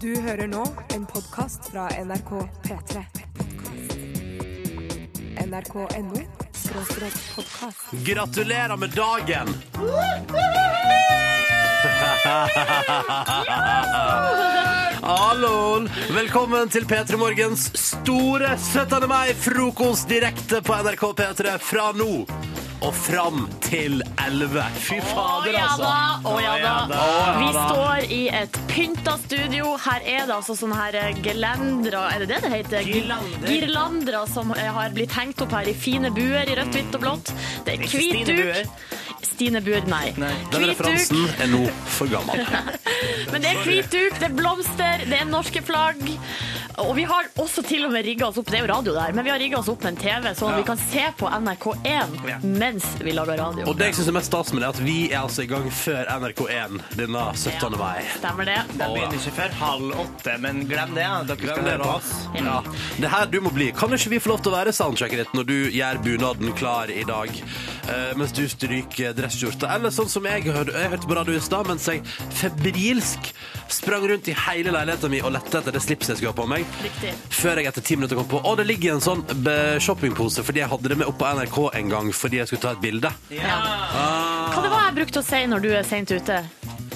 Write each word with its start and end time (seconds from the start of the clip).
Du 0.00 0.10
hører 0.20 0.46
nå 0.48 0.64
en 0.94 1.06
podkast 1.06 1.70
fra 1.72 1.88
NRK 2.00 2.30
P3. 2.64 3.04
NRK.no 5.46 6.22
podkast. 7.36 7.86
Gratulerer 8.06 8.76
med 8.76 8.90
dagen! 8.96 9.48
Hallo! 15.02 15.86
Velkommen 16.10 16.68
til 16.68 16.84
P3 16.84 17.16
Morgens 17.16 17.70
store 17.74 18.56
17. 18.58 19.08
mai-frokost 19.08 20.08
direkte 20.08 20.60
på 20.62 20.76
NRK 20.84 21.04
P3 21.20 21.56
fra 21.64 21.90
nå 21.96 22.26
og 22.80 22.94
fram 22.96 23.42
til 23.64 24.00
11. 24.24 24.62
Fy 24.80 24.98
fader, 25.04 25.56
altså. 25.60 25.90
å 26.28 26.34
ja 26.40 26.54
da. 26.62 26.74
Å 26.96 27.06
ja 27.10 27.32
Vi 27.40 27.48
står 27.54 28.06
i 28.16 28.20
et 28.40 28.60
pynta 28.70 29.16
studio. 29.20 29.74
Her 29.84 30.04
er 30.04 30.28
det 30.28 30.36
altså 30.38 30.56
sånne 30.58 30.78
her 30.78 31.20
gelendere, 31.24 32.06
er 32.14 32.24
det 32.24 32.30
det 32.32 32.40
det 32.46 32.52
heter? 32.54 32.86
Girlander. 32.88 33.48
Girlandere 33.50 34.24
som 34.30 34.54
eh, 34.56 34.70
har 34.76 34.96
blitt 34.96 35.14
hengt 35.16 35.44
opp 35.44 35.52
her 35.58 35.68
i 35.68 35.76
fine 35.76 36.12
buer 36.16 36.48
i 36.48 36.56
rødt, 36.58 36.72
hvitt 36.76 36.96
og 36.96 37.04
blått. 37.04 37.34
Det 37.66 37.76
er 37.76 37.86
hvit 37.90 38.32
duk. 38.32 38.88
Stine 39.20 39.60
Buer, 39.64 39.84
nei. 39.88 40.10
Nei. 40.20 40.32
Den 40.52 40.66
referansen 40.68 41.26
er 41.40 41.48
nå 41.52 41.62
for 41.88 42.08
gammel. 42.12 42.40
men 43.32 43.44
det 43.44 43.52
er 43.52 43.62
hvit 43.64 43.92
duk, 43.92 44.16
det 44.20 44.28
er 44.30 44.34
blomster, 44.36 45.04
det 45.08 45.20
er 45.20 45.28
norske 45.28 45.62
flagg. 45.64 46.00
Og 46.80 46.94
vi 46.96 47.04
har 47.04 47.26
også 47.40 47.62
til 47.66 47.84
og 47.86 47.92
med 47.92 48.04
rigga 48.06 48.26
oss 48.30 48.38
opp, 48.40 48.48
det 48.50 48.58
er 48.60 48.64
jo 48.64 48.68
radio 48.70 48.94
der, 48.96 49.12
men 49.16 49.24
vi 49.26 49.30
har 49.32 49.38
rigga 49.42 49.58
oss 49.60 49.68
opp 49.68 49.82
med 49.84 49.92
en 49.94 49.98
TV, 50.00 50.28
sånn 50.38 50.52
at 50.54 50.58
vi 50.60 50.64
kan 50.68 50.80
se 50.80 51.04
på 51.18 51.28
NRK1 51.28 52.14
Ja. 52.28 52.38
mens 52.42 52.86
vi 53.00 53.12
lager 53.16 53.36
radio. 53.40 53.66
Og 53.68 53.76
det 53.78 53.90
jeg 53.90 53.98
synes 53.98 54.08
er 54.12 54.16
mest 54.16 54.30
stas 54.30 54.52
med 54.54 54.62
det, 54.62 54.68
er 54.68 54.74
at 54.74 54.80
vi 54.86 54.96
er 55.10 55.18
altså 55.20 55.44
i 55.44 55.48
gang 55.50 55.66
før 55.70 56.08
NRK1 56.14 56.78
denne 56.96 57.24
17. 57.36 57.76
mai. 57.78 58.00
Stemmer 58.16 58.48
det? 58.48 58.56
Den 58.78 58.94
begynner 58.96 59.18
ikke 59.20 59.34
før 59.40 59.56
halv 59.60 60.00
åtte, 60.06 60.36
men 60.40 60.62
glem 60.70 60.94
det. 60.96 61.08
Dere 61.30 61.36
skal 61.36 61.46
Glem 61.50 61.64
det, 61.64 61.74
høre 61.76 61.84
på 61.84 61.96
oss. 61.98 62.12
Ja. 62.40 62.56
Det 63.04 63.12
her 63.16 63.26
du 63.34 63.40
må 63.44 63.52
bli. 63.54 63.70
Kan 63.76 63.92
ikke 63.96 64.14
vi 64.14 64.22
få 64.24 64.32
lov 64.34 64.40
til 64.44 64.52
å 64.52 64.56
være 64.56 64.72
soundtracket 64.76 65.24
ditt 65.24 65.36
når 65.36 65.48
du 65.50 65.56
gjør 65.76 66.00
bunaden 66.04 66.52
klar 66.58 66.90
i 66.90 67.04
dag, 67.08 67.28
uh, 67.90 68.12
mens 68.16 68.32
du 68.36 68.46
stryker 68.48 69.12
dresskjorta? 69.18 69.68
Eller 69.76 69.92
sånn 69.94 70.08
som 70.08 70.24
jeg 70.28 70.46
hørte, 70.48 70.72
jeg 70.76 70.90
hørte 70.96 71.06
på 71.10 71.18
radio 71.20 71.36
i 71.36 71.44
stad, 71.44 71.68
mens 71.68 71.86
jeg 71.90 72.02
febrilsk 72.40 73.32
sprang 73.70 74.08
rundt 74.10 74.28
i 74.28 74.34
hele 74.48 74.72
leiligheten 74.74 75.12
min 75.12 75.24
og 75.28 75.34
lette 75.36 75.60
etter 75.60 75.74
det 75.76 75.82
slipset 75.84 76.14
jeg 76.16 76.22
skulle 76.22 76.32
ha 76.34 76.40
på 76.40 76.48
meg. 76.50 76.66
Riktig. 76.84 77.12
Før 77.34 77.60
jeg 77.60 77.68
etter 77.70 77.84
ti 77.84 77.96
minutter 77.98 78.16
kom 78.20 78.28
på 78.30 78.40
Å, 78.40 78.54
det 78.56 78.66
ligger 78.70 78.94
en 78.96 79.04
sånn 79.04 79.22
be- 79.44 79.78
shoppingpose 79.82 80.44
fordi 80.46 80.62
jeg 80.62 80.70
hadde 80.72 80.92
det 80.94 80.98
med 81.02 81.10
opp 81.10 81.18
på 81.20 81.28
NRK 81.36 81.58
en 81.80 81.92
gang 81.92 82.10
fordi 82.16 82.40
jeg 82.40 82.50
skulle 82.50 82.64
ta 82.64 82.74
et 82.76 82.82
bilde. 82.84 83.12
Ja. 83.34 83.60
Hva 84.54 84.64
det 84.64 84.72
var 84.72 84.86
jeg 84.88 84.98
brukte 85.02 85.20
å 85.22 85.26
si 85.26 85.42
når 85.50 85.64
du 85.66 85.72
er 85.76 85.86
sent 85.86 86.12
ute? 86.14 86.42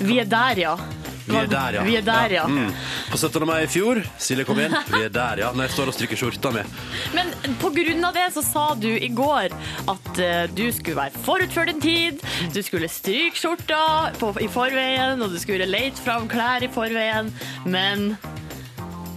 Vi 0.01 0.19
er 0.23 0.29
der, 0.31 0.59
ja. 0.65 0.77
Vi 1.25 1.37
er 1.41 1.47
der, 1.49 1.77
ja. 1.79 1.83
Vi 1.87 1.95
er 1.97 2.03
der, 2.05 2.33
ja. 2.37 2.43
Mm. 2.45 2.67
På 3.09 3.17
17. 3.17 3.47
mai 3.49 3.63
i 3.65 3.69
fjor, 3.71 4.03
Silje 4.21 4.45
kom 4.45 4.59
inn, 4.61 4.75
vi 4.93 4.99
er 5.07 5.13
der, 5.15 5.41
ja. 5.41 5.53
Når 5.57 5.69
jeg 5.69 5.73
står 5.77 5.89
og 5.93 5.97
stryker 5.97 6.21
skjorta 6.21 6.51
mi. 6.53 6.65
Men 7.17 7.31
på 7.63 7.71
grunn 7.73 8.05
av 8.05 8.13
det 8.19 8.27
så 8.35 8.43
sa 8.45 8.65
du 8.77 8.91
i 8.93 9.09
går 9.09 9.55
at 9.95 10.21
eh, 10.21 10.45
du 10.53 10.67
skulle 10.77 10.99
være 11.01 11.23
forut 11.25 11.55
for 11.55 11.71
din 11.71 11.81
tid, 11.81 12.21
du 12.53 12.61
skulle 12.67 12.91
stryke 12.93 13.41
skjorta 13.41 13.81
på, 14.21 14.35
i 14.45 14.51
forveien, 14.53 15.23
og 15.25 15.33
du 15.33 15.41
skulle 15.41 15.69
leite 15.71 16.03
fram 16.05 16.29
klær 16.29 16.67
i 16.67 16.73
forveien, 16.75 17.33
men 17.65 18.11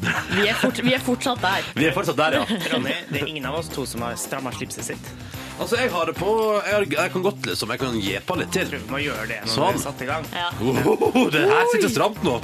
vi 0.01 0.47
er, 0.47 0.53
fort, 0.53 0.79
vi 0.83 0.93
er 0.93 1.01
fortsatt 1.03 1.41
der. 1.41 1.71
Vi 1.77 1.87
er 1.89 1.95
fortsatt 1.95 2.19
der, 2.19 2.39
ja. 2.39 2.59
Ronny, 2.73 2.93
det 3.09 3.21
er 3.21 3.31
ingen 3.31 3.47
av 3.49 3.59
oss 3.61 3.71
to 3.73 3.85
som 3.89 4.05
har 4.05 4.17
stramma 4.19 4.53
slipset 4.55 4.91
sitt. 4.93 5.11
Altså, 5.57 5.77
jeg 5.81 5.89
har 5.89 6.05
det 6.05 6.13
på 6.19 6.31
Jeg, 6.67 6.87
jeg 6.93 7.11
kan 7.13 7.23
godt 7.25 7.47
liksom 7.49 7.71
Jeg 7.73 7.79
kan 7.81 7.95
gjepe 7.99 8.35
litt 8.37 8.51
til. 8.53 8.69
Du 8.69 8.91
må 8.91 8.99
gjøre 9.01 9.25
det 9.31 9.39
når 9.45 9.53
Sånn. 9.53 9.73
du 9.73 9.79
er 9.79 9.83
satt 9.83 10.03
i 10.05 10.07
gang. 10.09 10.27
Ja. 10.35 10.49
Oh, 10.61 11.29
det 11.33 11.41
her 11.49 11.65
sitter 11.71 11.89
stramt 11.89 12.19
nå. 12.25 12.35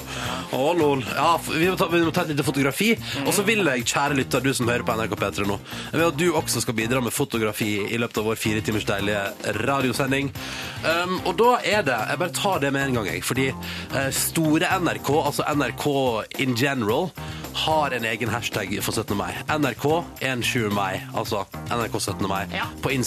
Å, 0.58 0.62
lol. 0.78 1.04
Ja, 1.14 1.28
vi 1.46 1.68
må, 1.70 1.76
ta, 1.80 1.88
vi 1.92 2.02
må 2.06 2.14
ta 2.16 2.24
et 2.26 2.32
lite 2.34 2.46
fotografi. 2.48 2.92
Og 3.26 3.32
så 3.38 3.46
vil 3.48 3.62
jeg, 3.70 3.86
kjære 3.94 4.18
lytter, 4.18 4.42
du 4.46 4.52
som 4.58 4.70
hører 4.72 4.86
på 4.88 4.96
NRK 4.98 5.14
P3 5.22 5.46
nå, 5.50 5.60
jeg 5.92 6.00
vil 6.02 6.08
at 6.08 6.18
du 6.20 6.26
også 6.40 6.64
skal 6.66 6.78
bidra 6.78 7.02
med 7.06 7.14
fotografi 7.14 7.72
i 7.94 8.00
løpet 8.02 8.22
av 8.22 8.28
vår 8.32 8.40
fire 8.42 8.64
timers 8.66 8.88
deilige 8.90 9.54
radiosending. 9.62 10.32
Um, 10.84 11.20
og 11.30 11.38
da 11.40 11.54
er 11.64 11.86
det 11.88 11.96
Jeg 12.10 12.20
bare 12.20 12.36
tar 12.36 12.60
det 12.66 12.74
med 12.76 12.88
en 12.90 12.98
gang, 13.00 13.12
jeg. 13.14 13.24
Fordi 13.26 13.50
uh, 13.54 14.10
store 14.14 14.74
NRK, 14.84 15.14
altså 15.30 15.46
NRK 15.54 15.88
in 16.44 16.58
general, 16.60 17.12
har 17.54 17.94
en 17.94 18.06
egen 18.10 18.32
hashtag 18.34 18.72
for 18.82 18.98
17. 18.98 19.14
mai. 19.18 19.30
NRK 19.54 19.84
17 20.26 20.74
mai, 20.74 21.04
altså 21.14 21.44
NRK 21.70 22.00
17. 22.02 22.26
mai, 22.28 22.48
Ja. 22.56 22.66
på 22.82 22.90
Instagram. 22.90 23.03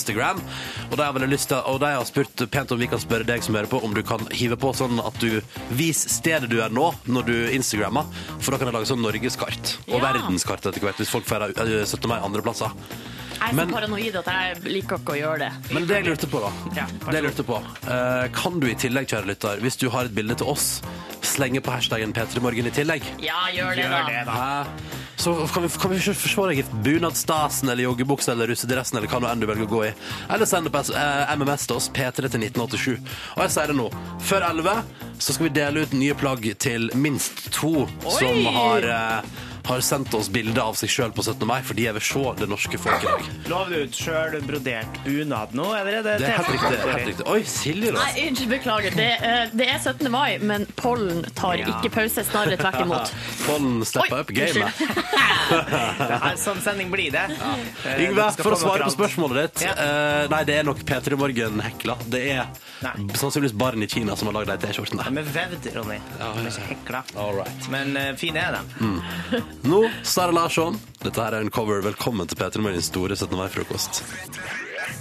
Og 0.90 0.96
de 0.96 1.02
har 1.02 1.12
til 1.46 1.56
Og 1.66 1.80
de 1.80 1.86
har 1.86 2.04
spurt 2.04 2.50
pent 2.50 2.72
om 2.72 2.78
vi 2.78 2.86
kan 2.86 2.98
spørre 2.98 3.24
deg 3.26 3.42
som 3.42 3.54
hører 3.54 3.66
på, 3.70 3.82
om 3.84 3.94
du 3.94 4.02
kan 4.02 4.20
hive 4.32 4.56
på 4.56 4.72
sånn 4.76 4.98
at 5.04 5.18
du 5.20 5.40
viser 5.70 6.08
stedet 6.10 6.48
du 6.50 6.60
er 6.62 6.68
nå, 6.70 6.92
når 7.06 7.26
du 7.26 7.34
Instagrammer. 7.56 8.04
For 8.40 8.52
da 8.52 8.58
kan 8.58 8.66
jeg 8.70 8.74
lage 8.74 8.86
sånn 8.90 9.02
norgeskart. 9.02 9.76
Og 9.88 10.00
Ja. 10.00 10.12
verdenskart 10.12 10.66
etter 10.66 10.80
hvert, 10.80 10.96
hvis 10.96 11.10
folk 11.10 11.24
feirer 11.26 11.50
eh, 11.56 11.84
17. 11.84 12.08
mai 12.08 12.18
andre 12.20 12.42
plasser. 12.42 12.70
Jeg 13.36 13.42
er 13.42 13.52
så 13.52 13.56
Men- 13.56 13.70
paranoid 13.70 14.16
at 14.16 14.24
jeg 14.26 14.62
liker 14.72 14.96
ikke 14.98 15.12
å 15.12 15.18
gjøre 15.20 15.38
det. 15.38 15.52
Men 15.74 15.86
det 15.86 15.96
jeg 15.96 16.04
lurte 16.06 16.26
på, 16.26 16.40
da 16.40 16.50
Ja, 16.74 16.86
Det 16.86 17.12
jeg 17.14 17.22
lurte 17.24 17.44
på 17.44 17.56
eh, 17.86 18.28
Kan 18.32 18.60
du 18.60 18.66
i 18.66 18.74
tillegg, 18.74 19.06
kjære 19.08 19.26
lytter, 19.26 19.60
hvis 19.60 19.76
du 19.76 19.90
har 19.90 20.04
et 20.04 20.14
bilde 20.14 20.34
til 20.36 20.46
oss, 20.46 20.80
slenge 21.22 21.60
på 21.60 21.70
hashtaggen 21.70 22.12
P3morgen 22.14 22.66
i 22.66 22.70
tillegg? 22.70 23.02
Ja, 23.20 23.46
gjør 23.52 23.74
det, 23.76 23.84
Gjør 23.84 23.90
da. 23.90 24.06
det, 24.08 24.24
da. 24.26 24.66
Så 25.26 25.46
kan 25.46 25.62
vi, 25.62 25.68
kan 25.68 25.90
vi 25.90 25.96
ikke 25.98 26.12
se 26.14 26.42
deg 26.46 26.58
i 26.60 26.64
bunadsstasen 26.84 27.72
eller 27.72 27.82
joggebukse 27.82 28.30
eller 28.30 28.46
russedressen 28.46 29.00
eller 29.00 29.10
hva 29.10 29.18
nå 29.18 29.26
enn 29.26 29.40
du 29.42 29.46
velger 29.50 29.66
å 29.66 29.70
gå 29.72 29.80
i. 29.88 29.88
Eller 30.30 30.46
send 30.46 30.70
opp 30.70 30.76
eh, 30.78 31.32
MMS 31.34 31.64
til 31.66 31.80
oss, 31.80 31.88
P3 31.90 32.28
til 32.30 32.44
1987. 32.46 32.92
Og 33.34 33.42
jeg 33.42 33.54
sier 33.56 33.72
det 33.72 33.74
nå. 33.74 33.88
Før 34.22 34.46
11 34.52 34.84
så 35.18 35.34
skal 35.34 35.48
vi 35.48 35.52
dele 35.56 35.82
ut 35.82 35.96
nye 35.98 36.14
plagg 36.14 36.46
til 36.62 36.86
minst 36.94 37.48
to 37.56 37.88
som 38.06 38.38
har, 38.54 38.86
eh, 38.86 39.42
har 39.66 39.80
sendt 39.82 40.14
oss 40.14 40.28
bilder 40.30 40.62
av 40.62 40.76
seg 40.78 40.90
sjøl 40.92 41.10
på 41.16 41.22
17. 41.26 41.42
mai, 41.48 41.60
for 41.66 41.74
de 41.74 41.86
jeg 41.88 41.94
vil 41.96 42.04
se 42.06 42.22
det 42.38 42.46
norske 42.50 42.78
folk 42.78 43.02
i 43.02 43.08
dag. 43.08 43.24
Lover 43.50 43.72
du 43.74 43.86
ut 43.88 43.98
sjøl 43.98 44.36
brodert 44.46 45.00
bunad 45.04 45.54
nå, 45.58 45.64
eller 45.74 45.98
er 45.98 46.04
det 46.06 46.14
Det 46.22 46.28
er 46.28 46.36
helt 46.38 46.52
riktig. 46.54 46.78
Helt 46.86 47.08
riktig. 47.10 47.26
Oi, 47.32 47.40
Silje, 47.50 47.92
da. 47.96 48.04
Nei, 48.04 48.26
unnskyld, 48.28 48.50
beklager. 48.52 48.96
Det, 48.96 49.08
eh, 49.30 49.54
det 49.58 49.68
er 49.74 49.78
17. 49.82 50.10
mai, 50.14 50.38
men 50.38 50.66
pollen 50.78 51.24
tar 51.34 51.56
Ja. 51.58 51.66
ikke 51.74 51.90
pause, 51.96 52.24
snarere 52.28 52.56
tvert 52.60 52.80
imot. 52.84 53.12
Pollen 53.46 53.82
stepper 53.86 54.14
Oi, 54.14 54.20
up 54.20 54.30
gamet. 54.36 54.84
Det 55.46 56.16
her, 56.22 56.36
sånn 56.40 56.58
sending 56.62 56.90
blir 56.90 57.10
det. 57.14 57.22
Eh, 57.30 58.00
Yngve, 58.06 58.16
dere 58.18 58.32
skal 58.34 58.44
for 58.48 58.54
å 58.54 58.58
få 58.58 58.62
svare 58.66 58.82
noe 58.82 58.90
på 58.90 58.96
spørsmålet 58.96 59.36
ditt. 59.54 59.64
Ja. 59.66 59.74
eh, 59.82 60.28
nei, 60.32 60.40
det 60.48 60.56
er 60.60 60.66
nok 60.66 60.80
P3 60.86 61.18
Morgen-hekla. 61.20 61.94
Det 62.10 62.22
er 62.34 62.48
Nei. 62.82 62.94
sannsynligvis 63.14 63.54
barn 63.58 63.82
i 63.82 63.88
Kina 63.90 64.16
som 64.18 64.30
har 64.30 64.38
lagd 64.40 64.50
de 64.54 64.66
T-skjortene. 64.66 65.06
De 65.06 65.22
er 65.22 65.30
vevd, 65.36 65.68
Ronny. 65.76 65.98
De 66.18 66.24
er 66.26 66.50
ikke 66.50 66.66
hekla. 66.72 67.02
All 67.22 67.34
right. 67.38 67.68
Men 67.72 67.94
eh, 68.00 68.12
fine 68.18 68.42
er 68.42 68.58
de. 68.58 69.42
Nå, 69.62 69.90
Sara 70.02 70.30
Larsson. 70.30 70.76
Dette 71.02 71.22
her 71.22 71.32
er 71.36 71.44
en 71.44 71.50
cover. 71.50 71.80
Velkommen 71.84 72.28
til 72.28 72.38
P3 72.38 72.62
Morgens 72.62 72.88
store 72.90 73.16
17. 73.16 73.36
mai-frokost. 73.38 74.02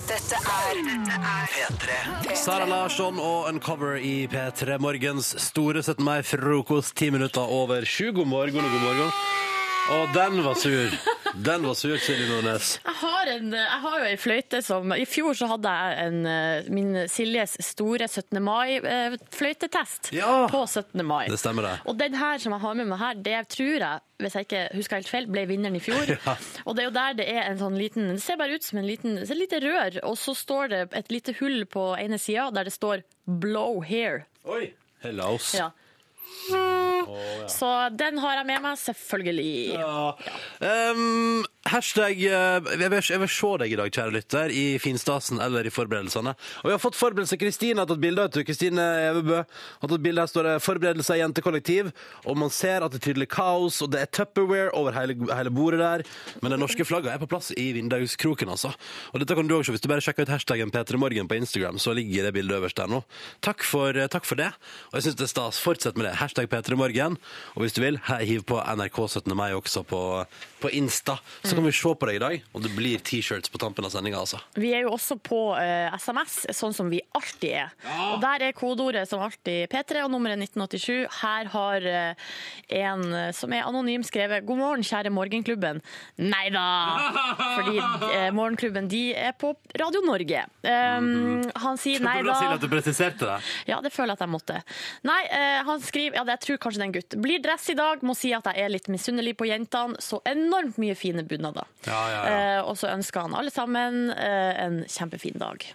Dette 0.09 0.39
er 0.39 0.81
P3. 1.51 2.35
Sara 2.37 2.65
Larsson 2.69 3.19
og 3.19 3.49
en 3.49 3.59
cover 3.61 3.97
i 3.97 4.27
P3 4.31 4.79
Morgens 4.81 5.33
store 5.41 5.83
17. 5.83 6.03
mai-frokost. 6.05 6.95
Ti 6.97 7.09
minutter 7.13 7.41
over 7.41 7.85
sju. 7.85 8.11
God 8.15 8.27
morgen 8.31 8.63
og 8.63 8.71
god 8.71 8.85
morgen. 8.87 9.11
Og 9.85 10.07
den 10.15 10.39
var 10.41 10.55
sur. 10.57 10.89
Den 11.45 11.65
var 11.67 11.75
sur, 11.77 11.97
Silje 12.01 12.25
Nordnes. 12.29 12.69
Jeg 12.85 12.95
har, 13.01 13.29
en, 13.35 13.51
jeg 13.53 13.81
har 13.83 13.97
jo 13.99 14.05
ei 14.09 14.15
fløyte 14.17 14.61
som 14.65 14.93
I 14.95 15.03
fjor 15.05 15.35
så 15.37 15.49
hadde 15.51 15.73
jeg 15.77 16.07
en, 16.07 16.17
eh, 16.31 16.69
min 16.73 16.95
Siljes 17.11 17.53
store 17.67 18.07
17. 18.09 18.39
mai-fløytetest 18.41 20.09
Ja. 20.15 20.47
på 20.49 20.63
17. 20.65 21.03
mai. 21.05 21.27
Det 21.29 21.37
stemmer, 21.37 21.67
det. 21.67 21.75
Og 21.85 21.99
den 21.99 22.17
her 22.17 22.41
som 22.41 22.55
jeg 22.55 22.61
har 22.65 22.73
med 22.81 22.89
meg 22.89 22.99
her, 23.03 23.13
det 23.27 23.43
tror 23.53 23.77
jeg, 23.77 24.01
hvis 24.23 24.35
jeg 24.39 24.47
ikke 24.47 24.63
husker 24.79 24.95
helt 25.03 25.11
feil, 25.11 25.27
ble 25.29 25.45
vinneren 25.53 25.77
i 25.77 25.83
fjor. 25.83 26.09
Ja. 26.25 26.35
Og 26.65 26.75
det 26.75 26.81
er 26.85 26.89
jo 26.89 26.95
der 26.95 27.13
det 27.19 27.27
er 27.29 27.43
en 27.51 27.59
sånn 27.59 27.75
liten 27.77 28.07
Det 28.15 28.21
ser 28.23 28.37
bare 28.41 28.55
ut 28.57 28.63
som 28.65 28.79
en 28.79 28.87
liten, 28.87 29.19
det 29.21 29.29
et 29.29 29.37
lite 29.37 29.59
rør, 29.61 29.99
og 30.09 30.17
så 30.17 30.33
står 30.33 30.69
det 30.71 30.81
et 30.97 31.11
lite 31.13 31.35
hull 31.39 31.65
på 31.69 31.91
ene 31.99 32.17
sida 32.17 32.49
der 32.55 32.63
det 32.65 32.73
står 32.73 33.03
'blow 33.27 33.83
here'. 33.85 34.23
Oi. 34.45 34.73
Hello. 35.03 35.37
Ja. 35.53 35.69
Så 37.51 37.71
den 37.97 38.17
har 38.23 38.39
jeg 38.39 38.47
med 38.49 38.63
meg, 38.65 38.79
selvfølgelig. 38.81 39.75
Ja. 39.75 40.13
Um, 40.91 41.45
hashtag 41.69 42.19
eh, 42.25 42.69
jeg 42.79 42.91
vil, 42.91 43.01
jeg 43.09 43.21
vil 43.21 43.31
se 43.31 43.51
deg 43.61 43.73
i 43.73 43.77
dag, 43.79 43.91
kjære 43.97 44.13
lytter, 44.13 44.53
i 44.53 44.65
finstasen 44.81 45.41
eller 45.43 45.65
i 45.65 45.73
forberedelsene. 45.73 46.35
Og 46.61 46.69
vi 46.69 46.73
har 46.75 46.81
fått 46.81 46.97
forberedelse. 46.99 47.39
Kristine 47.41 47.81
har 47.81 47.89
tatt 47.89 48.01
bilde. 48.03 48.25
vet. 48.25 48.45
Kristine 48.47 48.85
Evebø 49.09 49.41
har 49.41 49.91
tatt 49.91 50.03
bilde. 50.03 50.21
Her 50.21 50.31
står 50.31 50.49
det 50.49 50.55
'forberedelser 50.63 51.17
i 51.17 51.23
jentekollektiv'. 51.23 51.91
Og 52.25 52.37
man 52.37 52.49
ser 52.49 52.83
at 52.83 52.91
det 52.91 53.01
er 53.01 53.13
tydelig 53.13 53.29
kaos, 53.29 53.81
og 53.81 53.91
det 53.91 54.01
er 54.01 54.05
Tupperware 54.05 54.71
over 54.73 54.91
hele, 54.91 55.15
hele 55.33 55.49
bordet 55.49 55.79
der. 55.79 56.03
Men 56.41 56.51
det 56.51 56.59
norske 56.59 56.85
flagget 56.85 57.13
er 57.13 57.17
på 57.17 57.27
plass 57.27 57.51
i 57.57 57.73
vindauskroken, 57.73 58.49
altså. 58.49 58.73
Og 59.13 59.19
dette 59.19 59.35
kan 59.35 59.47
du 59.47 59.57
også, 59.57 59.71
hvis 59.71 59.81
du 59.81 59.87
bare 59.87 60.01
sjekker 60.01 60.23
ut 60.23 60.29
hashtaggen 60.29 60.71
P3morgen 60.71 61.27
på 61.27 61.35
Instagram, 61.35 61.79
så 61.79 61.93
ligger 61.93 62.23
det 62.23 62.33
bildet 62.33 62.61
øverst 62.61 62.77
der 62.77 62.87
nå. 62.87 63.03
Takk 63.41 63.63
for, 63.63 63.89
eh, 63.89 64.07
takk 64.07 64.25
for 64.25 64.35
det. 64.35 64.53
Og 64.91 65.01
jeg 65.01 65.03
syns 65.03 65.15
det 65.15 65.23
er 65.23 65.33
stas. 65.33 65.59
Fortsett 65.59 65.97
med 65.97 66.05
det. 66.05 66.15
Hashtag 66.15 66.47
P3morgen 66.47 67.17
Og 67.55 67.61
hvis 67.63 67.73
du 67.73 67.81
vil, 67.81 67.97
hiv 67.97 68.43
på 68.43 68.61
NRK 68.61 69.07
17. 69.07 69.35
mai 69.35 69.51
også 69.51 69.83
på, 69.83 70.25
på 70.65 70.71
Insta. 70.73 71.17
Så 71.43 71.55
kan 71.55 71.65
vi 71.65 71.71
se 71.75 71.91
på 71.93 72.07
deg 72.09 72.17
i 72.17 72.23
dag, 72.23 72.43
og 72.55 72.63
det 72.65 72.71
blir 72.73 73.01
T-shirts 73.05 73.51
på 73.53 73.59
tampen 73.61 73.85
av 73.85 73.93
sendinga, 73.93 74.17
altså. 74.23 74.39
Vi 74.57 74.71
er 74.73 74.85
jo 74.87 74.95
også 74.95 75.17
på 75.21 75.39
eh, 75.61 75.93
SMS, 75.93 76.39
sånn 76.57 76.73
som 76.73 76.89
vi 76.89 77.03
alltid 77.15 77.51
er. 77.61 77.75
Og 78.15 78.17
der 78.23 78.47
er 78.47 78.55
kodeordet 78.57 79.05
som 79.09 79.21
alltid 79.21 79.69
P3 79.69 80.01
og 80.07 80.13
nummeret 80.13 80.41
1987. 80.41 81.05
Her 81.21 81.51
har 81.53 81.85
eh, 81.85 82.31
en 82.81 83.05
eh, 83.13 83.29
som 83.37 83.53
er 83.53 83.67
anonym 83.67 84.03
skrevet 84.05 84.45
'God 84.45 84.57
morgen, 84.61 84.85
kjære 84.85 85.13
Morgenklubben'. 85.13 85.83
Nei 86.25 86.47
da! 86.55 86.65
Fordi 87.59 87.77
eh, 87.77 88.31
Morgenklubben 88.35 88.89
de 88.89 89.03
er 89.13 89.37
på 89.37 89.53
Radio 89.77 90.01
Norge. 90.05 90.45
Um, 90.65 91.45
han 91.61 91.77
sier 91.81 92.01
nei 92.01 92.17
da. 92.25 92.39
at 92.55 92.63
du 92.63 92.69
presiserte 92.71 93.27
det. 93.29 93.37
Ja, 93.69 93.79
det 93.85 93.93
føler 93.93 94.15
jeg 94.15 94.21
at 94.21 94.25
jeg 94.25 94.33
måtte. 94.33 94.59
Nei, 95.05 95.21
eh, 95.29 95.61
han 95.67 95.83
skriver, 95.83 96.17
ja, 96.17 96.25
det- 96.25 96.39
jeg 96.39 96.45
tror 96.47 96.61
kanskje 96.65 96.81
det 96.81 96.85
er 96.85 96.89
en 96.89 96.97
gutt. 96.97 97.19
Blir 97.21 97.43
dress 97.43 97.69
i 97.69 97.77
dag, 97.77 98.01
må 98.01 98.15
si 98.17 98.33
at 98.33 98.49
jeg 98.49 98.65
er 98.65 98.73
litt 98.73 98.89
misunnelig 98.91 99.35
på 99.37 99.45
jentene. 99.47 100.01
Så 100.01 100.19
enormt 100.25 100.54
mye 100.81 100.95
fine 100.97 101.23
bunader. 101.27 101.67
Ja, 101.85 102.01
ja, 102.09 102.19
ja. 102.25 102.35
Eh, 102.57 102.61
og 102.65 102.77
så 102.79 102.89
ønsker 102.91 103.25
han 103.25 103.35
alle 103.37 103.53
sammen 103.53 104.09
eh, 104.13 104.51
en 104.65 104.81
kjempefin 104.89 105.39
dag. 105.41 105.65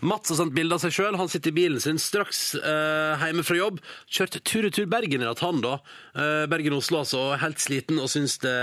Mats 0.00 0.32
har 0.32 0.40
sendt 0.40 0.56
bilde 0.56 0.76
av 0.76 0.84
seg 0.84 0.94
sjøl. 0.96 1.18
Han 1.20 1.30
sitter 1.32 1.52
i 1.52 1.58
bilen 1.60 1.82
sin 1.82 2.00
straks 2.02 2.54
eh, 2.58 3.26
hjemme 3.26 3.46
fra 3.46 3.58
jobb. 3.58 3.80
Kjørt 4.10 4.40
tur-retur 4.44 4.88
Bergen 4.90 5.22
i 5.22 5.28
natt, 5.28 5.44
han 5.44 5.62
da. 5.64 5.78
Eh, 6.16 6.44
Bergen-Oslo, 6.50 7.02
altså. 7.04 7.26
Helt 7.42 7.62
sliten 7.62 8.00
og 8.02 8.10
syns 8.12 8.40
det 8.44 8.56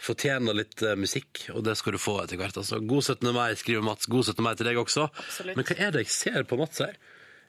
fortjener 0.00 0.56
litt 0.56 0.80
uh, 0.80 0.94
musikk, 0.96 1.44
og 1.52 1.64
det 1.66 1.76
skal 1.78 1.92
du 1.92 2.00
få 2.00 2.16
etter 2.22 2.40
hvert. 2.40 2.56
Altså. 2.56 2.80
God 2.80 3.04
17. 3.04 3.30
mai, 3.36 3.52
skriver 3.58 3.84
Mats. 3.84 4.08
God 4.10 4.30
17. 4.32 4.42
mai 4.44 4.54
til 4.56 4.70
deg 4.70 4.80
også. 4.80 5.10
Absolutt. 5.12 5.58
Men 5.58 5.68
hva 5.68 5.76
er 5.76 5.94
det 5.94 6.04
jeg 6.06 6.14
ser 6.14 6.46
på 6.48 6.56
Mats 6.60 6.80
her? 6.80 6.96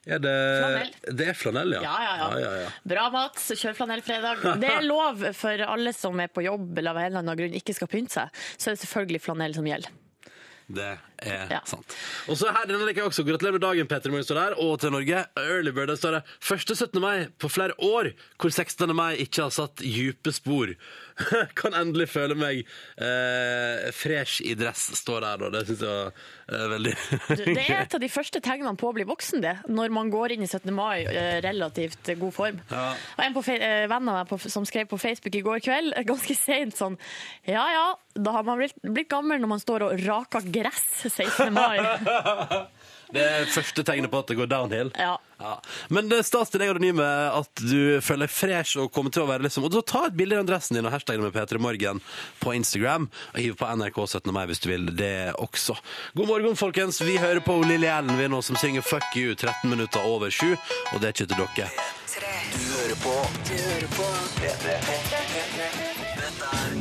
Er 0.09 0.17
det 0.17 0.33
Flanell. 0.57 0.93
Det 1.19 1.25
er 1.29 1.35
flanell, 1.37 1.75
ja. 1.75 1.81
Ja, 1.85 1.97
ja, 2.01 2.13
ja. 2.17 2.29
ja, 2.31 2.39
ja, 2.41 2.61
ja. 2.63 2.69
Bra, 2.89 3.03
Mats. 3.13 3.51
Kjør 3.53 3.75
flanellfredag. 3.77 4.41
Det 4.63 4.71
er 4.71 4.85
lov 4.87 5.21
for 5.37 5.65
alle 5.67 5.93
som 5.93 6.17
er 6.23 6.31
på 6.33 6.41
jobb 6.47 6.71
eller 6.81 6.95
av 6.95 7.01
en 7.03 7.09
eller 7.11 7.21
annen 7.21 7.41
grunn 7.43 7.57
ikke 7.59 7.75
skal 7.77 7.91
pynte 7.91 8.17
seg. 8.17 8.41
Så 8.57 8.71
er 8.71 8.77
det 8.77 8.81
selvfølgelig 8.87 9.21
flanell 9.21 9.53
som 9.57 9.69
gjelder. 9.69 9.93
Det 10.71 10.89
er 11.21 11.47
Ja. 11.51 11.59
sant. 11.65 11.95
Og 12.27 12.37
så 12.37 12.51
her 12.51 12.65
denne 12.69 12.85
liker 12.87 13.01
jeg 13.03 13.11
også. 13.11 13.23
Gratulerer 13.27 13.57
med 13.57 13.61
dagen, 13.61 13.87
Peter 13.87 14.09
Morgen 14.09 14.25
står 14.25 14.39
der, 14.41 14.55
og 14.61 14.79
til 14.81 14.91
Norge. 14.91 15.25
Early 15.37 15.71
Bird 15.71 15.87
der 15.93 15.95
står 15.99 16.17
det. 16.19 16.23
Første 16.41 16.75
17. 16.75 17.01
mai 17.01 17.27
på 17.39 17.49
flere 17.49 17.73
år, 17.79 18.11
hvor 18.39 18.49
16. 18.51 18.95
mai 18.95 19.15
ikke 19.21 19.43
har 19.45 19.49
satt 19.53 19.75
dype 19.83 20.33
spor. 20.33 20.73
kan 21.59 21.73
endelig 21.77 22.07
føle 22.09 22.33
meg 22.39 22.63
eh, 22.97 23.91
fresh 23.93 24.41
i 24.47 24.55
dress, 24.57 24.87
står 24.97 25.21
der, 25.21 25.37
da. 25.43 25.49
det 25.53 25.61
syns 25.67 25.83
jeg 25.83 25.91
var 25.91 26.13
eh, 26.49 26.67
veldig 26.71 26.93
Det 27.41 27.65
er 27.67 27.81
et 27.83 27.95
av 27.97 28.01
de 28.01 28.09
første 28.09 28.41
tegnene 28.41 28.73
på 28.79 28.89
å 28.89 28.95
bli 28.95 29.05
voksen, 29.05 29.43
det. 29.43 29.53
Når 29.69 29.91
man 29.93 30.09
går 30.13 30.33
inn 30.37 30.45
i 30.45 30.49
17. 30.49 30.71
mai 30.73 31.03
eh, 31.05 31.37
relativt 31.45 32.09
god 32.17 32.33
form. 32.33 32.61
Ja. 32.71 32.87
Og 33.17 33.23
en 33.27 33.35
på, 33.37 33.43
fe- 33.45 33.59
eh, 33.61 33.85
venn 33.91 34.09
av 34.09 34.21
meg 34.21 34.31
på, 34.31 34.39
som 34.49 34.65
skrev 34.65 34.89
på 34.91 34.97
Facebook 35.01 35.35
i 35.37 35.43
går 35.45 35.61
kveld, 35.67 35.93
eh, 35.99 36.07
ganske 36.11 36.35
seint 36.37 36.77
sånn 36.79 36.97
Ja 37.49 37.67
ja, 37.75 37.85
da 38.17 38.33
har 38.39 38.47
man 38.47 38.57
blitt, 38.61 38.75
blitt 38.81 39.11
gammel 39.11 39.39
når 39.43 39.51
man 39.53 39.61
står 39.61 39.85
og 39.89 40.01
raker 40.07 40.47
gress 40.51 40.87
16. 41.11 41.53
mai. 41.53 41.79
Det 43.11 43.19
er 43.19 43.49
første 43.51 43.83
tegnet 43.83 44.11
på 44.11 44.21
at 44.23 44.29
det 44.31 44.37
går 44.39 44.47
downhill. 44.47 44.91
Ja. 44.95 45.17
Ja. 45.41 45.55
Men 45.89 46.07
det 46.09 46.21
er 46.21 46.25
stas 46.27 46.51
til 46.53 46.61
deg 46.61 46.69
anonyme 46.71 47.03
at 47.03 47.63
du 47.65 47.99
føler 48.03 48.27
deg 48.27 48.33
fresh 48.33 48.79
og 48.79 48.91
kommer 48.93 49.11
til 49.13 49.23
å 49.23 49.29
være 49.29 49.47
liksom 49.47 49.65
Og 49.65 49.73
så 49.73 49.81
ta 49.89 50.03
et 50.05 50.13
bilde 50.17 50.35
i 50.35 50.39
den 50.39 50.49
dressen 50.49 50.77
din 50.77 50.85
og 50.85 50.93
hashtag 50.93 51.17
med 51.19 51.33
P3 51.33 51.57
Morgen 51.61 52.01
på 52.43 52.53
Instagram. 52.55 53.09
Og 53.33 53.39
hiv 53.41 53.57
på 53.59 53.67
NRK 53.67 53.97
17. 54.05 54.31
mai 54.35 54.45
hvis 54.51 54.61
du 54.63 54.69
vil 54.71 54.85
det 54.95 55.33
også. 55.41 55.75
God 56.15 56.29
morgen, 56.29 56.55
folkens. 56.59 57.01
Vi 57.03 57.17
hører 57.19 57.41
på 57.43 57.57
Lilly 57.65 57.89
Ellen 57.89 58.19
vi 58.19 58.29
nå 58.31 58.41
som 58.45 58.59
synger 58.59 58.85
Fuck 58.85 59.17
You 59.17 59.35
13 59.35 59.69
minutter 59.69 60.05
over 60.05 60.29
7, 60.31 60.53
Og 60.93 61.01
det 61.01 61.09
er 61.09 61.13
ikke 61.15 61.25
til 61.25 61.39
dere. 61.41 61.69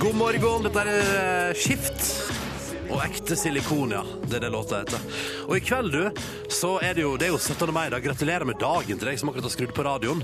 God 0.01 0.15
morgen, 0.15 0.69
dette 0.69 0.81
er 0.85 1.51
eh, 1.51 1.59
Skift. 1.59 2.50
Og 2.91 2.99
ekte 3.05 3.37
silikon, 3.39 3.93
ja. 3.95 4.01
Det 4.27 4.39
er 4.39 4.43
det 4.45 4.51
låta 4.51 4.81
heter. 4.81 5.03
Og 5.47 5.55
i 5.57 5.61
kveld, 5.63 5.95
du, 5.95 6.23
så 6.51 6.73
er 6.83 6.97
det 6.99 7.05
jo, 7.05 7.13
det 7.21 7.29
er 7.29 7.33
jo 7.33 7.39
17. 7.39 7.71
mai. 7.75 7.87
da. 7.93 8.01
Gratulerer 8.03 8.47
med 8.49 8.59
dagen 8.59 8.99
til 8.99 9.07
deg 9.07 9.19
som 9.21 9.31
akkurat 9.31 9.47
har 9.47 9.53
skrudd 9.55 9.75
på 9.77 9.85
radioen. 9.87 10.23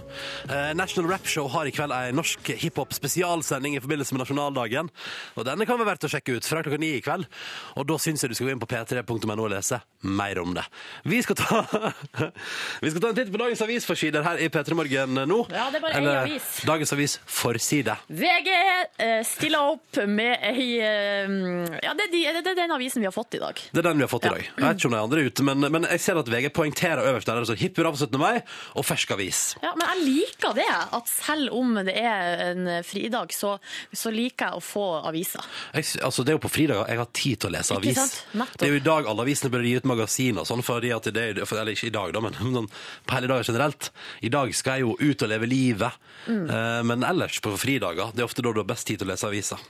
Eh, 0.51 0.73
National 0.79 1.11
Rap 1.13 1.29
Show 1.31 1.47
har 1.53 1.69
i 1.71 1.75
kveld 1.75 1.95
ei 1.95 2.11
norsk 2.15 2.51
hiphop-spesialsending 2.65 3.77
i 3.79 3.83
forbindelse 3.83 4.17
med 4.17 4.25
nasjonaldagen. 4.25 4.91
Og 5.39 5.47
denne 5.47 5.67
kan 5.69 5.79
være 5.79 5.93
verdt 5.93 6.09
å 6.09 6.11
sjekke 6.11 6.37
ut 6.39 6.49
fra 6.49 6.65
klokka 6.67 6.81
ni 6.83 6.97
i 6.97 7.05
kveld. 7.07 7.29
Og 7.79 7.87
da 7.87 7.99
syns 8.03 8.25
jeg 8.27 8.35
du 8.35 8.37
skal 8.39 8.51
gå 8.51 8.57
inn 8.57 8.63
på 8.63 8.71
p3.no 8.71 9.37
og 9.37 9.53
lese 9.55 9.81
mer 10.07 10.43
om 10.43 10.55
det. 10.59 10.67
Vi 11.07 11.23
skal 11.23 11.39
ta, 11.39 11.63
vi 12.83 12.91
skal 12.91 13.05
ta 13.05 13.13
en 13.13 13.21
titt 13.21 13.31
på 13.35 13.43
dagens 13.43 13.63
avisforsider 13.67 14.27
her 14.27 14.43
i 14.43 14.51
P3 14.51 14.79
Morgen 14.79 15.23
nå. 15.23 15.41
Ja, 15.55 15.69
det 15.71 15.79
er 15.81 15.87
bare 15.87 16.03
Eller, 16.03 16.21
avis. 16.25 16.51
Dagens 16.67 16.95
avis 16.99 17.19
forside. 17.31 17.95
VG 18.11 18.51
eh, 18.51 19.23
stiller 19.27 19.75
opp 19.77 20.03
med 20.11 20.35
ei 20.51 20.69
eh, 20.83 21.39
Ja, 21.87 21.95
det 21.95 22.09
er, 22.09 22.13
de, 22.13 22.25
det 22.43 22.56
er 22.57 22.67
den 22.67 22.75
avisen 22.77 23.03
vi 23.05 23.09
har 23.09 23.15
fått 23.15 23.37
i 23.37 23.41
dag. 23.43 23.61
Det 23.71 23.81
er 23.81 23.87
den 23.89 24.01
vi 24.01 24.05
har 24.07 24.11
fått 24.11 24.27
i 24.27 24.33
dag. 24.33 24.43
Jeg 24.47 24.65
vet 24.65 24.81
ikke 24.81 24.89
om 24.91 24.97
de 24.97 25.01
andre 25.01 25.21
er 25.23 25.31
ute, 25.31 25.47
men, 25.47 25.67
men 25.75 25.87
jeg 25.91 26.03
ser 26.03 26.21
at 26.21 26.31
VG 26.33 26.49
poengterer 26.57 27.11
øverst 27.11 27.29
der. 27.29 27.41
Altså, 27.43 27.57
Hipp 27.61 27.79
hurra 27.81 27.93
for 27.95 28.07
17. 28.07 28.21
mai 28.21 28.41
og 28.77 28.87
fersk 28.87 29.13
avis. 29.17 29.43
Ja, 29.63 29.75
Men 29.79 29.87
jeg 29.93 30.07
liker 30.07 30.57
det, 30.57 30.69
at 30.99 31.11
selv 31.13 31.55
om 31.57 31.75
det 31.87 31.95
er 32.01 32.43
en 32.51 32.71
fridag, 32.87 33.35
så, 33.37 33.57
så 33.93 34.13
liker 34.15 34.51
jeg 34.51 34.61
å 34.61 34.65
få 34.65 34.87
aviser. 35.07 35.45
Jeg, 35.77 35.89
altså, 36.07 36.25
det 36.25 36.35
er 36.35 36.39
jo 36.39 36.45
på 36.47 36.53
fridager 36.53 36.93
jeg 36.93 37.03
har 37.03 37.13
tid 37.21 37.43
til 37.43 37.51
å 37.51 37.55
lese 37.57 37.77
avis. 37.77 38.03
Det 38.57 38.69
er 38.69 38.75
jo 38.75 38.81
i 38.81 38.87
dag 38.87 39.11
alle 39.11 39.27
avisene 39.27 39.53
bør 39.53 39.67
gi 39.67 39.77
ut 39.77 39.91
magasin 39.93 40.43
og 40.43 40.49
sånn, 40.49 40.65
fordi 40.67 40.93
at 40.97 41.11
det 41.13 41.29
er, 41.33 41.43
eller 41.45 41.75
ikke 41.75 41.91
i 41.91 41.95
dag 41.95 42.17
da, 42.17 42.25
men 42.25 42.39
sånn, 42.59 42.71
på 43.07 43.19
hele 43.19 43.33
dager 43.33 43.53
generelt. 43.53 43.91
I 44.27 44.33
dag 44.33 44.55
skal 44.57 44.81
jeg 44.81 44.87
jo 44.87 44.97
ut 45.01 45.27
og 45.27 45.33
leve 45.35 45.51
livet, 45.51 46.03
Mm. 46.27 46.51
Eh, 46.51 46.83
men 46.83 47.05
ellers 47.07 47.41
på 47.41 47.53
fridager, 47.57 48.11
det 48.15 48.23
er 48.23 48.27
ofte 48.27 48.43
da 48.43 48.51
du 48.51 48.59
har 48.59 48.67
best 48.67 48.87
tid 48.89 48.99
til 48.99 49.07
å 49.07 49.13
lese 49.13 49.29
aviser. 49.29 49.61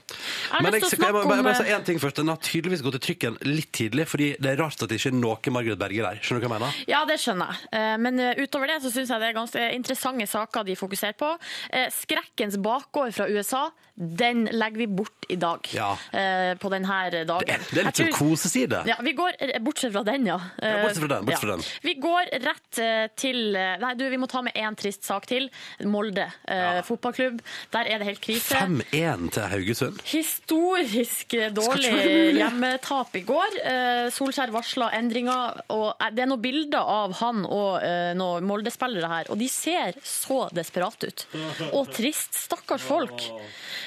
Men 0.57 0.73
jeg, 0.73 0.81
jeg, 0.81 0.81
jeg, 0.81 0.81
jeg, 0.81 0.81
jeg, 0.81 0.81
må 0.81 0.89
snakke 0.89 1.13
bare, 1.13 1.37
om, 1.37 1.45
bare 1.45 1.57
si 1.59 1.65
eh, 1.69 2.71
en 2.81 2.87
gå 2.87 2.93
til 2.95 3.03
trykken 3.07 3.37
litt 3.47 3.71
tidlig, 3.75 4.07
fordi 4.09 4.29
det 4.41 4.53
er 4.53 4.61
rart 4.61 4.81
at 4.81 4.89
det 4.91 4.99
ikke 4.99 5.11
er 5.13 5.17
noe 5.19 5.53
Margaret 5.53 5.81
Berger 5.81 6.07
der. 6.09 6.21
Skjønner 6.21 6.43
du 6.43 6.47
hva 6.47 6.57
jeg 6.57 6.61
mener? 6.61 6.79
Ja, 6.91 7.01
det 7.09 7.19
skjønner 7.23 7.51
jeg. 7.53 7.69
Eh, 7.79 7.97
Men 8.03 8.19
eh, 8.23 8.41
utover 8.43 8.71
det 8.71 8.79
så 8.83 8.91
syns 8.93 9.11
jeg 9.13 9.23
det 9.23 9.31
er 9.31 9.37
ganske 9.37 9.67
interessante 9.75 10.27
saker 10.29 10.67
de 10.67 10.77
fokuserer 10.79 11.17
på. 11.17 11.33
Eh, 11.73 11.87
Skrekkens 11.93 12.59
bakgård 12.63 13.15
fra 13.17 13.27
USA, 13.31 13.67
den 13.97 14.45
legger 14.51 14.77
vi 14.77 14.87
bort 14.87 15.25
i 15.27 15.35
dag. 15.35 15.67
Ja. 15.73 15.97
eh, 16.13 16.53
På 16.61 16.69
denne 16.69 17.09
dagen. 17.25 17.63
Det 17.71 17.81
er 17.81 17.87
litt 17.87 17.97
Jeg 17.97 18.11
sånn 18.13 18.29
koseside. 18.29 18.83
Ja, 18.85 18.95
vi 19.01 19.13
går, 19.17 19.33
Bortsett 19.65 19.91
fra 19.95 20.03
den, 20.05 20.27
ja. 20.29 20.37
Ja, 20.61 20.83
bortsett 20.83 21.01
fra 21.01 21.09
den, 21.15 21.25
bortsett 21.25 21.47
fra 21.47 21.55
den. 21.55 21.63
Vi 21.81 21.93
går 22.03 22.29
rett 22.45 22.79
eh, 22.83 23.07
til 23.17 23.55
eh, 23.57 23.73
Nei, 23.81 23.95
du, 23.97 24.05
vi 24.13 24.19
må 24.21 24.29
ta 24.29 24.43
med 24.45 24.53
én 24.53 24.77
trist 24.77 25.07
sak 25.07 25.25
til. 25.29 25.49
Molde 25.89 26.27
eh, 26.45 26.83
fotballklubb. 26.85 27.41
Der 27.73 27.89
er 27.89 27.97
det 28.03 28.09
helt 28.11 28.21
krise. 28.21 28.59
5-1 28.61 29.31
til 29.33 29.49
Haugesund. 29.55 30.01
Historisk 30.13 31.33
dårlig 31.57 32.37
hjemmetap 32.37 33.17
i 33.17 33.23
går. 33.27 33.57
Eh, 33.65 34.03
Solskjær 34.13 34.53
varsla 34.53 34.91
endringer. 34.99 35.63
og 35.73 35.89
eh, 35.97 36.13
Det 36.13 36.27
er 36.27 36.29
noen 36.29 36.45
bilder 36.45 36.85
av 37.01 37.17
han 37.23 37.41
og 37.47 37.81
noen 38.17 38.45
Molde-spillere 38.47 39.09
her, 39.09 39.31
og 39.33 39.41
de 39.41 39.47
ser 39.51 39.97
så 40.05 40.43
desperate 40.53 41.09
ut. 41.09 41.25
Og 41.73 41.89
trist. 41.97 42.37
Stakkars 42.47 42.85
folk. 42.85 43.25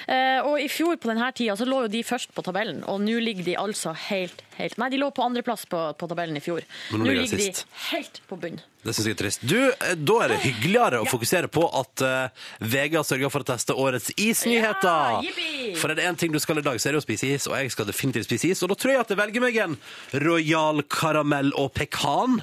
Eh, 0.09 0.41
Og 0.47 0.61
i 0.61 0.69
fjor 0.73 0.97
på 1.01 1.11
denne 1.11 1.33
tida 1.37 1.57
så 1.57 1.67
lå 1.69 1.83
jo 1.85 1.93
de 1.93 2.03
først 2.07 2.33
på 2.37 2.45
tabellen, 2.47 2.83
og 2.89 3.01
nå 3.05 3.19
ligger 3.21 3.45
de 3.45 3.57
altså 3.61 3.93
helt, 4.09 4.43
helt 4.57 4.79
Nei, 4.81 4.89
de 4.93 5.01
lå 5.01 5.11
på 5.13 5.25
andreplass 5.25 5.67
på, 5.71 5.81
på 5.99 6.09
tabellen 6.11 6.37
i 6.37 6.43
fjor. 6.45 6.65
Nå 6.93 7.03
Nå 7.05 7.11
ligger 7.13 7.37
de 7.37 7.51
helt 7.91 8.21
på 8.29 8.39
bunn. 8.41 8.61
Det 8.81 8.95
syns 8.97 9.11
jeg 9.11 9.13
er 9.13 9.19
trist. 9.21 9.43
Du, 9.45 9.59
eh, 9.69 9.95
Da 9.99 10.15
er 10.25 10.33
det 10.33 10.39
hyggeligere 10.47 11.03
å 11.03 11.09
fokusere 11.09 11.51
på 11.53 11.67
at 11.77 12.01
uh, 12.01 12.47
VG 12.65 12.95
har 12.97 13.05
sørga 13.05 13.29
for 13.33 13.45
å 13.45 13.49
teste 13.51 13.77
årets 13.77 14.09
isnyheter. 14.17 15.21
Ja, 15.27 15.75
for 15.81 15.93
er 15.93 15.99
det 15.99 16.07
én 16.09 16.17
ting 16.17 16.33
du 16.33 16.39
skal 16.41 16.63
i 16.63 16.65
dag, 16.65 16.81
så 16.81 16.89
er 16.89 16.97
det 16.97 17.03
å 17.03 17.05
spise 17.05 17.29
is, 17.29 17.45
og 17.51 17.59
jeg 17.61 17.75
skal 17.75 17.89
definitivt 17.91 18.25
spise 18.31 18.49
is. 18.55 18.63
Og 18.65 18.73
da 18.73 18.79
tror 18.81 18.95
jeg 18.95 19.03
at 19.05 19.13
jeg 19.13 19.21
velger 19.21 19.45
meg 19.45 19.59
en 19.67 19.77
Royal 20.25 20.81
karamell 20.89 21.53
og 21.61 21.75
pekan. 21.77 22.41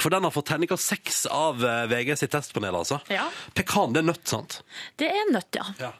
For 0.00 0.12
den 0.12 0.24
har 0.24 0.32
fått 0.32 0.48
terningkast 0.52 0.88
seks 0.88 1.24
av 1.32 1.60
eh, 1.64 1.84
VG 1.92 2.16
sitt 2.22 2.32
testpanel, 2.32 2.76
altså. 2.80 3.00
Ja. 3.12 3.28
Pekan, 3.56 3.92
det 3.92 4.02
er 4.04 4.08
nøtt, 4.08 4.24
sant? 4.28 4.62
Det 5.00 5.08
er 5.12 5.30
nøtt, 5.32 5.52
ja. 5.60 5.68
Ja. 5.80 5.92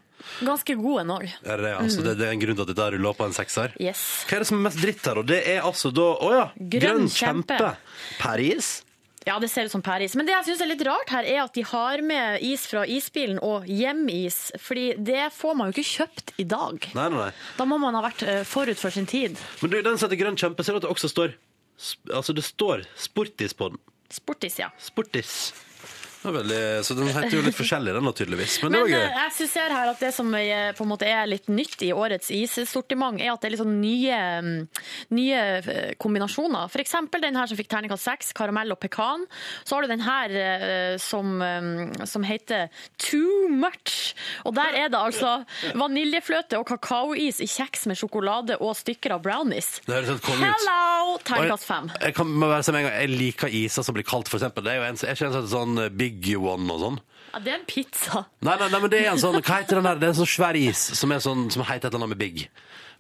Ganske 0.45 0.77
god 0.79 1.03
en 1.05 1.13
òg. 1.17 1.29
Er 1.45 1.63
det, 1.63 1.75
altså, 1.79 2.03
det, 2.07 2.17
det 2.21 2.29
er 2.29 2.35
en 2.35 2.43
grunn 2.43 2.59
til 2.59 2.67
at 2.67 2.73
dette 2.73 2.89
ruller 2.97 3.19
på 3.19 3.29
en 3.29 3.37
sekser? 3.37 3.77
Yes. 3.83 4.03
Hva 4.29 4.39
er 4.39 4.45
det 4.45 4.49
som 4.51 4.59
er 4.59 4.67
mest 4.69 4.83
dritt 4.83 5.07
her, 5.11 5.21
og 5.23 5.29
det 5.31 5.43
er 5.55 5.63
altså 5.67 5.93
da 5.95 6.09
Å 6.15 6.33
ja! 6.35 6.49
Grønn 6.75 7.07
kjempe. 7.13 7.77
Paris? 8.19 8.75
Ja, 9.25 9.39
det 9.41 9.49
ser 9.49 9.65
ut 9.65 9.73
som 9.73 9.83
Paris. 9.83 10.13
Men 10.17 10.29
det 10.29 10.35
jeg 10.35 10.45
syns 10.51 10.63
er 10.65 10.69
litt 10.69 10.83
rart 10.85 11.13
her, 11.15 11.25
er 11.25 11.41
at 11.47 11.55
de 11.57 11.65
har 11.65 12.03
med 12.05 12.43
is 12.45 12.67
fra 12.69 12.85
isbilen 12.85 13.41
og 13.45 13.65
hjemis. 13.71 14.51
Fordi 14.61 14.91
det 15.01 15.31
får 15.33 15.57
man 15.57 15.71
jo 15.71 15.79
ikke 15.79 15.93
kjøpt 15.95 16.35
i 16.43 16.45
dag. 16.49 16.91
Nei, 16.93 17.09
nei, 17.09 17.23
nei. 17.23 17.31
Da 17.57 17.67
må 17.69 17.79
man 17.81 17.97
ha 17.97 18.05
vært 18.05 18.25
eh, 18.29 18.43
forut 18.49 18.81
for 18.81 18.93
sin 18.93 19.09
tid. 19.09 19.41
Men 19.63 19.73
du, 19.73 19.79
den 19.81 19.97
som 19.97 20.11
heter 20.11 20.21
Grønn 20.21 20.37
kjempe, 20.41 20.67
ser 20.67 20.77
du 20.77 20.83
at 20.83 20.89
det 20.89 20.93
også 20.93 21.13
står 21.13 21.37
Altså, 22.15 22.31
det 22.31 22.45
står 22.47 22.85
Sportis 23.03 23.51
på 23.59 23.73
den. 23.73 23.81
Sportis, 24.15 24.61
ja. 24.61 24.69
Sportis. 24.79 25.33
Det 26.25 26.33
veldig, 26.33 26.61
så 26.87 26.95
den 26.97 27.11
heter 27.13 27.35
jo 27.37 27.43
litt 27.45 27.57
forskjellig, 27.57 27.93
den 27.93 28.07
da, 28.09 28.13
tydeligvis. 28.17 28.57
Men, 28.63 28.73
Men 28.73 28.79
det 28.79 28.81
var 28.81 28.89
eh, 28.89 28.95
gøy. 28.95 29.17
jeg 29.21 29.33
synes 29.39 29.57
her 29.61 29.91
at 29.91 30.05
det 30.05 30.13
som 30.17 30.37
er, 30.39 30.71
på 30.77 30.87
en 30.87 30.91
måte 30.95 31.09
er 31.09 31.27
litt 31.29 31.51
nytt 31.53 31.85
i 31.85 31.91
årets 31.93 32.31
issortiment, 32.33 33.21
er 33.21 33.35
at 33.35 33.43
det 33.43 33.51
er 33.51 33.53
litt 33.53 33.61
sånn 33.61 33.75
nye, 33.83 34.21
mm, 34.41 34.87
nye 35.19 35.43
eh, 35.61 35.91
kombinasjoner. 36.01 36.73
Eksempel 36.85 37.21
den 37.25 37.37
her 37.37 37.51
som 37.51 37.61
fikk 37.61 37.69
terningkast 37.73 38.09
6, 38.09 38.33
karamell 38.39 38.73
og 38.73 38.81
pekan. 38.81 39.27
Så 39.65 39.77
har 39.77 39.85
du 39.85 39.93
den 39.93 40.05
her 40.05 40.35
eh, 40.41 40.97
som, 41.03 41.37
eh, 41.45 42.07
som 42.09 42.25
heter 42.25 42.73
Too 42.97 43.51
Much. 43.53 44.15
Og 44.49 44.57
der 44.57 44.81
er 44.81 44.89
det 44.93 45.01
altså 45.01 45.37
vaniljefløte 45.77 46.57
og 46.61 46.69
kakaois 46.73 47.43
i 47.45 47.51
kjeks 47.51 47.85
med 47.91 48.01
sjokolade 48.01 48.57
og 48.65 48.73
stykker 48.81 49.19
av 49.19 49.25
brownies. 49.25 49.75
Det 49.85 49.99
høres 49.99 50.15
helt 50.15 50.25
konge 50.25 50.41
ut. 50.41 50.57
Hello! 50.57 51.19
Terningkast 51.25 51.69
5. 51.69 51.93
Jeg, 51.95 52.03
jeg 52.09 52.17
kan 52.17 52.33
gang, 52.75 52.89
jeg 52.89 53.13
liker 53.13 53.53
iser 53.61 53.85
som 53.85 53.97
blir 53.97 54.09
for 54.09 54.39
eksempel. 54.39 54.65
Det 54.65 54.73
er 54.73 54.81
jo 54.81 54.89
en, 54.89 54.99
er 55.05 55.17
ikke 55.17 55.29
en 55.29 55.37
sånn, 55.37 55.49
sånn 55.53 55.79
Big 56.21 56.39
One 56.39 56.71
og 56.73 56.81
sånn. 56.83 57.01
Ja, 57.35 57.41
det 57.43 57.51
er 57.51 57.59
en 57.59 57.67
pizza. 57.67 58.25
Nei, 58.47 58.55
nei, 58.61 58.69
nei, 58.71 58.81
men 58.85 58.93
det 58.93 59.01
er 59.03 59.13
en 59.13 59.23
sånn, 59.23 59.41
hva 59.41 59.59
heter 59.59 59.81
den 59.81 59.89
der? 59.89 59.99
Det 59.99 60.07
er 60.07 60.13
en 60.15 60.21
sånn 60.21 60.31
svær 60.31 60.59
is 60.59 60.83
som, 60.95 61.11
er 61.11 61.23
sånn, 61.25 61.49
som 61.51 61.65
heter 61.67 61.89
et 61.89 61.95
eller 61.95 62.05
annet 62.05 62.15
med 62.15 62.23
Big. 62.23 62.45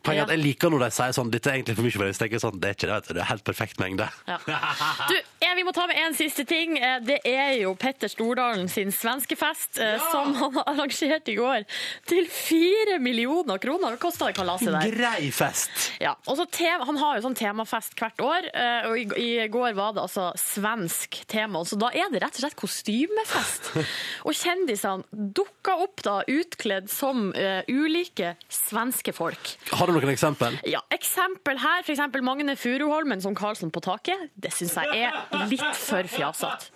Poenget 0.04 0.22
er 0.22 0.28
at 0.28 0.34
jeg 0.36 0.42
liker 0.44 0.72
når 0.74 0.84
de 0.84 0.90
sier 0.94 1.14
sånn, 1.16 1.30
dette 1.32 1.48
er 1.50 1.58
egentlig 1.58 1.76
for 1.78 1.86
mye 1.86 1.94
for 1.96 2.04
deg, 2.04 2.14
så 2.16 2.22
tenker 2.24 2.36
jeg 2.38 2.44
sånn, 2.44 2.58
det 2.60 2.68
er 2.70 2.76
ikke 2.76 2.88
det, 2.90 2.94
vet 2.98 3.08
du, 3.08 3.14
det 3.16 3.22
er 3.24 3.30
helt 3.30 3.44
perfekt 3.46 3.80
mengde. 3.82 4.08
Ja. 4.28 4.38
Du, 5.10 5.14
jeg, 5.42 5.56
vi 5.58 5.64
må 5.66 5.72
ta 5.76 5.84
med 5.90 5.98
en 6.00 6.14
siste 6.16 6.44
ting. 6.48 6.76
Eh, 6.78 6.98
Det 7.04 7.18
er 7.28 7.50
jo 7.60 7.74
Petter 7.78 8.08
Stordalen 8.08 8.68
sin 8.72 8.92
svenskefest, 8.94 9.80
ja! 9.80 9.98
som 10.12 10.32
han 10.38 10.54
har 10.58 10.68
arrangert 10.72 11.28
i 11.28 11.34
går, 11.36 11.64
til 12.08 12.28
fire 12.32 12.98
millioner 13.02 13.60
kroner. 13.62 13.94
Hva 13.96 14.00
kosta 14.06 14.28
det 14.30 14.36
kalaset 14.38 14.72
der? 14.72 14.92
Grei 14.94 15.28
fest! 15.34 15.90
Ja, 16.02 16.14
og 16.28 16.38
så 16.40 16.46
tema, 16.52 16.86
Han 16.88 16.98
har 17.00 17.18
jo 17.18 17.26
sånn 17.26 17.36
temafest 17.38 17.96
hvert 18.00 18.24
år, 18.24 18.48
eh, 18.54 18.88
og 18.90 18.98
i, 19.00 19.06
i 19.20 19.48
går 19.52 19.76
var 19.76 19.94
det 19.96 20.04
altså 20.04 20.30
svensk 20.40 21.20
tema. 21.30 21.64
Så 21.68 21.78
da 21.80 21.90
er 21.94 22.10
det 22.12 22.22
rett 22.24 22.38
og 22.38 22.44
slett 22.44 22.58
kostymefest. 22.60 23.70
Og 24.28 24.34
kjendisene 24.36 25.04
dukka 25.36 25.74
opp 25.84 26.02
da 26.04 26.16
utkledd 26.30 26.88
som 26.92 27.28
eh, 27.36 27.62
ulike 27.68 28.34
svenske 28.52 29.12
folk. 29.16 29.54
Har 29.74 29.90
du 29.90 29.93
noen 29.96 30.12
eksempel? 30.12 30.58
Ja, 30.68 30.80
eksempel 30.94 31.58
her, 31.62 31.84
eksempel 31.86 32.24
Magne 32.26 32.56
Furuholmen 32.58 33.22
som 33.24 33.36
Karlsson 33.38 33.72
på 33.74 33.82
taket. 33.84 34.28
Det 34.34 34.52
syns 34.54 34.76
jeg 34.78 35.06
er 35.08 35.46
litt 35.50 35.64
for 35.78 36.06
fjasete. 36.10 36.70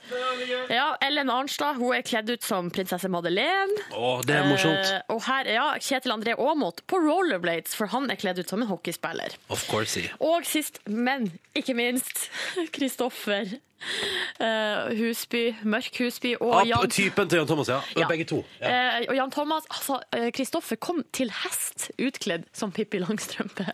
Ja, 0.73 0.91
Ellen 1.05 1.31
Arnstad 1.33 1.79
hun 1.81 1.95
er 1.97 2.07
kledd 2.07 2.31
ut 2.33 2.47
som 2.47 2.71
prinsesse 2.75 3.11
Madeleine. 3.13 3.87
Å, 3.93 4.19
det 4.27 4.39
er 4.39 4.49
morsomt. 4.49 4.93
Eh, 4.95 5.05
og 5.15 5.23
her 5.29 5.53
ja, 5.53 5.69
Kjetil 5.83 6.15
André 6.15 6.37
Aamodt 6.39 6.85
på 6.91 7.01
rollerblades, 7.03 7.77
for 7.79 7.91
han 7.93 8.11
er 8.13 8.21
kledd 8.21 8.43
ut 8.43 8.51
som 8.51 8.63
en 8.65 8.71
hockeyspiller. 8.71 9.37
Of 9.53 9.69
course. 9.71 10.03
Og 10.25 10.47
sist, 10.49 10.83
men 10.89 11.31
ikke 11.59 11.77
minst, 11.79 12.29
Kristoffer 12.77 13.59
eh, 14.45 14.93
Husby, 14.99 15.45
Mørk 15.65 16.03
Husby 16.03 16.35
og 16.41 16.61
Ap, 16.61 16.69
Jan 16.69 16.93
typen 16.93 17.31
til 17.31 17.43
Jan 17.43 17.51
Thomas, 17.51 17.73
ja. 17.73 17.81
Ja. 17.97 18.09
Begge 18.11 18.29
to. 18.29 18.43
Ja. 18.61 19.01
Uh, 19.01 19.09
og 19.09 19.17
Jan 19.17 19.35
Thomas, 19.35 19.67
altså, 19.73 20.01
Kristoffer 20.35 20.59
Kristoffer 20.59 20.77
kom 20.81 21.03
til 21.15 21.31
hest 21.31 21.91
utkledd 21.99 22.47
som 22.57 22.73
Pippi 22.73 22.99
Langstrømpe. 22.99 23.67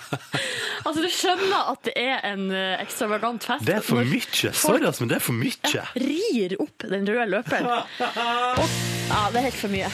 altså, 0.86 1.00
du 1.00 1.08
skjønner 1.12 1.70
at 1.72 1.84
det 1.86 1.94
er 1.96 2.24
en 2.32 2.50
eh, 2.50 2.80
ekstravagant 2.82 3.44
fest. 3.44 3.66
Det 3.66 3.76
er 3.78 3.84
for 3.84 4.02
mye. 4.02 4.52
Sorry, 4.52 4.84
altså, 4.84 5.04
men 5.04 5.12
det 5.12 5.20
er 5.20 5.24
for 5.24 5.36
mye. 5.38 5.52
folk 5.60 6.00
rir 6.00 6.56
opp 6.60 6.88
den 6.90 7.06
røde 7.08 7.28
løperen. 7.30 7.68
Og, 8.60 8.80
ja, 9.10 9.26
det 9.30 9.42
er 9.42 9.46
helt 9.50 9.60
for 9.60 9.72
mye. 9.72 9.92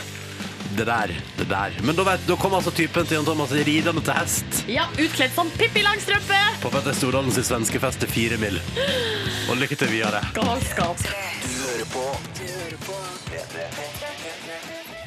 Det 0.76 0.84
der, 0.86 1.12
det 1.38 1.46
der. 1.48 1.72
Men 1.82 1.96
da, 1.96 2.04
vet, 2.04 2.26
da 2.28 2.34
kom 2.36 2.52
altså 2.58 2.70
typen 2.76 3.06
til 3.08 3.16
Jan 3.16 3.24
Thomas 3.24 3.52
ridende 3.64 4.02
til 4.04 4.12
hest 4.18 4.58
Ja, 4.68 4.84
utkledd 5.00 5.32
som 5.34 5.48
Pippi 5.56 5.80
Langstrømpe! 5.86 6.40
på 6.60 6.72
Petter 6.74 6.92
Stordalen 6.98 7.32
sin 7.32 7.46
svenskefest 7.48 8.02
til 8.04 8.12
fire 8.12 8.36
mil. 8.42 8.60
Og 9.48 9.56
lykke 9.56 9.78
til 9.80 9.88
videre. 9.94 10.20
Galskap. 10.36 11.00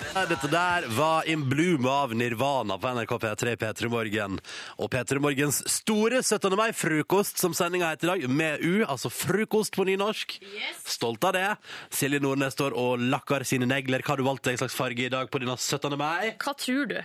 Dette 0.09 0.47
der 0.49 0.87
var 0.97 1.27
In 1.29 1.43
Bloom 1.49 1.85
av 1.85 2.15
Nirvana 2.15 2.77
på 2.77 2.89
NRK 2.93 3.11
P3 3.21 3.55
P3 3.55 3.89
Morgen. 3.89 4.39
Og 4.81 4.89
P3 4.91 5.19
Morgens 5.21 5.59
store 5.69 6.23
17. 6.23 6.55
mai-frokost, 6.57 7.37
som 7.37 7.53
sendinga 7.53 7.91
heter 7.91 8.07
i 8.07 8.09
dag, 8.09 8.25
med 8.29 8.65
U, 8.65 8.81
altså 8.89 9.11
frokost 9.13 9.77
på 9.77 9.85
nynorsk. 9.85 10.39
Stolt 10.81 11.23
av 11.29 11.37
det. 11.37 11.45
Silje 11.93 12.19
Nordnes 12.25 12.57
står 12.57 12.73
og 12.73 13.05
lakker 13.05 13.45
sine 13.45 13.69
negler. 13.69 14.01
Hva 14.01 14.15
har 14.15 14.23
du 14.23 14.25
valgt 14.25 14.49
deg 14.49 14.57
slags 14.59 14.77
farge 14.77 15.05
i 15.05 15.13
dag 15.13 15.29
på 15.29 15.43
denne 15.43 15.55
17. 15.55 15.93
mai? 16.01 16.33
Hva 16.41 16.57
tror 16.57 16.89
du? 16.89 16.99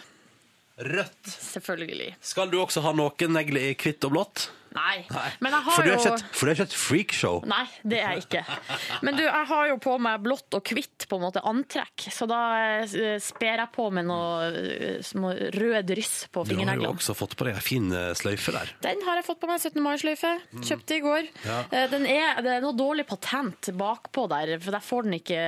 Rødt. 0.80 1.28
Selvfølgelig. 1.28 2.14
Skal 2.24 2.50
du 2.50 2.58
også 2.64 2.82
ha 2.88 2.96
noen 2.96 3.36
negler 3.36 3.68
i 3.68 3.76
hvitt 3.78 4.08
og 4.08 4.16
blått? 4.16 4.48
Nei. 4.74 5.04
Men 5.38 5.54
jeg 5.54 5.64
har 5.68 5.76
For 5.76 5.86
du 5.86 5.90
jo 5.92 5.98
et, 6.10 6.22
for 6.34 6.46
du 6.46 6.50
er 6.50 6.56
ikke 6.56 6.66
et 6.66 6.76
freakshow. 6.76 7.36
Nei, 7.46 7.62
det 7.86 8.00
er 8.02 8.16
jeg 8.16 8.24
ikke. 8.24 8.42
Men 9.06 9.18
du, 9.18 9.22
jeg 9.22 9.46
har 9.50 9.68
jo 9.70 9.76
på 9.84 9.94
meg 10.02 10.22
blått 10.24 10.56
og 10.58 10.72
hvitt 10.74 11.06
på 11.10 11.18
en 11.20 11.24
måte 11.28 11.42
antrekk, 11.46 12.06
så 12.10 12.26
da 12.30 12.40
eh, 12.82 13.14
sper 13.22 13.62
jeg 13.62 13.70
på 13.74 13.86
med 13.94 14.08
noe 14.08 14.48
eh, 14.50 14.98
små 15.06 15.30
rød 15.54 15.86
dryss 15.92 16.14
på 16.34 16.42
Du 16.48 16.56
har 16.58 16.80
jo 16.80 16.90
også 16.90 17.14
fått 17.16 17.36
på 17.38 17.46
deg 17.46 17.60
ei 17.60 17.62
fin 17.64 17.86
eh, 17.94 18.10
sløyfe 18.18 18.54
der. 18.56 18.72
Den 18.82 19.04
har 19.06 19.20
jeg 19.20 19.28
fått 19.28 19.42
på 19.44 19.50
meg 19.50 19.62
17. 19.62 19.78
mai-sløyfe. 19.84 20.32
Kjøpte 20.64 20.98
i 20.98 21.04
går. 21.04 21.30
Ja. 21.46 21.60
Den 21.94 22.08
er, 22.10 22.42
det 22.42 22.56
er 22.56 22.64
noe 22.64 22.74
dårlig 22.76 23.06
patent 23.06 23.70
bakpå 23.78 24.26
der, 24.32 24.56
for 24.58 24.74
jeg 24.74 24.88
får 24.90 25.06
den 25.06 25.18
ikke 25.20 25.40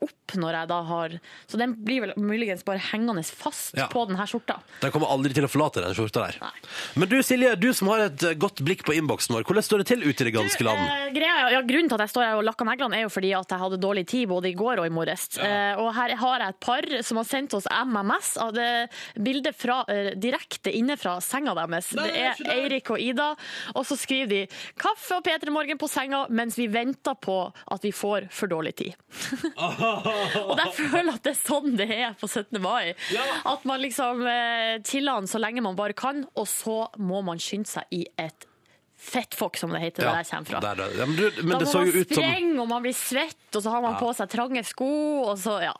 opp 0.00 0.34
når 0.34 0.56
jeg 0.56 0.68
da 0.70 0.78
har 0.88 1.12
Så 1.50 1.58
den 1.60 1.74
blir 1.84 2.00
vel 2.02 2.12
muligens 2.18 2.64
bare 2.66 2.80
hengende 2.90 3.22
fast 3.22 3.76
Ja. 3.78 3.86
på 3.92 4.02
denne 4.08 4.24
skjorta. 4.26 4.56
Den 4.82 4.90
kommer 4.94 5.12
aldri 5.12 5.34
til 5.36 5.46
å 5.46 5.50
forlate 5.52 5.82
den 5.84 5.94
skjorta 5.94 6.24
der. 6.26 6.38
Nei. 6.42 6.52
Men 6.98 7.10
du 7.12 7.16
Silje, 7.22 7.54
du 7.60 7.68
som 7.76 7.90
har 7.92 8.06
et 8.08 8.24
godt 8.40 8.63
blikk 8.64 8.84
på 8.86 8.94
innboksen 8.96 9.34
vår, 9.36 9.44
hvordan 9.46 9.64
står 9.66 9.82
det 9.82 9.86
til 9.92 10.04
ute 10.04 10.24
i 10.24 10.28
det 10.28 10.34
ganske 10.34 10.66
land? 10.66 10.82
Eh, 10.84 11.10
greia, 11.14 11.50
ja, 11.54 11.60
grunnen 11.66 11.90
til 11.90 11.98
at 11.98 12.04
jeg 12.06 12.12
står 12.14 12.26
her 12.26 12.40
og 12.40 12.46
lakker 12.48 12.68
neglene, 12.68 12.98
er 12.98 13.06
jo 13.06 13.12
fordi 13.12 13.32
at 13.36 13.54
jeg 13.54 13.62
hadde 13.62 13.80
dårlig 13.82 14.04
tid 14.10 14.28
både 14.30 14.50
i 14.50 14.56
går 14.58 14.82
og 14.82 14.88
i 14.88 14.94
morges. 14.94 15.26
Eh, 15.38 15.80
og 15.80 15.90
her 15.96 16.14
har 16.20 16.44
jeg 16.44 16.54
et 16.54 16.60
par 16.64 16.88
som 17.06 17.20
har 17.20 17.28
sendt 17.28 17.56
oss 17.58 17.68
MMS 17.70 18.30
av 18.44 18.54
det 18.56 18.70
bildet 19.20 19.58
fra, 19.58 19.82
eh, 19.92 20.12
direkte 20.20 20.72
inne 20.74 20.96
fra 21.00 21.16
senga 21.24 21.54
deres. 21.58 21.92
Nei, 21.96 22.08
det 22.08 22.24
er 22.24 22.40
det. 22.40 22.48
Eirik 22.54 22.90
og 22.94 23.02
Ida, 23.02 23.30
og 23.74 23.86
så 23.86 23.98
skriver 23.98 24.30
de 24.30 24.40
'Kaffe 24.80 25.18
og 25.18 25.24
P3 25.24 25.50
Morgen 25.50 25.78
på 25.78 25.90
senga 25.90 26.26
mens 26.30 26.56
vi 26.58 26.66
venter 26.68 27.14
på 27.14 27.38
at 27.50 27.82
vi 27.82 27.92
får 27.92 28.28
for 28.30 28.48
dårlig 28.48 28.74
tid'. 28.80 28.94
og 30.48 30.58
jeg 30.58 30.72
føler 30.78 31.14
at 31.14 31.22
det 31.22 31.34
er 31.34 31.40
sånn 31.42 31.76
det 31.76 31.90
er 31.90 32.16
på 32.18 32.28
17. 32.28 32.60
mai. 32.62 32.94
At 33.44 33.64
man 33.64 33.80
liksom 33.80 34.24
eh, 34.26 34.80
chiller 34.86 35.20
den 35.20 35.30
så 35.30 35.40
lenge 35.42 35.62
man 35.64 35.76
bare 35.76 35.96
kan, 35.96 36.24
og 36.34 36.48
så 36.48 36.88
må 36.98 37.22
man 37.24 37.38
skynde 37.42 37.68
seg 37.68 37.84
i 37.94 38.04
et 38.18 38.48
fettfokk, 39.04 39.58
som 39.60 39.72
det 39.74 39.80
heter 39.84 40.06
der 40.08 40.20
jeg 40.22 40.30
kommer 40.32 40.50
fra. 40.50 40.60
der. 40.64 40.84
Ja, 40.98 41.06
men 41.08 41.16
du, 41.18 41.24
men 41.42 41.54
Da 41.54 41.58
det 41.62 41.68
må 41.70 41.80
man 41.84 41.90
ut 41.94 42.14
som 42.14 42.22
sprenge, 42.22 42.54
og 42.64 42.70
man 42.72 42.86
blir 42.86 42.96
svett, 42.98 43.42
og 43.54 43.62
så 43.64 43.74
har 43.74 43.84
man 43.84 43.98
på 44.00 44.12
seg 44.16 44.30
trange 44.32 44.64
sko, 44.66 44.90
og 45.28 45.36
så, 45.40 45.58
ja. 45.68 45.74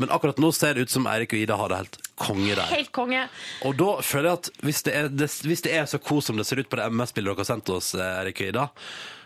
Men 0.00 0.10
akkurat 0.10 0.40
nå 0.42 0.48
ser 0.50 0.74
det 0.74 0.88
ut 0.88 0.90
som 0.90 1.04
Eirik 1.06 1.30
og 1.36 1.38
Ida 1.44 1.54
har 1.60 1.70
det 1.70 1.76
helt 1.84 1.98
konge 2.18 2.54
der. 2.58 2.66
Helt 2.72 2.90
konge. 2.96 3.28
Og 3.68 3.76
da 3.78 3.90
føler 4.02 4.32
jeg 4.32 4.40
at 4.40 4.48
hvis 4.66 4.80
det 4.88 4.94
er, 4.98 5.10
det, 5.22 5.28
hvis 5.46 5.62
det 5.62 5.74
er 5.78 5.86
så 5.86 6.00
kos 6.02 6.26
som 6.30 6.40
det 6.40 6.46
ser 6.48 6.58
ut 6.64 6.70
på 6.72 6.80
det 6.80 6.88
MS-bildet 6.90 7.30
dere 7.30 7.44
har 7.44 7.50
sendt 7.52 7.70
oss, 7.70 7.92
eh, 7.94 8.02
Eirik 8.24 8.42
og 8.42 8.50
Ida, 8.50 8.64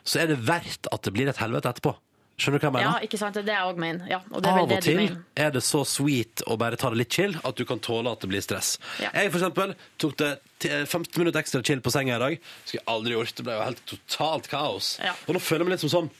så 0.05 0.21
er 0.25 0.29
det 0.35 0.43
verdt 0.45 0.91
at 0.93 1.09
det 1.09 1.15
blir 1.17 1.31
et 1.33 1.41
helvete 1.41 1.73
etterpå. 1.73 1.95
Skjønner 2.39 2.61
du 2.61 2.63
hva 2.63 2.69
jeg 2.69 2.75
mener? 2.79 2.87
Ja, 3.01 3.07
ikke 3.09 3.19
sant? 3.19 3.35
Det 3.35 3.43
er 3.43 3.47
det 3.49 3.57
òg 3.67 3.79
min. 3.83 3.97
Ja, 4.07 4.21
og 4.31 4.43
det 4.45 4.49
er 4.51 4.55
vel 4.55 4.63
Av 4.63 4.69
det 4.71 4.77
og 4.79 4.83
du 4.85 4.87
til 4.87 4.97
mener. 5.01 5.17
er 5.37 5.51
det 5.57 5.63
så 5.67 5.81
sweet 5.91 6.43
å 6.47 6.57
bare 6.61 6.77
ta 6.79 6.91
det 6.95 7.01
litt 7.01 7.11
chill 7.19 7.35
at 7.43 7.57
du 7.59 7.65
kan 7.67 7.81
tåle 7.83 8.13
at 8.15 8.21
det 8.23 8.31
blir 8.31 8.45
stress. 8.45 8.77
Ja. 9.03 9.11
Jeg 9.15 9.33
for 9.35 9.41
eksempel 9.41 9.75
tok 9.99 10.15
det 10.23 10.31
ti- 10.63 10.71
15 10.87 11.19
minutter 11.19 11.41
ekstra 11.43 11.63
chill 11.67 11.81
på 11.83 11.91
senga 11.91 12.15
i 12.15 12.23
dag. 12.23 12.39
Skulle 12.65 12.79
jeg 12.85 12.87
aldri 12.95 13.17
gjort. 13.17 13.35
Det 13.35 13.45
ble 13.49 13.57
jo 13.59 13.65
helt 13.67 13.83
totalt 13.91 14.49
kaos. 14.49 14.93
Ja. 15.03 15.17
Og 15.27 15.35
nå 15.35 15.43
føler 15.43 15.65
jeg 15.65 15.71
meg 15.73 15.75
litt 15.79 15.85
som 15.89 15.95
sånn 15.97 16.11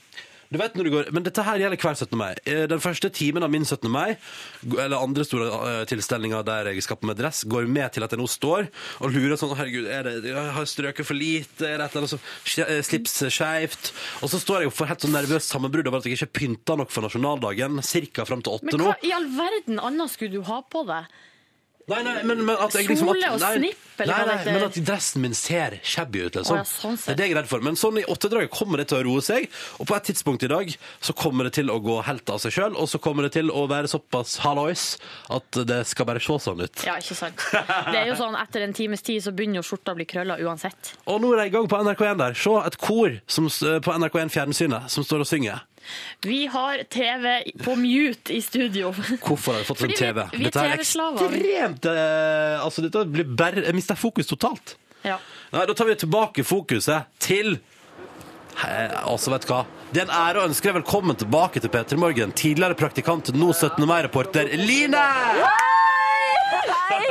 du 0.49 0.57
vet 0.57 0.73
når 0.73 0.87
du 0.87 0.89
går, 0.95 1.09
men 1.13 1.21
dette 1.25 1.43
her 1.45 1.59
gjelder 1.61 1.77
hver 1.77 1.93
17. 1.99 2.17
mai. 2.17 2.31
Eh, 2.49 2.63
Den 2.71 2.79
første 2.81 3.09
timen 3.13 3.43
av 3.45 3.51
min 3.53 3.65
17. 3.65 3.85
mai, 3.93 4.15
eller 4.65 4.97
andre 4.97 5.25
store 5.27 5.45
eh, 5.69 5.83
tilstelninger 5.89 6.41
der 6.47 6.71
jeg 6.71 6.81
skal 6.87 6.97
på 6.97 7.05
med 7.05 7.19
dress, 7.21 7.43
går 7.45 7.67
med 7.69 7.91
til 7.93 8.03
at 8.07 8.15
jeg 8.15 8.19
nå 8.21 8.25
står 8.27 8.65
og 8.99 9.13
lurer 9.13 9.37
sånn 9.37 9.53
Herregud, 9.59 9.85
er 9.93 10.03
det, 10.09 10.15
jeg 10.31 10.55
har 10.57 10.65
strøket 10.65 11.05
for 11.05 11.13
lite? 11.19 11.67
Er 11.69 11.77
det 11.77 11.85
et 11.85 11.95
eller 11.95 12.01
annet 12.07 12.13
som 12.15 12.23
skje- 12.49 12.65
eh, 12.69 12.81
slips 12.81 13.13
skeivt? 13.29 13.91
Og 14.25 14.29
så 14.33 14.41
står 14.41 14.63
jeg 14.63 14.71
jo 14.71 14.75
for 14.79 14.89
helt 14.89 15.05
sånn 15.05 15.13
nervøst 15.13 15.53
sammenbrudd 15.53 15.87
over 15.91 16.01
at 16.01 16.09
jeg 16.09 16.17
ikke 16.17 16.33
pynta 16.41 16.77
nok 16.81 16.89
for 16.89 17.05
nasjonaldagen, 17.05 17.77
ca. 18.13 18.25
fram 18.25 18.41
til 18.41 18.57
åtte 18.57 18.71
Men 18.73 18.81
nå. 18.81 18.89
hva 18.89 18.97
i 19.05 19.11
all 19.13 19.29
verden 19.37 19.79
annet 19.79 20.09
skulle 20.17 20.31
du 20.39 20.41
ha 20.49 20.61
på 20.65 20.81
deg? 20.89 21.05
Nei, 21.89 22.01
nei, 22.05 22.15
men, 22.23 22.43
men 22.45 22.55
at 22.61 22.75
jeg 22.77 22.87
liksom 22.87 23.09
at, 23.11 23.23
og 23.33 23.39
nei, 23.41 23.51
snipp, 23.57 23.85
eller 23.99 24.13
nei, 24.13 24.17
hva 24.19 24.25
det 24.25 24.29
nei, 24.29 24.37
heter? 24.43 24.53
men 24.55 24.65
at 24.69 24.77
dressen 24.89 25.21
min 25.23 25.33
ser 25.35 25.75
shabby 25.83 26.21
ut, 26.27 26.35
liksom. 26.39 26.59
Ja, 26.59 26.65
sånn 26.69 26.95
det 27.01 27.13
er 27.13 27.17
det 27.19 27.25
jeg 27.27 27.33
er 27.35 27.39
redd 27.41 27.49
for. 27.51 27.63
Men 27.65 27.75
sånn 27.79 27.97
i 27.99 28.03
åttedraget 28.07 28.51
kommer 28.53 28.79
det 28.81 28.85
til 28.91 28.99
å 28.99 29.05
roe 29.09 29.23
seg, 29.25 29.47
og 29.81 29.89
på 29.89 29.97
et 29.97 30.07
tidspunkt 30.11 30.45
i 30.45 30.51
dag 30.51 30.71
så 31.03 31.15
kommer 31.17 31.49
det 31.49 31.53
til 31.57 31.71
å 31.73 31.79
gå 31.83 31.97
helt 32.07 32.29
av 32.31 32.39
seg 32.43 32.53
sjøl, 32.55 32.77
og 32.79 32.87
så 32.91 33.01
kommer 33.03 33.27
det 33.27 33.33
til 33.39 33.49
å 33.51 33.65
være 33.71 33.89
såpass 33.91 34.37
hallois 34.45 34.85
at 35.35 35.61
det 35.67 35.81
skal 35.89 36.07
bare 36.11 36.21
se 36.23 36.37
sånn 36.45 36.61
ut. 36.63 36.85
Ja, 36.87 36.95
ikke 37.01 37.17
sant. 37.17 37.43
Det 37.51 37.97
er 38.03 38.07
jo 38.13 38.17
sånn, 38.19 38.37
Etter 38.39 38.63
en 38.67 38.73
times 38.77 39.01
tid 39.05 39.23
så 39.25 39.33
begynner 39.35 39.59
jo 39.59 39.65
skjorta 39.71 39.91
å 39.93 39.99
bli 39.99 40.05
krølla 40.09 40.37
uansett. 40.45 40.93
Og 41.11 41.19
nå 41.23 41.33
er 41.35 41.43
jeg 41.45 41.51
i 41.51 41.55
gang 41.57 41.67
på 41.71 41.81
NRK1 41.83 42.21
der. 42.21 42.37
Se 42.39 42.55
et 42.65 42.77
kor 42.79 43.17
som, 43.27 43.49
s- 43.51 43.59
på 43.83 43.97
NRK1 43.99 44.31
Fjernsynet 44.37 44.87
som 44.93 45.03
står 45.03 45.25
og 45.25 45.29
synger. 45.29 45.65
Vi 46.25 46.45
har 46.51 46.83
TV 46.91 47.43
på 47.63 47.75
mute 47.79 48.33
i 48.35 48.41
studio. 48.41 48.91
Hvorfor 48.93 49.53
har 49.55 49.59
vi 49.63 49.65
fått 49.69 49.83
en 49.87 49.93
TV? 49.95 50.23
vi- 50.31 50.37
vi 50.37 50.43
Dette 50.49 50.59
er 50.65 50.77
ekstremt 50.77 51.85
eh, 51.85 52.59
Altså, 52.65 52.81
dette 52.85 53.05
blir 53.07 53.23
bare 53.35 53.63
Jeg 53.65 53.75
mister 53.77 53.95
fokus 53.95 54.27
totalt. 54.27 54.75
Ja. 55.03 55.17
Nei, 55.53 55.65
da 55.65 55.73
tar 55.73 55.85
vi 55.87 55.95
tilbake 55.95 56.43
fokuset 56.43 57.05
til 57.23 57.55
eh, 58.65 58.97
Altså, 59.05 59.31
vet 59.31 59.47
du 59.47 59.53
hva? 59.53 59.61
Det 59.91 60.03
er 60.03 60.05
en 60.09 60.13
ære 60.13 60.43
å 60.43 60.47
ønske 60.49 60.67
deg 60.69 60.75
velkommen 60.83 61.15
tilbake 61.17 61.59
til 61.63 61.71
P3 61.73 61.97
Morgen. 61.97 62.31
Tidligere 62.37 62.75
praktikant, 62.77 63.31
nå 63.33 63.49
17. 63.55 63.87
mai-reporter 63.89 64.51
Line! 64.59 65.01
Hei! 66.89 67.07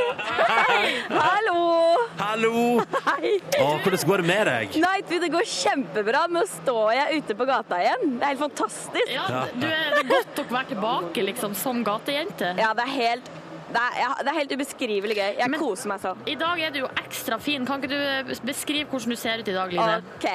Hei! 0.48 0.92
Hallo! 1.10 2.07
Hallo! 2.28 2.82
Hei! 3.06 3.38
Å, 3.56 3.66
hvordan 3.80 4.02
går 4.04 4.20
det 4.20 4.28
med 4.28 4.48
deg? 4.50 4.74
Nei, 4.82 4.96
du, 5.08 5.14
det 5.22 5.30
går 5.32 5.46
kjempebra. 5.48 6.26
Nå 6.28 6.42
står 6.50 6.90
jeg 6.92 7.22
ute 7.22 7.36
på 7.38 7.46
gata 7.48 7.78
igjen. 7.80 8.02
Det 8.18 8.26
er 8.26 8.32
helt 8.34 8.42
fantastisk. 8.42 9.12
Ja, 9.14 9.44
du 9.54 9.64
er, 9.64 9.94
det 9.94 10.02
er 10.02 10.08
godt 10.10 10.42
å 10.42 10.44
være 10.50 10.68
tilbake 10.74 11.24
liksom, 11.24 11.54
som 11.56 11.80
gatejente. 11.86 12.50
Ja, 12.60 12.74
det 12.76 12.84
er 12.84 12.92
helt 12.98 13.30
det 13.68 13.80
er, 13.80 13.96
ja, 14.00 14.10
det 14.24 14.30
er 14.32 14.36
helt 14.38 14.52
ubeskrivelig 14.56 15.16
gøy. 15.18 15.30
Jeg 15.42 15.52
Men- 15.52 15.60
koser 15.60 15.90
meg 15.90 16.00
sånn. 16.04 16.20
I 16.32 16.36
dag 16.40 16.60
er 16.64 16.70
du 16.72 16.78
jo 16.82 16.90
ekstra 17.02 17.36
fin. 17.40 17.64
Kan 17.68 17.82
ikke 17.82 17.90
du 17.96 18.34
beskrive 18.48 18.88
hvordan 18.92 19.12
du 19.12 19.20
ser 19.20 19.42
ut 19.42 19.48
i 19.52 19.56
dag, 19.56 19.72
Line? 19.76 19.98
OK. 20.16 20.28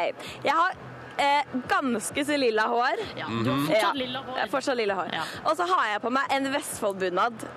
Jeg 0.45 0.53
har 0.53 0.75
eh, 1.17 1.55
ganske 1.71 2.25
så 2.29 2.37
lilla 2.37 2.67
hår. 2.69 3.01
Ja, 3.17 3.29
du 3.29 3.49
har 3.49 3.63
fortsatt 3.67 3.81
Ja, 3.81 3.93
lilla 4.01 4.21
hår. 4.27 4.37
har 4.43 4.51
fortsatt 4.53 4.77
lilla 4.81 4.97
hår. 5.01 5.13
Ja. 5.17 5.25
Og 5.49 5.57
så 5.61 5.69
har 5.73 5.87
jeg 5.95 6.03
på 6.05 6.13
meg 6.13 6.33
en 6.37 6.49
Vestfold-bunad. 6.57 7.47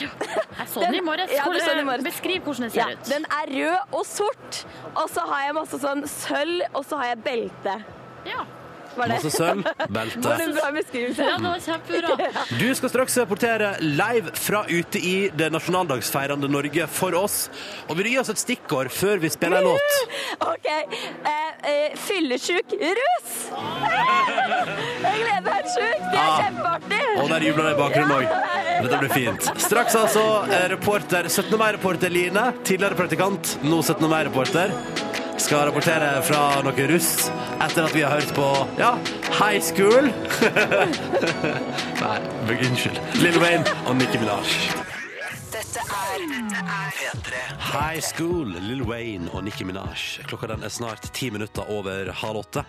Jeg. 0.00 0.10
Ja, 0.56 0.64
du 0.64 0.70
så 0.72 0.80
den 0.84 0.94
i 1.80 1.84
morges. 1.84 2.04
Beskriv 2.04 2.40
hvordan 2.42 2.68
den 2.68 2.74
Ja, 2.74 2.84
ser 2.84 2.92
ut. 2.92 3.10
den 3.14 3.26
er 3.30 3.46
rød 3.56 3.94
og 4.00 4.06
sort. 4.06 4.64
Og 4.94 5.08
så 5.10 5.20
har 5.30 5.44
jeg 5.46 5.54
masse 5.54 5.78
sånn 5.82 6.04
sølv, 6.08 6.62
og 6.74 6.84
så 6.84 6.96
har 7.00 7.12
jeg 7.14 7.22
belte. 7.24 7.76
Ja. 8.26 8.44
Var 8.96 9.08
det? 9.10 9.16
Masse 9.18 9.30
sølv, 9.36 9.62
Var 9.64 9.86
det 9.86 9.92
belte. 9.92 10.34
en 10.46 10.54
bra 10.56 10.70
beskrivelse? 10.76 11.22
ja, 11.28 11.36
det 11.36 11.50
var 11.52 11.60
kjempebra. 11.60 12.30
Du 12.62 12.66
skal 12.78 12.88
straks 12.92 13.16
rapportere 13.20 13.70
live 13.82 14.32
fra 14.34 14.62
ute 14.68 14.98
i 14.98 15.14
det 15.36 15.50
nasjonaldagsfeirende 15.52 16.48
Norge 16.50 16.86
for 16.88 17.14
oss. 17.18 17.50
Og 17.88 17.96
vil 17.98 18.08
du 18.08 18.10
gi 18.14 18.18
oss 18.22 18.30
et 18.32 18.40
stikkord 18.40 18.88
før 18.94 19.20
vi 19.22 19.28
spiller 19.34 19.60
en 19.60 19.68
låt? 19.72 19.98
OK. 20.46 20.66
Eh, 20.66 21.70
eh, 21.72 21.96
fyllesjuk 22.06 22.72
rus! 22.80 23.34
Jeg 25.06 25.20
gleder 25.20 25.42
meg 25.44 25.52
helt 25.52 25.72
sjukt. 25.74 26.04
Det 26.12 26.18
er 26.18 26.26
Ah. 26.26 26.40
kjempeartig. 26.42 27.02
Og 27.22 27.28
der 27.30 27.44
jubler 27.46 27.64
det 27.68 27.72
i 27.76 27.80
bakgrunnen 27.80 28.16
òg. 28.16 28.26
Dette 28.86 28.98
blir 29.00 29.12
fint. 29.12 29.46
Straks 29.62 29.94
altså 29.96 30.22
eh, 30.52 30.66
reporter 30.72 31.28
17. 31.32 31.56
mai-reporter 31.60 32.12
Line, 32.12 32.46
tidligere 32.66 32.96
praktikant, 32.98 33.54
nå 33.64 33.78
17. 33.82 34.08
mai-reporter, 34.10 34.72
skal 35.38 35.66
rapportere 35.68 36.22
fra 36.24 36.62
noe 36.64 36.86
russ 36.90 37.28
etter 37.60 37.84
at 37.84 37.94
vi 37.94 38.02
har 38.04 38.16
hørt 38.16 38.32
på 38.36 38.46
ja, 38.80 38.92
High 39.36 39.60
School. 39.62 40.08
Nei, 42.02 42.18
unnskyld. 42.56 43.00
Lil 43.20 43.38
Wayne 43.42 43.76
og 43.86 43.96
Nicki 44.00 44.20
Minaj. 44.22 44.46
Dette 45.52 45.84
er 45.84 46.24
P3. 46.96 47.42
High 47.72 48.02
School, 48.04 48.54
Lil 48.68 48.82
Wayne 48.88 49.30
og 49.32 49.44
Nicki 49.46 49.66
Minaj. 49.68 50.22
Klokka 50.28 50.50
den 50.54 50.64
er 50.66 50.72
snart 50.72 51.10
ti 51.16 51.30
minutter 51.30 51.68
over 51.72 52.12
halv 52.22 52.42
åtte. 52.44 52.64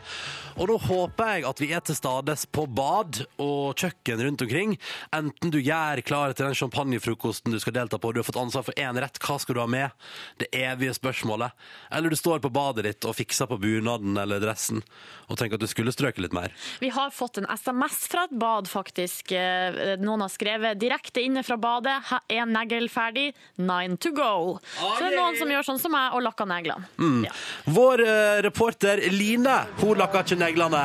Og 0.57 0.65
nå 0.71 0.75
håper 0.81 1.35
jeg 1.35 1.43
at 1.45 1.59
vi 1.61 1.67
er 1.75 1.83
til 1.85 1.97
stades 1.97 2.47
på 2.49 2.63
bad 2.65 3.19
og 3.43 3.77
kjøkken 3.77 4.23
rundt 4.25 4.41
omkring. 4.41 4.71
Enten 5.13 5.51
du 5.53 5.59
gjør 5.61 6.01
klar 6.05 6.33
til 6.33 6.47
den 6.47 6.57
champagnefrokosten 6.57 7.53
du 7.53 7.59
skal 7.61 7.75
delta 7.75 7.99
på, 8.01 8.09
du 8.11 8.23
har 8.23 8.25
fått 8.25 8.39
ansvar 8.41 8.65
for 8.65 8.81
én 8.81 8.97
rett, 8.97 9.19
hva 9.21 9.37
skal 9.41 9.57
du 9.57 9.61
ha 9.61 9.67
med? 9.69 9.93
Det 10.41 10.49
evige 10.57 10.95
spørsmålet. 10.97 11.53
Eller 11.93 12.09
du 12.09 12.17
står 12.17 12.41
på 12.41 12.49
badet 12.53 12.87
ditt 12.87 13.05
og 13.05 13.13
fikser 13.19 13.49
på 13.51 13.59
bunaden 13.61 14.17
eller 14.17 14.41
dressen 14.41 14.81
og 15.27 15.35
tenker 15.37 15.59
at 15.59 15.63
du 15.65 15.67
skulle 15.69 15.91
strøket 15.91 16.23
litt 16.23 16.33
mer. 16.35 16.53
Vi 16.79 16.89
har 16.95 17.11
fått 17.11 17.37
en 17.41 17.47
SMS 17.51 17.99
fra 18.07 18.23
et 18.25 18.35
bad, 18.39 18.69
faktisk. 18.71 19.33
Eh, 19.35 19.97
Noen 19.99 20.23
har 20.23 20.31
skrevet 20.31 20.79
direkte 20.79 21.21
inne 21.21 21.43
fra 21.43 21.57
badet. 21.59 21.97
Én 22.31 22.53
negl 22.55 22.87
ferdig, 22.89 23.33
nine 23.59 23.99
to 23.99 24.13
go. 24.15 24.55
Så 24.79 24.93
det 25.03 25.11
er 25.11 25.17
noen 25.19 25.37
som 25.37 25.51
gjør 25.51 25.67
sånn 25.67 25.81
som 25.83 25.93
meg 25.93 26.15
og 26.15 26.23
lakker 26.25 26.47
neglene. 26.49 26.87
Ja. 27.27 27.35
Vår 27.75 28.05
eh, 28.07 28.39
reporter 28.47 29.03
Line, 29.11 29.59
hun 29.81 29.99
lakker 29.99 30.23
ikke 30.23 30.39
neglene. 30.47 30.83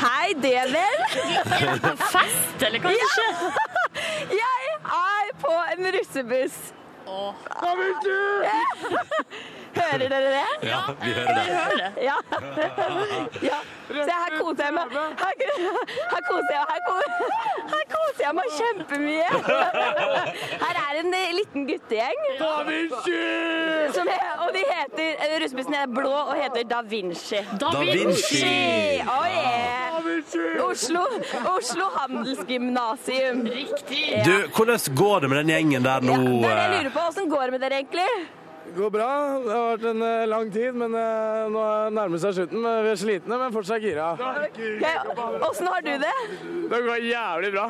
Hei, 0.00 0.34
det 0.42 0.60
vel? 0.72 1.00
Fest, 2.12 2.62
eller 2.66 2.78
kanskje? 2.84 3.26
Ja. 3.30 4.10
Jeg 4.30 4.74
er 4.96 5.32
på 5.40 5.54
en 5.76 5.88
russebuss. 5.96 6.58
Hører 9.74 10.08
dere 10.08 10.20
det? 10.20 10.68
Ja, 10.68 10.80
vi 11.04 11.10
hører 11.12 11.34
det. 11.34 11.42
Hører 11.56 11.76
det. 11.76 11.92
Ja. 12.02 12.14
ja. 13.50 13.54
Se, 13.90 14.10
her 14.10 14.30
koser 14.40 14.64
jeg 14.64 14.74
meg. 14.74 14.84
Her, 14.92 15.00
her 16.12 16.20
koser 16.26 16.52
jeg 16.54 16.64
her, 16.70 16.80
her 17.72 17.84
koser 17.94 18.22
jeg 18.24 18.34
meg 18.38 18.44
kjempemye. 18.58 19.28
Her 20.64 20.74
er 20.80 20.94
en 21.00 21.14
eh, 21.16 21.30
liten 21.34 21.62
guttegjeng. 21.66 22.18
Som 23.94 24.06
he, 24.10 24.18
og 24.44 24.50
de 24.54 24.62
heter 24.68 25.08
eh, 25.24 25.42
Russebussen 25.42 25.74
er 25.74 25.86
blå 25.90 26.12
og 26.12 26.34
heter 26.38 26.62
Da 26.70 26.80
Vinci. 26.86 27.36
Da 27.60 27.66
Da 27.72 27.78
Vinci. 27.80 27.98
Vinci. 28.02 29.02
Oh, 29.06 29.26
yeah. 29.26 29.90
Oslo, 30.70 31.00
Oslo 31.56 31.84
Handelsgymnasium. 31.96 33.46
Riktig. 33.46 34.12
Ja. 34.16 34.24
Du, 34.24 34.32
hvordan 34.56 34.78
går 34.96 35.20
det 35.20 35.28
med 35.28 35.38
den 35.38 35.48
gjengen 35.54 35.84
der 35.84 36.00
nå? 36.00 36.12
Ja, 36.12 36.18
det 36.20 36.28
er 36.28 36.32
det 36.40 36.46
jeg 36.46 36.66
eh? 36.66 36.70
lurer 36.76 36.90
på. 36.94 36.99
Åssen 37.08 37.28
går 37.30 37.48
det 37.48 37.50
med 37.56 37.60
dere 37.64 37.80
egentlig? 37.80 38.10
Det 38.70 38.76
går 38.76 38.90
bra. 38.94 39.06
Det 39.44 39.50
har 39.50 39.64
vært 39.72 39.86
en 39.90 40.02
eh, 40.06 40.26
lang 40.30 40.50
tid, 40.54 40.76
men 40.78 40.94
eh, 40.94 41.46
nå 41.50 41.62
nærmer 41.96 42.14
det 42.14 42.20
seg 42.22 42.36
slutten. 42.36 42.60
Men 42.62 42.84
Vi 42.84 42.90
er 42.92 43.00
slitne, 43.00 43.38
men 43.40 43.54
fortsatt 43.56 43.82
gira. 43.82 44.12
Åssen 45.48 45.70
har 45.72 45.82
du 45.86 45.90
det? 46.04 46.12
Det 46.70 46.82
går 46.86 47.08
jævlig 47.08 47.50
bra. 47.56 47.66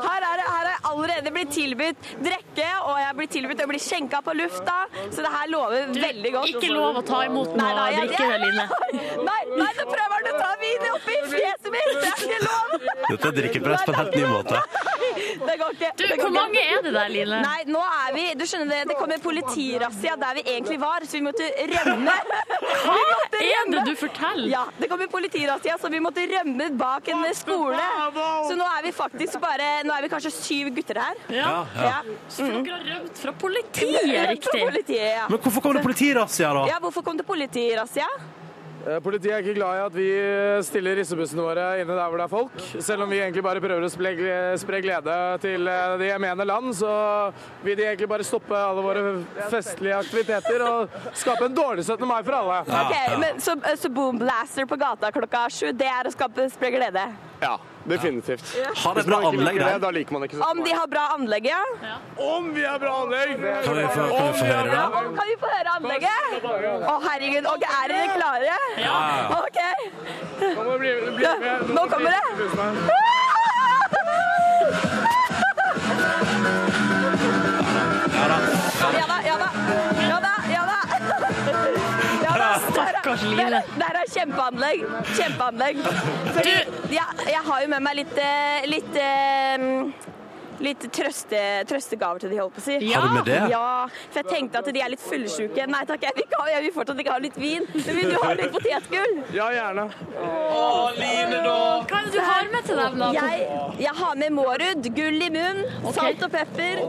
Her 0.00 0.24
er 0.24 0.36
det 0.38 0.44
her 0.46 0.64
er 0.64 0.68
jeg 0.70 0.82
allerede 0.90 1.32
blitt 1.34 1.50
tilbudt 1.54 2.10
drikke, 2.24 2.68
og 2.86 2.96
jeg 3.00 3.16
blir 3.18 3.30
tilbudt 3.34 3.62
å 3.64 3.68
bli 3.70 3.80
skjenka 3.82 4.20
på 4.26 4.34
lufta, 4.38 4.76
så 5.12 5.24
det 5.24 5.32
her 5.34 5.50
lover 5.52 5.90
veldig 5.96 6.32
godt. 6.36 6.52
Ikke 6.54 6.70
lov 6.72 7.00
å 7.00 7.04
ta 7.06 7.22
imot 7.28 7.56
Nei, 7.58 7.70
noe 7.76 7.90
drikke, 7.98 8.28
Line. 8.44 8.66
Nei, 9.26 9.40
nei, 9.54 9.70
nå 9.80 9.88
prøver 9.94 10.19
han 11.06 11.16
å 11.16 11.26
oppi 11.26 11.36
fjeset 11.36 11.70
mitt! 11.74 11.90
Det 12.00 12.08
er 12.10 12.24
ikke 12.24 12.40
lov! 12.44 12.88
Dette 13.10 13.28
er 13.30 13.36
drikkepress 13.40 13.84
på 13.86 13.92
en 13.94 13.98
helt 14.00 14.16
ny 14.16 14.24
måte. 14.30 14.62
Det 15.40 15.56
går 15.60 15.74
ikke. 15.76 15.90
Du, 15.98 16.04
hvor 16.20 16.32
mange 16.34 16.62
er 16.62 16.82
det 16.84 16.92
der, 16.94 17.10
Line? 17.12 17.40
Nei, 17.44 17.60
nå 17.68 17.80
er 17.82 18.14
vi 18.14 18.24
Du 18.38 18.44
skjønner 18.48 18.70
det, 18.70 18.80
det 18.90 18.96
kommer 18.98 19.20
politirazzia 19.22 20.16
der 20.20 20.38
vi 20.38 20.44
egentlig 20.54 20.78
var, 20.80 21.04
så 21.06 21.18
vi 21.18 21.22
måtte 21.26 21.48
rømme. 21.72 22.16
Hva 22.84 22.96
Er 23.40 23.70
det 23.72 23.84
du 23.88 23.92
forteller? 23.98 24.48
Ja, 24.52 24.64
det 24.78 24.88
kommer 24.90 25.10
politirazzia, 25.12 25.76
så 25.80 25.90
vi 25.92 26.00
måtte 26.02 26.24
rømme 26.30 26.70
bak 26.78 27.08
en 27.12 27.24
skole. 27.36 27.80
Så 28.48 28.56
nå 28.58 28.66
er 28.78 28.86
vi 28.88 28.92
faktisk 28.96 29.40
bare 29.42 29.68
Nå 29.86 29.94
er 29.96 30.06
vi 30.06 30.10
kanskje 30.12 30.32
syv 30.34 30.72
gutter 30.76 31.00
her. 31.00 31.20
Ja. 31.34 31.52
Ja. 31.76 31.96
Så 32.28 32.46
dere 32.46 32.76
har 32.76 32.84
rømt 32.94 33.22
fra 33.24 33.32
politiet, 33.32 34.10
Fra? 34.50 34.58
Politiet, 34.70 35.06
ja. 35.16 35.26
Men 35.30 35.40
hvorfor 35.40 35.64
kom 35.64 35.76
det 35.76 35.82
politirazzia, 35.84 36.52
da? 36.56 36.66
Ja, 36.70 36.78
hvorfor 36.82 37.04
kom 37.06 37.18
det 37.18 37.26
politirazzia? 37.28 38.08
Eh, 38.86 38.98
Politiet 39.04 39.32
er 39.34 39.42
ikke 39.44 39.56
glad 39.58 39.76
i 39.76 39.82
at 39.84 39.96
vi 39.96 40.08
stiller 40.64 40.96
rissebussene 41.00 41.44
våre 41.44 41.64
inne 41.82 41.96
der 41.96 42.08
hvor 42.08 42.20
det 42.20 42.26
er 42.26 42.32
folk. 42.32 42.62
Selv 42.80 43.04
om 43.04 43.10
vi 43.12 43.18
egentlig 43.20 43.44
bare 43.44 43.62
prøver 43.62 43.86
å 43.86 43.90
spre, 43.92 44.80
glede 44.80 45.16
til 45.42 45.66
de 45.68 45.78
det 46.00 46.08
gemene 46.12 46.46
land, 46.48 46.70
så 46.78 46.92
vil 47.64 47.76
de 47.78 47.86
egentlig 47.88 48.08
bare 48.10 48.26
stoppe 48.26 48.56
alle 48.56 48.84
våre 48.84 49.02
festlige 49.52 49.98
aktiviteter 50.00 50.64
og 50.64 50.96
skape 51.18 51.48
en 51.50 51.56
dårlig 51.56 51.84
17. 51.84 52.06
mai 52.08 52.20
for 52.24 52.38
alle. 52.40 52.62
Ok, 52.64 52.96
men 53.20 53.42
så, 53.44 53.56
så 53.80 53.92
boom 53.92 54.20
blaster 54.20 54.68
på 54.70 54.78
gata 54.80 55.12
klokka 55.12 55.44
sju, 55.52 55.70
det 55.76 55.90
er 55.90 56.08
å 56.08 56.14
skape 56.14 56.48
spre 56.54 56.72
glede? 56.74 57.04
Ja, 57.42 57.58
definitivt. 57.90 58.54
Har 58.84 58.94
de 58.98 59.04
bra 59.08 59.18
anlegg 59.30 59.60
der? 59.60 59.78
da 59.82 59.90
liker 59.94 60.16
man 60.16 60.26
ikke 60.26 60.36
17. 60.38 60.46
Om 60.50 60.64
de 60.66 60.72
har 60.78 60.86
bra 60.94 61.04
anlegg, 61.16 61.50
ja? 61.50 61.62
Om 62.30 62.50
vi 62.54 62.64
har 62.64 62.78
bra 62.82 62.94
anlegg! 63.04 63.36
Kan 63.64 63.76
vi 63.76 63.86
få, 63.94 64.06
kan 64.16 64.26
vi 64.26 64.38
få 64.38 64.46
høre 64.50 64.70
det? 64.70 64.82
Kan 65.18 65.26
vi 65.30 65.36
få 65.44 65.52
høre 65.56 65.76
anlegget? 65.76 66.20
Å, 66.44 66.96
herregud. 67.08 67.50
Ok, 67.54 67.64
er 67.68 67.94
dere 67.94 68.06
klare? 68.16 68.58
Ja. 68.80 68.98
OK. 69.40 69.60
Nå 70.40 70.78
bli, 70.78 70.94
bli 71.16 71.34
med. 71.44 71.74
Nå 71.76 71.86
kommer 71.90 72.10
det. 72.10 72.24
Ja 78.80 78.94
ja 78.98 79.06
da. 79.06 79.16
Ja 79.26 79.36
da, 79.38 79.48
Stakkars 82.88 83.22
Line. 83.28 83.62
Det 83.76 83.88
er 83.88 84.00
kjempeanlegg. 84.14 84.86
Kjempeanlegg. 85.16 85.82
Fordi 86.36 86.54
ja, 86.94 87.06
jeg 87.26 87.42
har 87.48 87.64
jo 87.64 87.72
med 87.74 87.84
meg 87.86 88.00
litt 88.00 88.22
eh, 88.22 88.68
litt 88.70 88.96
eh, 88.98 89.68
Litt 90.60 90.84
trøste, 90.92 91.40
trøstegaver 91.70 92.20
til 92.20 92.32
de, 92.34 92.38
holdt 92.42 92.56
på 92.58 92.60
å 92.60 92.64
si. 92.66 92.76
Ja. 92.84 93.00
Har 93.00 93.08
du 93.08 93.14
med 93.16 93.28
det? 93.30 93.38
Ja, 93.52 93.86
for 94.10 94.20
jeg 94.20 94.28
tenkte 94.28 94.60
at 94.60 94.68
de 94.76 94.82
er 94.84 94.92
litt 94.92 95.04
fullsjuke. 95.04 95.66
Nei 95.72 95.80
takk, 95.88 96.04
jeg 96.04 96.16
vil, 96.18 96.26
ikke 96.26 96.40
ha, 96.42 96.48
jeg 96.52 96.64
vil 96.66 96.74
fortsatt 96.74 97.00
ikke 97.04 97.14
ha 97.14 97.22
litt 97.24 97.38
vin. 97.40 97.64
Men 97.72 97.96
vil 97.96 98.12
du 98.12 98.18
ha 98.20 98.32
litt 98.36 98.52
potetgull? 98.56 99.14
Ja, 99.36 99.46
gjerne. 99.56 99.86
Å, 100.20 100.66
Line, 100.98 101.40
da! 101.46 101.56
Hva 101.88 102.02
er 102.02 102.10
det 102.10 102.12
du 102.12 102.20
har 102.26 102.52
med 102.52 102.68
til 102.68 102.82
dem, 102.82 103.00
da? 103.00 103.10
Jeg, 103.16 103.46
jeg 103.86 103.96
har 104.02 104.20
med 104.24 104.36
Mårud, 104.36 104.90
gull 105.00 105.24
i 105.24 105.30
munn, 105.38 105.62
salt 105.96 106.26
og 106.26 106.34
pepper, 106.36 106.84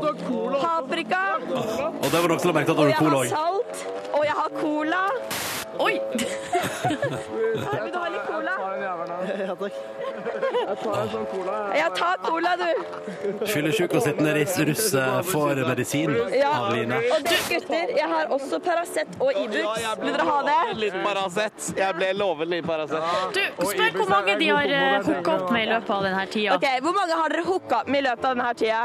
paprika, 0.59 1.23
Og 1.47 2.09
det 2.11 2.19
var 2.19 2.35
nok 2.35 2.43
til 2.43 2.51
å 2.51 2.57
merke 2.59 2.75
at 2.75 2.83
det 2.83 2.89
og 2.89 2.91
jeg 2.91 2.99
har 3.07 3.31
salt, 3.31 3.87
og 4.11 4.27
jeg 4.27 4.37
har 4.41 4.59
cola. 4.59 5.05
Oi! 5.81 5.93
Vil 6.91 7.91
du 7.91 7.97
ha 7.97 8.07
litt 8.11 8.25
cola? 8.27 8.55
Ja, 8.81 9.55
takk. 9.55 9.77
Jeg 10.61 10.75
tar 10.81 10.97
en 11.01 11.09
sånn 11.11 11.25
cola. 11.31 11.55
Ja, 11.77 11.87
ta 11.95 12.09
cola, 12.21 12.51
du. 12.59 13.45
Fyllesyk 13.61 13.93
og 13.93 14.01
sittende 14.01 14.31
russe 14.71 15.03
får 15.29 15.59
medisin 15.67 16.15
Ja. 16.33 16.49
av 16.49 16.73
Line. 16.75 16.97
Og 16.97 17.23
du, 17.23 17.35
gutter, 17.49 17.93
jeg 17.97 18.07
har 18.09 18.31
også 18.33 18.59
Paracet 18.59 19.07
og 19.19 19.31
Ibux. 19.31 19.85
Vil 20.01 20.13
dere 20.15 20.25
ha 20.29 20.39
det? 20.47 20.57
Litt 20.79 20.97
Paracet. 21.03 21.69
Jeg 21.77 21.95
ble 21.99 22.11
lovet 22.17 22.47
litt 22.47 22.65
Paracet. 22.65 22.97
Du, 23.37 23.41
spør 23.69 23.99
hvor 23.99 24.09
mange 24.09 24.37
de 24.39 24.49
har 24.49 24.73
eh, 24.79 24.97
hooka 25.05 25.37
opp 25.37 25.51
med 25.53 25.67
i 25.67 25.69
løpet 25.75 25.95
av 25.97 26.03
denne 26.09 26.25
tida. 26.33 26.57
Ok, 26.57 26.67
Hvor 26.81 26.97
mange 26.97 27.21
har 27.21 27.35
dere 27.35 27.45
hooka 27.45 27.81
opp 27.83 27.87
med 27.93 28.01
i 28.01 28.07
løpet 28.09 28.25
av 28.25 28.35
denne 28.35 28.53
tida? 28.57 28.83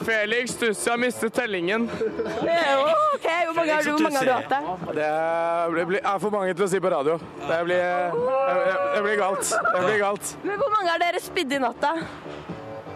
Felix 0.00 0.54
Tussi 0.56 0.90
har 0.90 0.98
mistet 0.98 1.34
tellingen. 1.34 1.86
Ok, 1.92 3.26
Hvor 3.46 3.54
mange 3.54 3.72
har 3.72 3.82
du, 3.84 3.90
hvor 3.90 4.00
mange 4.00 4.18
har 4.18 4.24
du 4.24 4.32
hatt 4.32 4.50
det? 4.50 4.60
Det 4.96 6.02
er 6.02 6.18
for 6.18 6.30
mange 6.34 6.54
til 6.54 6.64
å 6.66 6.70
si 6.72 6.80
på 6.80 6.90
radio. 6.92 7.18
Det 7.46 7.58
blir, 7.68 7.82
det, 8.10 8.76
det 8.96 9.02
blir 9.06 9.18
galt. 9.20 9.50
Det 9.50 9.82
blir 9.86 9.98
galt. 10.00 10.36
Men 10.42 10.62
Hvor 10.62 10.72
mange 10.72 10.94
har 10.94 11.02
dere 11.04 11.20
spydd 11.22 11.52
i 11.52 11.60
natt, 11.62 11.84
da? 11.84 11.92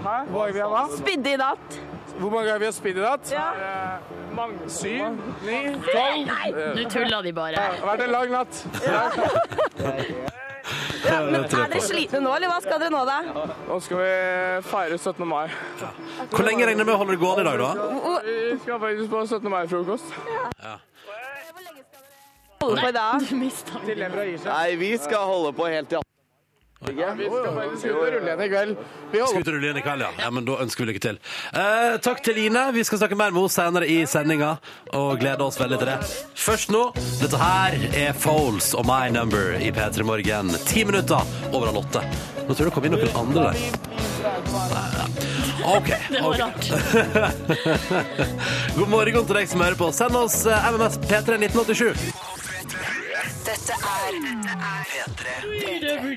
Hæ? 0.04 0.16
Hvor 0.28 0.38
mange 0.38 0.52
vi 0.52 0.60
har 0.60 0.68
hva? 0.68 0.84
Spydd 0.98 1.26
i 1.26 1.36
natt? 1.40 1.76
Hvor 2.18 2.30
mange 2.30 2.50
er 2.52 2.58
vi 2.58 2.64
har 2.68 2.72
spydd 2.76 2.98
i 2.98 3.00
natt? 3.00 3.30
Ja. 3.32 3.46
Mange. 4.36 4.68
Syv? 4.68 5.00
Ni? 5.46 5.60
Tolv? 5.86 6.28
Nå 6.76 6.88
tuller 6.92 7.22
de 7.22 7.32
bare. 7.32 7.54
Det 7.54 7.80
har 7.80 7.88
vært 7.88 8.04
en 8.04 8.12
lang 8.12 8.30
natt. 8.34 8.66
Ja, 11.04 11.18
men 11.24 11.34
Er 11.44 11.48
dere 11.48 11.80
slitne 11.84 12.20
nå, 12.24 12.30
eller 12.36 12.48
hva 12.52 12.60
skal 12.64 12.80
dere 12.80 12.92
nå, 12.92 13.02
da? 13.08 13.18
Nå 13.68 13.80
skal 13.84 14.00
vi 14.00 14.12
feire 14.68 14.98
17. 14.98 15.26
mai. 15.28 15.48
Hvor 16.30 16.44
lenge 16.46 16.68
regner 16.68 16.84
du 16.84 16.88
med 16.88 16.94
å 16.94 17.00
holde 17.02 17.16
det 17.16 17.20
gående 17.24 17.44
i 17.44 17.48
dag, 17.50 17.58
da? 17.60 17.70
Vi 18.28 18.58
skal 18.62 18.80
faktisk 18.84 19.12
på 19.12 19.26
17. 19.26 19.50
mai-frokost. 19.56 20.08
Holde 22.64 22.80
på 22.80 22.88
i 22.88 22.96
dag? 22.96 23.20
skal 23.24 23.84
dere 23.88 24.08
holde 24.08 24.16
på 24.16 24.24
i 24.24 24.36
dag? 24.36 24.48
Nei, 24.52 24.76
vi 24.80 24.96
skal 24.96 25.28
holde 25.28 25.52
på 25.56 25.68
helt 25.68 25.92
til 25.92 26.04
Vi 26.84 26.92
skal 26.92 27.54
faktisk 27.56 27.86
ut 27.86 27.94
og 27.96 28.08
rulle 28.12 28.28
igjen 28.28 28.42
i 28.44 28.48
kveld. 28.52 28.76
Vi 29.12 29.20
Skal 29.22 29.40
ut 29.40 29.48
og 29.48 29.54
rulle 29.56 29.70
inn 29.72 29.78
i 29.80 29.84
kveld, 29.84 30.04
ja. 30.04 30.10
ja. 30.20 30.30
Men 30.34 30.48
da 30.48 30.58
ønsker 30.64 30.84
vi 30.84 30.90
lykke 30.92 31.02
til. 31.04 31.20
Eh, 31.56 31.96
takk 32.04 32.20
til 32.26 32.36
Line. 32.38 32.64
Vi 32.76 32.84
skal 32.84 33.00
snakke 33.00 33.16
mer 33.18 33.32
med 33.32 33.40
henne 33.44 33.54
senere 33.54 33.88
i 33.88 33.96
sendinga, 34.10 34.50
og 34.92 35.18
gleder 35.22 35.46
oss 35.46 35.58
veldig 35.60 35.80
til 35.80 35.90
det. 35.92 35.98
Først 36.44 36.74
nå, 36.74 36.84
dette 37.22 37.40
her 37.40 37.78
er 38.04 38.12
Foles 38.18 38.72
og 38.76 38.84
My 38.88 39.08
Number 39.14 39.56
i 39.56 39.72
P3 39.74 40.04
Morgen. 40.06 40.52
Ti 40.68 40.84
minutter 40.88 41.24
over 41.52 41.70
halv 41.70 41.84
åtte. 41.84 42.04
Nå 42.44 42.52
tror 42.52 42.66
jeg 42.66 42.68
det 42.68 42.76
kom 42.76 42.88
inn 42.90 42.98
noen 42.98 43.16
andre 43.22 43.48
der. 43.48 43.58
OK. 45.64 45.88
Det 46.12 46.20
var 46.20 46.38
rart. 46.38 46.64
God 48.76 48.88
morgen 48.92 49.26
til 49.26 49.38
deg 49.40 49.48
som 49.48 49.64
hører 49.64 49.78
på. 49.80 49.88
Send 49.96 50.16
oss 50.20 50.42
MMS 50.44 51.00
P3 51.08 51.40
1987. 51.40 52.23
Dette 53.54 53.74
er 53.78 54.14
P3. 54.90 55.32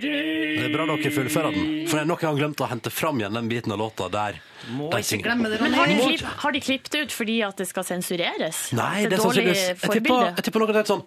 Det 0.02 0.64
er 0.64 0.72
bra 0.74 0.88
dere 0.90 1.12
fullfører 1.14 1.54
den. 1.54 1.68
For 1.86 2.00
jeg 2.00 2.02
har 2.02 2.10
nok 2.10 2.24
en 2.24 2.32
gang 2.32 2.40
glemt 2.40 2.64
å 2.66 2.70
hente 2.72 2.90
fram 2.90 3.22
igjen 3.22 3.38
den 3.38 3.52
biten 3.52 3.76
av 3.76 3.78
låta 3.84 4.08
der. 4.10 4.40
Må 4.74 4.90
ikke 4.98 5.20
glemme 5.22 5.52
det, 5.52 5.60
Men 5.62 5.76
har 5.78 5.92
de, 5.92 6.00
klipp, 6.02 6.24
har 6.42 6.56
de 6.56 6.62
klippet 6.66 6.98
ut 6.98 7.14
fordi 7.14 7.38
at 7.46 7.62
det 7.62 7.68
skal 7.70 7.86
sensureres? 7.86 8.64
Nei, 8.74 9.06
det 9.06 9.20
er 9.20 9.22
sannsynligvis 9.22 9.64
Jeg 9.70 9.78
tipper, 10.00 10.32
jeg 10.34 10.64
noe 10.66 10.78
helt 10.80 10.90
sånn 10.96 11.06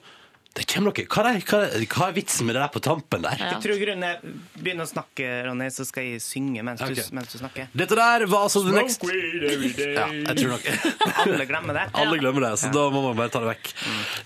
Det 0.50 0.64
kommer 0.66 0.90
noe 0.90 1.04
hva 1.06 1.22
er, 1.30 1.36
hva, 1.46 1.58
er, 1.62 1.84
hva 1.86 2.06
er 2.10 2.14
vitsen 2.16 2.48
med 2.48 2.56
det 2.56 2.62
der 2.64 2.70
på 2.74 2.80
tampen 2.82 3.22
der? 3.22 3.36
Ja. 3.38 3.50
Jeg 3.54 3.62
tror 3.62 3.78
grunnen 3.78 4.06
er 4.08 4.16
Begynn 4.60 4.82
å 4.82 4.86
snakke, 4.88 5.28
Ronny, 5.46 5.68
så 5.72 5.86
skal 5.86 6.08
jeg 6.08 6.22
synge 6.24 6.64
mens, 6.66 6.82
okay. 6.82 6.98
du, 6.98 7.14
mens 7.16 7.30
du 7.30 7.38
snakker. 7.38 7.68
Dette 7.70 7.96
der 7.96 8.24
var 8.28 8.48
altså 8.48 8.64
The 8.66 8.74
Next 8.74 9.06
Ja, 9.06 10.08
jeg 10.10 10.34
tror 10.40 10.50
nok 10.56 10.66
Alle 11.22 11.46
glemmer 11.48 11.78
det. 11.78 11.84
Alle 12.02 12.18
glemmer 12.20 12.46
det, 12.48 12.50
så 12.64 12.72
da 12.74 12.82
må 12.92 13.04
man 13.06 13.16
bare 13.20 13.32
ta 13.32 13.44
det 13.44 13.52
vekk. 13.52 13.70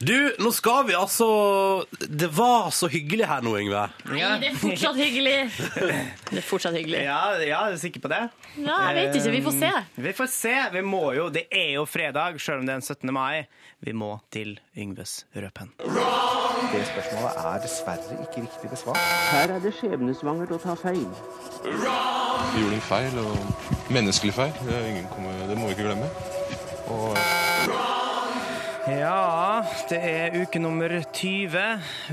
Du, 0.00 0.16
nå 0.40 0.54
skal 0.56 0.88
vi 0.88 0.96
altså 0.96 1.28
Det 2.00 2.30
var 2.34 2.72
så 2.74 2.88
hyggelig 2.90 3.28
her 3.28 3.44
nå, 3.44 3.54
Yngve. 3.60 3.84
Nei, 4.08 4.32
det 4.40 4.50
er 4.54 4.58
fortsatt 4.64 4.98
hyggelig. 4.98 5.36
Det 6.30 6.40
er 6.40 6.48
fortsatt 6.48 6.78
hyggelig. 6.78 7.04
Ja, 7.04 7.20
ja, 7.44 7.60
er 7.68 7.76
du 7.76 7.82
sikker 7.84 8.04
på 8.04 8.10
det? 8.12 8.22
Ja, 8.56 8.80
jeg 8.88 8.96
vet 8.98 9.20
ikke, 9.20 9.34
vi 9.36 9.44
får 9.44 9.60
se. 9.60 9.72
Vi 10.08 10.16
får 10.16 10.32
se. 10.32 10.56
Vi 10.78 10.84
må 10.88 11.04
jo, 11.18 11.28
Det 11.34 11.46
er 11.52 11.74
jo 11.76 11.86
fredag, 11.88 12.40
selv 12.40 12.64
om 12.64 12.68
det 12.68 12.78
er 12.78 12.82
den 12.82 12.88
17. 12.88 13.14
mai. 13.14 13.44
Vi 13.84 13.92
må 13.92 14.14
til 14.32 14.56
Yngves 14.80 15.24
rødpenn. 15.36 15.74
Det 16.72 16.86
spørsmålet 16.86 17.30
er 17.36 17.58
dessverre 17.62 18.16
ikke 18.24 18.42
riktig 18.46 18.70
besvart. 18.70 18.98
Her 19.30 19.54
er 19.54 19.58
det 19.62 19.74
skjebnesvangert 19.78 20.54
å 20.56 20.58
ta 20.62 20.74
feil. 20.74 21.06
Vi 21.64 22.62
gjorde 22.62 22.78
en 22.78 22.86
feil, 22.88 23.18
og 23.18 23.92
menneskelig 23.94 24.34
feil. 24.34 24.54
Det, 24.66 24.74
er 24.78 24.88
ingen 24.90 25.06
det 25.50 25.58
må 25.58 25.68
vi 25.68 25.76
ikke 25.76 25.88
glemme. 25.90 26.08
Og 26.94 27.16
Ja, 28.84 29.64
det 29.88 29.96
er 29.96 30.34
uke 30.36 30.60
nummer 30.60 30.92
20. 31.16 31.60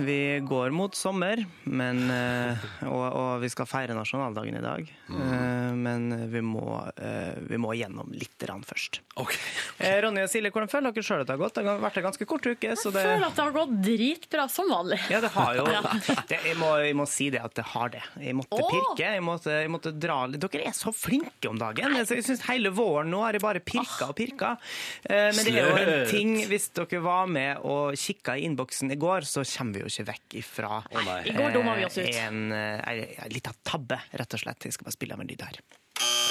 Vi 0.06 0.20
går 0.48 0.72
mot 0.72 0.96
sommer, 0.96 1.42
men, 1.68 2.00
eh, 2.14 2.62
og, 2.88 3.04
og 3.12 3.32
vi 3.44 3.50
skal 3.52 3.68
feire 3.68 3.96
nasjonaldagen 3.98 4.56
i 4.56 4.64
dag. 4.64 4.92
Mm. 5.12 5.82
Men 5.84 6.06
vi 6.32 6.42
må, 6.46 6.64
eh, 6.96 7.36
vi 7.50 7.60
må 7.60 7.74
gjennom 7.76 8.14
litt 8.16 8.46
rann 8.48 8.64
først. 8.64 9.02
Ok. 9.20 9.36
Eh, 9.84 9.98
Ronny 10.06 10.24
og 10.24 10.32
Silje, 10.32 10.52
hvordan 10.54 10.72
føler 10.72 10.96
dere 10.96 11.04
sjøl 11.04 11.26
at 11.26 11.28
det 11.28 11.36
har 11.36 11.42
gått? 11.44 11.60
Det 11.60 11.68
har 11.68 11.84
vært 11.84 12.00
en 12.00 12.08
ganske 12.08 12.30
kort 12.32 12.48
uke. 12.48 12.72
så 12.80 12.94
det... 12.96 13.04
Jeg 13.04 13.18
føler 13.18 13.28
at 13.28 13.36
det 13.36 13.46
har 13.46 13.58
gått 13.58 13.76
dritbra, 13.90 14.48
som 14.56 14.72
vanlig. 14.72 15.02
Ja, 15.12 15.22
det 15.28 15.34
har 15.36 15.60
jo 15.60 15.68
det, 16.32 16.40
jeg, 16.48 16.56
må, 16.62 16.72
jeg 16.86 16.98
må 17.02 17.10
si 17.10 17.30
det 17.36 17.44
at 17.44 17.56
det 17.60 17.68
har 17.74 17.92
det. 17.98 18.06
Jeg 18.24 18.38
måtte 18.40 18.64
pirke. 18.64 19.12
Jeg 19.18 19.28
måtte, 19.28 19.60
jeg 19.66 19.76
måtte 19.76 19.96
dra 20.08 20.22
litt. 20.32 20.48
Dere 20.48 20.72
er 20.72 20.80
så 20.80 20.96
flinke 20.96 21.52
om 21.52 21.60
dagen. 21.60 22.00
Jeg 22.00 22.24
synes 22.24 22.48
Hele 22.48 22.72
våren 22.74 23.12
nå 23.12 23.22
har 23.26 23.36
jeg 23.36 23.44
bare 23.44 23.60
pirka 23.64 24.08
og 24.08 24.16
pirka. 24.18 24.56
Eh, 25.04 25.30
Men 25.36 25.44
det 25.44 25.60
er 25.60 25.68
jo 25.68 25.76
en 25.76 26.08
ting 26.08 26.22
ting 26.22 26.50
Hvis 26.62 26.70
dere 26.78 27.00
var 27.02 27.26
med 27.26 27.64
og 27.66 27.96
kikka 27.98 28.36
i 28.38 28.44
innboksen 28.46 28.94
i 28.94 28.98
går, 29.02 29.26
så 29.26 29.42
kommer 29.50 29.80
vi 29.80 29.82
jo 29.82 29.90
ikke 29.90 30.04
vekk 30.12 30.36
ifra 30.44 30.82
nei. 30.94 31.16
I 31.26 31.34
går 31.34 31.56
dumma 31.56 31.74
vi 31.80 31.88
oss 31.88 31.98
ut. 31.98 32.06
en, 32.22 32.52
en, 32.54 33.00
en 33.26 33.34
liten 33.34 33.56
tabbe, 33.66 33.98
rett 34.14 34.36
og 34.38 34.44
slett. 34.44 34.68
Jeg 34.70 34.76
skal 34.76 34.86
bare 34.86 34.94
spille 34.94 35.18
av 35.18 35.24
en 35.24 35.32
lyd 35.32 35.42
her. 35.42 35.58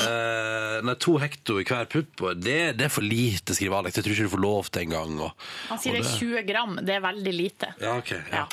Uh, 0.01 0.79
nei, 0.87 0.95
to 1.03 1.17
hekto 1.21 1.59
i 1.61 1.65
hver 1.67 1.91
pupp, 1.91 2.23
det, 2.39 2.77
det 2.79 2.87
er 2.87 2.93
for 2.95 3.03
lite, 3.03 3.57
skriver 3.59 3.81
Alex. 3.83 3.99
Jeg 3.99 4.07
tror 4.07 4.15
ikke 4.15 4.29
du 4.31 4.35
får 4.37 4.45
lov 4.47 4.71
til 4.71 4.87
engang. 4.87 5.19
Han 5.73 5.83
sier 5.83 5.99
det 5.99 6.05
er 6.05 6.15
20 6.23 6.47
gram. 6.47 6.79
Det 6.79 6.95
er 6.95 7.03
veldig 7.11 7.35
lite. 7.35 7.75
ja, 7.83 7.97
ok. 7.99 8.15
Ja. 8.31 8.47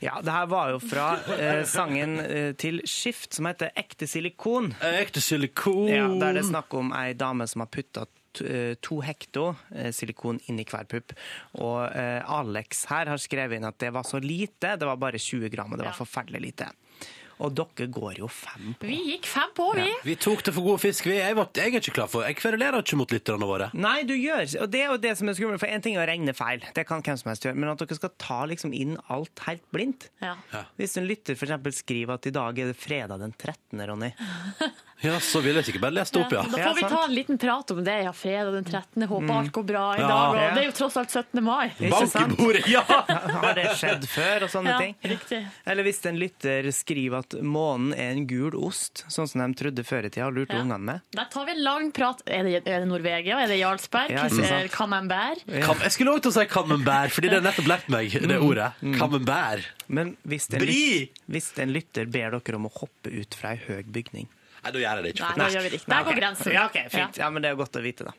Ja, 0.00 0.18
det 0.20 0.28
her 0.28 0.46
var 0.50 0.74
jo 0.74 0.80
fra 0.82 1.06
eh, 1.38 1.62
sangen 1.64 2.18
eh, 2.20 2.50
til 2.60 2.82
Skift 2.84 3.32
som 3.32 3.48
heter 3.48 3.70
Ekte 3.80 4.04
silikon. 4.04 4.74
Ekte 4.84 5.22
silikon. 5.24 5.88
Ja, 5.88 6.04
der 6.20 6.36
det 6.36 6.42
er 6.44 6.50
snakk 6.50 6.76
om 6.76 6.92
ei 6.92 7.14
dame 7.16 7.46
som 7.48 7.64
har 7.64 7.70
putta 7.72 8.04
to 8.80 9.00
hekto 9.04 9.50
eh, 9.74 9.92
silikon 9.94 10.40
inni 10.50 10.66
hver 10.68 10.88
pupp. 10.90 11.14
Og 11.62 11.84
eh, 11.90 12.20
Alex 12.22 12.84
her 12.90 13.12
har 13.12 13.22
skrevet 13.22 13.58
inn 13.58 13.68
at 13.68 13.78
det 13.82 13.92
var 13.94 14.06
så 14.06 14.20
lite, 14.22 14.76
det 14.76 14.88
var 14.88 15.00
bare 15.00 15.20
20 15.20 15.52
gram, 15.52 15.72
og 15.72 15.80
det 15.80 15.88
var 15.88 15.98
forferdelig 15.98 16.42
lite. 16.48 16.70
Og 17.44 17.52
dere 17.52 17.86
går 17.92 18.18
jo 18.22 18.28
fem 18.32 18.70
på. 18.80 18.86
Vi 18.88 18.96
gikk 19.10 19.26
fem 19.28 19.50
på, 19.56 19.66
vi. 19.76 19.86
Vi 20.06 20.14
tok 20.16 20.40
det 20.46 20.54
for 20.56 20.64
god 20.64 20.80
fisk. 20.80 21.04
Vi, 21.10 21.18
jeg, 21.18 21.36
var, 21.36 21.50
jeg 21.52 21.68
er 21.74 21.80
ikke 21.82 21.92
klar 21.98 22.08
for 22.08 22.24
Jeg 22.24 22.38
kverulerer 22.38 22.80
ikke 22.80 22.96
mot 22.96 23.12
lytterne 23.12 23.48
våre. 23.50 23.68
Nei, 23.76 23.98
du 24.08 24.14
gjør 24.16 24.46
Og 24.64 24.70
det 24.72 24.80
er 24.80 24.88
jo 24.94 24.96
det 25.02 25.12
som 25.20 25.28
er 25.28 25.36
skummelt, 25.36 25.60
for 25.60 25.68
en 25.68 25.84
ting 25.84 25.98
er 25.98 26.06
å 26.06 26.08
regne 26.08 26.32
feil, 26.36 26.64
det 26.76 26.86
kan 26.88 27.04
hvem 27.04 27.20
som 27.20 27.28
helst 27.32 27.44
gjøre, 27.44 27.58
men 27.60 27.72
at 27.74 27.84
dere 27.84 27.98
skal 28.00 28.14
ta 28.16 28.40
liksom 28.48 28.72
inn 28.72 28.96
alt 29.12 29.44
helt 29.46 29.64
blindt. 29.74 30.08
Ja. 30.24 30.34
Hvis 30.80 30.96
en 30.96 31.04
lytter 31.10 31.36
f.eks. 31.36 31.82
skriver 31.82 32.16
at 32.16 32.26
i 32.30 32.32
dag 32.34 32.58
er 32.64 32.72
det 32.72 32.78
fredag 32.80 33.20
den 33.20 33.36
13., 33.36 33.84
Ronny. 33.92 34.12
Ja, 35.04 35.18
så 35.20 35.42
vil 35.44 35.58
jeg 35.58 35.66
ikke 35.68 35.80
bare 35.82 35.92
lest 35.92 36.14
det 36.16 36.22
opp, 36.22 36.30
ja. 36.32 36.40
Da 36.48 36.70
får 36.70 36.76
vi 36.78 36.84
ta 36.88 37.00
en 37.04 37.12
liten 37.12 37.36
prat 37.36 37.68
om 37.74 37.82
det. 37.84 37.96
Ja, 38.06 38.12
fredag 38.16 38.54
den 38.54 38.64
13. 38.64 39.02
Håper 39.10 39.32
alt 39.34 39.50
går 39.52 39.66
bra 39.68 39.82
i 39.92 40.00
Ja. 40.00 40.06
dag. 40.08 40.36
Og 40.40 40.54
det 40.56 40.62
er 40.62 40.64
jo 40.70 40.72
tross 40.78 40.96
alt 40.96 41.12
17. 41.12 41.42
mai. 41.44 41.66
Bank 41.76 41.98
i 42.00 42.06
sant? 42.08 42.32
bordet! 42.38 42.62
Ja! 42.72 42.80
Har 43.42 43.52
det 43.58 43.66
skjedd 43.76 44.06
før, 44.08 44.46
og 44.46 44.52
sånne 44.54 44.72
Ja, 44.72 44.78
ting? 44.80 44.96
riktig. 45.04 45.42
Eller 45.68 45.84
hvis 45.84 46.00
en 46.08 46.16
lytter 46.16 46.70
skriver 46.72 47.18
at 47.20 47.25
månen 47.42 47.92
er 47.96 48.12
en 48.14 48.26
gul 48.26 48.54
ost, 48.54 49.04
sånn 49.08 49.26
som 49.28 49.42
de 49.42 49.56
trodde 49.58 49.82
før 49.84 50.06
i 50.06 50.10
tida 50.10 50.26
og 50.28 50.34
lurte 50.36 50.54
Ja. 50.54 50.62
ungene 50.62 50.78
med. 50.80 51.00
Der 51.12 51.24
tar 51.32 51.44
vi 51.46 51.52
en 51.52 51.62
lang 51.64 51.90
prat. 51.92 52.22
Er 52.26 52.42
det, 52.44 52.62
er 52.66 52.80
det 52.80 52.88
Norvegia? 52.88 53.38
Er 53.42 53.46
det 53.48 53.58
Jarlsberg? 53.60 54.10
Ja, 54.10 54.24
ikke 54.24 54.36
sant. 54.36 54.50
Er 54.50 54.62
det 54.68 54.72
Camembert? 54.72 55.42
Ja. 55.48 55.74
jeg 55.74 55.92
skulle 55.92 56.12
lov 56.12 56.20
til 56.22 56.30
å 56.30 56.34
si 56.38 56.46
camembert, 56.46 57.10
fordi 57.10 57.28
det 57.30 57.42
har 57.42 57.46
nettopp 57.52 57.66
lært 57.68 57.88
meg 57.88 58.10
det 58.10 58.38
ordet. 58.40 58.72
Camembert. 58.98 59.66
Men 59.88 60.16
hvis 60.26 60.48
en, 60.54 60.60
lyt- 60.60 61.10
hvis 61.30 61.52
en 61.58 61.72
lytter 61.72 62.06
ber 62.06 62.30
dere 62.38 62.56
om 62.56 62.66
å 62.66 62.72
hoppe 62.72 63.10
ut 63.12 63.34
fra 63.34 63.50
ei 63.54 63.60
høy 63.66 63.82
bygning 63.84 64.26
Nei, 64.66 64.72
da 64.72 64.78
gjør 64.80 64.96
jeg 64.96 65.02
det 65.04 65.10
ikke. 65.14 65.26
Nei, 65.36 65.36
da 65.36 65.48
gjør 65.54 65.62
vi 65.62 65.68
det 65.68 65.78
ikke. 65.78 65.90
Der 65.92 66.04
går 66.04 66.16
grensen. 66.18 66.52
Ja, 66.52 66.64
okay, 66.66 66.88
fint. 66.90 67.16
Ja, 67.20 67.28
men 67.30 67.42
Det 67.42 67.50
er 67.52 67.54
godt 67.54 67.76
å 67.78 67.82
vite, 67.84 68.04
da. 68.08 68.12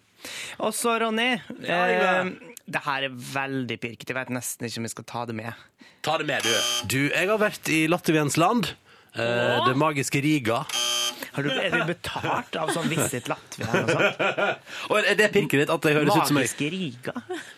Og 0.63 0.71
så, 0.73 0.93
Ronny. 1.01 1.33
eh, 1.67 2.29
det 2.71 2.81
her 2.85 3.03
er 3.03 3.09
veldig 3.09 3.77
pirket. 3.81 4.07
Jeg 4.07 4.15
vet 4.15 4.29
nesten 4.29 4.65
ikke 4.69 4.77
om 4.79 4.83
vi 4.87 4.89
skal 4.93 5.03
ta 5.03 5.25
det 5.25 5.35
med. 5.35 5.53
Ta 6.03 6.17
det 6.17 6.25
med, 6.29 6.43
du. 6.43 6.87
Du, 6.87 7.09
jeg 7.09 7.27
har 7.27 7.37
vært 7.37 7.67
i 7.67 7.81
Latviens 7.91 8.37
land. 8.39 8.71
Eh, 9.13 9.67
det 9.67 9.75
magiske 9.77 10.21
Riga. 10.21 10.65
Har 11.37 11.43
du, 11.45 11.49
er 11.53 11.69
du 11.73 11.81
betalt 11.89 12.55
av 12.61 12.71
sånn 12.75 12.87
Visit 12.91 13.27
Latvia 13.31 13.67
og 13.71 13.89
sånt? 13.93 14.21
Og 14.91 14.99
er 15.01 15.15
det 15.19 15.31
pirket 15.35 15.63
ditt 15.65 15.73
at 15.73 15.87
jeg 15.89 15.97
høres 15.99 16.13
ut 16.15 16.29
som 16.31 16.37
Magiske 16.39 16.69
Riga? 16.73 17.13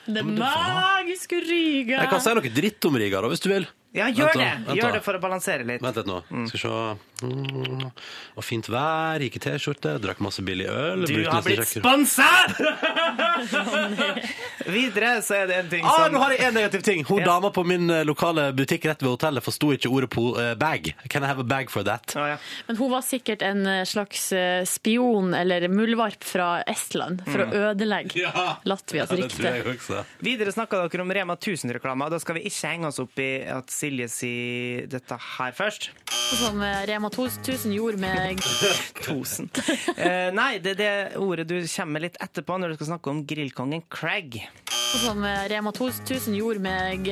Det 0.10 0.24
magiske 0.28 1.41
Riga. 1.50 2.00
Jeg 2.04 2.10
kan 2.13 2.24
si 2.24 2.34
noe 2.39 2.54
dritt 2.62 2.89
om 2.89 2.98
Riga, 3.00 3.22
da, 3.24 3.30
hvis 3.32 3.43
du 3.45 3.50
vil. 3.52 3.67
Ja, 3.89 4.06
gjør 4.13 4.28
Vent 4.30 4.38
da, 4.38 4.41
det! 4.43 4.65
vent 4.67 4.78
Gjør 4.78 4.91
da. 4.91 4.98
det 5.00 5.02
for 5.02 5.17
å 5.17 5.19
balansere 5.24 5.63
litt. 5.65 5.82
Vent 5.82 5.95
litt 5.98 6.06
nå. 6.10 6.19
Skal 6.52 6.54
vi 6.54 6.60
se. 6.62 6.74
Mm. 7.26 7.88
Og 8.38 8.45
fint 8.45 8.67
vær, 8.69 9.24
gikk 9.26 9.39
i 9.39 9.41
T-skjorte, 9.48 9.95
drakk 10.04 10.22
masse 10.24 10.43
billig 10.45 10.67
øl. 10.69 11.08
Du 11.10 11.15
har 11.26 11.41
blitt 11.43 11.65
sponsa! 11.72 12.28
Videre 14.69 15.15
så 15.26 15.39
er 15.39 15.48
det 15.50 15.58
en 15.63 15.69
ting 15.72 15.86
Ah, 15.86 15.95
som 16.06 16.13
nå 16.13 16.22
har 16.22 16.36
jeg 16.36 16.45
en 16.52 16.54
negativ 16.60 16.84
ting. 16.86 17.02
Hun 17.08 17.19
Ja. 17.24 17.26
dama 17.26 17.50
på 17.56 17.63
min 17.65 17.89
eh, 17.89 18.04
lokale 18.06 18.52
butikk 18.54 18.86
rett 18.86 19.02
ved 19.02 19.10
hotellet 19.10 19.43
forsto 19.43 19.72
ikke 19.74 19.89
ordet 19.89 20.10
på 20.13 20.28
uh, 20.38 20.54
bag. 20.56 20.93
Can 21.10 21.24
I 21.24 21.28
have 21.28 21.39
a 21.41 21.43
bag 21.43 21.69
for 21.74 21.84
that? 21.84 22.13
Men 22.67 22.78
hun 22.78 22.91
var 22.91 23.02
sikkert 23.02 23.41
en 23.49 23.65
eh, 23.67 23.83
slags 23.89 24.29
eh, 24.35 24.63
spion 24.69 25.33
eller 25.38 25.67
muldvarp 25.71 26.23
fra 26.25 26.49
Estland 26.69 27.23
for 27.25 27.39
Mm. 27.39 27.51
å 27.55 27.59
ødelegge 27.71 28.31
Latvias 28.69 29.12
rykte. 29.15 30.03
Videre 30.25 30.51
snakka 30.53 30.83
dere 30.88 31.03
om 31.05 31.13
Rema 31.15 31.35
1000-reklame, 31.39 32.05
og 32.07 32.13
da 32.13 32.19
skal 32.21 32.38
vi 32.39 32.45
ikke 32.49 32.71
henge 32.73 32.89
oss 32.91 32.99
opp 33.01 33.19
i 33.23 33.29
at 33.49 33.71
Silje 33.73 34.09
sier 34.12 34.88
dette 34.91 35.17
her 35.38 35.53
først. 35.57 35.89
Som 36.39 36.62
eh, 36.65 36.83
Rema 36.89 37.09
1000 37.09 37.73
gjorde 37.73 37.97
med 38.01 38.41
1000. 39.01 39.49
Uh, 39.97 40.29
nei, 40.35 40.51
det 40.62 40.75
er 40.75 40.79
det 40.83 40.91
ordet 41.21 41.47
du 41.49 41.55
kommer 41.63 41.95
med 41.97 42.05
litt 42.09 42.19
etterpå 42.21 42.59
når 42.62 42.73
du 42.73 42.79
skal 42.79 42.91
snakke 42.93 43.13
om 43.13 43.23
grillkongen 43.29 43.85
Craig. 43.89 44.41
Som 45.03 45.21
Rema 45.23 45.69
1000 45.73 46.33
gjorde 46.38 46.62
med 46.65 47.05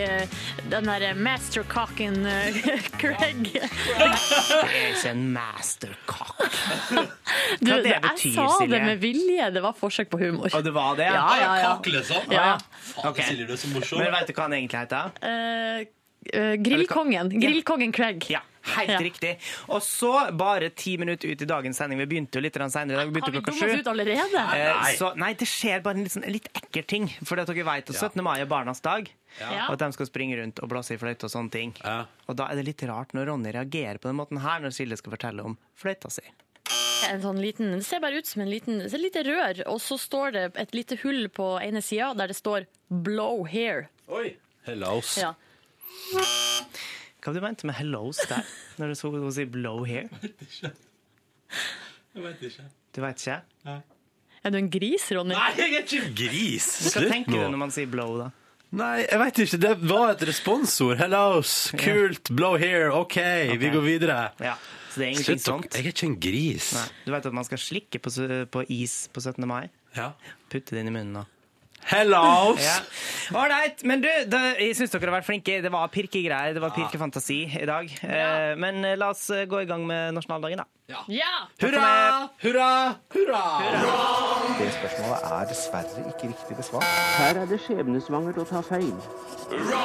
den 0.72 0.88
der 0.90 1.14
mastercocken 1.14 2.24
Craig. 3.02 3.52
Det 3.54 4.02
er 4.02 4.94
ikke 4.96 5.12
en 5.14 5.28
mastercock. 5.36 6.27
Du, 7.62 7.70
Hva 7.72 7.78
det 7.82 7.92
jeg 7.92 8.02
betyr, 8.04 8.34
sa 8.36 8.66
det 8.70 8.80
med 8.84 9.00
vilje. 9.02 9.50
Det 9.56 9.62
var 9.64 9.76
forsøk 9.78 10.10
på 10.12 10.20
humor. 10.22 10.50
Og 10.54 10.64
det 10.66 10.74
var 10.76 10.98
det? 11.00 11.08
Ja, 11.10 11.28
ja, 11.40 11.52
ja. 11.62 11.70
Kakle 11.78 12.02
sånn? 12.06 12.28
Ja. 12.34 12.50
Faen, 12.92 13.12
Ok. 13.12 13.22
Silje, 13.26 13.48
du 13.48 13.54
er 13.56 13.62
så 13.62 13.72
morsom. 13.72 14.02
Men 14.04 14.14
vet 14.14 14.30
du 14.30 14.34
hva 14.38 14.48
han 14.48 14.58
egentlig 14.58 14.82
heter? 14.84 15.14
Uh, 15.22 15.30
eh, 15.32 15.88
grillkongen. 16.34 17.30
Grillkongen 17.42 17.92
Craig. 17.92 18.26
Ja, 18.30 18.42
helt 18.76 18.90
Ja. 18.90 19.00
riktig. 19.00 19.38
Og 19.70 19.82
så, 19.82 20.32
bare 20.38 20.70
ti 20.70 20.98
minutter 20.98 21.30
ut 21.32 21.42
i 21.42 21.46
dagens 21.46 21.78
sending, 21.78 22.00
vi 22.00 22.06
begynte 22.06 22.36
jo 22.36 22.42
litt 22.42 22.54
senere 22.54 22.94
i 22.94 22.96
dag, 22.96 23.22
Har 23.22 23.32
vi 23.32 23.40
dummet 23.42 23.80
ut 23.80 23.88
allerede? 23.88 24.44
Eh, 24.56 24.96
så, 24.98 25.16
nei, 25.16 25.34
det 25.34 25.48
skjer 25.48 25.82
bare 25.84 25.96
en 25.98 26.04
litt, 26.04 26.12
sånn, 26.14 26.28
litt 26.32 26.50
ekkel 26.54 26.86
ting. 26.86 27.08
For 27.24 27.36
dere 27.36 27.64
vet 27.64 27.90
at 27.90 27.96
17. 27.96 28.22
mai 28.24 28.40
er 28.40 28.46
barnas 28.46 28.82
dag. 28.82 29.10
Ja. 29.40 29.68
Og 29.68 29.74
at 29.74 29.80
de 29.80 29.92
skal 29.94 30.08
springe 30.10 30.38
rundt 30.40 30.60
og 30.64 30.70
blåse 30.70 30.96
i 30.96 30.98
fløyte 30.98 31.28
og 31.28 31.32
sånne 31.32 31.52
ting. 31.52 31.74
Og 32.28 32.36
da 32.36 32.48
er 32.50 32.56
det 32.56 32.66
litt 32.66 32.84
rart 32.90 33.14
når 33.14 33.28
Ronny 33.28 33.52
reagerer 33.54 34.00
på 34.02 34.10
den 34.10 34.18
måten 34.18 34.42
her 34.42 34.60
når 34.64 34.74
Silje 34.74 34.98
skal 34.98 35.14
fortelle 35.14 35.46
om 35.46 35.58
fløyta 35.78 36.10
si. 36.12 36.24
En 37.12 37.22
sånn 37.22 37.38
liten, 37.40 37.72
det 37.78 37.86
ser 37.86 38.02
bare 38.02 38.18
ut 38.18 38.26
som 38.26 38.42
en 38.42 38.50
liten, 38.50 38.80
det 38.82 38.90
et 38.90 39.00
lite 39.04 39.22
rør, 39.28 39.62
og 39.70 39.78
så 39.84 40.00
står 40.02 40.32
det 40.34 40.46
et 40.58 40.74
lite 40.74 40.98
hull 41.04 41.28
på 41.30 41.62
ene 41.62 41.82
sida 41.86 42.14
der 42.18 42.28
det 42.34 42.36
står 42.36 42.66
'blow 42.90 43.46
hair'. 43.48 43.88
Hellos. 44.66 45.18
Ja. 45.22 45.34
Hva 47.28 47.34
du 47.36 47.42
mente 47.44 47.68
med 47.68 47.76
'hellos' 47.76 48.22
der? 48.30 48.44
Når 48.80 48.88
du 48.94 48.96
så 48.96 49.12
henne 49.12 49.34
si 49.36 49.46
'blow 49.46 49.84
here'? 49.86 50.10
Jeg 52.16 52.24
vet 52.24 52.42
ikke. 52.50 52.66
Du 52.96 53.02
vet 53.04 53.28
ikke? 53.28 53.42
Er 54.44 54.50
du 54.54 54.58
en 54.58 54.70
gris, 54.72 55.12
Ronny? 55.12 55.36
Nei, 55.36 55.52
jeg 55.58 55.74
er 55.76 55.84
ikke 55.84 56.14
gris! 56.16 56.68
Hva 56.86 56.94
Slutt 56.94 57.12
tenker 57.12 57.36
nå. 57.36 57.44
du 57.44 57.50
når 57.56 57.62
man 57.66 57.72
sier 57.76 57.90
'blow', 57.92 58.18
da? 58.24 58.30
Nei, 58.78 59.06
jeg 59.06 59.20
vet 59.22 59.38
ikke. 59.44 59.58
Det 59.64 59.74
var 59.88 60.10
et 60.12 60.24
responsord. 60.28 60.98
Hellos. 61.00 61.54
Kult. 61.80 62.32
Blow 62.36 62.58
here. 62.60 62.90
OK, 62.92 63.16
vi 63.60 63.70
går 63.72 63.84
videre. 63.86 64.18
Ja, 64.44 64.56
så 64.92 65.00
det 65.00 65.06
er 65.06 65.12
ingenting 65.14 65.40
Slutt 65.40 65.46
sånt? 65.46 65.78
Jeg 65.78 65.86
er 65.86 65.94
ikke 65.94 66.10
en 66.10 66.20
gris. 66.20 66.74
Nei. 66.76 66.88
Du 67.06 67.14
vet 67.16 67.30
at 67.30 67.38
man 67.38 67.48
skal 67.48 67.62
slikke 67.64 68.02
på, 68.04 68.12
på 68.52 68.66
is 68.68 69.08
på 69.14 69.24
17. 69.24 69.48
mai? 69.48 69.70
Ja. 69.96 70.12
Putte 70.52 70.76
det 70.76 70.84
inn 70.84 70.92
i 70.92 70.96
munnen 71.00 71.16
nå. 71.92 72.56
Ålreit. 73.34 73.82
Ja. 73.84 73.88
Men 73.88 74.02
du, 74.02 74.08
det, 74.32 74.40
jeg 74.60 74.76
syns 74.78 74.94
dere 74.94 75.10
har 75.10 75.18
vært 75.20 75.28
flinke. 75.28 75.60
Det 75.64 75.72
var 75.72 75.90
pirkegreier. 75.92 76.56
Det 76.56 76.64
var 76.64 76.72
pirkefantasi 76.76 77.42
i 77.60 77.66
dag. 77.68 77.92
Ja. 78.04 78.56
men 78.60 78.84
eh, 78.86 78.96
la 79.00 79.12
oss 79.12 79.30
eh, 79.30 79.46
gå 79.50 79.62
i 79.64 79.68
gang 79.70 79.84
med 79.88 80.16
nasjonaldagen, 80.16 80.64
da. 80.64 80.68
Ja! 81.12 81.32
Hurra! 81.60 82.30
Hurra! 82.40 82.96
Hurra! 83.12 83.42
Det 84.56 84.70
spørsmålet 84.78 85.26
er 85.28 85.50
dessverre 85.50 86.04
ikke 86.14 86.30
riktig 86.32 86.56
besvart. 86.56 86.88
Her 87.18 87.42
er 87.42 87.50
det 87.50 87.60
skjebnesvangert 87.66 88.40
å 88.40 88.46
ta 88.48 88.62
feil. 88.64 88.94
Hurra! 89.52 89.84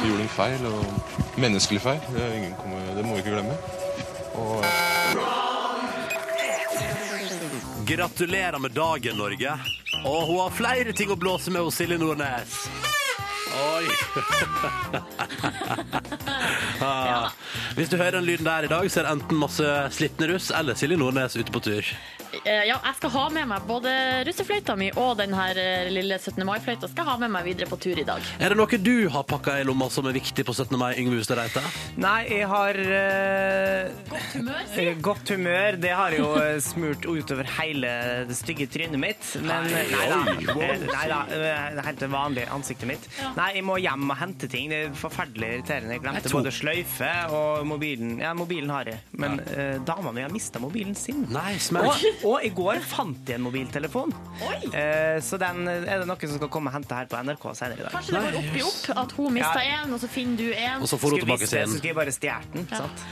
Vi 0.00 0.08
gjorde 0.08 0.24
en 0.24 0.32
feil, 0.32 0.64
og 0.70 1.36
menneskelig 1.44 1.82
feil. 1.84 2.00
Det, 2.14 2.22
er 2.24 2.38
ingen 2.40 2.56
kommer, 2.62 2.80
det 2.96 3.04
må 3.04 3.18
vi 3.18 3.24
ikke 3.26 3.36
glemme. 3.36 3.56
Og 4.40 4.64
Gratulerer 7.88 8.58
med 8.58 8.70
dagen, 8.76 9.16
Norge. 9.16 9.52
Og 10.04 10.26
hun 10.26 10.38
har 10.40 10.54
flere 10.54 10.92
ting 10.96 11.10
å 11.10 11.18
blåse 11.18 11.50
med 11.50 11.64
hos 11.66 11.78
Silje 11.80 11.98
Nordnes. 11.98 12.60
Oi. 13.58 13.86
ah. 16.84 17.32
Hvis 17.74 17.90
du 17.90 17.96
hører 17.96 18.18
den 18.18 18.28
lyden 18.28 18.46
der 18.46 18.68
i 18.68 18.70
dag, 18.70 18.90
så 18.90 19.00
er 19.00 19.08
det 19.08 19.16
enten 19.16 19.40
masse 19.40 19.72
slitne 19.96 20.28
russ 20.34 20.52
eller 20.54 20.78
Silje 20.78 20.98
Nordnes 21.00 21.36
ute 21.38 21.54
på 21.54 21.62
tur. 21.64 21.92
Eh, 22.44 22.64
Ja, 22.68 22.76
jeg 22.84 22.94
skal 22.98 23.10
ha 23.14 23.24
med 23.32 23.48
meg 23.48 23.64
både 23.68 23.92
russefløyta 24.28 24.74
mi 24.78 24.90
og 25.00 25.16
den 25.20 25.32
her 25.36 25.56
eh, 25.60 25.88
lille 25.92 26.18
17. 26.18 26.42
mai-fløyta. 26.46 26.88
Skal 26.90 27.04
jeg 27.04 27.08
ha 27.12 27.16
med 27.22 27.32
meg 27.32 27.46
videre 27.48 27.68
på 27.70 27.78
tur 27.80 27.98
i 27.98 28.04
dag. 28.06 28.24
Er 28.40 28.52
det 28.52 28.58
noe 28.58 28.78
du 28.78 29.08
har 29.12 29.24
pakka 29.28 29.58
i 29.60 29.64
lomma 29.66 29.88
som 29.92 30.06
er 30.10 30.16
viktig 30.16 30.44
på 30.46 30.52
17. 30.54 30.76
mai, 30.80 30.92
Yngve 31.00 31.20
Hustad 31.20 31.38
Reite? 31.40 31.62
Nei, 32.00 32.18
jeg 32.28 32.48
har 32.50 32.78
uh... 32.78 34.08
Godt 34.08 34.34
humør, 34.34 34.66
eh, 34.76 34.90
godt 35.08 35.32
humør. 35.34 35.78
Det 35.80 35.92
har 36.00 36.16
jo 36.18 36.28
eh, 36.42 36.58
smurt 36.64 37.08
utover 37.08 37.48
hele 37.58 37.92
det 38.28 38.36
stygge 38.38 38.68
trynet 38.70 39.00
mitt. 39.00 39.30
Men 39.40 39.68
nei, 39.70 39.84
nei 39.92 40.06
da. 40.12 40.20
Nei 40.92 41.06
da. 41.10 41.20
Det 41.32 41.48
er 41.54 41.82
helt 41.88 42.06
vanlige 42.12 42.52
ansiktet 42.54 42.90
mitt. 42.90 43.08
Nei, 43.38 43.48
jeg 43.58 43.66
må 43.66 43.78
hjem 43.80 44.08
og 44.12 44.20
hente 44.20 44.50
ting. 44.50 44.68
Det 44.72 44.82
er 44.88 44.96
forferdelig 44.98 45.52
irriterende. 45.58 45.96
Jeg 45.96 46.04
glemte 46.04 46.28
Jeg 46.28 46.36
både 46.36 46.54
sløyfe 46.54 47.10
og 47.34 47.64
mobilen. 47.68 48.16
Ja, 48.22 48.34
mobilen 48.36 48.72
har 48.72 48.90
jeg, 48.92 49.00
men 49.18 49.40
eh, 49.48 49.78
dama 49.86 50.12
mi 50.14 50.24
har 50.24 50.32
mista 50.32 50.60
mobilen 50.62 50.96
sin. 50.98 51.24
Nei, 51.32 51.56
smell. 51.62 51.88
Og, 51.88 52.17
og 52.26 52.44
i 52.44 52.50
går 52.54 52.80
fant 52.86 53.28
jeg 53.28 53.38
en 53.38 53.44
mobiltelefon. 53.46 54.12
Eh, 54.72 55.18
så 55.24 55.38
den 55.40 55.68
er 55.68 55.86
det 56.02 56.06
noen 56.08 56.24
som 56.24 56.38
skal 56.38 56.50
komme 56.52 56.72
og 56.72 56.76
hente 56.78 56.96
her 56.96 57.08
på 57.10 57.20
NRK 57.26 57.46
senere 57.58 57.78
i 57.78 57.86
dag. 57.86 57.92
Kanskje 57.94 58.14
det 58.14 58.22
går 58.24 58.38
opp 58.40 58.58
i 58.58 58.64
opp 58.68 59.02
at 59.04 59.14
hun 59.18 59.36
mista 59.36 59.62
Ja. 59.64 59.80
og 59.86 60.00
så 60.02 60.10
finner 60.10 60.36
du 60.36 60.48
én. 60.52 60.82
Og 60.82 60.88
så 60.88 60.98
får 60.98 61.10
hun 61.10 61.20
Skulle 61.20 61.26
tilbake 61.26 61.46
sin. 61.50 61.66
Så 61.66 61.78
skulle 61.78 61.92
jeg 61.92 61.98
bare 61.98 62.14
stjålet 62.14 62.52
den. 62.54 62.68
Sant? 62.72 63.06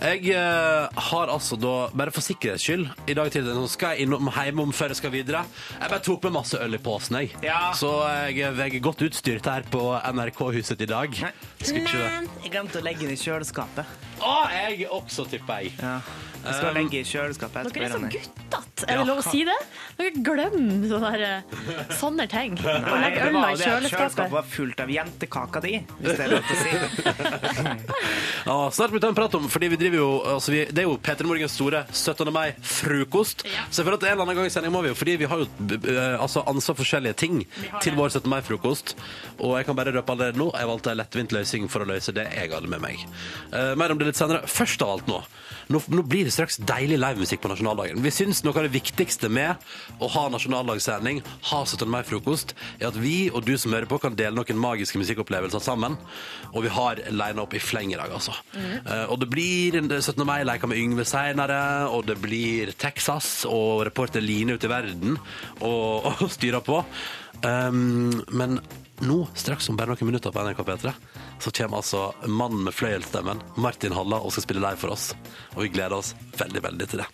Jeg 0.00 0.34
eh, 0.34 1.02
har 1.10 1.34
altså 1.34 1.58
da, 1.60 1.74
bare 1.94 2.14
for 2.14 2.24
sikkerhets 2.24 2.64
skyld, 2.64 2.86
i 3.06 3.14
dag 3.18 3.30
tidlig 3.32 3.54
nå 3.56 3.66
skal 3.68 3.96
jeg 3.96 4.06
innom 4.06 4.30
hjemom 4.34 4.72
før 4.76 4.94
jeg 4.94 5.00
skal 5.02 5.14
videre. 5.14 5.44
Jeg 5.76 5.92
bare 5.92 6.04
tok 6.06 6.24
med 6.28 6.36
masse 6.38 6.60
øl 6.60 6.78
i 6.78 6.82
posen, 6.82 7.20
jeg. 7.20 7.34
Ja. 7.44 7.60
Så 7.76 7.92
jeg, 8.30 8.38
jeg 8.40 8.74
er 8.80 8.84
godt 8.84 9.04
utstyrt 9.06 9.50
her 9.50 9.66
på 9.70 9.84
NRK-huset 10.00 10.80
i 10.80 10.90
dag. 10.90 11.20
Nei. 11.26 11.32
Men 11.74 12.30
jeg 12.42 12.52
glemte 12.54 12.80
å 12.80 12.84
legge 12.84 13.04
den 13.04 13.14
i 13.14 13.20
kjøleskapet. 13.20 13.98
Å, 14.20 14.34
jeg 14.52 14.88
også, 14.92 15.24
tipper 15.30 15.64
jeg. 15.64 15.76
Ja. 15.80 15.98
Jeg 16.40 16.54
skal 16.56 16.74
legge 16.74 17.00
i 17.00 17.04
kjøleskapet 17.04 17.56
etterpå. 17.60 17.74
Dere 17.74 17.84
er 17.84 17.92
så 17.92 17.98
guttete. 18.14 18.86
Er 18.88 18.96
det 18.96 19.06
lov 19.10 19.18
å 19.20 19.24
si 19.28 19.42
det? 19.44 19.56
Dere 19.98 20.22
glemmer 20.24 20.86
sånne, 20.88 21.10
der, 21.12 21.24
eh, 21.26 21.94
sånne 22.00 22.26
ting. 22.32 22.54
Å 22.56 22.96
legge 23.02 23.18
det 23.20 23.28
øla 23.28 23.42
i 23.50 23.58
det 23.60 23.66
kjøleskapet 23.66 23.90
kjøleskapet. 23.90 24.30
var 24.32 24.42
fullt 24.54 24.80
av 24.80 24.88
jentekaka 24.94 25.60
di, 25.66 25.74
hvis 26.00 26.16
det 26.16 26.24
er 26.24 26.32
lov 26.32 26.40
å 26.40 26.60
si. 26.62 26.72
Ja, 28.50 28.56
snart 28.72 28.90
må 28.90 28.96
vi 28.96 29.02
ta 29.04 29.10
en 29.12 29.14
prat 29.18 29.34
om, 29.36 29.44
fordi 29.52 29.68
vi 29.74 29.76
driver 29.76 29.98
jo, 30.00 30.06
altså 30.32 30.52
vi, 30.54 30.62
det 30.72 30.80
er 30.82 30.86
jo 30.88 30.94
Peter 31.04 31.28
Morgens 31.28 31.52
store 31.58 31.82
17. 31.92 32.30
mai-frokost. 32.32 33.44
Så 33.68 33.82
jeg 33.82 33.86
føler 33.86 33.98
at 33.98 34.06
en 34.08 34.14
eller 34.14 34.24
annen 34.24 34.38
gang 34.40 34.48
i 34.48 34.52
sending 34.54 34.72
må 34.74 34.80
vi 34.82 34.90
jo, 34.90 34.96
fordi 34.96 35.16
vi 35.20 35.28
har 35.28 35.42
jo 35.44 35.48
b- 35.60 35.78
altså 36.16 36.42
ansvar 36.48 36.78
for 36.78 36.80
forskjellige 36.86 37.18
ting 37.20 37.42
til 37.84 37.98
vår 37.98 38.14
17. 38.16 38.30
mai-frokost. 38.32 38.94
Og 39.44 39.58
jeg 39.60 39.68
kan 39.68 39.76
bare 39.78 39.92
røpe 39.94 40.14
allerede 40.16 40.40
nå, 40.40 40.48
jeg 40.56 40.70
valgte 40.72 40.94
en 40.94 41.00
lettvint 41.02 41.36
løsning 41.36 41.68
for 41.70 41.84
å 41.84 41.90
løse 41.92 42.14
det 42.16 42.26
jeg 42.32 42.50
hadde 42.54 42.70
med 42.72 42.80
meg. 42.82 43.04
Uh, 43.52 43.74
mer 43.78 43.92
om 43.92 44.00
det 44.00 44.08
litt 44.10 44.18
senere. 44.20 44.40
Først 44.50 44.82
av 44.86 44.96
alt 44.96 45.10
nå, 45.10 45.20
nå, 45.70 45.82
nå 45.92 46.06
blir 46.08 46.26
det 46.29 46.29
straks 46.34 46.58
deilig 46.66 46.98
livemusikk 47.00 47.42
på 47.42 47.50
nasjonaldagen. 47.52 48.00
Vi 48.04 48.12
syns 48.14 48.42
noe 48.44 48.56
av 48.56 48.66
det 48.66 48.74
viktigste 48.74 49.30
med 49.32 49.60
å 50.02 50.08
ha 50.14 50.26
nasjonaldagssending, 50.32 51.22
ha 51.50 51.60
17. 51.64 51.86
mai-frokost, 51.90 52.54
er 52.80 52.90
at 52.90 52.98
vi 53.00 53.30
og 53.30 53.44
du 53.46 53.56
som 53.60 53.74
hører 53.74 53.88
på, 53.90 54.00
kan 54.02 54.16
dele 54.18 54.36
noen 54.36 54.60
magiske 54.60 55.00
musikkopplevelser 55.00 55.62
sammen. 55.64 55.96
Og 56.52 56.66
vi 56.66 56.74
har 56.74 57.02
lina 57.10 57.44
opp 57.44 57.54
i 57.56 57.62
fleng 57.62 57.94
i 57.94 57.98
dag, 58.00 58.12
altså. 58.14 58.34
Eh, 58.56 59.06
og 59.06 59.20
det 59.22 59.30
blir 59.32 59.78
17. 59.80 60.24
mai-leker 60.26 60.70
med 60.70 60.80
Yngve 60.80 61.06
seinere, 61.08 61.62
og 61.90 62.06
det 62.10 62.18
blir 62.22 62.74
Texas 62.80 63.46
og 63.48 63.84
reporter 63.88 64.24
Line 64.24 64.56
ute 64.56 64.68
i 64.68 64.72
verden 64.72 65.16
og, 65.60 66.10
og 66.20 66.28
styrer 66.32 66.64
på. 66.64 66.82
Um, 67.40 68.20
men 68.36 68.58
nå, 69.06 69.22
straks 69.38 69.70
om 69.70 69.78
bare 69.78 69.94
noen 69.94 70.10
minutter 70.10 70.32
på 70.34 70.42
NRK 70.44 70.60
P3, 70.66 70.92
så 71.40 71.50
kommer 71.50 71.80
altså 71.80 72.02
mannen 72.28 72.66
med 72.66 72.74
fløyelsstemmen, 72.76 73.40
Martin 73.56 73.94
Halla, 73.96 74.20
og 74.20 74.34
skal 74.34 74.44
spille 74.44 74.62
live 74.64 74.80
for 74.80 74.92
oss. 74.92 75.10
Og 75.56 75.64
vi 75.64 75.72
gleder 75.72 75.96
oss 75.96 76.12
veldig, 76.36 76.62
veldig 76.68 76.88
til 76.92 77.02
det. 77.02 77.08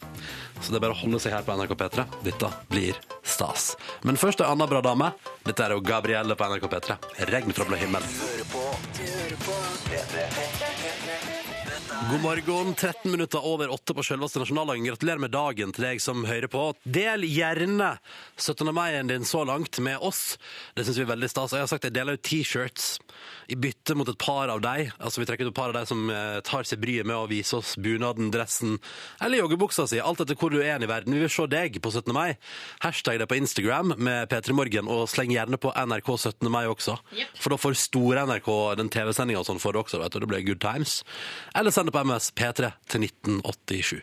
Så 0.60 0.72
det 0.72 0.80
er 0.80 0.86
bare 0.86 0.96
å 0.96 0.98
holde 0.98 1.20
seg 1.22 1.36
her 1.36 1.46
på 1.46 1.54
NRK 1.54 1.76
P3. 1.78 2.06
Dette 2.26 2.50
blir 2.72 2.98
stas. 3.22 3.74
Men 4.02 4.18
først 4.18 4.42
en 4.42 4.50
annen 4.54 4.70
bra 4.70 4.82
dame. 4.84 5.12
Dette 5.46 5.66
er 5.66 5.76
jo 5.76 5.84
Gabrielle 5.84 6.36
på 6.38 6.50
NRK 6.50 6.68
P3. 6.72 6.98
Regn 7.30 7.54
fra 7.54 7.68
blå 7.68 7.78
himmel. 7.80 8.06
Hører 8.22 8.48
på, 8.50 8.64
hører 9.02 9.42
på 9.46 9.60
P3. 9.90 10.26
Dette 10.34 11.05
God 11.96 12.20
morgen, 12.20 12.74
13 12.74 13.10
minutter 13.10 13.46
over 13.46 13.70
8 13.72 13.94
på 13.96 14.02
selveste 14.04 14.38
nasjonaldagen. 14.38 14.84
Gratulerer 14.84 15.18
med 15.22 15.32
dagen 15.32 15.70
til 15.74 15.86
deg 15.88 16.00
som 16.04 16.26
hører 16.28 16.46
på. 16.52 16.60
Del 16.84 17.24
gjerne 17.24 17.94
17. 18.36 18.68
mai-en 18.76 19.08
din 19.08 19.24
så 19.26 19.40
langt 19.48 19.80
med 19.82 19.96
oss. 20.04 20.36
Det 20.76 20.84
synes 20.84 21.00
vi 21.00 21.06
er 21.06 21.08
veldig 21.14 21.30
stas. 21.32 21.54
Jeg 21.56 21.64
har 21.64 21.70
sagt 21.72 21.88
jeg 21.88 21.94
deler 21.96 22.18
ut 22.20 22.22
t-shirts 22.22 22.98
i 23.48 23.56
bytte 23.58 23.96
mot 23.96 24.08
et 24.12 24.18
par 24.20 24.52
av 24.52 24.60
deg. 24.62 24.92
Altså 25.00 25.22
Vi 25.22 25.26
trekker 25.26 25.48
ut 25.48 25.54
et 25.54 25.56
par 25.56 25.72
av 25.72 25.78
deg 25.78 25.88
som 25.88 26.04
eh, 26.12 26.36
tar 26.46 26.68
seg 26.68 26.82
bryet 26.84 27.08
med 27.08 27.16
å 27.16 27.30
vise 27.30 27.56
oss 27.58 27.72
bunaden, 27.80 28.28
dressen 28.34 28.76
eller 29.24 29.40
joggebuksa 29.40 29.88
si. 29.88 29.98
Alt 30.02 30.20
etter 30.22 30.36
hvor 30.38 30.52
du 30.52 30.60
er 30.60 30.76
i 30.76 30.90
verden. 30.90 31.16
Vi 31.16 31.24
vil 31.24 31.32
se 31.32 31.48
deg 31.50 31.80
på 31.82 31.90
17. 31.94 32.12
mai. 32.14 32.36
Hashtag 32.84 33.22
det 33.24 33.30
på 33.32 33.40
Instagram 33.40 33.96
med 33.96 34.28
P3morgen, 34.30 34.92
og 34.92 35.08
sleng 35.10 35.32
gjerne 35.32 35.58
på 35.58 35.72
NRK 35.72 36.12
17. 36.12 36.52
mai 36.52 36.66
også. 36.68 36.98
For 37.40 37.56
da 37.56 37.60
får 37.64 37.80
store 37.86 38.28
NRK 38.28 38.52
den 38.82 38.92
TV-sendinga 38.92 39.40
og 39.40 39.48
sånn 39.48 39.64
for 39.64 39.72
det 39.74 39.86
også, 39.86 40.04
vet 40.04 40.12
du. 40.12 40.20
Det 40.22 40.30
blir 40.34 40.46
good 40.52 40.62
times. 40.62 41.00
Eller 41.56 41.72
send 41.74 41.85
det 41.86 41.94
på 41.94 42.02
MS 42.04 42.32
P3 42.36 42.72
til 42.90 43.06
1987. 43.06 44.02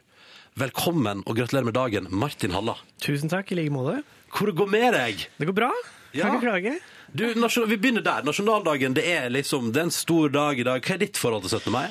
Velkommen 0.59 1.23
og 1.25 1.37
gratulerer 1.37 1.67
med 1.67 1.75
dagen, 1.75 2.07
Martin 2.13 2.53
Halla. 2.53 2.75
Tusen 3.01 3.31
takk, 3.31 3.51
i 3.51 3.57
like 3.57 3.73
måte. 3.73 4.01
Hvor 4.33 4.49
det 4.49 4.55
går 4.57 4.69
med 4.69 4.93
deg? 4.95 5.27
Det 5.37 5.47
går 5.49 5.57
bra. 5.57 5.69
Ja. 6.13 6.27
Kan 6.27 6.37
ikke 6.37 6.47
klage. 6.47 6.73
Du, 7.13 7.25
vi 7.69 7.77
begynner 7.77 8.05
der. 8.05 8.25
Nasjonaldagen 8.25 8.95
det 8.97 9.05
er 9.09 9.29
liksom, 9.33 9.71
det 9.73 9.81
er 9.81 9.87
en 9.89 9.93
stor 9.93 10.33
dag 10.33 10.59
i 10.59 10.65
dag. 10.65 10.81
Hva 10.81 10.95
er 10.95 11.03
ditt 11.05 11.19
forhold 11.21 11.45
til 11.45 11.57
17. 11.59 11.73
mai? 11.73 11.87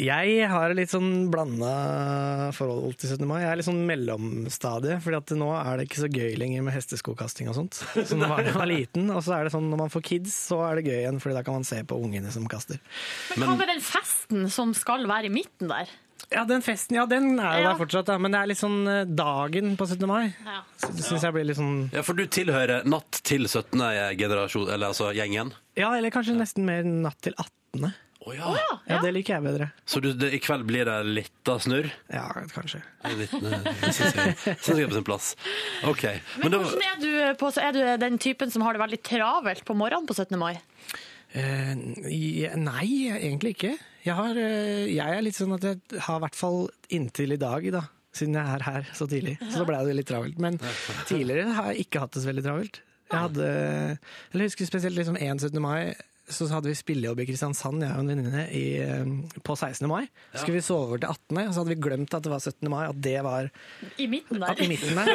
Jeg 0.00 0.46
har 0.48 0.72
litt 0.72 0.88
sånn 0.94 1.28
blanda 1.32 2.50
forhold 2.56 2.94
til 3.00 3.10
17. 3.12 3.26
mai. 3.28 3.40
Jeg 3.42 3.50
er 3.50 3.58
litt 3.60 3.66
sånn 3.68 3.82
mellomstadie, 3.88 4.96
for 5.04 5.12
nå 5.36 5.48
er 5.60 5.76
det 5.80 5.88
ikke 5.88 6.00
så 6.06 6.08
gøy 6.08 6.38
lenger 6.40 6.64
med 6.64 6.72
hesteskokasting 6.72 7.50
og 7.52 7.58
sånt. 7.58 7.80
Så 8.08 8.16
når 8.16 8.32
man 8.32 8.48
var 8.56 8.70
liten, 8.70 9.10
og 9.12 9.20
så 9.26 9.36
er 9.36 9.44
det 9.48 9.52
sånn 9.54 9.68
når 9.68 9.82
man 9.84 9.92
får 9.92 10.06
kids, 10.08 10.32
så 10.48 10.62
er 10.70 10.80
det 10.80 10.86
gøy 10.88 10.98
igjen, 11.02 11.20
fordi 11.20 11.36
da 11.36 11.44
kan 11.44 11.58
man 11.60 11.68
se 11.68 11.82
på 11.84 11.98
ungene 12.00 12.32
som 12.32 12.48
kaster. 12.48 12.80
Men 13.36 13.50
hva 13.52 13.58
med 13.60 13.72
den 13.74 13.84
festen 13.84 14.48
som 14.52 14.72
skal 14.78 15.04
være 15.10 15.28
i 15.28 15.34
midten 15.36 15.68
der? 15.68 15.92
Ja, 16.30 16.44
den 16.46 16.62
festen, 16.62 16.94
ja, 16.96 17.04
den 17.10 17.32
er 17.40 17.58
jo 17.58 17.62
Ja. 17.64 17.70
der 17.72 17.78
fortsatt, 17.80 18.06
da. 18.08 18.16
men 18.20 18.32
det 18.32 18.40
er 18.40 18.46
litt 18.52 18.60
sånn 18.60 18.80
eh, 18.88 19.04
dagen 19.04 19.72
på 19.80 19.86
17. 19.88 20.06
mai. 20.08 20.34
Ja. 20.46 20.60
Så 20.80 20.92
det 20.96 21.04
syns 21.06 21.24
jeg 21.26 21.32
blir 21.34 21.44
litt 21.48 21.56
sånn 21.60 21.90
Ja, 21.92 22.02
For 22.06 22.14
du 22.14 22.24
tilhører 22.26 22.84
natt 22.88 23.20
til 23.24 23.48
17. 23.48 23.80
generasjon, 24.20 24.68
eller 24.70 24.92
altså 24.94 25.12
gjengen. 25.16 25.52
Ja, 25.76 25.92
eller 25.96 26.12
kanskje 26.14 26.36
nesten 26.40 26.64
mer 26.68 26.84
natt 26.84 27.20
til 27.24 27.34
18. 27.36 27.92
Å 28.20 28.34
ja. 28.36 28.50
Ja, 28.84 28.98
det 29.00 29.14
liker 29.16 29.38
jeg 29.38 29.44
bedre. 29.46 29.70
Så 29.88 30.02
du, 30.04 30.10
det, 30.12 30.28
i 30.36 30.40
kveld 30.44 30.66
blir 30.68 30.84
det 30.84 30.96
litt 31.08 31.48
av 31.48 31.62
snurr? 31.64 31.86
Ja, 32.12 32.26
kanskje. 32.52 32.82
Litt, 33.16 33.32
liten, 33.32 33.46
eh, 33.56 33.68
Det 33.80 33.92
syns 33.96 34.18
jeg, 34.18 34.34
synes 34.44 34.66
jeg 34.74 34.84
er 34.84 34.90
på 34.90 34.98
sin 34.98 35.06
plass. 35.08 35.30
OK. 35.88 36.04
Men 36.10 36.42
Men 36.42 36.52
da, 36.52 36.60
hvordan 36.66 36.84
er 36.90 36.98
du, 37.00 37.12
på, 37.40 37.52
så 37.56 37.62
er 37.64 37.72
du 37.76 37.80
den 38.02 38.18
typen 38.20 38.52
som 38.52 38.66
har 38.66 38.76
det 38.76 38.82
veldig 38.82 39.00
travelt 39.08 39.64
på 39.64 39.76
morgenen 39.78 40.08
på 40.10 40.18
17. 40.18 40.36
mai? 40.40 40.52
Eh, 41.32 41.72
nei, 42.60 42.88
egentlig 43.14 43.54
ikke. 43.56 43.72
Jeg, 44.04 44.14
har, 44.18 44.36
eh, 44.36 44.84
jeg 44.92 45.16
er 45.16 45.24
litt 45.24 45.38
sånn 45.38 45.56
at 45.56 45.64
jeg 45.70 45.80
har 46.04 46.20
i 46.20 46.24
hvert 46.26 46.36
fall 46.38 46.60
inntil 46.92 47.36
i 47.36 47.40
dag, 47.40 47.70
da, 47.72 47.86
siden 48.16 48.36
jeg 48.36 48.56
er 48.58 48.66
her 48.68 48.92
så 48.96 49.08
tidlig, 49.08 49.36
så 49.46 49.62
da 49.62 49.68
ble 49.70 49.80
det 49.88 49.96
litt 49.96 50.10
travelt. 50.12 50.38
Men 50.42 50.60
tidligere 51.08 51.56
har 51.56 51.72
jeg 51.72 51.86
ikke 51.86 52.04
hatt 52.04 52.16
det 52.16 52.24
så 52.24 52.32
veldig 52.34 52.44
travelt. 52.50 52.82
Jeg 53.10 53.24
hadde, 53.24 53.46
eller 54.30 54.44
jeg 54.44 54.52
husker 54.52 54.68
spesielt 54.68 54.94
liksom 54.94 55.16
1. 55.18 55.40
17. 55.42 55.56
mai, 55.64 55.94
så 56.30 56.46
hadde 56.50 56.70
vi 56.70 56.76
spillejobb 56.78 57.20
i 57.22 57.26
Kristiansand, 57.28 57.82
jeg 57.84 57.94
og 57.94 58.02
en 58.04 58.10
venninne, 58.12 58.44
eh, 58.48 59.40
på 59.44 59.56
16. 59.56 59.86
mai. 59.90 60.06
Så 60.32 60.44
skulle 60.44 60.58
vi 60.60 60.64
sove 60.64 60.86
over 60.88 61.02
til 61.02 61.10
18., 61.10 61.40
og 61.42 61.52
så 61.52 61.62
hadde 61.62 61.74
vi 61.74 61.80
glemt 61.82 62.14
at 62.16 62.24
det 62.24 62.32
var 62.32 62.42
17. 62.42 62.70
mai, 62.72 62.82
at 62.88 63.00
det 63.02 63.16
var 63.26 63.50
I 63.98 64.06
midten 64.10 64.40
der? 64.42 64.62
i 64.62 64.68
midten 64.70 64.98
der. 64.98 65.12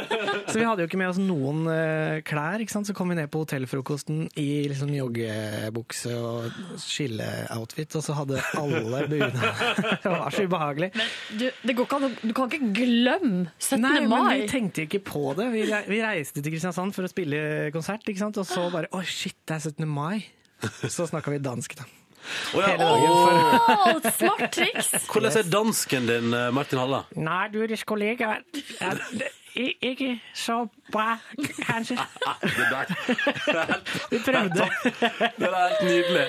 Så 0.50 0.60
vi 0.60 0.68
hadde 0.68 0.84
jo 0.84 0.90
ikke 0.90 1.00
med 1.02 1.12
oss 1.14 1.22
noen 1.22 1.64
uh, 1.70 2.22
klær, 2.28 2.62
ikke 2.64 2.76
sant? 2.76 2.90
så 2.90 2.96
kom 2.98 3.12
vi 3.12 3.18
ned 3.20 3.32
på 3.34 3.42
hotellfrokosten 3.44 4.26
i 4.42 4.68
liksom 4.70 4.92
joggebukse 4.94 6.14
og 6.20 6.60
skilleoutfit, 6.82 7.98
og 7.98 8.06
så 8.06 8.18
hadde 8.20 8.44
alle 8.60 9.06
bunad. 9.12 9.42
Det 10.06 10.12
var 10.12 10.30
så 10.34 10.46
ubehagelig. 10.46 10.92
Du, 11.40 11.46
det 11.66 11.76
går 11.76 11.88
ikke 11.88 11.98
an, 11.98 12.18
du 12.22 12.34
kan 12.36 12.52
ikke 12.52 12.72
glemme 12.76 13.50
17. 13.58 13.82
Nei, 13.82 13.98
men 14.10 14.28
vi 14.30 14.48
tenkte 14.50 14.86
ikke 14.86 15.02
på 15.08 15.34
det. 15.38 15.50
Vi, 15.54 15.66
vi 15.90 16.02
reiste 16.04 16.42
til 16.42 16.54
Kristiansand 16.54 16.94
for 16.96 17.08
å 17.08 17.12
spille 17.12 17.72
konsert, 17.76 18.06
ikke 18.06 18.22
sant? 18.22 18.40
og 18.42 18.48
så 18.50 18.68
bare 18.74 18.90
Å, 18.94 19.02
shit, 19.06 19.38
det 19.48 19.58
er 19.58 19.70
17. 19.72 19.88
mai. 19.90 20.26
Så 20.90 21.08
snakka 21.08 21.32
vi 21.32 21.40
dansk, 21.44 21.78
da. 21.78 21.88
Oh, 22.56 22.62
ja, 22.62 22.68
Hele 22.68 22.84
dagen. 22.84 24.02
For... 24.02 24.12
Smart 24.18 24.52
triks! 24.54 24.92
hvordan 25.12 25.38
er 25.38 25.50
dansken 25.50 26.08
din, 26.10 26.34
eh, 26.34 26.52
Martin 26.56 26.82
Halla? 26.82 27.04
Nei, 27.16 27.48
du, 27.54 27.60
deres 27.66 27.86
kollega 27.86 28.40
ikke 29.56 30.10
så 30.36 30.66
bra, 30.92 31.16
kanskje. 31.64 31.96
Det 32.58 32.66
der. 32.72 32.90
Vi 34.12 34.20
prøvde. 34.26 34.68
Det 35.38 35.48
er 35.48 35.56
helt 35.56 35.86
nydelig. 35.86 36.26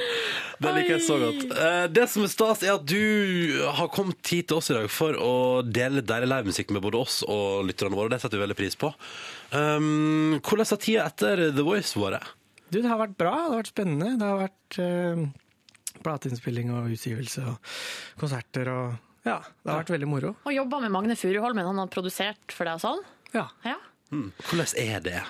Det 0.63 0.75
liker 0.77 0.93
jeg 0.95 1.03
så 1.05 1.19
godt. 1.21 1.43
Eh, 1.51 1.87
Det 1.93 2.07
som 2.13 2.25
er 2.25 2.33
stas, 2.33 2.63
er 2.63 2.77
at 2.77 2.87
du 2.87 3.67
har 3.81 3.91
kommet 3.93 4.31
hit 4.31 4.49
til 4.49 4.61
oss 4.61 4.71
i 4.71 4.79
dag 4.79 4.89
for 4.93 5.19
å 5.19 5.35
dele 5.67 6.05
deilig 6.07 6.31
livemusikk 6.31 6.71
med 6.77 6.85
både 6.87 7.03
oss 7.03 7.21
og 7.27 7.67
lytterne 7.67 7.99
våre. 7.99 8.15
Det 8.15 8.23
setter 8.23 8.39
vi 8.39 8.47
veldig 8.47 8.59
pris 8.63 8.79
på. 8.79 8.93
Um, 9.51 10.39
hvordan 10.41 10.71
har 10.71 10.83
tida 10.83 11.11
etter 11.11 11.49
The 11.51 11.67
Voice 11.67 11.99
vært? 11.99 12.36
Du, 12.71 12.81
det 12.81 12.89
har 12.91 12.99
vært 12.99 13.17
bra, 13.19 13.33
det 13.35 13.51
har 13.53 13.61
vært 13.61 13.73
spennende. 13.73 14.13
Det 14.19 14.27
har 14.27 14.41
vært 14.41 14.79
eh, 14.83 15.25
plateinnspilling 16.03 16.73
og 16.75 16.95
utgivelse 16.97 17.45
og 17.47 17.75
konserter 18.21 18.71
og 18.73 18.87
Ja, 19.27 19.41
det 19.43 19.71
har 19.73 19.83
vært 19.83 19.95
veldig 19.97 20.09
moro. 20.11 20.33
Og 20.47 20.55
jobba 20.55 20.81
med 20.85 20.95
Magne 20.95 21.19
Furuholmen, 21.19 21.67
han 21.67 21.83
har 21.83 21.91
produsert 21.93 22.55
for 22.55 22.69
deg 22.69 22.79
og 22.79 22.85
sånn? 22.85 23.05
Ja. 23.35 23.49
Ja. 23.67 23.77
Mm. 24.15 24.31
Hvordan 24.39 24.75
er 24.83 25.03
det? 25.03 25.21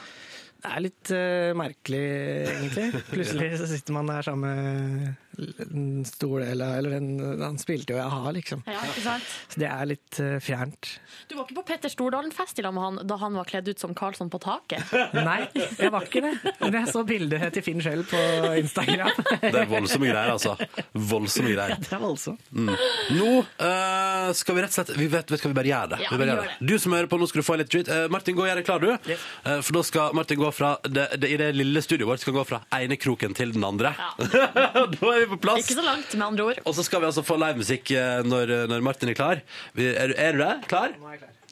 Det 0.57 0.73
er 0.73 0.83
litt 0.83 1.11
uh, 1.15 1.53
merkelig, 1.57 2.05
egentlig. 2.51 3.03
Plutselig 3.13 3.51
så 3.61 3.69
sitter 3.71 3.97
man 3.97 4.09
der 4.11 4.27
sammen 4.27 4.57
med 4.57 5.26
en 5.67 6.05
stol 6.09 6.43
eller, 6.43 6.79
eller 6.79 6.97
en, 6.97 7.09
Han 7.43 7.59
spilte 7.61 7.95
jo 7.95 8.01
a-ha, 8.01 8.31
liksom. 8.37 8.63
Ja, 8.67 8.81
ikke 8.89 9.05
sant? 9.05 9.33
Så 9.53 9.61
det 9.63 9.69
er 9.71 9.89
litt 9.91 10.21
uh, 10.23 10.37
fjernt. 10.43 10.91
Du 11.29 11.37
var 11.37 11.47
ikke 11.47 11.59
på 11.61 11.67
Petter 11.73 11.93
Stordalen-fest 11.93 12.61
i 12.61 12.65
lag 12.67 12.75
med 12.77 12.87
han 12.87 13.01
da 13.09 13.19
han 13.21 13.37
var 13.39 13.49
kledd 13.49 13.69
ut 13.69 13.83
som 13.83 13.95
Karlsson 13.97 14.31
på 14.33 14.41
taket? 14.43 14.93
Nei, 15.29 15.39
jeg 15.55 15.93
var 15.95 16.07
ikke 16.09 16.25
det. 16.25 16.35
Men 16.61 16.79
jeg 16.81 16.93
så 16.95 17.05
bildet 17.09 17.49
til 17.57 17.67
Finn 17.67 17.83
selv 17.85 18.09
på 18.11 18.21
Instagram. 18.63 19.13
Det 19.47 19.63
er 19.63 19.71
voldsomme 19.71 20.09
greier, 20.11 20.33
altså. 20.33 20.57
Voldsomme 20.93 21.53
greier. 21.55 21.77
Det 21.81 21.93
er 21.93 22.03
voldsomt. 22.03 22.51
Mm. 22.51 22.73
Nå 23.17 23.31
uh, 23.43 24.33
skal 24.37 24.57
vi 24.57 24.65
rett 24.65 24.73
og 24.73 24.77
slett 24.77 24.93
Vi 24.97 25.07
vet, 25.11 25.29
vet 25.31 25.41
Skal 25.41 25.53
vi 25.53 25.57
bare 25.59 25.71
gjøre 25.71 25.93
det. 25.95 26.01
Ja, 26.05 26.11
vi 26.13 26.21
bare 26.21 26.33
gjør 26.33 26.43
det. 26.43 26.57
Du 26.73 26.75
som 26.83 26.97
hører 26.97 27.11
på, 27.11 27.21
nå 27.21 27.29
skal 27.31 27.43
du 27.43 27.47
få 27.47 27.57
en 27.57 27.63
litt 27.63 27.73
treat. 27.73 27.91
Uh, 27.93 28.07
Martin, 28.13 28.37
gå 28.37 28.45
og 28.45 28.51
gjør 28.51 28.61
deg 28.61 28.69
klar, 28.69 28.83
du. 28.83 29.17
Eh, 29.17 29.61
for 29.63 29.79
da 29.79 29.83
skal 29.87 30.17
Martin 30.17 30.41
gå 30.41 30.51
fra 30.55 30.77
det, 30.83 31.09
det, 31.21 31.31
I 31.31 31.39
det 31.41 31.51
lille 31.57 31.83
studioet 31.85 32.11
vårt 32.11 32.25
skal 32.25 32.37
gå 32.37 32.45
fra 32.49 32.61
ene 32.79 32.99
kroken 33.01 33.35
til 33.37 33.53
den 33.55 33.65
andre. 33.67 33.93
da 34.97 35.13
er 35.13 35.23
vi 35.23 35.26
på 35.33 35.39
plass. 35.43 35.63
Ikke 35.65 35.77
så 35.79 35.85
langt, 35.87 36.13
med 36.15 36.27
andre 36.27 36.45
ord. 36.51 36.61
Og 36.65 36.75
så 36.77 36.85
skal 36.87 37.01
vi 37.03 37.09
altså 37.11 37.25
få 37.27 37.37
livemusikk 37.41 37.91
eh, 37.97 38.23
når, 38.27 38.55
når 38.71 38.85
Martin 38.87 39.09
er 39.13 39.19
klar. 39.19 39.43
Vi- 39.75 39.93
Er, 39.97 40.09
du- 40.13 40.19
er 40.19 40.33
du 40.33 40.39
det? 40.45 40.53
Klar? 40.69 40.95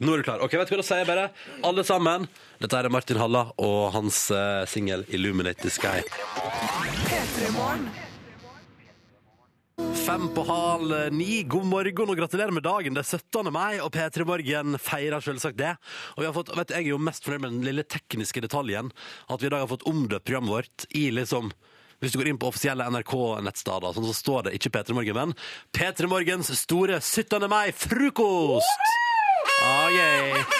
Nå 0.01 0.13
er 0.13 0.17
du 0.17 0.23
klar. 0.27 0.41
Ok, 0.43 0.51
vet 0.59 0.67
du 0.67 0.75
hva 0.75 0.81
Da 0.81 0.87
sier 0.89 1.03
jeg 1.03 1.07
bare 1.07 1.29
alle 1.63 1.83
sammen. 1.87 2.27
Dette 2.59 2.79
er 2.81 2.89
Martin 2.91 3.17
Halla 3.21 3.45
og 3.57 3.93
hans 3.95 4.29
uh, 4.31 4.65
singel 4.67 5.05
'Illuminate 5.07 5.61
the 5.63 5.69
Sky'. 5.71 6.03
Fem 10.05 10.27
på 10.35 10.43
hal 10.47 10.91
ni. 11.11 11.43
God 11.43 11.65
morgen 11.67 12.09
og 12.11 12.17
gratulerer 12.19 12.53
med 12.55 12.63
dagen. 12.63 12.95
Det 12.95 13.01
er 13.03 13.17
17. 13.17 13.49
mai, 13.51 13.79
og 13.83 13.91
P3 13.91 14.23
Morgen 14.27 14.77
feirer 14.79 15.23
selvsagt 15.23 15.57
det. 15.59 15.73
Og 16.15 16.21
vi 16.23 16.27
har 16.29 16.35
fått, 16.35 16.51
vet, 16.55 16.69
du, 16.69 16.73
Jeg 16.77 16.85
er 16.85 16.93
jo 16.93 16.99
mest 17.01 17.25
fornøyd 17.25 17.41
med 17.43 17.51
den 17.57 17.65
lille 17.67 17.83
tekniske 17.83 18.43
detaljen. 18.45 18.91
At 19.27 19.41
vi 19.43 19.49
i 19.49 19.51
dag 19.51 19.65
har 19.65 19.71
fått 19.71 19.83
omdøpt 19.89 20.27
programmet 20.29 20.53
vårt 20.53 20.85
i 20.95 21.09
liksom 21.11 21.51
hvis 22.05 22.13
du 22.15 22.21
går 22.21 22.29
inn 22.31 22.39
på 22.41 22.51
offisielle 22.51 22.85
NRK-nettsteder, 22.93 23.95
sånn, 23.97 24.07
så 24.11 24.15
står 24.15 24.47
det 24.47 24.55
ikke 24.59 24.71
P3 24.77 24.97
Morgen, 24.97 25.17
men 25.17 25.35
P3 25.75 26.09
Morgens 26.11 26.53
store 26.61 27.01
17. 27.01 27.49
mai-frokost! 27.51 28.93
Ah. 29.65 30.55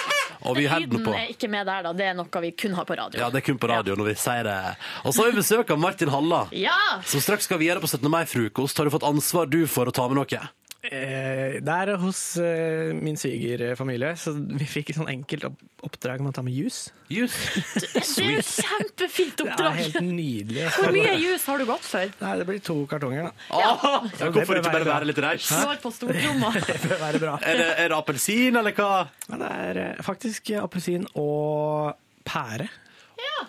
Og 0.46 0.56
vi 0.56 0.66
Lyden 0.68 1.02
på. 1.04 1.14
er 1.14 1.32
ikke 1.32 1.48
med 1.50 1.66
der, 1.66 1.86
da. 1.86 1.92
Det 1.96 2.06
er 2.06 2.14
noe 2.16 2.42
vi 2.44 2.52
kun 2.58 2.76
har 2.76 2.86
på 2.86 2.96
radio. 2.98 3.18
Ja, 3.20 3.30
det 3.32 3.40
er 3.40 3.46
kun 3.48 3.58
på 3.60 3.70
radio 3.70 3.96
når 3.98 4.12
vi 4.12 4.14
sier 4.20 4.46
det. 4.46 4.58
Og 5.04 5.14
så 5.14 5.24
har 5.24 5.32
vi 5.32 5.40
besøk 5.40 5.72
av 5.74 5.80
Martin 5.82 6.12
Halla. 6.12 6.44
Ja! 6.54 6.76
Som 7.06 7.22
straks 7.24 7.48
skal 7.48 7.60
videre 7.62 7.82
på 7.82 7.90
17. 7.90 8.06
mai-frokost. 8.12 8.78
Har 8.78 8.86
du 8.86 8.94
fått 8.94 9.08
ansvar 9.08 9.50
du 9.50 9.64
for 9.70 9.90
å 9.90 9.94
ta 9.94 10.06
med 10.10 10.20
noe? 10.20 10.42
Eh, 10.86 11.56
det 11.64 11.72
er 11.72 11.90
hos 11.98 12.20
eh, 12.38 12.92
min 12.94 13.16
svigerfamilie, 13.18 14.12
så 14.20 14.34
vi 14.36 14.66
fikk 14.68 14.92
et 14.92 14.98
sånn 15.00 15.10
enkelt 15.10 15.48
opp 15.48 15.62
oppdrag 15.86 16.22
med 16.22 16.32
å 16.32 16.34
ta 16.34 16.42
med 16.42 16.54
juice. 16.56 16.90
Juice? 17.12 17.36
Det 17.78 17.90
er 17.94 18.38
et 18.40 18.48
kjempefint 18.48 19.36
Det 19.38 19.44
er 19.44 19.50
oppdrag. 19.52 19.76
helt 19.78 19.98
nydelig. 20.02 20.64
Hvor 20.76 20.94
mye 20.96 21.12
juice 21.20 21.46
har 21.46 21.62
du 21.62 21.66
gått 21.68 21.86
for? 21.86 22.14
Nei, 22.22 22.32
det 22.40 22.46
blir 22.48 22.62
to 22.66 22.76
kartonger, 22.90 23.28
da. 23.28 23.60
Ja, 23.60 24.00
det 24.02 24.30
hvorfor 24.34 24.58
ikke 24.58 24.72
bare 24.72 24.80
være 24.80 24.88
være 24.90 25.10
litt 25.12 25.20
raus? 25.22 25.46
Slår 25.50 25.78
på 25.82 25.92
stortromma. 25.94 26.50
Det 26.66 26.78
bør 26.86 26.98
være 27.04 27.22
bra. 27.22 27.36
Er 27.46 27.60
det, 27.60 27.68
er 27.84 27.92
det 27.92 27.98
appelsin, 28.00 28.58
eller 28.58 28.74
hva? 28.74 28.90
Ja, 29.28 29.38
det 29.44 29.52
er 29.68 29.80
eh, 29.84 30.02
faktisk 30.06 30.50
appelsin 30.62 31.06
og 31.14 31.94
pære. 32.26 32.66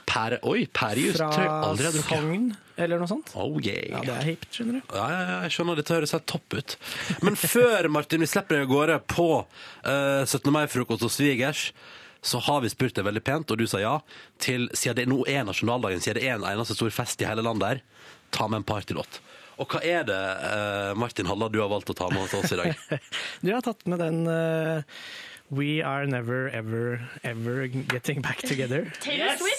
Pære, 0.08 0.40
oi, 0.48 0.64
pærejus. 0.74 1.18
Fra 1.20 1.28
Tror 1.34 1.44
jeg 1.44 1.52
aldri 1.68 1.86
jeg 1.86 1.92
har 1.92 1.98
drukket. 1.98 2.24
Sogn, 2.24 2.48
eller 2.78 3.02
noe 3.02 3.10
sånt. 3.12 3.34
Oh, 3.38 3.58
yeah. 3.60 3.84
Ja, 3.92 4.02
det 4.08 4.16
er 4.16 4.26
hipt, 4.32 4.48
skjønner 4.56 4.80
du. 4.80 4.96
Ja, 4.96 5.06
ja, 5.12 5.20
ja, 5.28 5.38
jeg 5.46 5.56
skjønner, 5.58 5.80
dette 5.80 5.96
høres 5.98 6.16
helt 6.16 6.28
topp 6.32 6.58
ut. 6.58 6.76
Men 7.28 7.38
før 7.54 7.90
Martin, 7.94 8.24
vi 8.24 8.30
slipper 8.32 8.58
deg 8.58 8.66
av 8.66 8.72
gårde 8.72 8.98
på 9.14 9.28
eh, 9.44 10.24
17. 10.24 10.50
mai-frokost 10.56 11.06
hos 11.06 11.20
svigers, 11.20 11.68
så 12.26 12.42
har 12.48 12.64
vi 12.64 12.72
spurt 12.74 12.98
deg 12.98 13.06
veldig 13.08 13.24
pent, 13.28 13.54
og 13.54 13.62
du 13.62 13.68
sa 13.70 13.82
ja, 13.84 13.96
til 14.44 14.68
siden 14.74 15.02
det 15.02 15.08
nå 15.12 15.22
er 15.30 15.46
nasjonaldagen, 15.48 16.02
siden 16.04 16.20
det 16.22 16.28
er 16.28 16.40
en 16.40 16.50
eneste 16.50 16.76
stor 16.80 16.92
fest 16.96 17.22
i 17.22 17.30
hele 17.30 17.46
landet 17.46 17.76
her, 17.76 17.86
ta 18.36 18.50
med 18.50 18.64
en 18.64 18.68
partylåt. 18.68 19.22
Og 19.58 19.70
hva 19.74 19.82
er 19.86 20.04
det, 20.06 20.18
eh, 20.48 20.92
Martin 20.98 21.30
Halla, 21.30 21.50
du 21.50 21.62
har 21.64 21.72
valgt 21.72 21.90
å 21.90 21.98
ta 21.98 22.10
med 22.14 22.30
til 22.30 22.44
oss 22.44 22.54
i 22.54 22.60
dag? 22.60 23.02
Du 23.46 23.50
har 23.54 23.64
tatt 23.66 23.86
med 23.90 24.02
den 24.02 24.26
eh, 24.30 25.00
We 25.50 25.82
are 25.82 26.06
never 26.06 26.50
ever 26.50 27.00
ever 27.24 27.66
getting 27.94 28.22
back 28.22 28.42
together. 28.44 28.92
Taylor 29.00 29.38
Swift? 29.40 29.57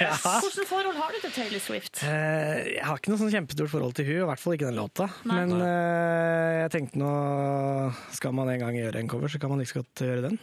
Ja. 0.00 0.12
Hvilket 0.14 0.68
forhold 0.68 0.96
har 0.98 1.12
du 1.14 1.18
til 1.22 1.32
Taylor 1.34 1.62
Swift? 1.62 2.00
Eh, 2.04 2.74
Jeg 2.76 2.84
har 2.86 2.98
ikke 3.00 3.12
noe 3.12 3.20
sånn 3.20 3.32
kjempestort 3.32 3.70
forhold 3.72 3.94
til 3.96 4.08
hun, 4.10 4.18
i 4.24 4.28
hvert 4.30 4.42
fall 4.42 4.56
ikke 4.56 4.68
den 4.70 4.78
låta. 4.80 5.06
Nei. 5.28 5.38
Men 5.40 5.54
eh, 5.64 6.58
jeg 6.64 6.72
tenkte 6.74 7.00
nå 7.00 7.12
Skal 8.16 8.34
man 8.36 8.50
en 8.52 8.60
gang 8.62 8.76
gjøre 8.78 9.00
en 9.02 9.10
cover, 9.10 9.30
så 9.32 9.40
kan 9.42 9.52
man 9.52 9.62
like 9.62 9.72
så 9.72 9.80
godt 9.80 10.04
gjøre 10.06 10.24
den. 10.28 10.38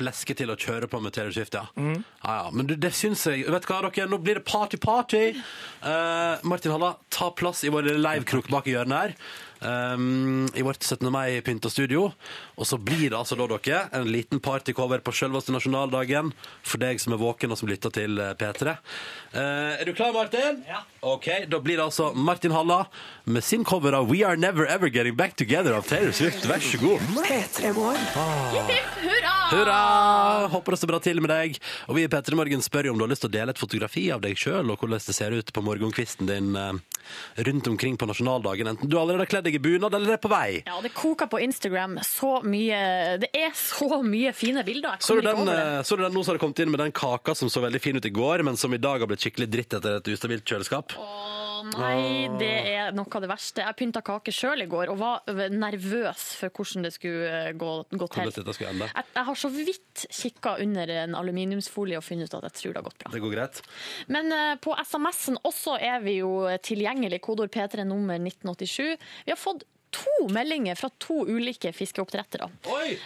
Fleske 0.00 0.36
til 0.38 0.52
å 0.54 0.58
kjøre 0.60 0.88
på 0.90 1.02
med 1.02 1.14
Taylor 1.16 1.34
Swift, 1.36 1.58
ja. 1.58 1.66
Mm. 1.76 2.00
ja, 2.24 2.38
ja. 2.40 2.48
Men 2.54 2.70
du, 2.70 2.76
det 2.80 2.92
syns 2.96 3.26
jeg 3.28 3.44
Vet 3.50 3.66
du 3.66 3.70
hva, 3.72 3.82
dere, 3.90 4.08
nå 4.10 4.20
blir 4.22 4.40
det 4.40 4.46
party-party! 4.48 5.24
Eh, 5.36 6.48
Martin 6.48 6.74
Halla, 6.74 6.94
ta 7.12 7.30
plass 7.36 7.64
i 7.66 7.72
vår 7.72 7.92
livekrok 8.00 8.50
bak 8.52 8.68
i 8.70 8.76
hjørnet 8.76 9.00
her. 9.04 9.16
Um, 9.60 10.46
I 10.56 10.62
vårt 10.64 10.80
17. 10.86 11.04
mai-pynta 11.12 11.68
studio. 11.68 12.06
Og 12.60 12.68
så 12.68 12.76
blir 12.76 13.08
det 13.08 13.16
altså 13.16 13.38
da, 13.40 13.46
dere, 13.48 13.86
en 13.96 14.10
liten 14.12 14.40
partycover 14.44 15.00
på 15.00 15.14
selveste 15.16 15.54
nasjonaldagen 15.54 16.32
for 16.60 16.82
deg 16.82 17.00
som 17.00 17.14
er 17.16 17.20
våken 17.22 17.54
og 17.54 17.58
som 17.60 17.70
lytter 17.70 17.92
til 17.96 18.20
eh, 18.20 18.34
P3. 18.36 18.74
Eh, 19.32 19.80
er 19.80 19.88
du 19.88 19.94
klar, 19.96 20.12
Martin? 20.12 20.60
Ja. 20.68 20.82
Ok, 21.00 21.30
Da 21.48 21.60
blir 21.64 21.78
det 21.80 21.86
altså 21.86 22.10
Martin 22.12 22.52
Halla 22.52 22.82
med 23.24 23.44
sin 23.44 23.64
cover 23.64 23.96
av 23.96 24.10
We 24.10 24.20
Are 24.26 24.36
Never 24.36 24.68
Ever 24.68 24.90
Getting 24.92 25.16
Back 25.16 25.36
Together 25.40 25.72
av 25.78 25.88
Taylor 25.88 26.12
Swift. 26.12 26.44
Vær 26.44 26.60
så 26.60 26.76
god. 26.82 27.00
P3 27.24 27.72
Morgen. 27.72 28.04
Hurra! 29.00 29.32
Hurra! 29.54 29.78
Håper 30.52 30.76
det 30.76 30.80
står 30.82 30.92
bra 30.92 31.00
til 31.00 31.22
med 31.24 31.32
deg. 31.32 31.56
Og 31.88 31.96
vi 31.96 32.04
i 32.04 32.10
P3 32.12 32.36
Morgen 32.36 32.60
spør 32.64 32.90
om 32.92 33.00
du 33.00 33.06
har 33.06 33.12
lyst 33.14 33.24
til 33.24 33.32
å 33.32 33.36
dele 33.38 33.54
et 33.56 33.62
fotografi 33.62 34.04
av 34.12 34.20
deg 34.20 34.36
sjøl, 34.36 34.68
og 34.68 34.82
hvordan 34.84 35.00
det 35.00 35.16
ser 35.16 35.32
ut 35.32 35.54
på 35.56 35.64
morgenkvisten 35.64 36.28
din 36.28 36.52
eh, 36.60 36.76
rundt 37.48 37.72
omkring 37.72 37.96
på 37.96 38.10
nasjonaldagen. 38.10 38.74
Enten 38.74 38.92
du 38.92 38.98
allerede 39.00 39.24
har 39.24 39.32
kledd 39.32 39.48
deg 39.48 39.56
i 39.56 39.62
bunad, 39.64 39.96
eller 39.96 40.18
er 40.18 40.20
på 40.20 40.28
vei. 40.32 40.60
Ja, 40.68 40.76
det 40.84 40.92
koker 40.92 41.30
på 41.32 41.40
Instagram 41.40 41.96
så 42.04 42.36
mye 42.44 42.49
Det 42.50 43.30
er 43.36 43.54
så 43.56 44.00
mye 44.04 44.32
fine 44.36 44.64
bilder. 44.66 44.98
Jeg 44.98 45.08
Så 45.08 45.18
du, 45.18 45.24
den, 45.24 45.52
så 45.86 45.98
du 45.98 46.04
den 46.04 46.14
nå 46.16 46.24
som 46.24 46.34
har 46.34 46.42
kommet 46.42 46.62
inn 46.64 46.72
med 46.72 46.82
den 46.82 46.94
kaka 46.96 47.34
som 47.38 47.50
så 47.52 47.62
veldig 47.64 47.82
fin 47.82 47.98
ut 47.98 48.06
i 48.06 48.14
går, 48.14 48.44
men 48.46 48.58
som 48.60 48.74
i 48.74 48.80
dag 48.80 49.02
har 49.02 49.10
blitt 49.10 49.22
skikkelig 49.24 49.50
dritt 49.50 49.78
etter 49.78 50.00
et 50.00 50.14
ustabilt 50.14 50.46
kjøleskap? 50.48 50.96
Å 50.98 51.40
nei, 51.66 52.28
det 52.40 52.50
er 52.72 52.94
noe 52.96 53.08
av 53.16 53.24
det 53.24 53.30
verste. 53.30 53.64
Jeg 53.64 53.76
pynta 53.78 54.02
kake 54.04 54.32
sjøl 54.34 54.64
i 54.64 54.68
går 54.70 54.92
og 54.92 55.00
var 55.00 55.50
nervøs 55.52 56.24
for 56.40 56.52
hvordan 56.54 56.86
det 56.86 56.92
skulle 56.94 57.30
eh, 57.30 57.50
gå, 57.58 57.72
gå 57.90 58.08
til. 58.14 58.32
Skulle? 58.50 58.88
Jeg, 58.88 59.06
jeg 59.16 59.26
har 59.28 59.40
så 59.42 59.50
vidt 59.52 60.04
kikka 60.20 60.56
under 60.64 60.94
en 61.04 61.16
aluminiumsfolie 61.18 61.98
og 62.00 62.06
funnet 62.06 62.30
ut 62.30 62.38
at 62.40 62.48
jeg 62.50 62.58
tror 62.60 62.72
det 62.74 62.82
har 62.82 62.88
gått 62.88 63.02
bra. 63.02 63.12
Det 63.14 63.24
går 63.24 63.34
greit? 63.34 63.60
Men 64.12 64.32
uh, 64.34 64.54
på 64.62 64.76
SMS-en 64.78 65.40
også 65.46 65.76
er 65.80 66.00
vi 66.04 66.20
jo 66.20 66.32
tilgjengelig. 66.64 67.20
Kodord 67.24 67.52
P3 67.54 67.86
nummer 67.88 68.20
1987. 68.20 68.96
Vi 69.26 69.34
har 69.34 69.40
fått 69.40 69.66
to 69.90 70.28
meldinger 70.32 70.74
fra 70.78 70.88
to 71.02 71.24
ulike 71.26 71.72
fiskeoppdrettere. 71.74 72.48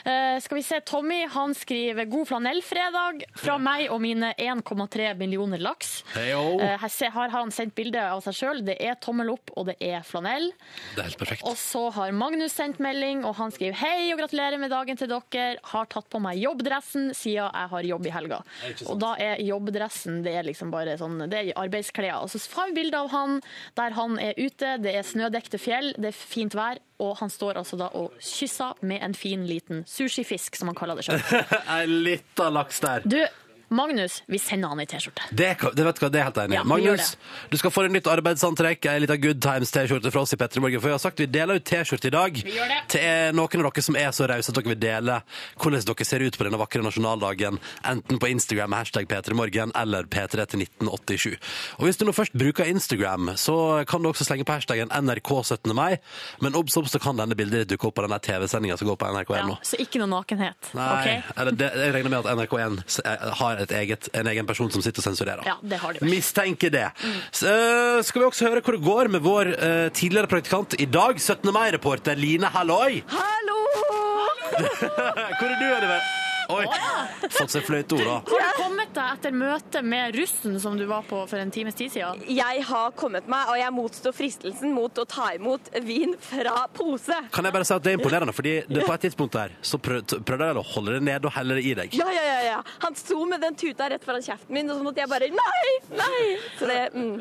Eh, 0.04 0.40
skal 0.44 0.56
vi 0.58 0.62
se, 0.62 0.80
Tommy 0.80 1.26
han 1.28 1.54
skriver 1.54 2.04
'God 2.10 2.28
flanellfredag' 2.28 3.22
fra 3.36 3.58
meg 3.58 3.88
og 3.90 4.00
mine 4.00 4.32
1,3 4.38 5.14
millioner 5.18 5.58
laks. 5.58 6.02
Heyo. 6.14 6.60
Eh, 6.60 6.76
her 6.78 6.88
se- 6.88 7.10
har 7.10 7.28
han 7.28 7.50
sendt 7.50 7.74
bilde 7.74 8.00
av 8.02 8.20
seg 8.22 8.34
sjøl. 8.34 8.64
Det 8.64 8.76
er 8.80 8.94
tommel 9.00 9.30
opp, 9.30 9.50
og 9.56 9.66
det 9.66 9.76
er 9.80 10.00
flanell. 10.02 10.50
Det 10.94 10.98
er 10.98 11.08
helt 11.08 11.18
perfekt. 11.18 11.42
Og 11.44 11.56
så 11.56 11.90
har 11.92 12.12
Magnus 12.12 12.52
sendt 12.52 12.78
melding, 12.78 13.24
og 13.24 13.34
han 13.36 13.50
skriver 13.50 13.74
hei 13.74 14.12
og 14.12 14.18
gratulerer 14.20 14.58
med 14.58 14.70
dagen 14.70 14.96
til 14.96 15.08
dere. 15.08 15.56
Har 15.62 15.86
tatt 15.86 16.08
på 16.10 16.20
meg 16.20 16.38
jobbdressen 16.38 17.14
siden 17.14 17.50
jeg 17.52 17.68
har 17.70 17.82
jobb 17.82 18.06
i 18.06 18.10
helga. 18.10 18.42
Og 18.86 18.98
da 19.00 19.14
er 19.18 19.36
jobbdressen 19.42 20.22
det 20.22 20.34
er 20.34 20.42
liksom 20.46 20.70
bare 20.70 20.96
sånn, 20.98 21.28
det 21.30 21.38
er 21.48 21.52
arbeidsklær. 21.58 22.22
Og 22.22 22.28
så 22.30 22.38
har 22.56 22.68
vi 22.68 22.74
bilde 22.82 22.94
av 22.98 23.10
han 23.10 23.40
der 23.76 23.90
han 23.96 24.18
er 24.18 24.34
ute, 24.38 24.78
det 24.82 24.94
er 24.94 25.02
snødekte 25.02 25.58
fjell, 25.58 25.92
det 25.98 26.12
er 26.12 26.12
fint 26.12 26.54
vær. 26.54 26.73
Og 27.02 27.16
han 27.18 27.30
står 27.32 27.58
altså 27.60 27.76
da 27.80 27.88
og 27.98 28.14
kysser 28.22 28.78
med 28.86 29.02
en 29.02 29.14
fin 29.18 29.46
liten 29.46 29.82
sushifisk, 29.90 30.56
som 30.56 30.70
han 30.70 30.78
kaller 30.78 31.00
det 31.00 31.06
sjøl. 31.08 31.22
Ei 31.74 31.86
lita 31.90 32.50
laks 32.54 32.78
der. 32.84 33.06
Du, 33.08 33.18
Magnus, 33.68 34.22
vi 34.26 34.38
sender 34.38 34.68
han 34.68 34.80
i 34.80 34.86
T-skjorte. 34.86 35.22
Det, 35.30 35.48
det 35.74 35.84
vet 35.86 35.96
du 35.98 36.04
hva, 36.04 36.10
det 36.12 36.20
er 36.20 36.24
helt 36.28 36.40
enig. 36.44 36.56
Ja, 36.58 36.64
Magnus, 36.68 37.16
du 37.50 37.56
skal 37.58 37.70
få 37.74 37.84
en 37.86 37.92
nytt 37.96 38.06
arbeidsantrekk, 38.10 38.86
ei 38.92 39.00
lita 39.04 39.16
Good 39.16 39.40
Times-T-skjorte 39.44 40.10
fra 40.14 40.20
oss 40.24 40.34
i 40.34 40.38
Petter 40.40 40.60
morgen. 40.60 40.80
For 40.82 40.90
vi 40.92 40.94
har 40.96 41.02
sagt 41.02 41.20
vi 41.22 41.26
deler 41.26 41.58
ut 41.60 41.64
T-skjorte 41.68 42.10
i 42.10 42.14
dag 42.14 42.38
til 42.92 43.34
noen 43.38 43.64
av 43.64 43.72
dere 43.72 43.82
som 43.86 43.96
er 43.98 44.10
så 44.14 44.28
rause 44.30 44.52
at 44.52 44.58
dere 44.58 44.72
vil 44.74 44.80
dele 44.82 45.18
hvordan 45.60 45.84
dere 45.88 46.06
ser 46.08 46.24
ut 46.26 46.36
på 46.38 46.46
denne 46.46 46.60
vakre 46.60 46.82
nasjonaldagen, 46.84 47.58
enten 47.88 48.20
på 48.22 48.30
Instagram 48.30 48.70
med 48.74 48.82
hashtag 48.84 49.08
P3morgen 49.10 49.72
eller 49.80 50.04
P3 50.10 50.44
til 50.52 50.64
1987. 50.66 51.36
Og 51.78 51.86
hvis 51.88 51.98
du 52.00 52.04
nå 52.08 52.14
først 52.16 52.36
bruker 52.38 52.68
Instagram, 52.70 53.32
så 53.40 53.56
kan 53.88 54.02
du 54.04 54.10
også 54.12 54.26
slenge 54.28 54.44
på 54.46 54.54
hashtaggen 54.58 54.92
NRK17. 54.94 55.72
mai, 55.74 55.96
men 56.44 56.54
obs, 56.58 56.76
obs, 56.76 56.92
så 56.94 57.00
kan 57.02 57.16
denne 57.18 57.34
bildet 57.38 57.68
dukke 57.70 57.88
opp 57.88 57.96
på 57.98 58.04
denne 58.06 58.18
TV-sendinga 58.22 58.76
som 58.78 58.88
går 58.90 58.98
på 59.00 59.08
NRK1 59.10 59.48
nå. 59.48 59.56
Ja, 59.58 59.66
Så 59.66 59.80
ikke 59.82 60.00
noe 60.02 60.10
nakenhet. 60.12 60.70
Nei, 60.76 60.88
ok? 60.94 61.32
eller 61.40 61.56
det, 61.58 61.70
jeg 61.80 61.94
regner 61.96 62.12
med 62.14 62.18
at 62.26 62.36
NRK1 62.38 62.78
s- 62.86 63.00
eh, 63.04 63.24
har 63.54 63.64
et 63.64 63.76
eget, 63.80 64.08
en 64.14 64.30
egen 64.32 64.48
person 64.48 64.72
som 64.74 64.84
sitter 64.84 65.02
og 65.02 65.08
sensurerer. 65.08 65.46
Ja, 65.48 65.56
det 65.62 65.80
har 65.82 65.94
de 65.94 66.02
vel. 66.02 66.10
Mistenker 66.14 66.72
det. 66.74 66.88
Så, 67.30 67.48
eh, 67.50 68.02
skal 68.06 68.22
vi 68.22 68.28
også 68.28 68.48
høre 68.48 68.64
hvor 68.64 68.78
det 68.78 68.84
går 68.84 69.12
med 69.14 69.24
vår 69.24 69.52
uh, 69.54 69.88
tidligere 69.94 70.30
praktikant 70.30 70.76
i 70.80 70.88
dag, 70.90 71.20
17. 71.20 71.52
mai-reporter 71.54 72.18
Line 72.18 72.50
Halloi. 72.54 73.02
Hallo! 73.14 73.60
Hvor 75.38 75.48
er 75.50 75.58
du, 75.58 75.66
Oliver? 75.66 76.23
Oi, 76.52 76.64
fått 77.32 77.54
seg 77.54 77.64
fløyte 77.64 77.96
Ola. 77.96 78.18
Har 78.28 78.42
du 78.44 78.58
kommet 78.58 78.92
deg 78.96 79.12
etter 79.16 79.34
møtet 79.36 79.86
med 79.86 80.16
russen 80.18 80.58
som 80.60 80.76
du 80.78 80.84
var 80.90 81.06
på 81.08 81.22
for 81.30 81.40
en 81.40 81.52
times 81.54 81.76
tid 81.78 81.92
siden? 81.94 82.24
Jeg 82.28 82.64
har 82.68 82.94
kommet 82.98 83.28
meg, 83.30 83.48
og 83.52 83.58
jeg 83.60 83.74
motstår 83.74 84.16
fristelsen 84.16 84.74
mot 84.76 85.00
å 85.00 85.06
ta 85.08 85.30
imot 85.38 85.70
vin 85.86 86.14
fra 86.20 86.66
pose. 86.74 87.16
Kan 87.34 87.48
jeg 87.48 87.56
bare 87.56 87.68
si 87.68 87.76
at 87.76 87.86
det 87.86 87.94
er 87.94 88.00
imponerende, 88.00 88.34
fordi 88.36 88.56
det 88.68 88.84
på 88.84 88.96
et 88.96 89.06
tidspunkt 89.06 89.38
der 89.38 89.54
så 89.64 89.80
prøv, 89.80 90.04
prøvde 90.26 90.50
jeg 90.50 90.60
å 90.60 90.66
holde 90.74 90.98
det 90.98 91.04
ned 91.08 91.28
og 91.28 91.34
helle 91.38 91.58
det 91.58 91.64
i 91.64 91.74
deg. 91.78 91.96
Ja, 91.98 92.10
ja, 92.12 92.26
ja, 92.28 92.40
ja. 92.50 92.60
Han 92.84 92.98
sto 92.98 93.22
med 93.28 93.44
den 93.44 93.56
tuta 93.58 93.88
rett 93.92 94.04
foran 94.04 94.24
kjeften 94.24 94.54
min, 94.54 94.70
og 94.70 94.80
så 94.80 94.88
måtte 94.88 95.04
jeg 95.04 95.10
bare 95.10 95.30
Nei! 95.34 95.70
Nei! 95.96 96.20
Så 96.58 96.68
det 96.68 96.80
mm. 96.92 97.14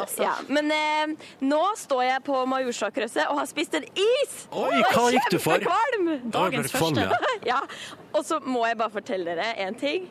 altså. 0.00 0.24
Ja, 0.24 0.34
men 0.48 0.70
eh, 0.74 1.30
nå 1.44 1.60
står 1.78 2.02
jeg 2.08 2.24
på 2.26 2.42
Majorstua-krysset 2.50 3.30
og 3.30 3.40
har 3.40 3.48
spist 3.50 3.76
en 3.78 3.86
is! 3.94 4.36
Oi, 4.50 4.82
hva 4.90 5.06
gikk 5.14 5.30
du 5.30 5.38
for? 5.38 5.60
kjempekvalm! 5.60 6.10
første. 6.70 6.78
kvalm, 6.78 6.98
ja. 6.98 7.10
ja. 7.54 7.60
Og 8.10 8.24
så 8.26 8.40
må 8.42 8.64
jeg 8.66 8.78
bare 8.80 8.92
fortelle 8.92 9.36
dere 9.38 9.54
en 9.66 9.76
ting. 9.78 10.08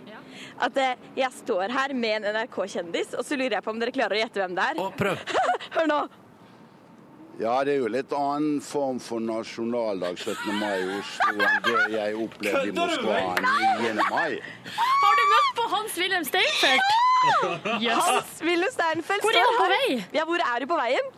At 0.64 0.78
eh, 0.80 0.96
jeg 1.20 1.32
står 1.36 1.74
her 1.74 1.94
med 1.98 2.22
en 2.22 2.38
NRK-kjendis, 2.38 3.14
og 3.20 3.26
så 3.28 3.36
lurer 3.36 3.58
jeg 3.58 3.66
på 3.66 3.74
om 3.74 3.80
dere 3.82 3.96
klarer 3.96 4.16
å 4.16 4.22
gjette 4.24 4.42
hvem 4.44 4.56
det 4.56 4.68
er. 4.72 4.82
prøv. 5.00 5.24
Hør 5.76 5.90
nå. 5.92 6.00
Ja, 7.40 7.54
det 7.64 7.78
er 7.78 7.86
jo 7.86 7.88
litt 7.92 8.12
annen 8.12 8.58
form 8.64 8.98
for 9.00 9.24
nasjonaldag 9.24 10.18
17. 10.20 10.58
mai 10.60 10.76
i 10.82 10.88
Oslo 10.98 11.36
enn 11.40 11.62
det 11.64 11.86
jeg 11.94 12.18
opplevde 12.20 12.64
i 12.68 12.74
Moskva 12.76 13.20
9. 13.40 13.94
mai. 14.10 14.34
Har 14.76 15.22
du 15.22 15.24
møtt 15.32 15.54
på 15.56 15.68
Hans-Wilhelm 15.76 16.28
Steinfeld? 16.28 16.92
Jøss. 17.80 18.04
Hans 18.10 18.44
Wilhelm 18.44 18.76
Steinfeld 18.76 19.24
Hvor 19.24 19.40
er 19.40 19.48
du 19.48 19.56
på 19.60 19.70
vei? 19.72 19.88
Ja, 20.16 20.28
hvor 20.28 20.44
er 20.44 20.66
du 20.66 20.68
på 20.68 20.80
veien? 20.82 21.10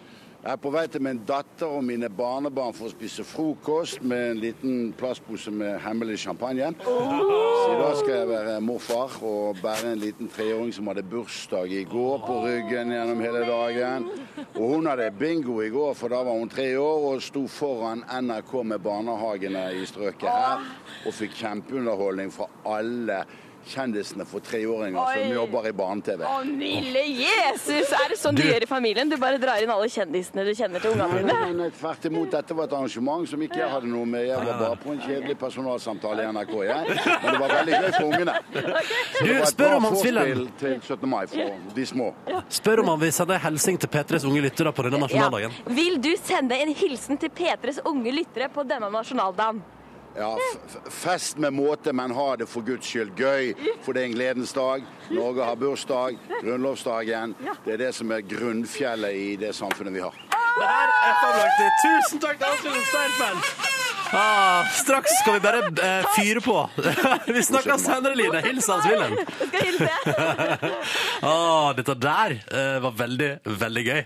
Jeg 0.42 0.56
er 0.56 0.58
på 0.58 0.72
vei 0.74 0.88
til 0.89 1.04
min 1.06 1.20
datter 1.30 1.70
og 1.70 1.84
mine 1.86 2.08
barnebarn 2.18 2.74
for 2.74 2.88
å 2.88 2.92
spise 2.92 3.22
frokost 3.30 4.00
med 4.02 4.22
en 4.26 4.39
liten 4.42 4.78
plastpose 4.98 5.52
med 5.54 5.76
hemmelig 5.84 6.16
champagne. 6.24 6.72
Så 6.82 7.68
i 7.70 7.76
dag 7.78 7.94
skal 8.00 8.16
jeg 8.16 8.30
være 8.32 8.56
morfar 8.66 9.20
og 9.22 9.60
bære 9.62 9.92
en 9.92 10.02
liten 10.02 10.32
treåring 10.34 10.72
som 10.74 10.89
hadde 10.89 11.04
bursdag 11.12 11.76
i 11.78 11.84
går 11.92 12.26
på 12.26 12.39
ryggen 12.48 12.89
gjennom 12.96 13.22
hele 13.22 13.44
dagen. 13.46 14.10
Og 14.56 14.66
hun 14.66 14.89
hadde 14.89 15.12
bingo 15.20 15.60
i 15.62 15.70
går, 15.70 15.94
for 16.00 16.10
da 16.10 16.24
var 16.26 16.42
hun 16.42 16.50
tre 16.50 16.72
år 16.82 17.06
og 17.12 17.22
sto 17.22 17.46
foran 17.46 18.02
NRK 18.10 18.56
med 18.74 18.82
barnehagene 18.82 19.68
i 19.78 19.86
strøket 19.86 20.26
her. 20.26 20.66
Og 21.06 21.14
fikk 21.22 21.38
kjempeunderholdning 21.38 22.34
fra 22.34 22.50
alle 22.80 23.22
kjendisene 23.68 24.26
for 24.26 24.39
treåringer 24.41 25.14
som 25.14 25.34
jobber 25.36 25.68
i 25.70 25.72
barne-TV. 25.76 26.24
Å, 26.26 26.41
milde 26.47 27.03
Jesus! 27.05 27.91
Er 27.93 28.09
det 28.09 28.18
sånn 28.20 28.36
du, 28.36 28.41
Du- 28.41 28.49
gjør 28.49 28.64
i 28.64 28.70
familien? 28.70 29.09
Du 29.09 29.18
bare 29.22 29.38
drar 29.41 29.62
inn 29.62 29.70
alle 29.70 29.88
kjendisene 29.91 30.45
du 30.47 30.51
kjenner 30.57 30.82
til 30.82 30.91
ungene 30.95 31.20
dine? 31.22 31.34
Nei, 31.34 31.51
nei, 31.59 31.70
Tvert 31.78 32.05
imot, 32.09 32.32
dette 32.32 32.55
var 32.57 32.66
et 32.70 32.74
arrangement 32.74 33.28
som 33.30 33.41
ikke 33.45 33.59
jeg 33.62 33.70
hadde 33.70 33.88
noe 33.91 34.05
med. 34.05 34.26
Jeg 34.28 34.38
var 34.38 34.59
bare 34.64 34.78
på 34.82 34.91
en 34.95 35.01
kjedelig 35.05 35.38
personalsamtale 35.39 36.24
i 36.26 36.32
NRK, 36.32 36.53
jeg. 36.68 36.95
Men 36.95 37.28
det 37.32 37.39
var 37.43 37.53
veldig 37.55 37.74
gøy 37.82 37.91
for 37.97 38.05
ungene. 38.09 38.38
Okay. 38.51 39.28
Du, 39.28 39.45
spør 39.51 39.76
om 39.78 39.84
Hans 39.89 40.05
Wilhelm. 40.05 40.47
til 40.59 40.80
17. 40.82 41.09
mai 41.09 41.26
for 41.28 41.76
de 41.76 41.86
små. 41.86 42.14
Spør 42.49 42.82
om 42.86 42.93
han 42.95 42.99
vil 43.05 43.14
sende 43.14 43.36
en 43.38 43.45
hilsen 43.45 43.78
til 43.78 43.89
P3s 43.93 44.26
unge 44.28 44.41
lyttere 44.47 44.72
på 44.74 44.84
denne 44.88 44.99
nasjonaldagen. 45.05 45.53
Vil 45.68 45.99
du 46.01 46.12
sende 46.24 46.57
en 46.62 46.74
hilsen 46.76 47.18
til 47.22 47.30
P3s 47.30 47.82
unge 47.86 48.12
lyttere 48.16 48.49
på 48.49 48.64
denne 48.68 48.89
nasjonaldagen? 48.91 49.62
Ja, 50.16 50.38
fest 50.89 51.38
med 51.38 51.53
måte, 51.53 51.93
men 51.93 52.12
ha 52.12 52.36
det 52.36 52.47
for 52.51 52.62
guds 52.62 52.88
skyld 52.88 53.14
gøy. 53.16 53.53
For 53.86 53.95
det 53.95 54.01
er 54.03 54.09
en 54.09 54.16
gledens 54.18 54.53
dag. 54.53 54.84
Norge 55.09 55.45
har 55.47 55.55
bursdag. 55.55 56.18
Grunnlovsdagen. 56.41 57.36
Det 57.66 57.74
er 57.74 57.84
det 57.86 57.93
som 57.95 58.12
er 58.12 58.26
grunnfjellet 58.28 59.16
i 59.16 59.36
det 59.39 59.53
samfunnet 59.55 59.95
vi 59.95 60.03
har. 60.03 60.18
Det 60.59 60.68
her 60.68 60.95
er 61.07 61.16
fabelaktig. 61.24 61.70
Tusen 61.86 62.24
takk 62.26 62.41
til 62.41 62.47
Hans-Wilhelm 62.51 62.88
Steinfeld. 62.91 63.91
Ah, 64.14 64.66
straks 64.76 65.12
skal 65.22 65.38
vi 65.38 65.39
bare 65.43 65.62
eh, 65.72 66.07
fyre 66.18 66.41
på. 66.43 66.55
vi 67.36 67.43
snakkes 67.43 67.86
senere, 67.86 68.16
Line. 68.20 68.41
Hils 68.43 68.68
Hans 68.68 68.88
Wilhelm. 68.89 69.18
Skal 69.39 69.68
hilse. 69.70 69.89
Ah, 71.32 71.72
dette 71.78 71.93
der 72.01 72.34
eh, 72.49 72.78
var 72.82 72.95
veldig, 72.97 73.30
veldig 73.62 73.84
gøy. 73.86 73.99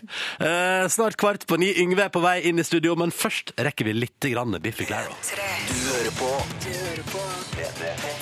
Eh, 0.46 0.88
snart 0.92 1.18
kvart 1.22 1.48
på 1.48 1.58
ni. 1.62 1.72
Yngve 1.82 2.06
er 2.08 2.14
på 2.14 2.22
vei 2.24 2.38
inn 2.50 2.60
i 2.60 2.68
studio, 2.68 2.98
men 3.00 3.14
først 3.16 3.56
rekker 3.58 3.88
vi 3.88 3.96
litt 3.96 4.30
grann 4.34 4.60
Biffy 4.62 4.88
Clyro. 4.90 5.16
Du 5.72 5.80
hører 5.90 6.14
på 6.20 7.26
P3. 7.56 8.15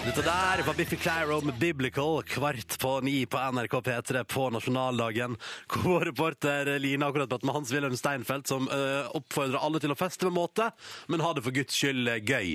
Dette 0.00 0.22
der 0.24 0.62
var 0.64 0.74
Biffy 0.78 0.96
Clyro 0.96 1.42
med 1.44 1.58
Biblical 1.60 2.22
kvart 2.24 2.78
på 2.80 2.90
ni 3.04 3.26
på 3.28 3.36
NRK 3.52 3.74
P3 3.84 4.22
på 4.24 4.46
nasjonaldagen. 4.50 5.34
Hvor 5.68 6.00
reporter 6.08 6.70
Line 6.80 7.04
har 7.04 7.12
akkurat 7.12 7.28
pratet 7.28 7.44
med 7.44 7.54
Hans-Wilhelm 7.54 7.96
Steinfeld, 8.00 8.46
som 8.48 8.64
uh, 8.72 9.10
oppfordrer 9.18 9.60
alle 9.60 9.80
til 9.82 9.92
å 9.92 9.96
feste 10.00 10.24
med 10.26 10.38
måte, 10.38 10.70
men 11.12 11.20
ha 11.20 11.34
det 11.36 11.44
for 11.44 11.52
guds 11.54 11.76
skyld 11.76 12.08
eh, 12.08 12.22
gøy. 12.24 12.54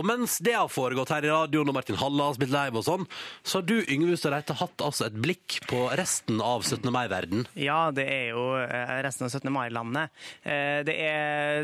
Og 0.00 0.06
mens 0.08 0.38
det 0.40 0.54
har 0.56 0.70
foregått 0.72 1.12
her 1.12 1.26
i 1.28 1.30
radioen, 1.30 1.68
og 1.68 1.76
Martin 1.76 1.98
Halla 2.00 2.30
har 2.30 2.38
spilt 2.38 2.54
live 2.56 2.80
og 2.80 2.86
sånn, 2.88 3.04
så 3.44 3.60
har 3.60 3.68
du, 3.68 3.76
Yngve 3.84 4.16
Hustad 4.16 4.32
Reite, 4.32 4.56
hatt 4.56 4.86
altså 4.88 5.10
et 5.10 5.20
blikk 5.20 5.58
på 5.68 5.84
resten 6.00 6.40
av 6.40 6.64
17. 6.64 6.88
mai-verden. 6.94 7.44
Ja, 7.60 7.92
det 7.94 8.08
er 8.14 8.32
jo 8.32 8.46
eh, 8.62 8.94
resten 9.04 9.28
av 9.28 9.36
17. 9.36 9.52
mai-landet. 9.54 10.16
Eh, 10.42 10.80
Det, 10.88 10.96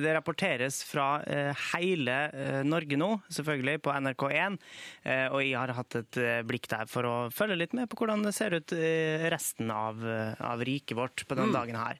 det 0.05 0.15
rapporteres 0.19 0.83
fra 0.85 1.09
eh, 1.25 1.67
hele 1.73 2.21
eh, 2.29 2.61
Norge 2.69 3.01
nå, 3.01 3.11
selvfølgelig, 3.33 3.81
på 3.89 3.97
NRK1. 4.05 4.61
Eh, 5.15 5.29
Og 5.35 5.41
jeg 5.45 5.55
har 5.59 5.73
hatt 5.77 5.97
et 6.01 6.19
eh, 6.21 6.43
blikk 6.47 6.67
der 6.73 6.87
for 6.91 7.07
å 7.09 7.15
følge 7.35 7.59
litt 7.61 7.75
med 7.77 7.89
på 7.93 8.01
hvordan 8.03 8.25
det 8.27 8.35
ser 8.37 8.57
ut 8.59 8.75
i 8.77 8.91
resten 9.33 9.71
av, 9.75 10.03
eh, 10.05 10.35
av 10.43 10.63
riket 10.67 10.97
vårt 10.99 11.25
på 11.29 11.37
denne 11.39 11.53
Mm. 11.53 11.59
dagen 11.61 11.77
her. 11.81 11.99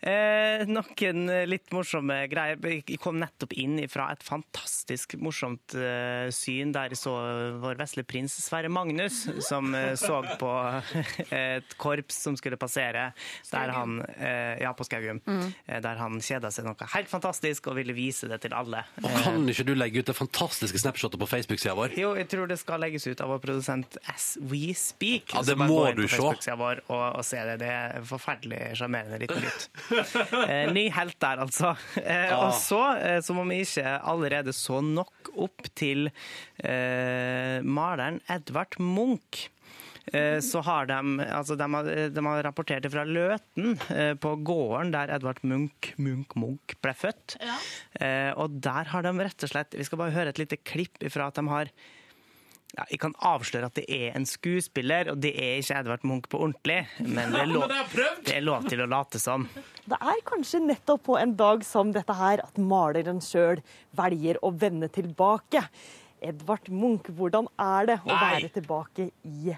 Eh, 0.00 0.62
noen 0.70 1.24
litt 1.50 1.72
morsomme 1.74 2.20
greier. 2.30 2.60
Jeg 2.62 2.98
kom 3.02 3.16
nettopp 3.18 3.52
inn 3.58 3.80
fra 3.90 4.10
et 4.14 4.22
fantastisk 4.22 5.16
morsomt 5.18 5.74
eh, 5.74 6.28
syn 6.34 6.70
der 6.74 6.92
jeg 6.94 7.00
så 7.00 7.14
vår 7.58 7.80
vesle 7.80 8.04
prins 8.06 8.36
Sverre 8.44 8.70
Magnus, 8.70 9.24
som 9.42 9.72
eh, 9.74 9.96
så 9.98 10.20
på 10.38 10.52
et 11.34 11.74
korps 11.82 12.20
som 12.28 12.36
skulle 12.38 12.58
passere, 12.60 13.08
der 13.50 13.72
han, 13.74 13.98
eh, 14.18 14.60
ja, 14.62 14.70
på 14.78 14.86
Skaugum, 14.86 15.18
Mm. 15.28 15.48
eh, 15.66 15.80
der 15.82 15.98
han 15.98 16.20
kjeda 16.22 16.52
seg 16.54 16.64
noe 16.68 16.86
helt 16.94 17.10
fantastisk 17.10 17.66
og 17.72 17.76
ville 17.80 17.92
vise 17.96 18.28
det 18.30 18.38
til 18.46 18.54
alle. 18.56 18.84
Og 19.02 19.10
kan 19.24 19.42
ikke 19.50 19.66
du 19.66 19.74
legge 19.74 20.00
ut 20.04 20.08
det 20.12 20.14
fantastiske 20.16 20.78
snapshotet 20.80 21.18
på 21.20 21.26
Facebook-sida 21.28 21.74
vår? 21.76 21.96
Jo, 21.98 22.14
jeg 22.16 22.28
tror 22.30 22.46
det 22.48 22.60
skal 22.62 22.80
legges 22.84 23.06
ut 23.10 23.20
av 23.24 23.32
vår 23.34 23.42
produsent 23.42 23.98
As 24.14 24.36
We 24.40 24.70
Speak. 24.78 25.34
Ja, 25.34 25.42
det 25.42 25.58
må 25.58 25.82
du 25.98 26.04
på 26.06 26.32
se. 26.38 26.54
Og, 26.54 26.82
og 27.18 27.24
se 27.26 27.42
det. 27.50 27.58
Det 27.64 27.68
er 27.74 28.06
forferdelig 28.08 28.62
sjarmerende 28.78 29.18
liten 29.26 29.42
gutt. 29.42 29.68
Eh, 30.48 30.70
ny 30.74 30.86
helt 30.94 31.18
der, 31.22 31.40
altså. 31.44 31.74
Eh, 32.02 32.28
Ah. 32.32 32.46
Og 32.48 32.54
så, 32.58 32.80
eh, 33.00 33.20
som 33.24 33.38
om 33.42 33.48
vi 33.48 33.62
ikke 33.64 33.94
allerede 34.02 34.52
så 34.56 34.80
nok 34.84 35.30
opp 35.38 35.68
til 35.78 36.08
eh, 36.64 37.60
maleren 37.64 38.20
Edvard 38.30 38.76
Munch. 38.82 39.48
eh, 40.12 40.38
Så 40.44 40.62
har 40.64 40.86
de, 40.90 40.98
altså 41.28 41.56
de, 41.58 41.68
har, 41.74 41.90
de 42.14 42.24
har 42.28 42.42
rapportert 42.46 42.82
det 42.86 42.92
fra 42.94 43.04
Løten, 43.08 43.76
på 44.22 44.34
gården 44.44 44.92
der 44.94 45.12
Edvard 45.16 45.42
Munch, 45.44 45.92
Munch, 45.98 46.34
Munch 46.36 46.76
ble 46.82 46.94
født. 46.96 47.36
Ja. 47.40 47.58
Og 48.40 48.58
der 48.64 48.88
har 48.92 49.02
de 49.06 49.12
rett 49.18 49.44
og 49.44 49.50
slett 49.52 49.74
Vi 49.76 49.84
skal 49.86 49.98
bare 50.00 50.14
høre 50.16 50.32
et 50.34 50.38
lite 50.40 50.56
klipp 50.64 50.98
ifra 51.04 51.28
at 51.28 51.38
de 51.40 51.46
har 51.48 51.70
ja, 52.78 52.84
Jeg 52.90 53.00
kan 53.02 53.14
avsløre 53.26 53.68
at 53.68 53.78
det 53.78 53.84
er 53.90 54.16
en 54.16 54.26
skuespiller, 54.28 55.10
og 55.12 55.20
det 55.22 55.32
er 55.34 55.58
ikke 55.60 55.78
Edvard 55.82 56.04
Munch 56.06 56.28
på 56.30 56.40
ordentlig. 56.44 56.80
Men 57.02 57.34
det 57.34 57.42
er 57.42 57.50
lov, 57.50 57.66
det 58.26 58.34
er 58.36 58.44
lov 58.46 58.68
til 58.70 58.82
å 58.84 58.88
late 58.90 59.20
som. 59.22 59.48
Det 59.88 59.98
er 59.98 60.20
kanskje 60.28 60.62
nettopp 60.62 61.06
på 61.08 61.16
en 61.20 61.34
dag 61.38 61.64
som 61.66 61.90
dette 61.94 62.14
her 62.18 62.42
at 62.44 62.60
maleren 62.60 63.22
sjøl 63.24 63.62
velger 63.98 64.38
å 64.44 64.52
vende 64.54 64.90
tilbake. 64.94 65.64
Edvard 66.22 66.70
Munch, 66.74 67.10
hvordan 67.14 67.50
er 67.62 67.92
det 67.92 67.98
å 68.04 68.10
Nei. 68.10 68.20
være 68.24 68.52
tilbake 68.58 69.10
i 69.26 69.56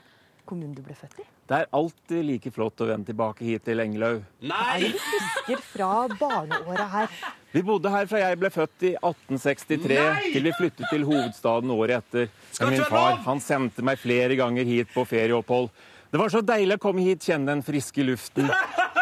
kommunen 0.48 0.74
du 0.76 0.82
ble 0.84 0.96
født 0.98 1.20
i? 1.22 1.28
Det 1.50 1.58
er 1.58 1.70
alltid 1.74 2.22
like 2.28 2.50
flott 2.54 2.78
å 2.78 2.86
vende 2.86 3.08
tilbake 3.08 3.42
hit 3.42 3.64
til 3.66 3.80
Engelhaug. 3.82 4.20
Nei! 4.46 4.84
Jeg 4.84 4.92
husker 4.94 5.62
fra 5.72 5.88
barneåra 6.20 6.84
her? 6.92 7.16
Vi 7.50 7.62
bodde 7.66 7.90
her 7.90 8.06
fra 8.06 8.20
jeg 8.22 8.38
ble 8.38 8.50
født 8.54 8.84
i 8.86 8.92
1863 8.94 9.96
Nei! 9.96 10.28
til 10.30 10.46
vi 10.46 10.52
flyttet 10.54 10.86
til 10.92 11.06
hovedstaden 11.08 11.72
året 11.74 12.04
etter. 12.04 12.28
Skal 12.52 12.70
Men 12.70 12.76
min 12.76 12.86
far 12.86 13.18
han 13.24 13.42
sendte 13.42 13.82
meg 13.82 13.98
flere 13.98 14.36
ganger 14.38 14.68
hit 14.68 14.94
på 14.94 15.02
ferieopphold. 15.10 15.72
Det 16.14 16.20
var 16.22 16.30
så 16.30 16.44
deilig 16.46 16.78
å 16.78 16.84
komme 16.86 17.02
hit, 17.02 17.26
kjenne 17.26 17.50
den 17.50 17.66
friske 17.66 18.06
luften. 18.06 18.46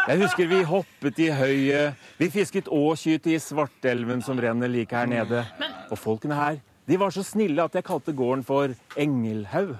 Jeg 0.08 0.22
husker 0.22 0.48
vi 0.48 0.62
hoppet 0.72 1.20
i 1.20 1.28
høyet, 1.28 2.00
vi 2.16 2.30
fisket 2.32 2.72
åkyte 2.72 3.34
i 3.34 3.42
Svartelven 3.44 4.24
som 4.24 4.40
renner 4.40 4.72
like 4.72 4.96
her 4.96 5.08
nede. 5.08 5.44
Og 5.92 6.00
folkene 6.00 6.40
her, 6.40 6.56
de 6.88 6.96
var 7.00 7.12
så 7.14 7.22
snille 7.26 7.62
at 7.68 7.76
jeg 7.76 7.84
kalte 7.86 8.14
gården 8.16 8.44
for 8.48 8.72
Engelhaug. 8.98 9.76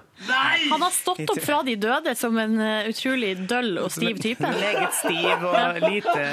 Han 0.71 0.83
har 0.83 0.91
stått 0.91 1.31
opp 1.31 1.39
fra 1.45 1.61
de 1.63 1.77
døde 1.79 2.11
som 2.19 2.35
en 2.43 2.57
eh, 2.59 2.89
utrolig 2.91 3.31
døll 3.49 3.79
og 3.79 3.93
stiv 3.95 4.19
type. 4.19 4.43
Meget 4.43 4.97
stiv 4.97 5.45
og 5.47 5.79
lite, 5.93 6.25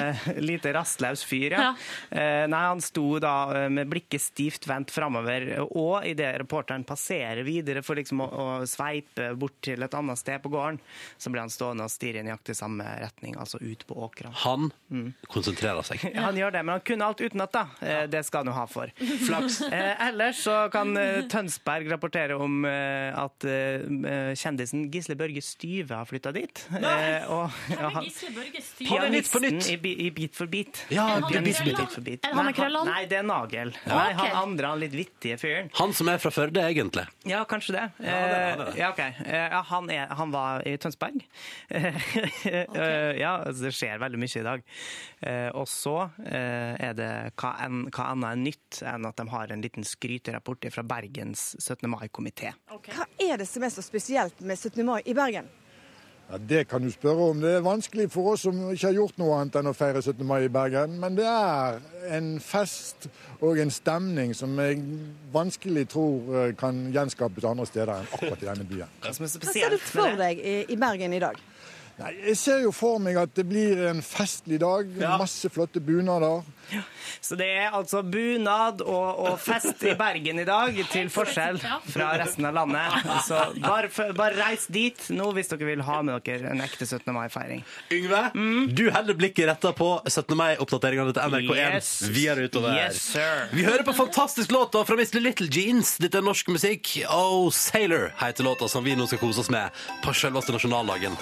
lite 0.41 0.71
rastløs 0.73 1.21
fyr, 1.27 1.53
ja. 1.53 1.67
ja. 1.69 2.47
Nei, 2.49 2.61
han 2.65 2.81
sto 2.81 3.19
da 3.21 3.35
eh, 3.59 3.67
med 3.69 3.91
blikket 3.91 4.23
stivt 4.25 4.65
vendt 4.67 4.89
framover, 4.93 5.45
og 5.67 6.01
idet 6.09 6.31
reporteren 6.41 6.83
passerer 6.87 7.43
videre 7.45 7.83
for 7.85 8.01
liksom 8.01 8.23
å, 8.25 8.27
å 8.27 8.47
sveipe 8.69 9.29
bort 9.37 9.59
til 9.65 9.85
et 9.85 9.97
annet 10.01 10.19
sted 10.19 10.41
på 10.41 10.49
gården, 10.55 10.81
så 11.21 11.29
blir 11.29 11.45
han 11.45 11.53
stående 11.53 11.85
og 11.85 11.93
stirre 11.93 12.23
i 12.23 12.25
nøyaktig 12.25 12.57
samme 12.57 12.89
retning, 13.03 13.37
altså 13.37 13.61
ut 13.61 13.85
på 13.85 13.99
åkrene. 14.07 14.33
Han 14.47 14.71
konsentrerer 15.29 15.85
seg. 15.85 16.01
Ja, 16.09 16.25
han 16.31 16.41
gjør 16.41 16.57
det, 16.57 16.65
men 16.65 16.79
han 16.79 16.85
kunne 16.89 17.11
alt 17.13 17.21
utenat, 17.21 17.53
da. 17.53 17.67
Eh, 17.85 18.03
Det 18.09 18.25
skal 18.25 18.41
han 18.43 18.49
jo 18.55 18.57
ha 18.57 18.65
for. 18.69 18.89
Flaks. 19.29 19.61
Eh, 19.69 20.07
ellers 20.09 20.41
så 20.41 20.64
kan 20.73 20.91
eh, 20.97 21.23
Tønsberg 21.31 21.89
rapportere 21.91 22.35
om 22.41 22.65
eh, 22.67 23.11
at 23.17 23.45
eh, 23.49 24.33
kjendisen 24.37 24.87
Gisle 24.93 25.15
Børge 25.19 25.41
Styve 25.43 25.95
har 25.97 26.05
flytta 26.09 26.31
dit. 26.35 26.61
Nei! 26.75 27.21
og, 27.31 27.51
ja, 27.71 27.89
han, 27.95 28.07
pianisten 28.79 29.45
Nytt? 29.45 29.69
i, 29.73 29.93
i 30.05 30.09
Bit 30.15 30.35
for 30.37 30.47
bit. 30.51 30.83
Ja, 30.93 31.07
Bit 31.19 31.31
for 31.31 31.41
Bit. 31.41 31.57
krøllene? 31.57 31.87
for 31.95 32.05
Bit. 32.05 32.25
Er 32.25 32.31
det 32.31 32.37
han 32.39 32.49
med 32.49 32.57
krøllene? 32.57 32.93
Nei, 32.95 33.03
det 33.11 33.19
er 33.19 33.27
Nagel. 33.27 33.73
Ja. 33.85 33.95
Nei, 33.99 34.07
han 34.19 34.35
andre, 34.43 34.71
han 34.73 34.81
litt 34.83 34.95
vittige 34.97 35.37
fyren. 35.41 35.69
Han 35.79 35.93
som 35.97 36.09
er 36.13 36.21
fra 36.23 36.31
Førde, 36.35 36.63
egentlig. 36.69 37.05
Ja, 37.29 37.43
kanskje 37.49 37.77
det. 37.77 37.85
Ja, 38.05 38.15
det 38.31 38.39
er- 38.39 38.49
han 38.55 38.61
er 38.61 38.71
det. 38.71 38.77
Ja, 38.79 38.89
ok. 38.93 39.03
Eh, 39.25 39.43
Ja, 39.55 39.61
han, 39.69 39.89
er, 39.93 40.07
han 40.17 40.31
var 40.33 40.63
i 40.67 40.75
Tønsberg. 40.81 41.21
okay. 41.69 43.19
Ja, 43.25 43.35
altså, 43.45 43.65
det 43.67 43.73
skjer 43.75 43.99
veldig 44.01 44.19
mye 44.19 44.39
i 44.39 44.45
dag. 44.45 44.63
Og 45.55 45.67
så 45.69 45.95
er 46.25 46.95
det 46.97 47.09
hva 47.39 47.51
annet 48.11 48.27
er 48.31 48.39
nytt 48.41 48.79
enn 48.85 49.07
at 49.07 49.17
de 49.19 49.25
har 49.31 49.51
en 49.53 49.63
liten 49.63 49.85
skryterapport 49.87 50.54
fra 50.71 50.83
Bergens 50.83 51.55
17. 51.59 51.89
mai-komité. 51.89 52.53
Hva 52.69 53.05
er 53.19 53.37
det 53.37 53.47
som 53.47 53.63
er 53.63 53.69
så 53.69 53.81
spesielt 53.81 54.41
med 54.41 54.57
17. 54.57 54.83
mai 54.85 55.01
i 55.05 55.13
Bergen? 55.13 55.49
Ja, 56.31 56.37
Det 56.37 56.67
kan 56.67 56.81
du 56.81 56.91
spørre 56.91 57.29
om. 57.29 57.41
Det 57.41 57.51
er 57.55 57.61
vanskelig 57.61 58.11
for 58.11 58.31
oss 58.31 58.41
som 58.41 58.71
ikke 58.71 58.87
har 58.87 58.93
gjort 58.93 59.17
noe 59.21 59.35
annet 59.37 59.55
enn 59.59 59.69
å 59.69 59.73
feire 59.77 60.01
17. 60.01 60.25
mai 60.25 60.45
i 60.45 60.49
Bergen. 60.49 60.99
Men 60.99 61.15
det 61.15 61.25
er 61.29 61.79
en 62.17 62.39
fest 62.39 63.07
og 63.41 63.59
en 63.61 63.71
stemning 63.71 64.33
som 64.33 64.57
jeg 64.59 64.81
vanskelig 65.33 65.87
tror 65.93 66.35
eh, 66.35 66.53
kan 66.57 66.87
gjenskapes 66.93 67.45
andre 67.45 67.65
steder 67.69 67.93
enn 67.99 68.09
akkurat 68.11 68.41
i 68.41 68.49
denne 68.49 68.65
byen. 68.65 68.95
Hva 69.01 69.13
er 69.13 69.53
ser 69.53 69.69
du 69.69 69.77
for 69.77 70.17
deg 70.17 70.41
i, 70.41 70.55
i 70.73 70.79
Bergen 70.81 71.13
i 71.13 71.21
dag? 71.21 71.37
Nei, 71.95 72.09
jeg 72.25 72.35
ser 72.35 72.63
jo 72.65 72.73
for 72.75 72.99
meg 72.99 73.15
at 73.21 73.31
det 73.37 73.45
blir 73.47 73.85
en 73.87 74.01
festlig 74.03 74.57
dag. 74.59 74.89
Masse 75.21 75.47
flotte 75.53 75.79
bunader. 75.79 76.41
Så 77.21 77.35
det 77.39 77.47
er 77.57 77.73
altså 77.75 78.01
bunad 78.03 78.81
og, 78.85 79.19
og 79.25 79.39
fest 79.41 79.83
i 79.87 79.93
Bergen 79.97 80.39
i 80.41 80.45
dag, 80.47 80.77
til 80.91 81.09
forskjell 81.13 81.59
fra 81.61 82.11
resten 82.21 82.45
av 82.49 82.55
landet. 82.57 83.07
Så 83.27 83.39
bare, 83.63 83.89
bare 84.17 84.37
reis 84.39 84.67
dit 84.71 85.07
nå 85.15 85.31
hvis 85.35 85.49
dere 85.53 85.69
vil 85.71 85.83
ha 85.87 86.01
med 86.05 86.21
dere 86.25 86.51
en 86.53 86.61
ekte 86.65 86.85
17. 86.87 87.09
mai-feiring. 87.15 87.63
Yngve, 87.95 88.21
du 88.75 88.83
holder 88.93 89.17
blikket 89.19 89.49
retta 89.49 89.71
på 89.77 89.89
17. 90.09 90.35
mai-oppdateringene 90.39 91.15
til 91.15 91.35
NRK1 91.35 91.53
Yes. 91.75 91.91
videre 92.13 92.45
utover. 92.49 92.75
Yes, 92.77 93.01
sir. 93.15 93.47
Vi 93.55 93.63
hører 93.65 93.83
på 93.87 93.93
fantastisk 93.97 94.51
låt 94.53 94.75
fra 94.75 94.95
Mr. 94.99 95.19
Little 95.23 95.47
Jeans. 95.51 95.95
Dette 96.01 96.19
er 96.21 96.25
norsk 96.25 96.47
musikk. 96.53 96.91
Oh 97.09 97.49
Sailor 97.53 98.11
heter 98.21 98.43
låta 98.47 98.69
som 98.71 98.83
vi 98.85 98.95
nå 98.95 99.07
skal 99.09 99.21
kose 99.23 99.41
oss 99.45 99.49
med 99.53 99.71
på 100.03 100.13
selveste 100.15 100.53
nasjonaldagen. 100.55 101.17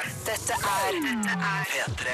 Dette 0.00 0.54
er 0.56 0.96
P3. 1.68 2.12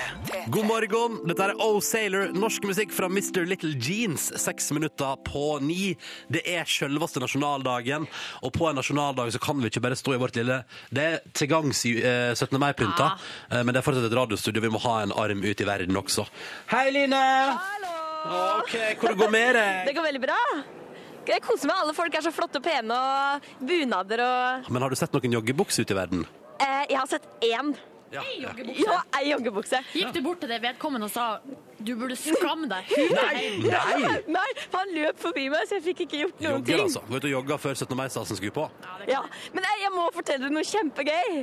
God 0.50 0.66
morgen. 0.66 1.18
Dette 1.28 1.44
er 1.46 1.52
O 1.62 1.78
Sailor, 1.84 2.32
norsk 2.34 2.64
musikk 2.66 2.90
fra 2.94 3.06
Mr. 3.10 3.44
Little 3.46 3.74
Jeans. 3.78 4.28
Seks 4.42 4.72
minutter 4.74 5.18
på 5.26 5.58
ni. 5.62 5.92
Det 6.32 6.42
er 6.50 6.66
selveste 6.70 7.22
nasjonaldagen, 7.22 8.08
og 8.42 8.54
på 8.56 8.66
en 8.70 8.78
nasjonaldag 8.80 9.30
så 9.34 9.40
kan 9.42 9.60
vi 9.62 9.70
ikke 9.70 9.84
bare 9.84 9.98
stå 9.98 10.16
i 10.16 10.20
vårt 10.22 10.38
lille 10.38 10.58
Det 10.90 11.04
er 11.04 11.20
til 11.36 11.50
gangs 11.50 11.84
i 11.86 11.94
eh, 12.00 12.32
17. 12.34 12.58
mai-pynta, 12.62 13.12
eh, 13.50 13.62
men 13.62 13.70
det 13.70 13.82
er 13.82 13.86
fortsatt 13.86 14.08
et 14.08 14.16
radiostudio. 14.18 14.64
Vi 14.64 14.72
må 14.74 14.82
ha 14.86 14.96
en 15.04 15.14
arm 15.14 15.44
ut 15.44 15.62
i 15.62 15.68
verden 15.68 16.00
også. 16.00 16.26
Hei, 16.72 16.88
Line! 16.94 17.22
Ok, 18.26 18.74
Hvor 18.98 19.12
det 19.12 19.20
går 19.20 19.30
med 19.30 19.54
deg? 19.54 19.84
Det 19.86 19.94
går 19.94 20.08
veldig 20.08 20.24
bra. 20.24 20.40
Jeg 21.26 21.42
koser 21.42 21.70
meg. 21.70 21.78
Alle 21.84 21.94
folk 21.94 22.14
er 22.14 22.22
så 22.26 22.34
flotte 22.34 22.58
og 22.58 22.66
pene, 22.66 22.96
og 22.96 23.46
bunader 23.66 24.22
og 24.26 24.72
Men 24.74 24.82
har 24.82 24.90
du 24.90 24.98
sett 24.98 25.14
noen 25.14 25.38
joggebukser 25.38 25.86
ute 25.86 25.94
i 25.94 25.98
verden? 25.98 26.26
Eh, 26.60 26.84
Jeg 26.88 26.98
har 26.98 27.06
sett 27.06 27.28
én. 27.40 27.76
Ja. 28.12 28.22
Ja, 28.78 28.96
ei 29.18 29.30
joggebukse. 29.32 29.80
Gikk 29.92 30.12
du 30.14 30.20
bort 30.22 30.38
til 30.40 30.48
det 30.52 30.60
vedkommende 30.62 31.08
og 31.08 31.10
sa 31.10 31.40
Du 31.86 31.90
burde 31.98 32.14
skamme 32.16 32.68
deg. 32.70 32.88
Nei! 33.12 33.40
Nei! 33.66 34.12
Nei, 34.32 34.44
han 34.72 34.92
løp 34.94 35.18
forbi 35.20 35.48
meg, 35.52 35.66
så 35.68 35.76
jeg 35.76 35.84
fikk 35.90 36.00
ikke 36.06 36.20
gjort 36.22 36.40
noen 36.40 36.54
Jogger, 36.56 36.70
ting. 36.70 36.82
altså. 36.86 37.02
Gå 37.10 37.18
ut 37.20 37.26
og 37.28 37.32
jogga 37.32 37.58
før 37.62 37.74
17. 37.76 37.96
mai-stasen 37.98 38.38
skulle 38.38 38.54
på. 38.56 38.64
Ja, 39.10 39.20
Men 39.52 39.66
jeg, 39.68 39.82
jeg 39.84 39.92
må 39.94 40.06
fortelle 40.14 40.50
noe 40.50 40.64
kjempegøy. 40.66 41.36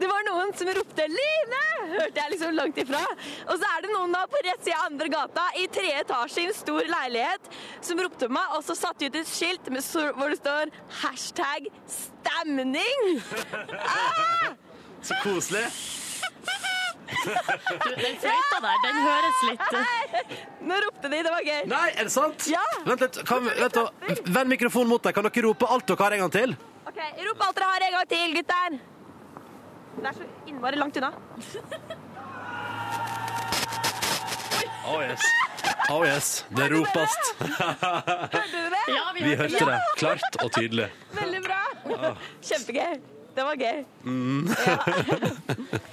Det 0.00 0.08
var 0.12 0.24
noen 0.30 0.54
som 0.56 0.70
ropte 0.78 1.08
'Line!' 1.10 1.60
hørte 1.92 2.22
jeg 2.22 2.30
liksom 2.36 2.54
langt 2.56 2.78
ifra. 2.78 3.02
Og 3.48 3.54
så 3.58 3.68
er 3.74 3.82
det 3.84 3.92
noen 3.92 4.14
da 4.16 4.22
på 4.30 4.40
rett 4.46 4.64
side 4.64 4.78
av 4.78 4.86
andre 4.92 5.08
gata 5.12 5.46
i 5.60 5.66
tredje 5.66 6.00
etasje 6.06 6.44
i 6.44 6.48
en 6.48 6.56
stor 6.56 6.88
leilighet 6.94 7.52
som 7.84 8.00
ropte 8.00 8.28
på 8.30 8.36
meg, 8.38 8.54
og 8.56 8.64
så 8.64 8.76
satte 8.78 9.02
de 9.02 9.10
ut 9.10 9.20
et 9.24 9.28
skilt 9.32 9.68
med, 9.72 9.82
hvor 10.16 10.28
det 10.32 10.38
står 10.40 10.70
'hashtag 11.02 11.68
stemning'. 11.98 13.22
Ah! 13.82 14.52
Så 15.02 15.14
koselig. 15.22 15.64
Du, 17.22 17.90
Den 18.02 18.16
fløyta 18.22 18.58
der, 18.64 18.78
den 18.82 18.96
høres 19.04 19.40
litt 19.46 19.74
Nå 20.64 20.78
ropte 20.86 21.10
de, 21.12 21.18
det 21.26 21.32
var 21.34 21.44
gøy. 21.46 21.58
Nei, 21.70 21.88
er 21.92 22.08
det 22.08 22.12
sant? 22.14 22.46
Ja. 22.50 22.62
Vent 22.86 23.04
litt. 23.04 23.18
Kan, 23.28 23.46
vent. 23.46 23.76
Vend 24.26 24.50
mikrofonen 24.54 24.90
mot 24.94 25.04
deg. 25.04 25.14
Kan 25.16 25.28
dere 25.28 25.44
rope 25.46 25.68
alt 25.70 25.86
dere 25.90 26.06
har 26.06 26.16
en 26.16 26.24
gang 26.24 26.32
til? 26.34 26.54
OK, 26.88 26.98
rop 27.28 27.44
alt 27.46 27.60
dere 27.60 27.68
har 27.74 27.86
en 27.88 27.96
gang 27.98 28.08
til, 28.14 28.34
gutter. 28.38 28.78
Det 29.98 30.08
er 30.08 30.16
så 30.16 30.28
innmari 30.48 30.80
langt 30.80 30.96
unna. 31.02 31.12
Oh 34.88 34.98
yes. 35.04 35.22
Oh 35.92 36.02
yes. 36.06 36.30
Det 36.50 36.68
ropes. 36.72 37.16
Hørte 37.38 38.44
du 38.50 38.70
det? 38.72 38.84
Ja, 38.96 39.04
Vi 39.14 39.34
hørte 39.36 39.66
det 39.68 39.80
klart 40.00 40.38
og 40.42 40.52
tydelig. 40.56 40.88
Veldig 41.20 41.42
bra. 41.44 41.60
Ah. 41.98 42.16
Kjempegøy. 42.42 43.02
Det 43.32 43.44
var 43.48 43.56
gøy. 43.56 43.84
Mm. 44.04 44.48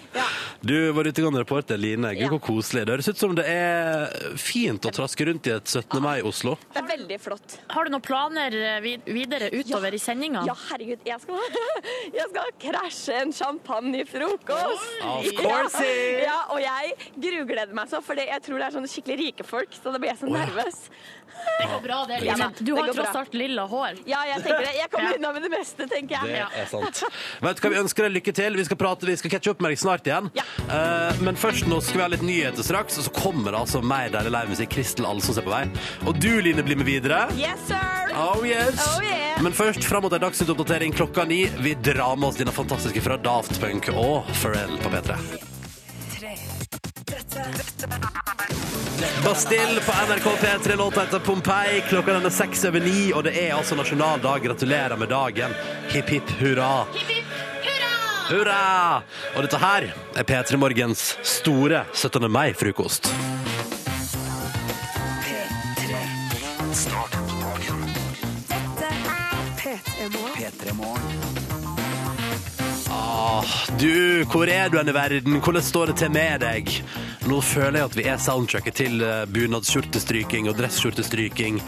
Du, 0.62 0.92
vår 0.92 1.08
utegående 1.08 1.40
reporter 1.40 1.78
Line, 1.80 2.10
gud 2.18 2.34
hvor 2.34 2.42
koselig. 2.44 2.82
Det 2.84 2.96
høres 2.98 3.08
ut 3.08 3.20
som 3.22 3.36
det 3.38 3.46
er 3.48 4.10
fint 4.42 4.84
å 4.84 4.92
traske 4.92 5.28
rundt 5.30 5.48
i 5.48 5.54
et 5.56 5.70
17. 5.72 6.02
mai 6.04 6.18
i 6.20 6.24
Oslo. 6.28 6.58
Det 6.74 6.82
er 6.82 6.88
veldig 6.90 7.20
flott. 7.24 7.56
Har 7.72 7.88
du 7.88 7.94
noen 7.94 8.04
planer 8.04 8.58
eh, 8.58 8.90
videre 9.08 9.48
utover 9.54 9.96
i 9.96 10.02
sendinga? 10.02 10.44
Ja, 10.50 10.58
herregud, 10.72 11.06
jeg 11.08 11.24
skal, 11.24 11.62
jeg 12.18 12.28
skal 12.34 12.52
krasje 12.66 13.22
en 13.22 13.32
champagnefrokost. 13.38 14.90
Of 15.14 15.32
course. 15.40 15.86
Ja, 16.26 16.42
og 16.52 16.60
jeg 16.66 16.98
grugleder 17.16 17.78
meg 17.78 17.94
så, 17.94 18.04
for 18.04 18.20
jeg 18.20 18.44
tror 18.44 18.60
det 18.60 18.68
er 18.68 18.76
sånne 18.76 18.92
skikkelig 18.92 19.20
rike 19.24 19.48
folk, 19.48 19.80
så 19.80 19.96
da 19.96 20.02
blir 20.02 20.12
jeg 20.12 20.24
så 20.26 20.34
nervøs. 20.34 20.84
ja. 20.90 21.19
Det 21.60 21.68
går 21.68 21.82
bra, 21.84 22.06
det, 22.08 22.20
Ja, 22.24 22.36
Du 22.60 22.76
har 22.76 22.88
tross 22.94 23.16
alt 23.16 23.34
lilla 23.34 23.66
hår. 23.68 24.00
Ja, 24.06 24.22
jeg 24.26 24.44
tenker 24.44 24.64
det. 24.66 24.76
Jeg 24.78 24.90
kommer 24.92 25.10
Ja. 25.10 25.16
unna 25.18 25.34
med 25.34 25.44
det 25.44 25.52
meste, 25.52 25.88
tenker 25.92 26.16
jeg. 26.16 26.46
Det 26.54 26.62
er 26.64 26.70
sant. 26.72 27.04
Vet 27.42 27.60
du 27.60 27.66
hva, 27.68 27.70
Vi 27.74 27.80
ønsker 27.84 28.08
deg 28.08 28.14
lykke 28.18 28.34
til. 28.36 28.56
Vi 28.56 28.66
skal 28.70 28.78
prate, 28.80 29.06
vi 29.10 29.16
skal 29.20 29.32
catche 29.32 29.52
opp 29.52 29.62
med 29.62 29.72
deg 29.74 29.80
snart 29.82 30.08
igjen. 30.08 30.32
Eh, 30.70 31.22
men 31.26 31.36
først 31.36 31.68
nå 31.68 31.82
skal 31.84 31.98
vi 32.00 32.06
ha 32.06 32.10
litt 32.16 32.24
nyheter 32.26 32.64
straks, 32.64 32.98
og 33.02 33.08
så 33.10 33.14
kommer 33.20 33.52
det 33.52 33.60
altså 33.60 33.84
mer 33.84 34.10
deilig 34.14 34.32
livemusikk. 34.38 34.70
Kristel 34.70 35.06
Alsos 35.10 35.38
er 35.38 35.44
på 35.48 35.52
vei. 35.54 35.66
Og 36.08 36.16
du, 36.20 36.32
Line, 36.42 36.64
blir 36.64 36.78
med 36.80 36.88
videre. 36.88 37.26
Yes, 37.38 37.60
sir! 37.68 38.16
Oh 38.16 38.42
yes! 38.48 38.80
Oh, 38.96 39.04
yeah. 39.04 39.42
Men 39.44 39.54
først 39.54 39.84
fram 39.86 40.04
mot 40.04 40.14
en 40.14 40.22
dagsnytt 40.24 40.50
oppdatering 40.56 40.96
klokka 40.96 41.26
ni. 41.30 41.46
Vi 41.60 41.76
drar 41.76 42.16
med 42.16 42.30
oss 42.32 42.40
denne 42.40 42.52
fantastiske 42.56 43.02
fra 43.06 43.18
Daft 43.18 43.60
Punk 43.62 43.92
og 43.94 44.26
Pharrell 44.42 44.78
på 44.84 44.90
P3. 44.96 45.49
Bastille 49.24 49.82
på 49.82 49.92
NRK 49.92 50.24
P3, 50.24 50.76
låta 50.78 51.02
heter 51.02 51.20
Pompeii. 51.20 51.82
Klokka 51.90 52.14
den 52.14 52.26
er 52.26 52.34
seks 52.34 52.66
over 52.66 52.80
ni, 52.80 53.12
og 53.14 53.24
det 53.28 53.36
er 53.38 53.54
altså 53.56 53.76
nasjonaldag. 53.76 54.44
Gratulerer 54.44 54.98
med 54.98 55.10
dagen. 55.12 55.54
Hipp, 55.92 56.10
hipp, 56.10 56.32
hurra. 56.40 56.86
Hurra! 58.30 59.02
Og 59.36 59.46
dette 59.46 59.60
her 59.62 59.88
er 60.18 60.28
P3 60.28 60.58
Morgens 60.62 61.04
store 61.26 61.84
17. 61.94 62.30
mai-frokost. 62.32 63.12
Start 66.74 67.18
dagen. 67.42 67.86
P3 70.38 70.74
Morgen. 70.78 71.20
Ah, 72.92 73.46
du, 73.80 74.26
hvor 74.32 74.50
er 74.50 74.70
du 74.70 74.78
hen 74.78 74.90
i 74.90 74.94
verden? 74.94 75.40
Hvordan 75.42 75.64
står 75.64 75.92
det 75.92 75.96
til 76.02 76.12
med 76.12 76.42
deg? 76.42 76.70
Nå 77.30 77.38
føler 77.46 77.78
jeg 77.78 77.86
at 77.90 77.96
vi 77.98 78.06
er 78.10 78.22
soundtracket 78.22 78.78
til 78.80 79.04
eh, 79.06 79.28
bunadsskjortestryking 79.30 80.48
og 80.50 80.56
dresskjortestryking. 80.58 81.60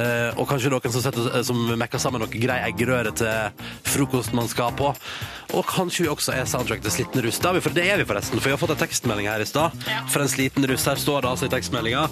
eh, 0.00 0.38
og 0.40 0.48
kanskje 0.48 0.70
noen 0.72 0.94
som, 0.94 1.02
setter, 1.04 1.26
eh, 1.34 1.42
som 1.44 1.58
mekker 1.76 2.00
sammen 2.00 2.24
noe 2.24 2.40
grei 2.40 2.56
eggerøre 2.70 3.12
til 3.20 3.66
frokosten 3.90 4.38
man 4.38 4.48
skal 4.48 4.72
på. 4.78 4.94
Og 5.50 5.66
kanskje 5.66 6.04
vi 6.04 6.10
også 6.12 6.32
er 6.32 6.46
soundtracket 6.48 6.86
til 6.86 6.94
slitne 6.94 7.24
russ. 7.26 7.40
Det 7.42 7.50
er 7.50 7.56
vi, 7.58 7.62
for 7.64 7.76
det 7.76 7.84
er 7.90 8.00
vi 8.00 8.06
forresten, 8.08 8.38
for 8.38 8.48
vi 8.48 8.54
har 8.54 8.60
fått 8.62 8.72
en 8.76 8.80
tekstmelding 8.80 9.28
her 9.28 9.42
i 9.42 9.48
stad. 9.48 9.74
For 10.12 10.22
en 10.22 10.30
sliten 10.30 10.66
russ. 10.70 10.86
Her 10.88 11.00
står 11.00 11.24
det 11.26 11.32
altså 11.32 11.48
i 11.48 11.52
tekstmeldinga. 11.52 12.06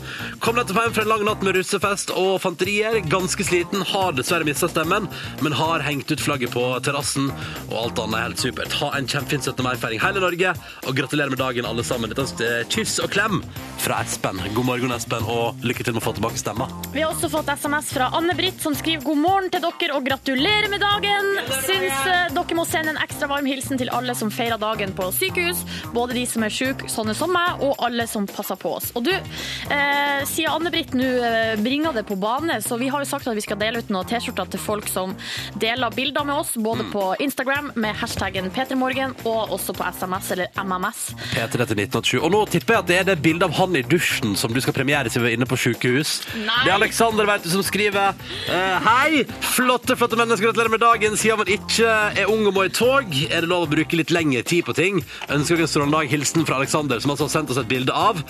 Kom 0.44 0.58
nettopp 0.58 0.82
hjem 0.82 0.96
fra 0.96 1.04
en 1.06 1.12
lang 1.12 1.24
natt 1.28 1.46
med 1.46 1.56
russefest 1.56 2.12
og 2.18 2.34
fanterier. 2.42 2.98
Ganske 3.08 3.46
sliten, 3.46 3.86
har 3.88 4.12
dessverre 4.18 4.44
mista 4.44 4.68
stemmen, 4.68 5.06
men 5.40 5.56
har 5.56 5.86
hengt 5.86 6.10
ut 6.10 6.20
flagget 6.20 6.52
på 6.52 6.64
terrassen, 6.84 7.30
og 7.70 7.76
alt 7.84 8.02
annet 8.04 8.18
er 8.18 8.26
helt 8.26 8.42
supert. 8.42 8.74
Ha 8.82 8.90
en 8.98 9.08
kjempefin 9.08 9.44
17. 9.46 9.64
mai-feiring 9.64 10.02
hele 10.02 10.24
Norge, 10.24 10.54
og 10.84 10.98
gratulerer 10.98 11.32
med 11.32 11.40
dagen, 11.40 11.68
alle 11.68 11.86
sammen. 11.86 12.10
Dette 12.12 12.26
er 12.44 12.68
kyss 12.74 12.97
og 13.04 13.10
klem 13.14 13.40
fra 13.78 14.00
Espen. 14.02 14.40
God 14.56 14.66
morgen, 14.66 14.90
Espen, 14.92 15.22
og 15.30 15.60
lykke 15.62 15.84
til 15.86 15.94
med 15.94 16.02
å 16.02 16.04
få 16.08 16.12
tilbake 16.16 16.40
stemma. 16.40 16.66
Vi 16.92 17.02
har 17.04 17.12
også 17.12 17.28
fått 17.30 17.48
SMS 17.52 17.92
fra 17.94 18.08
Anne-Britt, 18.18 18.58
som 18.60 18.74
skriver 18.74 19.04
god 19.06 19.20
morgen 19.22 19.50
til 19.54 19.62
dere 19.62 19.94
og 19.94 20.06
gratulerer 20.08 20.66
med 20.72 20.82
dagen. 20.82 21.28
Syns 21.62 22.00
eh, 22.10 22.24
dere 22.34 22.56
må 22.58 22.64
sende 22.68 22.94
en 22.96 23.00
ekstra 23.04 23.28
varm 23.30 23.46
hilsen 23.46 23.78
til 23.78 23.92
alle 23.94 24.16
som 24.18 24.32
feirer 24.34 24.58
dagen 24.60 24.92
på 24.98 25.06
sykehus. 25.14 25.62
Både 25.94 26.16
de 26.18 26.24
som 26.26 26.42
er 26.46 26.52
syke, 26.54 26.88
sånne 26.90 27.14
som 27.16 27.30
meg, 27.32 27.62
og 27.64 27.78
alle 27.86 28.08
som 28.10 28.26
passer 28.28 28.58
på 28.58 28.74
oss. 28.80 28.90
Og 28.98 29.06
du, 29.06 29.12
eh, 29.14 30.24
siden 30.26 30.56
Anne-Britt 30.56 30.96
nå 30.98 31.06
eh, 31.28 31.54
bringer 31.62 31.94
det 31.96 32.04
på 32.08 32.18
bane, 32.18 32.58
så 32.64 32.78
vi 32.82 32.90
har 32.90 33.04
jo 33.04 33.10
sagt 33.12 33.30
at 33.30 33.38
vi 33.38 33.46
skal 33.46 33.60
dele 33.62 33.78
ut 33.84 33.94
noen 33.94 34.08
T-skjorter 34.10 34.50
til 34.56 34.62
folk 34.64 34.90
som 34.90 35.14
deler 35.62 35.94
bilder 35.94 36.26
med 36.28 36.42
oss, 36.42 36.56
både 36.58 36.78
Mm. 36.88 36.92
på 36.92 37.04
Instagram 37.20 37.72
med 37.74 37.96
hashtaggen 37.98 38.50
P3morgen, 38.54 39.14
og 39.26 39.50
også 39.56 39.74
på 39.74 39.84
SMS 39.92 40.30
eller 40.32 40.46
MMS. 40.62 41.00
P3 41.34 41.66
til 41.66 41.76
1987. 41.82 42.20
Og 42.22 42.30
nå 42.32 42.44
tipper 42.48 42.74
jeg 42.78 42.84
at 42.84 42.87
det 42.88 42.96
er 43.02 43.06
det 43.10 43.18
bildet 43.24 43.46
av 43.48 43.54
han 43.58 43.76
i 43.78 43.82
dusjen 43.86 44.34
som 44.38 44.52
du 44.54 44.60
skal 44.64 44.74
premiere 44.76 45.10
til 45.12 45.22
vi 45.24 45.32
er 45.32 45.36
inne 45.38 45.48
på 45.48 45.58
sykehus. 45.60 46.16
Nei. 46.38 46.58
Det 46.64 46.70
er 46.72 46.76
Alexander 46.78 47.26
vet 47.28 47.44
du, 47.44 47.50
som 47.52 47.62
skriver 47.66 48.14
eh, 48.48 48.76
Hei! 48.84 49.22
Flotte, 49.44 49.96
flotte 49.98 50.16
mennesker, 50.18 50.48
gratulerer 50.48 50.72
med 50.72 50.82
dagen. 50.82 51.16
Siden 51.18 51.40
man 51.42 51.50
ikke 51.52 51.88
er 52.22 52.30
ung 52.30 52.46
og 52.48 52.54
må 52.56 52.64
i 52.68 52.72
tog, 52.74 53.10
er 53.28 53.42
det 53.44 53.50
lov 53.50 53.66
å 53.66 53.70
bruke 53.72 53.98
litt 53.98 54.12
lengre 54.14 54.42
tid 54.46 54.64
på 54.68 54.74
ting. 54.78 55.00
Ønsker 55.28 55.58
dere 55.58 55.66
en 55.66 55.72
strålende 55.72 55.98
dag. 55.98 56.10
Hilsen 56.12 56.46
fra 56.48 56.58
Alexander, 56.62 57.00
som 57.02 57.12
altså 57.14 57.26
har 57.28 57.32
sendt 57.34 57.52
oss 57.54 57.60
et 57.60 57.68
bilde 57.70 57.92
av 57.94 58.20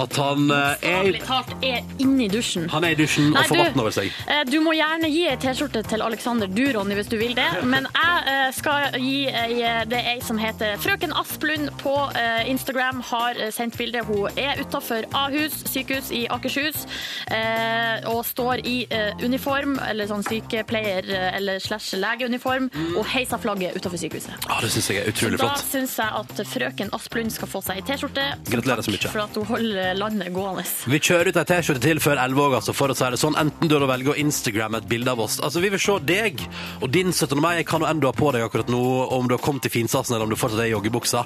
at 0.00 0.16
han 0.20 0.50
eh, 0.52 0.86
er 0.92 1.20
talt 1.26 1.52
er 1.66 1.82
i 2.00 2.28
dusjen. 2.32 2.68
han 2.72 2.84
er 2.86 2.94
i 2.94 2.98
dusjen 2.98 3.30
Nei, 3.32 3.42
og 3.42 3.50
får 3.50 3.60
vann 3.62 3.82
over 3.84 3.94
seg. 3.94 4.12
eh, 4.32 4.42
Du 4.48 4.58
må 4.64 4.72
gjerne 4.76 5.10
gi 5.12 5.24
ei 5.30 5.36
T-skjorte 5.42 5.82
til 5.90 6.04
Alexander 6.04 6.50
du, 6.50 6.62
Ronny, 6.76 6.96
hvis 6.98 7.10
du 7.12 7.16
vil 7.20 7.34
det. 7.36 7.48
Men 7.66 7.88
jeg 7.92 8.32
eh, 8.32 8.48
skal 8.56 8.96
gi 9.00 9.26
ei 9.28 9.60
Det 9.90 9.98
er 9.98 10.12
ei 10.14 10.20
som 10.24 10.38
heter 10.40 10.76
Frøken 10.82 11.12
Asplund 11.16 11.70
på 11.82 11.94
eh, 12.16 12.46
Instagram. 12.50 13.02
Har 13.10 13.38
eh, 13.40 13.52
sendt 13.54 13.76
bilde. 13.78 13.95
Hun 14.06 14.38
er 14.38 14.60
utafor 14.60 15.06
Ahus 15.16 15.62
sykehus 15.70 16.10
i 16.14 16.26
Akershus 16.32 16.84
eh, 17.32 18.04
og 18.10 18.24
står 18.26 18.62
i 18.66 18.76
eh, 18.90 19.12
uniform, 19.24 19.78
eller 19.86 20.10
sånn 20.10 20.24
sykepleier- 20.26 21.08
eller 21.36 21.62
slash 21.62 21.96
legeuniform, 22.00 22.68
og 22.96 23.06
heiser 23.12 23.40
flagget 23.42 23.78
utafor 23.78 24.00
sykehuset. 24.00 24.48
Ah, 24.50 24.60
det 24.64 24.72
syns 24.74 24.90
jeg 24.90 25.02
er 25.04 25.12
utrolig 25.12 25.40
flott. 25.40 25.62
Da 25.62 25.70
syns 25.70 25.96
jeg 26.00 26.20
at 26.20 26.44
frøken 26.50 26.92
Asplund 26.96 27.34
skal 27.34 27.50
få 27.50 27.62
seg 27.64 27.80
ei 27.80 27.86
T-skjorte. 27.86 28.26
Gratulerer 28.50 28.86
så 28.86 28.94
mye. 28.94 29.12
For 29.14 29.24
at 29.24 29.38
hun 29.38 29.48
holder 29.52 29.96
landet 29.98 30.34
gående. 30.34 30.66
Vi 30.90 31.00
kjører 31.00 31.30
ut 31.32 31.40
ei 31.40 31.46
T-skjorte 31.52 31.84
til 31.86 32.02
før 32.02 32.20
11 32.26 32.44
år, 32.44 32.58
altså, 32.60 32.76
for 32.76 32.92
å 32.92 32.98
si 32.98 33.10
det 33.14 33.22
sånn. 33.22 33.38
Enten 33.40 33.70
du 33.70 33.78
velger 33.86 34.14
å 34.14 34.18
Instagramme 34.20 34.82
et 34.82 34.90
bilde 34.90 35.12
av 35.14 35.22
oss. 35.22 35.38
Altså, 35.40 35.62
Vi 35.62 35.70
vil 35.72 35.82
se 35.82 35.98
deg 36.06 36.42
og 36.82 36.90
din 36.92 37.12
17. 37.12 37.38
mai. 37.40 37.62
Hva 37.62 37.76
kan 37.76 37.88
enn 37.90 38.00
du 38.00 38.08
har 38.08 38.16
på 38.16 38.30
deg 38.32 38.44
akkurat 38.46 38.70
nå, 38.72 38.82
om 39.12 39.28
du 39.28 39.36
har 39.36 39.42
kommet 39.44 39.66
til 39.66 39.74
finsasen 39.74 40.16
eller 40.16 40.26
om 40.26 40.32
du 40.32 40.38
fortsatt 40.38 40.62
er 40.64 40.70
i 40.70 40.74
joggebuksa. 40.74 41.24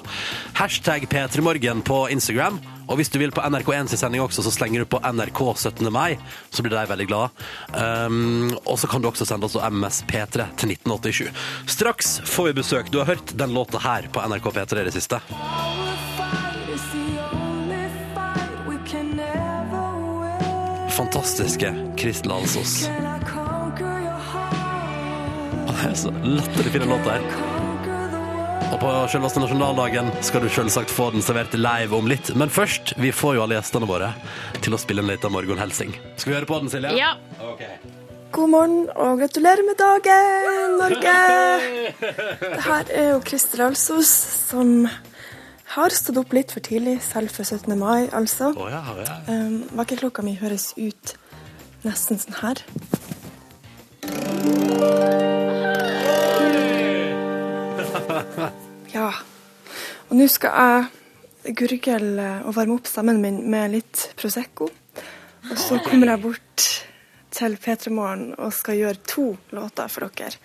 Hashtag 0.59 1.07
P3morgen 1.11 1.83
på 1.87 2.03
Instagram. 2.11 2.60
Og 2.91 2.97
hvis 2.99 3.11
du 3.13 3.17
vil 3.21 3.31
på 3.31 3.43
NRK1 3.45 3.91
sin 3.91 4.01
sending 4.01 4.23
også, 4.23 4.43
så 4.43 4.51
slenger 4.51 4.83
du 4.83 4.89
på 4.91 4.99
NRK 4.99 5.41
17. 5.55 5.87
mai. 5.93 6.17
Så 6.49 6.65
blir 6.65 6.75
de 6.75 6.83
veldig 6.89 7.07
glade. 7.07 7.29
Um, 7.71 8.51
og 8.65 8.79
så 8.81 8.89
kan 8.91 9.01
du 9.03 9.07
også 9.07 9.27
sende 9.29 9.47
oss 9.47 9.55
MS 9.55 10.03
P3 10.09 10.49
til 10.59 10.75
1987. 10.75 11.45
Straks 11.71 12.17
får 12.27 12.51
vi 12.51 12.57
besøk. 12.59 12.91
Du 12.91 12.99
har 12.99 13.13
hørt 13.13 13.37
den 13.37 13.55
låta 13.55 13.79
her 13.79 14.11
på 14.11 14.23
NRK 14.27 14.51
P3 14.51 14.83
i 14.83 14.89
det 14.89 14.97
siste. 14.97 15.21
fantastiske 21.01 21.75
Kristel 21.97 22.31
Alsos. 22.31 22.89
Det 25.71 25.89
er 25.89 25.95
så 25.95 26.11
latterlig 26.11 26.71
fin 26.71 26.89
låt 26.89 27.05
der. 27.05 27.60
Og 28.71 28.79
på 28.79 28.91
selveste 29.11 29.41
nasjonaldagen 29.43 30.07
skal 30.23 30.45
du 30.45 30.49
selvsagt 30.51 30.91
få 30.95 31.09
den 31.11 31.23
servert 31.25 31.51
live 31.59 31.97
om 31.97 32.07
litt. 32.07 32.31
Men 32.39 32.51
først, 32.51 32.93
vi 33.03 33.11
får 33.11 33.35
jo 33.35 33.41
alle 33.43 33.57
gjestene 33.57 33.87
våre 33.89 34.13
til 34.63 34.71
å 34.71 34.79
spille 34.79 35.03
en 35.03 35.11
liten 35.11 35.33
morgenhelsing. 35.33 35.91
Skal 36.15 36.31
vi 36.31 36.37
høre 36.37 36.47
på 36.47 36.59
den, 36.61 36.71
Silje? 36.71 36.93
Ja. 36.95 37.11
God 38.31 38.49
morgen 38.53 38.87
og 38.95 39.19
gratulerer 39.19 39.67
med 39.67 39.75
dagen, 39.75 40.77
Norge! 40.79 41.15
Det 42.55 42.63
her 42.63 42.91
er 42.95 43.09
jo 43.09 43.19
Christer 43.27 43.65
Alsos 43.67 44.07
som 44.47 44.87
Har 45.75 45.91
stått 45.95 46.19
opp 46.23 46.31
litt 46.35 46.51
for 46.55 46.63
tidlig, 46.63 47.01
selv 47.03 47.31
for 47.35 47.43
17. 47.43 47.75
mai, 47.79 48.07
altså. 48.15 48.53
Oh, 48.55 48.71
ja, 48.71 48.79
ja. 49.03 49.19
Um, 49.27 49.67
Vakkerklokka 49.75 50.23
mi 50.23 50.37
høres 50.39 50.71
ut 50.79 51.15
nesten 51.83 52.19
sånn 52.23 52.39
her. 52.39 52.63
Ja. 58.91 59.11
Og 60.09 60.17
nå 60.19 60.27
skal 60.31 60.89
jeg 61.45 61.55
gurgle 61.57 62.29
og 62.45 62.55
varme 62.57 62.77
opp 62.77 62.89
stemmen 62.89 63.21
min 63.23 63.41
med 63.51 63.75
litt 63.77 64.09
Prosecco. 64.19 64.69
Og 65.49 65.57
så 65.57 65.79
kommer 65.85 66.13
jeg 66.13 66.23
bort 66.25 66.67
til 67.31 67.57
P3 67.57 67.93
Morgen 67.95 68.31
og 68.37 68.53
skal 68.53 68.77
gjøre 68.77 69.01
to 69.07 69.27
låter 69.55 69.89
for 69.91 70.11
dere. 70.11 70.35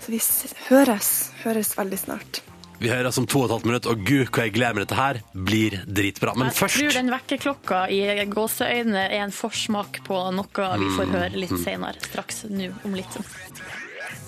Så 0.00 0.12
vi 0.12 0.20
høres, 0.68 1.10
høres 1.44 1.74
veldig 1.78 1.98
snart. 2.00 2.40
Vi 2.80 2.88
høres 2.88 3.18
om 3.20 3.26
to 3.28 3.42
og 3.42 3.50
et 3.50 3.52
halvt 3.52 3.66
minutt, 3.68 3.86
og 3.92 4.04
gud, 4.08 4.30
hva 4.32 4.46
jeg 4.46 4.54
gleder 4.54 4.76
meg 4.76 4.86
til 4.86 4.88
dette 4.88 5.00
her. 5.00 5.18
Blir 5.48 5.74
dritbra. 5.84 6.32
Men 6.32 6.48
jeg 6.48 6.56
først 6.56 6.78
tror 6.80 6.96
den 6.96 7.12
vekkerklokka 7.12 7.80
i 7.92 8.24
gåseøynene 8.32 9.02
er 9.10 9.26
en 9.26 9.34
forsmak 9.36 10.00
på 10.06 10.20
noe 10.32 10.70
vi 10.80 10.88
får 10.96 11.12
høre 11.12 11.42
litt 11.42 11.56
senere. 11.60 12.00
Straks 12.08 12.46
nå 12.48 12.70
om 12.88 12.96
litt. 12.96 13.20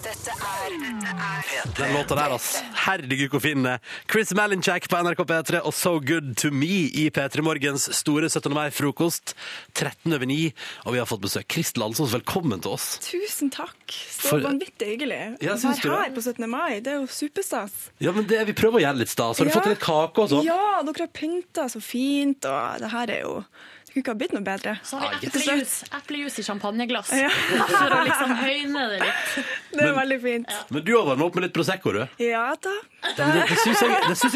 Dette 0.03 0.33
er 0.35 0.73
dette 1.03 1.13
er 1.13 1.75
Den 1.79 1.93
låta 1.95 2.15
der, 2.19 2.33
altså. 2.35 2.61
Herregud, 2.85 3.31
hvor 3.33 3.41
fin 3.43 3.61
den 3.63 3.69
er. 3.75 3.79
Chris 4.11 4.33
Malinchak 4.37 4.89
på 4.91 4.99
NRK 5.03 5.23
P3 5.29 5.61
og 5.67 5.75
So 5.75 5.93
Good 6.03 6.33
To 6.43 6.51
Me 6.55 6.69
i 6.99 7.05
P3 7.15 7.43
Morgens 7.47 7.89
store 7.97 8.29
17. 8.31 8.53
mai-frokost. 8.55 9.35
13 9.79 10.13
over 10.17 10.27
9, 10.31 10.53
og 10.87 10.95
vi 10.97 11.01
har 11.03 11.07
fått 11.11 11.23
besøk. 11.25 11.47
Kristel 11.53 11.85
Alsås, 11.87 12.13
velkommen 12.15 12.63
til 12.63 12.75
oss. 12.77 12.99
Tusen 13.07 13.51
takk. 13.55 13.77
Så 13.91 14.33
For- 14.35 14.45
vanvittig 14.47 14.91
hyggelig 14.95 15.21
Ja, 15.43 15.55
å 15.55 15.61
du 15.61 15.69
være 15.69 15.83
det? 15.83 15.99
her 16.05 16.15
på 16.19 16.23
17. 16.27 16.49
mai. 16.51 16.81
Det 16.81 16.93
er 16.95 17.01
jo 17.01 17.07
superstas. 17.07 17.91
Ja, 18.01 18.13
men 18.13 18.27
det, 18.27 18.43
Vi 18.47 18.53
prøver 18.59 18.81
å 18.81 18.85
gjøre 18.87 18.99
litt 18.99 19.09
stas. 19.09 19.39
Har 19.39 19.45
du 19.47 19.51
Ja. 19.51 19.61
fått 19.61 19.67
litt 19.71 19.81
kake 19.81 20.19
og 20.19 20.29
sånn? 20.31 20.45
Ja, 20.45 20.83
dere 20.83 20.99
har 20.99 21.13
pynta 21.15 21.69
så 21.71 21.81
fint, 21.83 22.45
og 22.45 22.79
det 22.81 22.91
her 22.91 23.11
er 23.11 23.21
jo 23.23 23.45
Kunne 23.93 24.01
ikke 24.03 24.13
ha 24.15 24.17
blitt 24.17 24.33
noe 24.33 24.41
bedre. 24.47 24.73
Så 24.89 24.97
har 24.97 25.19
vi 25.21 25.27
eplejus, 25.29 25.73
eplejus 25.93 26.39
i 26.41 26.43
champagneglass. 26.47 27.11
Ja. 27.13 27.29
For 27.73 27.93
å 27.93 27.99
liksom 28.07 28.31
høyne 28.41 28.85
det 28.89 29.01
litt. 29.03 29.51
Det 29.73 29.85
er 29.85 29.93
veldig 29.99 30.19
fint. 30.23 30.55
Men 30.73 30.85
du 30.87 30.93
har 30.97 31.05
varmet 31.11 31.27
opp 31.27 31.35
med 31.37 31.45
litt 31.45 31.53
Prosecco, 31.57 31.93
du. 31.93 32.01
Ja 32.25 32.47
da. 32.57 32.73
Ja, 33.03 33.11
Det, 33.19 33.27
det 33.51 33.57
syns 33.59 33.83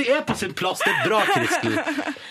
jeg, 0.02 0.08
jeg 0.10 0.16
er 0.18 0.24
på 0.28 0.34
sin 0.36 0.52
plass. 0.58 0.80
Det 0.84 0.90
er 0.92 1.08
bra, 1.08 1.20
Kristel. 1.30 1.76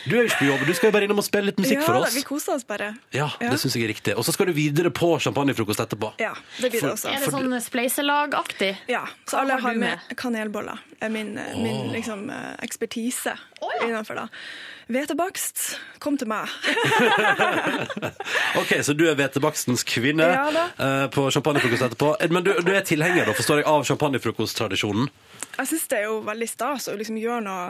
Du 0.06 0.14
er 0.18 0.20
jo 0.20 0.26
ikke 0.28 0.40
på 0.44 0.50
jobb, 0.52 0.66
du 0.68 0.74
skal 0.78 0.90
jo 0.92 0.96
bare 0.98 1.08
innom 1.08 1.22
og 1.22 1.26
spille 1.26 1.50
litt 1.50 1.62
musikk 1.64 1.80
ja, 1.80 1.86
for 1.88 2.02
oss. 2.02 2.12
Ja, 2.12 2.20
vi 2.20 2.26
koser 2.28 2.58
oss 2.60 2.66
bare. 2.68 2.92
Ja, 3.16 3.30
Ja. 3.42 3.50
det 3.54 3.58
syns 3.64 3.78
jeg 3.80 3.88
er 3.88 3.92
riktig. 3.96 4.14
Og 4.20 4.26
så 4.28 4.36
skal 4.36 4.52
du 4.52 4.54
videre 4.58 4.92
på 4.94 5.10
champagnefrokost 5.24 5.82
etterpå. 5.86 6.12
Ja, 6.22 6.34
det 6.60 6.70
blir 6.70 6.76
det 6.78 6.84
For- 6.84 6.94
også. 6.94 7.10
Er 7.16 7.24
det 7.26 7.32
sånn 7.34 7.58
spleiselagaktig? 7.66 8.72
Ja, 8.92 9.06
så 9.26 9.38
Hva 9.40 9.42
alle 9.46 9.58
har 9.58 9.66
har 9.72 9.82
med 9.82 10.16
kanelboller. 10.20 10.78
er 11.02 11.10
min, 11.10 11.38
eh, 11.38 11.56
min 11.58 11.92
liksom, 11.96 12.30
eh, 12.30 12.56
ekspertise 12.62 13.34
innenfor 13.86 14.16
det. 14.22 14.28
Hvetebakst, 14.86 15.80
kom 16.00 16.18
til 16.18 16.28
meg. 16.30 16.50
Ok, 18.60 18.76
Så 18.86 18.94
du 18.94 19.06
er 19.10 19.16
hvetebakstens 19.18 19.84
kvinne 19.88 20.28
Ja 20.30 20.46
eh, 20.54 21.06
på 21.14 21.26
champagnefrokost 21.34 21.88
etterpå. 21.88 22.12
Eh, 22.22 22.30
Men 22.32 22.46
du, 22.46 22.54
du 22.62 22.72
er 22.74 22.86
tilhenger 22.86 23.26
da, 23.26 23.34
forstår 23.36 23.64
jeg, 23.64 23.68
av 23.70 23.86
champagnefrokosttradisjonen? 23.90 25.10
Jeg 25.58 25.68
syns 25.72 25.88
det 25.92 26.02
er 26.04 26.08
jo 26.10 26.20
veldig 26.28 26.50
stas 26.52 26.90
å 26.92 26.98
liksom 27.00 27.18
gjøre 27.22 27.42
noe 27.46 27.66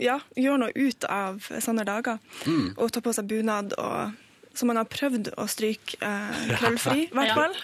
ja, 0.00 0.14
gjør 0.40 0.56
noe 0.62 0.72
ut 0.74 1.04
av 1.12 1.42
sånne 1.60 1.84
dager. 1.84 2.16
Mm. 2.48 2.70
Og 2.80 2.88
ta 2.92 3.02
på 3.04 3.12
seg 3.12 3.26
bunad 3.28 3.74
og 3.76 4.14
så 4.58 4.66
man 4.68 4.78
har 4.80 4.88
prøvd 4.90 5.32
å 5.40 5.44
stryke 5.50 5.98
eh, 6.00 6.40
krøllfri, 6.60 7.04
i 7.08 7.14
hvert 7.14 7.30
Ja. 7.30 7.34
fall. 7.34 7.54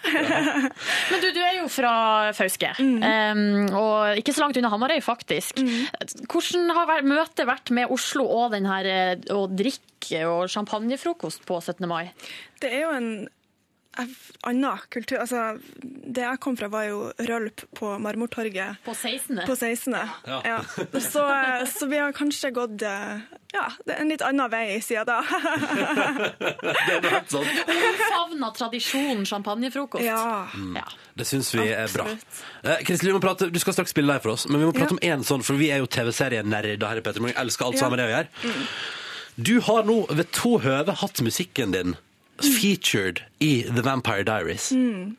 Men 1.11 1.23
du, 1.25 1.29
du 1.37 1.41
er 1.45 1.57
jo 1.61 1.69
fra 1.73 1.95
Fauske, 2.37 2.73
Mm. 2.81 3.01
um, 3.03 3.75
og 3.81 4.19
ikke 4.21 4.33
så 4.35 4.45
langt 4.45 4.57
unna 4.61 4.71
Hamarøy, 4.73 5.01
faktisk. 5.05 5.61
Hvordan 6.31 6.71
har 6.77 7.03
møtet 7.07 7.47
vært 7.49 7.71
med 7.77 7.91
Oslo 7.93 8.25
og 8.27 8.53
den 8.55 8.67
her 8.71 8.87
eh, 8.91 9.17
å 9.35 9.45
drikke 9.51 10.23
og 10.31 10.47
champagnefrokost 10.51 11.45
på 11.49 11.61
17. 11.63 11.87
mai? 11.91 12.11
Det 12.61 12.73
er 12.73 12.83
jo 12.87 12.95
en 12.97 13.11
annen 14.47 14.79
kultur. 14.89 15.19
Altså, 15.21 15.59
det 15.83 16.23
jeg 16.23 16.41
kom 16.41 16.57
fra, 16.57 16.69
var 16.73 16.85
jo 16.89 17.01
rølp 17.27 17.65
på 17.77 17.91
Marmortorget. 18.01 18.79
På 18.85 18.95
16. 18.95 19.41
På 19.47 19.57
16. 19.57 19.97
Ja. 20.27 20.41
Ja. 20.47 20.59
Så, 21.01 21.25
så 21.75 21.89
vi 21.91 21.99
har 21.99 22.13
kanskje 22.17 22.53
gått 22.55 22.83
eh, 22.87 23.21
ja, 23.53 23.65
det 23.85 23.97
er 23.97 24.01
en 24.05 24.13
litt 24.13 24.23
annen 24.23 24.51
vei 24.53 24.79
siden 24.85 25.09
da. 25.11 25.19
Det 26.41 27.01
er 27.01 27.09
helt 27.11 27.33
sånn. 27.33 27.49
Omfavna 27.67 28.51
tradisjonen 28.57 29.25
champagnefrokost. 29.29 30.05
Ja. 30.07 30.47
Ja. 30.77 30.85
Det 31.19 31.27
syns 31.29 31.51
vi 31.57 31.67
er 31.75 31.91
bra. 31.93 32.07
Eh, 32.63 32.85
Kristel, 32.87 33.11
vi 33.11 33.17
må 33.17 33.23
prate, 33.25 33.51
Du 33.51 33.59
skal 33.63 33.75
straks 33.77 33.91
spille 33.95 34.07
live 34.13 34.23
for 34.25 34.37
oss, 34.37 34.47
men 34.49 34.63
vi 34.63 34.69
må 34.71 34.75
prate 34.77 34.95
Ja. 34.95 34.99
om 34.99 35.03
én 35.21 35.27
sånn, 35.27 35.43
for 35.47 35.59
vi 35.59 35.71
er 35.75 35.83
jo 35.83 35.91
TV-serienerder 35.91 36.87
her 36.89 37.03
i 37.03 37.05
Petter 37.05 37.21
Morgen. 37.25 37.37
Elsker 37.43 37.67
alt 37.67 37.75
Ja. 37.75 37.81
som 37.83 37.91
har 37.91 37.97
med 37.97 38.07
det 38.07 38.31
å. 38.47 38.55
Du 39.41 39.61
har 39.61 39.83
nå 39.89 40.07
ved 40.11 40.31
to 40.33 40.59
høve 40.63 40.95
hatt 41.03 41.21
musikken 41.25 41.73
din 41.73 41.97
featured 42.43 43.23
i 43.41 43.63
The 43.69 43.83
Vampire 43.85 44.23
Diaries. 44.23 44.73
Mm. 44.73 45.17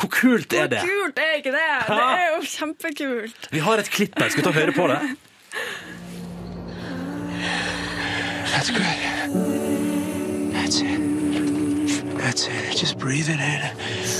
Hvor 0.00 0.08
kult 0.08 0.52
er 0.52 0.66
det? 0.66 0.78
Hvor 0.78 0.88
kult 1.04 1.18
er 1.18 1.36
ikke 1.36 1.52
det? 1.52 1.86
Det 1.88 1.96
er 1.96 2.26
jo 2.36 2.42
kjempekult. 2.46 3.48
Vi 3.50 3.58
har 3.58 3.72
et 3.82 3.90
klipp 3.90 4.18
her. 4.18 4.28
Skal 4.28 4.40
vi 4.40 4.44
ta 4.44 4.48
og 4.48 4.54
høre 4.54 4.72
på 4.72 4.86
det? 4.86 4.98
That's 8.52 8.70
good. 8.70 8.82
That's 10.54 10.80
it. 10.80 11.00
That's 12.18 12.46
it. 12.46 12.80
Just 12.80 12.98
breathe 12.98 13.28
it 13.28 13.40
in. 13.40 13.60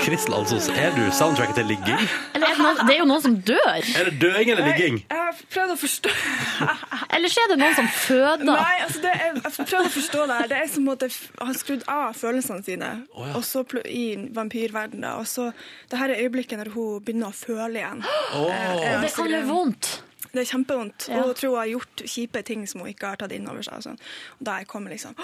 Kristel 0.00 0.34
Alsos, 0.34 0.68
er 0.72 0.94
du 0.96 1.02
soundtracket 1.12 1.58
til 1.58 1.66
ligging? 1.68 2.04
Eller 2.34 2.48
er 2.48 2.56
det, 2.56 2.62
noen, 2.64 2.78
det 2.88 2.94
er 2.94 2.98
jo 3.02 3.06
noen 3.10 3.22
som 3.24 3.34
dør. 3.50 3.80
Er 4.00 4.08
det 4.08 4.14
døing 4.22 4.50
eller 4.54 4.68
ligging? 4.70 5.00
Jeg 5.02 5.20
har 5.26 5.40
prøvd 5.52 5.74
å 5.74 5.76
forstå 5.80 6.12
Eller 7.16 7.32
så 7.32 7.42
er 7.44 7.52
det 7.52 7.58
noen 7.60 7.76
som 7.76 7.90
føder. 7.92 8.44
Nei, 8.48 8.76
altså 8.86 9.02
det 9.04 9.12
er, 9.12 9.36
jeg 9.36 9.52
prøvd 9.58 9.90
å 9.90 9.92
forstå 9.98 10.26
det 10.30 10.38
her. 10.40 10.50
Det 10.52 10.60
er 10.60 10.72
som 10.72 10.90
at 10.94 11.04
jeg 11.04 11.16
har 11.42 11.60
skrudd 11.60 11.86
av 11.92 12.16
følelsene 12.16 12.66
sine 12.66 12.90
oh, 13.12 13.28
ja. 13.28 13.36
og 13.36 13.44
så 13.44 13.64
i 13.84 14.04
vampyrverdenen. 14.40 15.04
da. 15.04 15.14
Og 15.20 15.28
så 15.28 15.50
det 15.92 16.00
her 16.00 16.14
er 16.14 16.24
øyeblikket 16.24 16.62
når 16.62 16.72
hun 16.76 17.04
begynner 17.04 17.28
å 17.28 17.36
føle 17.36 17.82
igjen. 17.82 18.04
Oh. 18.38 18.48
Eh, 18.48 18.56
er 18.56 18.84
Det 18.84 18.92
altså 19.02 19.16
kan 19.20 19.34
gjøre 19.34 19.50
vondt. 19.52 19.94
Det 20.30 20.44
er 20.44 20.52
kjempevondt. 20.54 21.10
Ja. 21.10 21.20
Og 21.20 21.32
hun 21.32 21.40
tror 21.42 21.58
hun 21.58 21.60
har 21.60 21.74
gjort 21.76 22.06
kjipe 22.08 22.46
ting 22.46 22.68
som 22.70 22.84
hun 22.84 22.94
ikke 22.94 23.12
har 23.12 23.20
tatt 23.20 23.36
inn 23.36 23.48
over 23.50 23.66
seg. 23.66 23.82
Og 23.82 23.90
sånn. 23.90 24.00
Og 24.38 24.48
da 24.48 24.62
jeg 24.62 24.70
kommer 24.70 24.96
liksom 24.96 25.18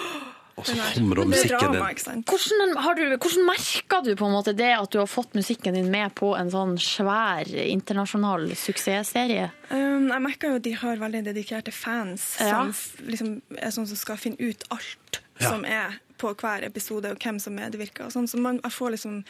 Og 0.57 0.64
så 0.64 0.76
kommer 0.94 1.18
da 1.18 1.24
er 1.26 1.28
musikken 1.28 1.74
din. 1.74 2.22
Hvordan, 2.24 2.70
har 2.80 2.96
du, 2.96 3.02
hvordan 3.12 3.42
merker 3.44 4.04
du 4.07 4.14
på 4.16 4.24
en 4.24 4.32
måte 4.32 4.54
det 4.57 4.70
at 4.72 4.88
du 4.94 4.96
har 5.02 5.11
fått 5.11 5.36
musikken 5.36 5.76
din 5.76 5.90
med 5.92 6.14
på 6.16 6.30
en 6.38 6.48
sånn 6.52 6.78
svær 6.80 7.50
internasjonal 7.61 8.48
suksessserie? 8.57 9.50
Um, 9.68 10.09
jeg 10.09 10.24
merker 10.24 10.54
jo 10.54 10.62
at 10.62 10.64
de 10.64 10.72
har 10.80 11.02
veldig 11.02 11.22
dedikerte 11.28 11.74
fans 11.76 12.24
Ja. 12.40 12.64
som 12.64 13.04
liksom 13.04 13.36
er 13.59 13.76
sånn 13.76 13.88
som 13.90 14.00
skal 14.00 14.16
finne 14.16 14.40
ut 14.40 14.64
alt 14.72 15.20
Ja. 15.36 15.50
som 15.50 15.64
er 15.68 16.00
på 16.16 16.32
hver 16.32 16.64
episode, 16.64 17.11
og 17.12 17.20
hvem 17.20 17.38
som 17.38 17.52
medvirker. 17.52 18.07
Og 18.07 18.12
sånn. 18.16 18.24
Så 18.24 18.40
man, 18.40 18.57
jeg 18.64 18.72
får 18.72 18.96
liksom 18.96 19.22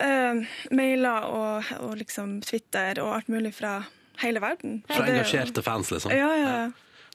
uh, 0.00 0.40
mailer 0.72 1.28
og, 1.28 1.72
og 1.84 1.96
liksom 2.00 2.40
Twitter 2.40 3.02
og 3.04 3.12
alt 3.18 3.28
mulig 3.28 3.52
fra 3.60 3.82
hele 4.22 4.40
verden. 4.40 4.82
Fra 4.88 5.04
engasjerte 5.04 5.62
fans, 5.62 5.92
liksom. 5.92 6.16
Ja, 6.16 6.32
ja. 6.32 6.52
ja. 6.64 6.68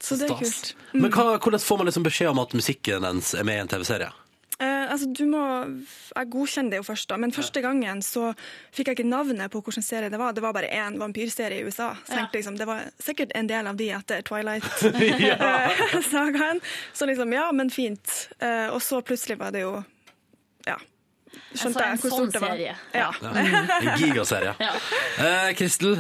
Så 0.04 0.18
det 0.20 0.26
er 0.28 0.36
Stas. 0.36 0.42
kult. 0.42 0.76
Men 1.00 1.12
hva, 1.16 1.40
hvordan 1.40 1.62
får 1.64 1.78
man 1.80 1.88
liksom 1.88 2.04
beskjed 2.04 2.28
om 2.34 2.40
at 2.44 2.52
musikken 2.58 3.08
ens 3.08 3.32
er 3.40 3.44
med 3.48 3.56
i 3.56 3.62
en 3.64 3.72
TV-serie? 3.72 4.10
Eh, 4.60 4.92
altså, 4.92 5.08
du 5.10 5.26
må, 5.32 5.42
jeg 6.14 6.30
godkjenner 6.34 6.72
det 6.76 6.80
jo 6.82 6.86
først, 6.86 7.08
da. 7.10 7.16
men 7.20 7.32
første 7.34 7.62
gangen 7.64 8.02
så 8.06 8.34
fikk 8.76 8.88
jeg 8.92 8.96
ikke 9.00 9.10
navnet 9.10 9.52
på 9.52 9.62
hvilken 9.64 9.86
serie 9.86 10.10
det 10.14 10.20
var. 10.22 10.32
Det 10.36 10.44
var 10.46 10.54
bare 10.56 10.70
én 10.70 11.00
vampyrserie 11.02 11.58
i 11.60 11.64
USA. 11.66 11.90
Så 12.06 12.12
tenkte 12.14 12.38
liksom, 12.38 12.58
Det 12.60 12.68
var 12.70 12.80
sikkert 13.02 13.32
en 13.36 13.48
del 13.50 13.68
av 13.68 13.76
de 13.80 13.88
etter 13.98 14.22
Twilight-sagaen. 14.28 16.60
så 16.94 17.06
liksom, 17.10 17.34
ja, 17.34 17.52
men 17.52 17.70
fint. 17.74 18.30
Eh, 18.40 18.68
og 18.70 18.82
så 18.84 19.02
plutselig 19.02 19.38
var 19.42 19.52
det 19.56 19.62
jo 19.66 19.84
Ja. 20.68 20.78
Skjønte 21.54 21.84
Altså, 21.84 21.84
en 21.84 21.90
jeg 21.92 22.00
hvor 22.02 22.10
sånn 22.10 22.30
stort 22.30 22.34
det 22.34 22.42
var. 22.42 22.54
serie. 22.54 22.76
Ja. 22.94 23.10
Ja. 23.22 23.90
En 23.94 24.00
gigaserie. 24.02 24.54
Ja. 24.64 24.72
Eh, 25.24 25.50
Kristel, 25.60 25.98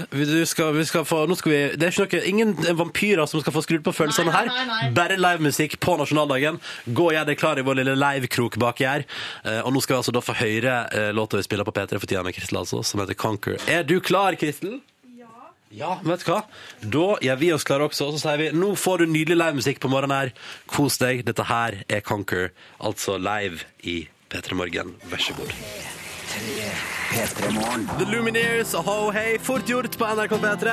skal, 0.50 0.72
vi 0.74 0.86
skal 0.90 1.06
få, 1.06 1.20
nå 1.30 1.36
skal 1.38 1.52
vi, 1.54 1.60
det 1.78 1.88
er 1.88 1.94
ikke 1.94 2.20
noe, 2.20 2.30
ingen 2.32 2.54
vampyrer 2.80 3.30
som 3.30 3.44
skal 3.44 3.54
få 3.54 3.62
skrudd 3.66 3.84
på 3.86 3.94
følelsene 3.94 4.34
her. 4.34 4.50
nei, 4.50 4.64
nei, 4.66 4.80
nei. 4.88 4.94
Bare 4.98 5.18
livemusikk 5.20 5.78
på 5.84 5.98
nasjonaldagen. 6.02 6.58
Gå 6.90 7.10
og 7.12 7.14
gjør 7.18 7.28
deg 7.30 7.38
klar 7.42 7.62
i 7.62 7.66
vår 7.68 7.80
lille 7.84 7.94
livekrok 8.00 8.58
baki 8.64 8.88
her. 8.90 9.06
Eh, 9.46 9.60
og 9.62 9.74
nå 9.76 9.84
skal 9.86 9.98
vi 9.98 10.02
altså 10.02 10.16
da 10.16 10.24
få 10.26 10.38
høre 10.42 10.80
eh, 10.90 11.12
låta 11.14 11.38
vi 11.38 11.46
spiller 11.46 11.68
på 11.70 11.76
P3 11.76 12.02
for 12.02 12.10
tida 12.10 12.24
med 12.26 12.34
Kristel, 12.38 12.58
altså, 12.64 12.82
som 12.86 13.04
heter 13.04 13.18
Conquer. 13.20 13.62
Er 13.70 13.86
du 13.86 14.00
klar, 14.02 14.34
Kristel? 14.42 14.80
Ja, 15.74 15.96
vet 16.06 16.22
du 16.22 16.28
hva? 16.30 16.44
Da 16.86 17.06
gjør 17.26 17.38
vi 17.42 17.48
oss 17.56 17.64
klare 17.66 17.88
også, 17.90 18.12
og 18.12 18.14
så 18.14 18.20
sier 18.28 18.38
vi 18.44 18.50
nå 18.54 18.76
får 18.78 19.02
du 19.02 19.08
nydelig 19.10 19.40
livemusikk 19.40 19.80
på 19.82 19.90
morgenen 19.90 20.14
her. 20.20 20.34
Kos 20.70 21.00
deg. 21.02 21.24
Dette 21.26 21.48
her 21.50 21.80
er 21.90 22.04
Conquer, 22.06 22.52
altså 22.78 23.16
live 23.18 23.66
i 23.82 24.04
P3 24.34 24.54
Morgen. 24.54 24.96
Vær 25.04 25.18
så 25.18 25.34
god. 25.38 25.52
The 26.34 28.06
Lumineers 28.10 28.72
og 28.74 28.88
Ho 28.88 28.94
Hey, 29.14 29.36
fort 29.44 29.68
gjort 29.70 29.94
på 30.02 30.08
NRK 30.18 30.32
P3. 30.42 30.72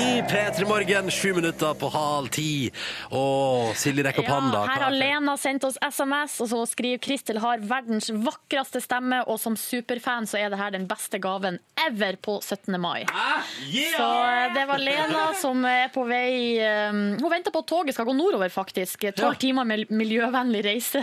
I 0.00 0.06
P3 0.24 0.64
Morgen, 0.64 1.10
sju 1.12 1.34
minutter 1.36 1.74
på 1.76 1.90
halv 1.92 2.30
ti. 2.32 2.70
Og 3.12 3.74
Silje 3.76 4.06
rekker 4.06 4.24
opp 4.24 4.30
hånda. 4.32 4.62
her 4.70 4.86
har 4.86 4.94
Lena 4.96 5.34
sendt 5.36 5.66
oss 5.68 5.76
SMS, 5.84 6.38
og 6.40 6.48
så 6.48 6.62
skriver 6.70 7.02
Kristel 7.04 7.42
har 7.44 7.60
verdens 7.60 8.08
vakreste 8.08 8.80
stemme, 8.80 9.18
og 9.28 9.36
som 9.42 9.52
superfan 9.60 10.24
så 10.30 10.40
er 10.40 10.48
det 10.54 10.60
her 10.62 10.72
den 10.78 10.86
beste 10.88 11.20
gaven 11.20 11.58
ever 11.84 12.16
på 12.24 12.38
17. 12.40 12.78
mai. 12.80 13.04
Så 13.04 14.08
eh, 14.08 14.46
det 14.56 14.64
var 14.70 14.80
Lena 14.80 15.26
som 15.42 15.60
er 15.68 15.92
på 15.92 16.06
vei 16.08 16.56
eh, 16.62 16.88
Hun 17.20 17.28
venter 17.32 17.52
på 17.52 17.60
at 17.66 17.68
toget 17.68 17.98
skal 17.98 18.08
gå 18.08 18.16
nordover, 18.16 18.48
faktisk. 18.54 19.04
Tolv 19.12 19.34
Ja. 19.36 19.40
timer 19.44 19.68
med 19.68 19.90
miljøvennlig 19.92 20.62
reise 20.64 21.02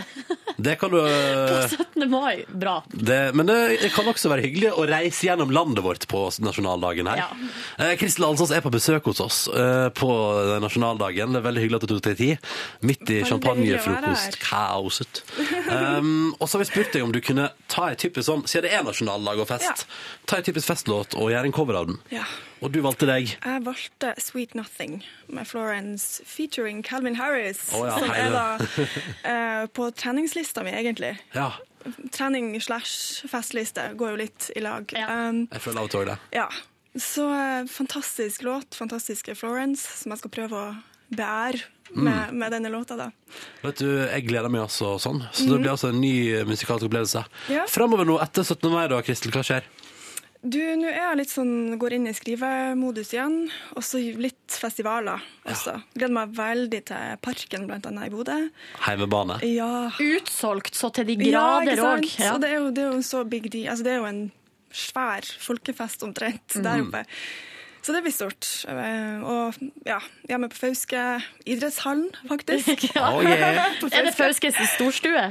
Det 0.58 0.74
kan 0.80 0.90
du 0.90 0.98
på 1.52 1.62
17. 1.78 2.10
mai. 2.10 2.42
Bra. 2.50 2.80
det, 2.90 3.22
Men 3.38 3.46
det 3.46 3.92
kan 3.94 3.99
også 4.08 4.30
være 4.32 4.44
hyggelig 4.46 4.72
å 4.72 4.86
reise 4.88 5.26
gjennom 5.26 5.52
landet 5.54 5.84
vårt 5.84 6.06
på 6.10 6.22
nasjonaldagen 6.40 7.10
her. 7.10 7.22
Ja. 7.22 7.28
Eh, 7.84 7.94
Kristel 8.00 8.24
Alsås 8.28 8.52
er 8.54 8.64
på 8.64 8.72
besøk 8.72 9.10
hos 9.10 9.20
oss 9.24 9.40
eh, 9.52 9.88
på 9.96 10.10
nasjonaldagen. 10.62 11.34
Det 11.34 11.42
er 11.42 11.46
veldig 11.48 11.64
hyggelig 11.64 11.80
at 11.80 11.86
du 11.86 11.94
tok 11.94 12.04
deg 12.08 12.20
tid. 12.20 12.52
Midt 12.86 13.12
i 13.12 13.20
champagnefrokostkaoset. 13.28 15.24
Um, 15.70 16.34
og 16.38 16.46
så 16.46 16.56
har 16.56 16.64
vi 16.64 16.70
spurt 16.70 16.94
deg 16.94 17.04
om 17.04 17.12
du 17.14 17.20
kunne 17.24 17.50
ta 17.70 17.90
en 17.90 17.98
typisk 18.00 18.26
sånn, 18.28 18.46
siden 18.48 18.68
det 18.68 18.76
er 18.76 18.86
nasjonaldag 18.86 19.42
og 19.42 19.50
fest, 19.50 19.86
ta 20.28 20.38
en 20.40 20.46
typisk 20.46 20.70
festlåt 20.70 21.16
og 21.18 21.32
gjøre 21.32 21.50
en 21.50 21.56
cover 21.56 21.78
av 21.80 21.90
den. 21.90 22.00
Ja. 22.14 22.26
Og 22.60 22.74
du 22.74 22.82
valgte 22.84 23.08
deg. 23.08 23.30
Jeg 23.40 23.64
valgte 23.64 24.12
Sweet 24.20 24.52
Nothing 24.58 25.00
med 25.32 25.48
Florence 25.48 26.24
featuring 26.28 26.82
Calvin 26.84 27.16
Harris. 27.16 27.62
Oh, 27.72 27.86
ja, 27.88 27.96
som 27.96 28.12
er 28.12 28.34
da 28.34 28.44
eh, 29.30 29.64
på 29.72 29.88
treningslista 29.96 30.64
mi, 30.66 30.74
egentlig. 30.76 31.14
Ja, 31.32 31.54
Trening 32.12 32.60
slash 32.60 33.26
festliste 33.30 33.94
går 33.96 34.10
jo 34.14 34.16
litt 34.16 34.50
i 34.56 34.60
lag. 34.60 34.84
Um, 35.08 35.46
jeg 35.52 35.60
føler 35.64 35.78
av 35.78 35.84
og 35.84 35.90
til 35.90 36.04
det. 36.10 36.18
ja. 36.36 36.48
Så 36.98 37.22
eh, 37.30 37.68
fantastisk 37.70 38.42
låt, 38.42 38.74
fantastiske 38.74 39.36
Florence, 39.38 39.84
som 40.02 40.10
jeg 40.10 40.18
skal 40.18 40.30
prøve 40.34 40.56
å 40.58 40.70
beære 41.14 41.60
med, 41.94 42.30
Mm. 42.30 42.34
med 42.38 42.52
denne 42.52 42.70
låta, 42.70 42.96
da. 42.96 43.10
Vet 43.62 43.78
du, 43.78 43.86
Jeg 44.06 44.26
gleder 44.26 44.48
meg 44.50 44.62
altså 44.62 44.96
sånn. 44.98 45.22
Så 45.32 45.46
det 45.46 45.52
Mhm. 45.54 45.62
blir 45.62 45.70
altså 45.70 45.88
en 45.90 46.00
ny 46.00 46.44
musikalsk 46.44 46.86
opplevelse. 46.88 47.24
Ja. 47.48 47.64
Framover 47.66 48.04
nå 48.04 48.18
etter 48.22 48.42
17. 48.42 48.70
mai, 48.70 48.88
da, 48.88 49.00
Kristel, 49.02 49.30
hva 49.30 49.42
skjer? 49.42 49.62
Du, 50.40 50.56
nå 50.56 50.88
er 50.88 50.94
jeg 50.96 51.16
litt 51.20 51.32
sånn, 51.34 51.50
går 51.76 51.92
inn 51.98 52.06
i 52.08 52.14
skrivemodus 52.16 53.10
igjen, 53.12 53.34
og 53.76 53.84
så 53.84 53.98
litt 54.00 54.54
festivaler 54.56 55.20
også. 55.44 55.74
Gleder 55.92 56.14
meg 56.16 56.32
veldig 56.38 56.80
til 56.88 57.18
Parken, 57.20 57.66
blant 57.68 57.84
annet 57.90 58.08
i 58.08 58.14
Bodø. 58.14 58.38
Heimebane? 58.86 59.36
Ja. 59.44 59.90
Utsolgt 60.00 60.78
så 60.80 60.88
til 60.96 61.10
de 61.10 61.18
Ja, 61.28 61.58
grader 61.60 61.76
ikke 61.76 61.90
òg. 61.90 62.08
Ja, 62.24 62.32
Og 62.38 62.40
det 62.40 62.48
er, 62.54 62.56
jo, 62.56 62.70
det 62.72 62.86
er 62.86 62.96
jo 62.96 63.04
så 63.04 63.20
big 63.28 63.50
deal. 63.52 63.68
Altså, 63.74 63.84
det 63.84 63.92
er 63.92 64.00
jo 64.00 64.08
en 64.08 64.22
svær 64.72 65.28
folkefest 65.44 66.06
omtrent 66.08 66.56
der 66.56 66.80
Mhm. 66.80 66.88
oppe. 66.88 67.04
Så 67.82 67.92
det 67.96 68.02
blir 68.04 68.12
stort. 68.12 68.46
Eh, 68.68 69.22
Og 69.24 69.54
ja, 69.88 69.98
hjemme 70.28 70.48
på 70.52 70.58
Fauske 70.60 71.00
idrettshallen, 71.48 72.10
faktisk. 72.28 72.84
Ja. 72.96 73.06
Oh, 73.14 73.22
yeah. 73.24 73.70
Er 73.92 74.04
det 74.04 74.12
Fauskes 74.18 74.56
storstue? 74.74 75.22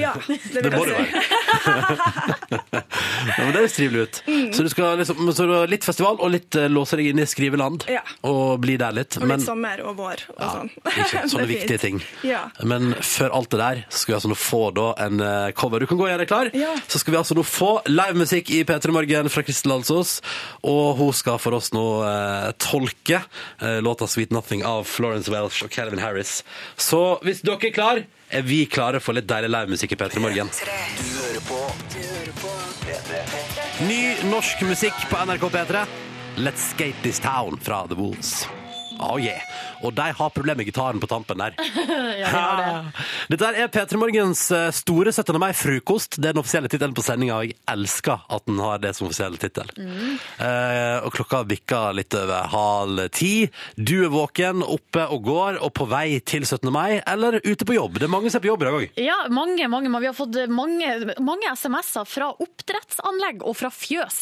Ja, 0.00 0.12
det 0.26 0.38
Det 0.52 0.62
vil 0.64 0.72
må 0.74 0.84
jeg 0.86 0.96
det 0.96 1.06
si. 1.12 2.12
Ja, 2.72 3.44
men 3.44 3.52
Det 3.52 3.60
høres 3.60 3.76
trivelig 3.76 4.02
ut. 4.08 4.18
Mm. 4.26 4.48
Så 4.54 4.64
du 4.66 4.68
skal 4.72 4.96
liksom, 4.98 5.28
så 5.34 5.46
du 5.46 5.52
litt 5.70 5.84
festival 5.86 6.18
og 6.20 6.32
litt 6.34 6.56
uh, 6.58 6.66
låse 6.72 6.98
deg 6.98 7.12
inn 7.12 7.22
i 7.22 7.26
skriveland 7.28 7.84
Ja. 7.90 8.02
og 8.26 8.58
bli 8.64 8.74
der 8.80 8.94
litt. 8.96 9.16
Og 9.18 9.22
litt 9.26 9.30
Men 9.36 9.44
sommer 9.44 9.82
og 9.86 9.94
vår 10.00 10.24
og 10.34 10.42
sånn. 10.42 10.72
ikke, 10.90 11.22
sånne 11.32 11.44
er 11.46 11.50
viktige 11.52 11.80
ting. 11.82 12.02
Ja. 12.26 12.42
Men 12.66 12.94
før 12.98 13.36
alt 13.38 13.52
det 13.54 13.60
der 13.62 13.82
så 13.88 14.02
skal 14.02 14.12
vi 14.14 14.18
altså 14.18 14.32
nå 14.32 14.38
få 14.42 14.62
da 14.76 14.88
en 15.06 15.22
uh, 15.22 15.50
cover. 15.58 15.82
Du 15.84 15.86
kan 15.90 16.00
gå 16.00 16.08
og 16.08 16.12
gjøre 16.12 16.24
deg 16.24 16.32
klar. 16.32 16.50
Ja. 16.56 16.74
Så 16.90 17.00
skal 17.02 17.14
vi 17.16 17.20
altså 17.22 17.38
nå 17.38 17.46
få 17.46 17.70
livemusikk 17.90 18.50
i 18.58 18.62
P3 18.68 18.94
Morgen 18.96 19.30
fra 19.32 19.44
Kristel 19.46 19.76
Alsos, 19.76 20.18
Og 20.66 20.96
hun 20.98 21.12
skal 21.16 21.38
for 21.42 21.54
oss 21.58 21.70
nå 21.74 21.84
eh, 22.06 22.48
tolke 22.62 23.20
eh, 23.60 23.80
låta 23.84 24.06
'Sweet 24.06 24.30
Nothing' 24.30 24.64
av 24.64 24.84
Florence 24.84 25.30
Welsh 25.30 25.64
og 25.64 25.70
Calvin 25.70 26.02
Harris. 26.02 26.44
Så 26.76 27.18
hvis 27.22 27.42
dere 27.42 27.68
er 27.68 27.74
klar, 27.76 28.02
er 28.32 28.42
vi 28.42 28.64
klare 28.66 29.00
for 29.00 29.16
litt 29.16 29.28
deilig 29.28 29.52
livemusikk 29.52 29.92
i 29.92 30.00
P3 30.00 30.24
Morgen. 30.24 30.48
Du 30.48 31.04
hører 31.18 31.42
på 31.48 31.60
P3. 32.86 33.22
Ny 33.88 34.00
norsk 34.30 34.64
musikk 34.68 35.06
på 35.10 35.20
NRK 35.26 35.48
P3. 35.52 35.86
Let's 36.36 36.72
Skate 36.72 37.02
This 37.02 37.20
Town 37.20 37.60
fra 37.60 37.86
The 37.86 37.94
Wolves. 37.94 38.46
Oh 39.02 39.18
yeah. 39.20 39.42
Og 39.82 39.94
de 39.96 40.08
har 40.14 40.30
problemer 40.30 40.62
med 40.62 40.68
gitaren 40.68 41.00
på 41.02 41.08
tampen 41.10 41.40
der. 41.42 41.56
ja, 42.20 42.28
de 42.28 42.30
har 42.30 42.60
det. 42.60 43.06
Dette 43.32 43.50
er 43.58 43.70
P3 43.72 43.98
Morgens 43.98 44.44
eh, 44.54 44.68
store 44.74 45.12
17. 45.12 45.38
mai-frokost. 45.42 46.18
Det 46.18 46.30
er 46.30 46.36
den 46.36 46.42
offisielle 46.42 46.70
tittelen 46.70 46.94
på 46.94 47.04
sendinga, 47.04 47.40
og 47.40 47.50
jeg 47.50 47.58
elsker 47.72 48.26
at 48.32 48.46
den 48.48 48.60
har 48.62 48.82
det 48.82 48.94
som 48.96 49.08
offisiell 49.08 49.38
tittel. 49.42 49.70
Eh, 49.78 50.98
og 51.02 51.10
klokka 51.16 51.42
bikker 51.50 51.96
litt 51.98 52.14
over 52.18 52.48
halv 52.52 53.06
ti. 53.14 53.48
Du 53.76 53.96
er 54.06 54.12
våken, 54.12 54.62
oppe 54.62 55.06
og 55.10 55.26
går, 55.26 55.60
og 55.64 55.72
på 55.78 55.88
vei 55.90 56.20
til 56.20 56.46
17. 56.46 56.70
mai, 56.74 57.00
eller 57.00 57.40
ute 57.42 57.66
på 57.66 57.76
jobb. 57.76 57.98
Det 57.98 58.06
er 58.06 58.14
mange 58.14 58.30
som 58.30 58.38
er 58.38 58.46
på 58.46 58.52
jobb 58.52 58.62
i 58.62 58.68
dag 58.68 58.78
òg. 58.78 59.02
Ja, 59.02 59.18
mange, 59.34 59.68
mange. 59.72 59.90
Vi 60.02 60.10
har 60.10 60.16
fått 60.16 60.38
mange, 60.52 60.94
mange 61.22 61.50
SMS-er 61.56 62.06
fra 62.08 62.30
oppdrettsanlegg 62.42 63.42
og 63.42 63.58
fra 63.58 63.72
fjøs. 63.74 64.20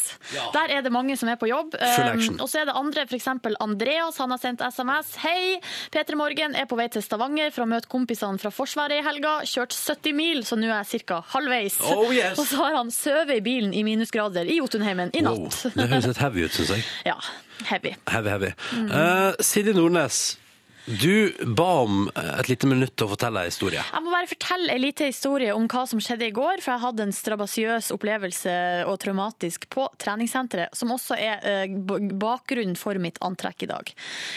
Der 0.56 0.72
er 0.72 0.84
det 0.86 0.92
mange 0.94 1.16
som 1.20 1.30
er 1.30 1.38
på 1.40 1.50
jobb. 1.50 1.76
Um, 1.76 2.40
og 2.40 2.48
så 2.50 2.62
er 2.62 2.70
det 2.70 2.76
andre, 2.78 3.06
f.eks. 3.08 3.28
Andreas. 3.60 4.18
Han 4.22 4.34
har 4.34 4.40
sendt 4.40 4.64
SMS. 4.70 5.12
Hei, 5.22 5.58
P3 5.92 6.16
Morgen 6.18 6.56
er 6.58 6.68
på 6.70 6.78
vei 6.78 6.88
til 6.92 7.04
Stavanger 7.04 7.52
for 7.54 7.66
å 7.66 7.70
møte 7.70 7.90
kompisene 7.90 8.40
fra 8.40 8.52
Forsvaret 8.54 9.00
i 9.00 9.04
helga. 9.06 9.40
Kjørt 9.48 9.74
70 9.76 10.16
mil, 10.16 10.42
så 10.46 10.58
nå 10.58 10.70
er 10.70 10.84
jeg 10.88 11.04
ca. 11.08 11.20
halvveis. 11.34 11.80
Oh, 11.90 12.08
yes. 12.14 12.38
Og 12.38 12.48
så 12.50 12.60
har 12.62 12.78
han 12.78 12.92
sovet 12.94 13.36
i 13.38 13.44
bilen 13.44 13.74
i 13.76 13.84
minusgrader 13.86 14.48
i 14.50 14.60
Jotunheimen 14.60 15.12
i 15.14 15.24
natt. 15.26 15.62
Det 15.74 15.88
høres 15.90 16.10
litt 16.10 16.22
heavy 16.22 16.46
ut, 16.46 16.56
syns 16.56 16.74
jeg. 16.76 16.86
Ja, 17.10 17.16
heavy. 17.70 17.94
Heavy, 18.10 18.30
heavy. 18.30 18.52
Mm. 18.76 18.90
Uh, 18.92 19.42
Silje 19.44 19.74
Nordnes, 19.76 20.20
du 20.90 21.32
ba 21.46 21.68
om 21.84 22.10
et 22.14 22.48
lite 22.50 22.68
minutt 22.68 22.94
til 22.98 23.06
å 23.06 23.12
fortelle 23.12 23.44
en 23.44 23.50
historie. 23.50 23.82
Jeg 23.82 24.04
må 24.04 24.12
bare 24.12 24.28
fortelle 24.30 24.74
en 24.74 24.82
liten 24.82 25.10
historie 25.10 25.54
om 25.54 25.68
hva 25.70 25.84
som 25.88 26.00
skjedde 26.02 26.26
i 26.26 26.34
går, 26.34 26.62
for 26.64 26.74
jeg 26.74 26.82
hadde 26.84 27.06
en 27.06 27.14
strabasiøs 27.14 27.90
opplevelse 27.94 28.54
og 28.90 28.98
traumatisk 29.02 29.68
på 29.72 29.86
treningssenteret, 30.00 30.74
som 30.76 30.92
også 30.94 31.18
er 31.20 31.46
eh, 31.46 31.74
bakgrunnen 32.20 32.76
for 32.78 32.98
mitt 33.02 33.20
antrekk 33.24 33.66
i 33.66 33.70
dag. 33.70 33.92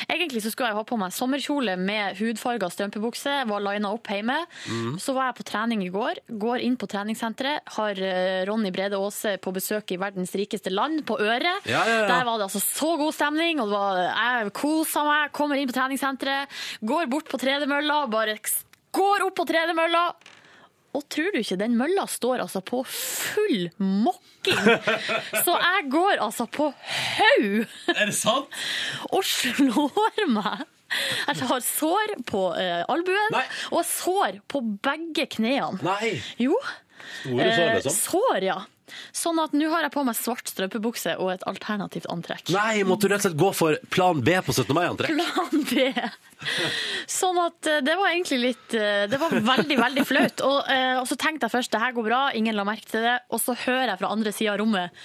Egentlig 0.07 0.43
så 0.43 0.53
skulle 0.53 0.71
jeg 0.71 0.79
ha 0.79 0.85
på 0.87 0.99
meg 0.99 1.15
sommerkjole 1.15 1.77
med 1.79 2.19
hudfarga 2.19 2.69
strømpebukse, 2.73 3.39
var 3.49 3.65
lina 3.65 3.93
opp 3.95 4.11
hjemme. 4.11 4.37
Mm. 4.69 4.99
Så 5.01 5.15
var 5.17 5.31
jeg 5.31 5.39
på 5.39 5.47
trening 5.49 5.85
i 5.85 5.91
går, 5.93 6.23
går 6.43 6.65
inn 6.65 6.77
på 6.79 6.89
treningssenteret, 6.91 7.73
har 7.77 8.03
eh, 8.03 8.43
Ronny 8.49 8.73
Brede 8.75 8.99
Aase 8.99 9.37
på 9.41 9.53
besøk 9.55 9.95
i 9.95 9.99
verdens 10.01 10.35
rikeste 10.37 10.73
land, 10.73 11.03
på 11.07 11.17
Øret. 11.23 11.65
Ja, 11.69 11.81
ja, 11.87 12.03
ja. 12.03 12.07
Der 12.09 12.27
var 12.27 12.37
det 12.37 12.47
altså 12.49 12.61
så 12.63 12.93
god 12.99 13.13
stemning, 13.15 13.61
og 13.61 13.71
det 13.71 13.77
var, 13.77 14.01
jeg 14.03 14.53
kosa 14.57 15.03
meg, 15.07 15.33
kommer 15.35 15.59
inn 15.59 15.69
på 15.69 15.75
treningssenteret, 15.75 16.42
går 16.85 17.09
bort 17.11 17.29
på 17.31 17.39
tredemølla, 17.41 18.03
bare 18.11 18.37
går 18.93 19.25
opp 19.27 19.35
på 19.39 19.45
tredemølla, 19.49 20.03
og 20.93 21.01
tror 21.09 21.31
du 21.33 21.39
ikke, 21.39 21.55
den 21.57 21.73
mølla 21.79 22.03
står 22.05 22.43
altså 22.43 22.59
på 22.61 22.83
full 22.85 23.63
mokking. 23.81 24.59
Så 25.41 25.55
jeg 25.57 25.87
går 25.89 26.19
altså 26.21 26.45
på 26.53 26.67
haug. 26.77 27.63
Er 27.95 28.05
det 28.11 28.13
sant? 28.13 28.53
Og 29.09 29.25
slår 29.25 30.27
meg. 30.29 30.61
Jeg 31.25 31.47
har 31.49 31.63
sår 31.65 32.13
på 32.29 32.43
eh, 32.61 32.83
albuen 32.93 33.33
og 33.73 33.81
sår 33.89 34.37
på 34.51 34.61
begge 34.85 35.25
knærne. 35.39 35.81
Nei. 35.81 36.11
Jo. 36.37 36.53
Store 37.23 37.49
sår, 37.49 37.63
Eh, 37.63 37.73
liksom? 37.79 37.97
Sår, 37.97 38.45
ja. 38.45 38.59
Sånn 39.15 39.39
at 39.41 39.53
nå 39.55 39.69
har 39.71 39.85
jeg 39.85 39.93
på 39.93 40.03
meg 40.05 40.17
svart 40.17 40.49
strømpebukse 40.51 41.15
og 41.21 41.31
et 41.33 41.45
alternativt 41.49 42.09
antrekk. 42.11 42.51
Nei, 42.55 42.83
måtte 42.87 43.07
du 43.07 43.13
rett 43.13 43.23
og 43.23 43.29
slett 43.29 43.39
gå 43.39 43.51
for 43.55 43.79
plan 43.93 44.19
B 44.23 44.35
på 44.43 44.55
17. 44.55 44.73
mai-antrekk? 44.75 45.13
Plan 45.13 45.65
B. 45.69 45.87
Sånn 47.09 47.39
at 47.39 47.69
eh, 47.71 47.79
det 47.85 47.95
var 47.99 48.11
egentlig 48.11 48.39
litt 48.41 48.75
eh, 48.75 49.05
Det 49.07 49.19
var 49.21 49.31
veldig, 49.31 49.77
veldig 49.79 50.03
flaut. 50.07 50.43
Og, 50.43 50.59
eh, 50.71 50.97
og 50.99 51.07
så 51.09 51.17
tenkte 51.19 51.47
jeg 51.47 51.55
først 51.55 51.73
det 51.73 51.83
her 51.83 51.95
går 51.95 52.09
bra, 52.09 52.21
ingen 52.35 52.57
la 52.57 52.67
merke 52.67 52.89
til 52.89 53.05
det. 53.05 53.17
Og 53.31 53.41
så 53.43 53.55
hører 53.65 53.93
jeg 53.93 54.01
fra 54.03 54.11
andre 54.15 54.35
sida 54.35 54.55
av 54.55 54.61
rommet 54.63 55.03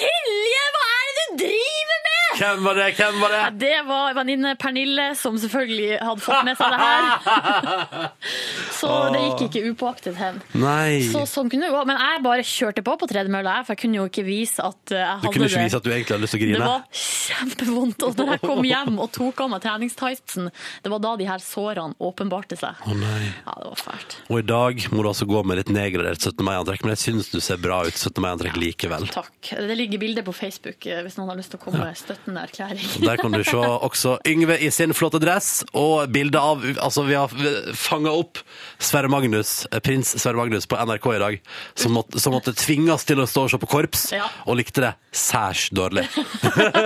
Silje, 0.00 0.66
hva 0.74 0.86
er 0.96 1.10
det 1.10 1.16
du 1.20 1.44
driver 1.44 1.98
med?! 2.06 2.16
Hvem 2.40 2.62
var 2.64 2.78
det? 2.78 2.84
Hvem 2.96 3.16
var 3.20 3.32
det? 3.34 3.38
Ja, 3.42 3.48
det 3.60 3.78
var 3.84 4.14
venninne 4.16 4.54
Pernille, 4.56 5.10
som 5.18 5.34
selvfølgelig 5.36 5.98
hadde 6.00 6.22
fått 6.24 6.44
med 6.46 6.56
seg 6.56 6.72
det 6.72 6.78
her. 6.80 8.06
Så 8.80 8.90
det 9.12 9.20
gikk 9.26 9.42
ikke 9.48 9.62
upåaktet 9.74 10.16
hen. 10.16 10.38
Nei. 10.56 11.02
Så 11.10 11.26
sånn 11.28 11.50
kunne 11.52 11.68
det 11.68 11.74
gå. 11.74 11.82
Men 11.90 11.98
jeg 12.00 12.22
bare 12.24 12.44
kjørte 12.46 12.84
på 12.86 12.94
på 13.02 13.08
tredemølla, 13.10 13.58
for 13.66 13.74
jeg 13.74 13.82
kunne 13.82 13.98
jo 14.00 14.06
ikke 14.08 14.24
vise 14.24 14.64
at 14.64 14.94
jeg 14.94 15.04
hadde 15.04 15.20
det. 15.20 15.26
Du 15.26 15.36
kunne 15.36 15.50
ikke 15.50 15.64
vise 15.66 15.80
at 15.80 15.84
du 15.84 15.90
egentlig 15.90 16.14
hadde 16.16 16.24
lyst 16.24 16.36
til 16.36 16.40
å 16.40 16.44
grine? 16.46 16.60
Det 16.60 16.70
var 16.70 17.02
kjempevondt. 17.02 18.06
Og 18.08 18.16
da 18.16 18.26
jeg 18.30 18.42
kom 18.46 18.62
hjem 18.70 19.02
og 19.04 19.12
tok 19.18 19.44
av 19.44 19.52
meg 19.52 19.64
treningstightsen, 19.66 20.48
det 20.86 20.94
var 20.94 21.04
da 21.04 21.12
de 21.20 21.28
her 21.28 21.44
sårene 21.44 21.98
åpenbarte 22.08 22.56
seg. 22.62 22.80
Å 22.88 22.96
nei. 22.96 23.20
Ja, 23.44 23.58
det 23.60 23.68
var 23.74 23.82
fælt. 23.82 24.16
Og 24.30 24.40
i 24.40 24.46
dag 24.48 24.80
må 24.94 25.04
du 25.04 25.10
altså 25.12 25.28
gå 25.28 25.44
med 25.44 25.60
litt 25.60 25.74
nedgradert 25.74 26.22
17. 26.24 26.40
mai-antrekk, 26.46 26.86
men 26.86 26.96
jeg 26.96 27.02
syns 27.04 27.28
du 27.34 27.40
ser 27.44 27.60
bra 27.60 27.82
ut 27.84 27.92
17. 28.00 28.16
mai-antrekk 28.24 28.56
likevel. 28.60 29.10
Takk. 29.12 29.52
Det 29.60 29.76
ligger 29.76 29.89
bilder 29.98 30.22
på 30.22 30.32
Facebook 30.36 30.86
eh, 30.86 31.00
hvis 31.02 31.16
noen 31.18 31.30
har 31.32 31.38
lyst 31.40 31.50
til 31.50 31.58
å 31.58 31.62
komme 31.64 31.80
med 31.82 31.96
støttende 31.98 32.44
erklæring. 32.46 32.84
Der 33.02 33.16
kan 33.18 33.32
du 33.34 33.42
se 33.42 33.56
også 33.88 34.18
Yngve 34.28 34.58
i 34.62 34.70
sin 34.70 34.94
flotte 34.94 35.18
dress, 35.22 35.64
og 35.74 36.10
bilde 36.14 36.38
av 36.38 36.62
Altså, 36.80 37.02
vi 37.08 37.16
har 37.18 37.32
fanga 37.74 38.12
opp 38.14 38.38
Sverre 38.78 39.08
Magnus, 39.10 39.66
eh, 39.72 39.80
prins 39.82 40.12
Sverre 40.20 40.36
Magnus 40.38 40.68
på 40.70 40.78
NRK 40.78 41.06
i 41.16 41.18
dag, 41.24 41.40
som 41.74 41.96
måtte, 41.96 42.20
som 42.22 42.36
måtte 42.36 42.54
tvinges 42.54 43.04
til 43.08 43.18
å 43.24 43.26
stå 43.26 43.46
og 43.48 43.50
se 43.54 43.58
på 43.58 43.70
korps, 43.70 44.06
Ja. 44.14 44.28
og 44.46 44.60
likte 44.60 44.84
det 44.84 44.94
særs 45.16 45.68
dårlig. 45.74 46.06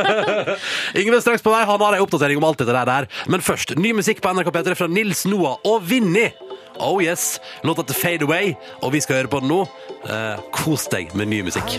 Yngve 1.00 1.20
straks 1.20 1.42
på 1.44 1.52
vei, 1.52 1.64
han 1.68 1.80
har 1.82 1.96
en 1.98 2.05
oppdatering 2.05 2.38
om 2.40 2.46
alt 2.48 2.61
dette 2.62 2.84
der. 2.86 3.09
Men 3.30 3.42
først, 3.44 3.74
ny 3.80 3.92
musikk 3.96 4.22
på 4.24 4.32
NRK 4.34 4.50
P3 4.55 4.76
fra 4.78 4.88
Nils 4.90 5.24
Noah 5.28 5.59
og 5.68 5.82
Vinni. 5.88 6.30
Oh 6.82 6.98
yes, 7.02 7.36
låta 7.62 7.84
til 7.86 7.94
Fade 7.94 8.26
Away, 8.26 8.55
og 8.82 8.90
vi 8.96 9.00
skal 9.05 9.20
høre 9.20 9.30
på 9.30 9.38
den 9.44 9.52
nå. 9.52 9.61
Eh, 10.11 10.40
kos 10.57 10.88
deg 10.90 11.14
med 11.14 11.30
ny 11.30 11.42
musikk. 11.46 11.76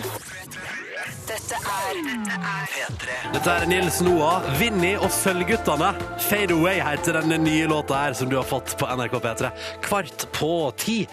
Dette 1.46 1.60
er 1.62 1.98
P3. 2.74 3.16
Dette 3.36 3.54
er 3.54 3.68
Nils 3.70 4.00
Noah, 4.02 4.46
Vinni 4.58 4.96
og 4.98 5.12
Sølvguttene. 5.14 5.92
Fade 6.26 6.56
Away 6.56 6.80
heter 6.82 7.20
den 7.22 7.44
nye 7.46 7.68
låta 7.70 8.00
her 8.02 8.16
som 8.18 8.32
du 8.32 8.38
har 8.40 8.48
fått 8.50 8.74
på 8.80 8.88
NRK 8.90 9.20
P3. 9.22 9.52
Kvart 9.86 10.26
på 10.34 10.50
ti. 10.82 11.04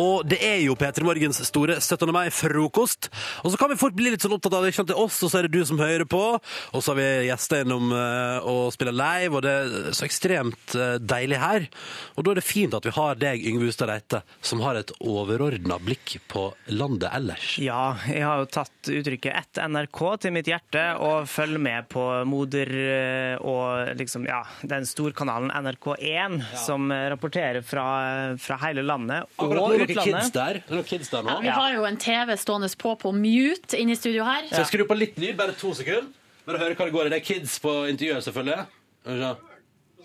Og 0.00 0.24
det 0.24 0.38
er 0.40 0.62
jo 0.62 0.76
P3 0.80 1.04
Morgens 1.04 1.42
store 1.44 1.76
17. 1.76 2.08
mai-frokost. 2.16 3.10
Og 3.44 3.52
så 3.52 3.60
kan 3.60 3.68
vi 3.68 3.76
fort 3.82 3.96
bli 3.98 4.14
litt 4.14 4.24
sånn 4.24 4.32
opptatt 4.32 4.56
av 4.56 4.64
det. 4.64 4.70
Ikke 4.72 4.80
sant? 4.80 4.88
Det 4.88 4.96
er 4.96 5.02
oss, 5.04 5.18
og 5.20 5.28
så 5.28 5.42
er 5.42 5.48
det 5.48 5.60
du 5.60 5.68
som 5.68 5.82
hører 5.82 6.06
på. 6.08 6.22
Og 6.40 6.80
så 6.80 6.94
har 6.94 7.00
vi 7.02 7.28
gjester 7.28 7.66
innom 7.66 7.92
eh, 7.92 8.48
og 8.48 8.72
spiller 8.72 8.96
live, 8.96 9.36
og 9.36 9.44
det 9.44 9.52
er 9.52 9.92
så 9.98 10.08
ekstremt 10.08 10.76
eh, 10.78 10.96
deilig 10.96 11.42
her. 11.42 11.68
Og 12.16 12.24
da 12.24 12.32
er 12.32 12.40
det 12.40 12.46
fint 12.48 12.78
at 12.78 12.88
vi 12.88 12.94
har 12.96 13.20
deg, 13.20 13.44
Yngve 13.52 13.68
Hustad 13.68 13.92
Reite, 13.92 14.22
som 14.40 14.64
har 14.64 14.80
et 14.80 14.94
overordna 15.04 15.76
blikk 15.84 16.16
på 16.32 16.48
landet 16.72 17.10
ellers. 17.12 17.58
Ja, 17.60 17.98
jeg 18.08 18.24
har 18.24 18.40
jo 18.40 18.48
tatt 18.56 18.88
uttrykket 18.88 19.36
'ett 19.36 19.60
NRK' 19.68 19.81
til 19.90 20.32
mitt 20.32 20.46
hjerte, 20.46 20.82
og 21.00 21.26
følger 21.28 21.58
med 21.58 21.88
på 21.88 22.02
moder 22.28 22.70
eh, 22.72 23.36
og 23.42 23.92
liksom, 23.98 24.24
ja, 24.28 24.42
den 24.62 24.84
storkanalen 24.86 25.50
NRK1, 25.50 26.38
som 26.64 26.90
eh, 26.92 27.08
rapporterer 27.10 27.62
fra, 27.62 27.86
fra 28.38 28.58
hele 28.66 28.82
landet 28.86 29.24
og 29.38 29.46
Akkurat 29.48 29.58
nå 29.58 29.66
er 29.72 29.86
det 29.86 29.96
noen 29.96 29.96
utlandet. 29.96 30.22
kids 30.22 30.34
der. 30.36 30.60
Det 30.62 30.72
er 30.72 30.80
noen 30.80 30.88
kids 30.92 31.12
der 31.12 31.22
nå. 31.22 31.30
Ja, 31.30 31.40
vi 31.40 31.54
har 31.58 31.74
jo 31.76 31.84
en 31.88 31.96
TV 31.96 32.36
stående 32.36 32.70
på 32.78 32.96
på 33.02 33.12
mute 33.16 33.78
inne 33.80 33.92
i 33.92 33.98
studio 33.98 34.24
her. 34.24 34.46
Så 34.50 34.62
jeg 34.62 34.70
skrur 34.72 34.88
på 34.90 34.98
litt 34.98 35.18
lyd, 35.18 35.36
bare 35.38 35.52
to 35.58 35.72
sekunder. 35.74 36.10
Bare 36.46 36.58
høre 36.58 36.74
hva 36.74 36.86
det 36.88 36.94
går 36.94 37.06
i. 37.06 37.12
Det 37.14 37.20
er 37.20 37.26
kids 37.26 37.58
på 37.62 37.72
intervjuet, 37.90 38.24
selvfølgelig. 38.26 38.64
Hør, 39.06 39.20
ja. 39.22 39.34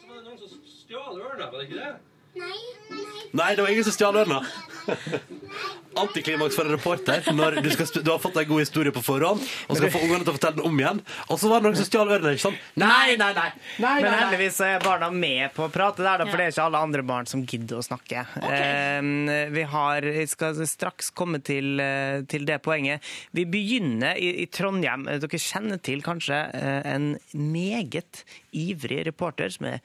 Noen 0.07 0.37
som 0.37 0.59
stjal 0.69 1.17
ørene, 1.17 1.47
var 1.49 1.57
det 1.57 1.65
ikke 1.69 1.79
det? 1.81 1.93
Nei, 2.37 2.57
Nei, 2.91 3.06
det 3.31 3.61
var 3.61 3.69
ingen 3.71 3.83
som 3.83 3.93
stjal 3.95 4.15
ørna. 4.23 4.43
Antiklimaks 5.97 6.55
for 6.55 6.67
en 6.67 6.75
reporter 6.75 7.25
når 7.33 7.57
du, 7.65 7.69
skal, 7.73 7.87
du 8.05 8.09
har 8.11 8.19
fått 8.21 8.35
en 8.37 8.45
god 8.47 8.61
historie 8.61 8.93
på 8.93 9.01
forhånd, 9.01 9.41
og 9.67 9.79
skal 9.79 9.91
få 9.93 10.01
ungene 10.05 10.21
til 10.21 10.29
å 10.29 10.35
fortelle 10.35 10.59
den 10.59 10.67
om 10.69 10.77
igjen, 10.77 10.99
og 11.25 11.39
så 11.41 11.49
var 11.49 11.61
det 11.63 11.67
noen 11.67 11.79
som 11.79 11.87
stjal 11.87 12.11
ørna. 12.13 12.33
ikke 12.35 12.43
sant? 12.43 12.67
Nei, 12.77 13.15
nei, 13.17 13.31
nei. 13.33 13.47
nei, 13.81 13.93
Men 13.95 14.05
nei, 14.05 14.11
nei. 14.11 14.19
heldigvis 14.21 14.59
er 14.67 14.83
barna 14.85 15.09
med 15.13 15.55
på 15.55 15.65
å 15.65 15.71
prate 15.73 16.05
der, 16.05 16.21
da, 16.21 16.27
for 16.29 16.37
det 16.37 16.47
er 16.47 16.53
ikke 16.53 16.67
alle 16.69 16.83
andre 16.87 17.05
barn 17.11 17.29
som 17.29 17.41
gidder 17.49 17.79
å 17.79 17.85
snakke. 17.87 18.25
Eh, 18.45 19.09
vi 19.55 19.65
har, 19.73 20.09
jeg 20.21 20.29
skal 20.31 20.61
straks 20.69 21.09
komme 21.17 21.41
til, 21.45 21.79
eh, 21.81 22.21
til 22.29 22.45
det 22.47 22.59
poenget. 22.65 23.05
Vi 23.33 23.47
begynner 23.49 24.19
i, 24.21 24.35
i 24.43 24.47
Trondheim. 24.53 25.07
Dere 25.09 25.41
kjenner 25.41 25.81
til 25.81 26.05
kanskje 26.05 26.43
eh, 26.53 26.91
en 26.93 27.15
meget 27.33 28.21
ivrig 28.57 29.01
reporter 29.09 29.49
som 29.53 29.71
er 29.73 29.81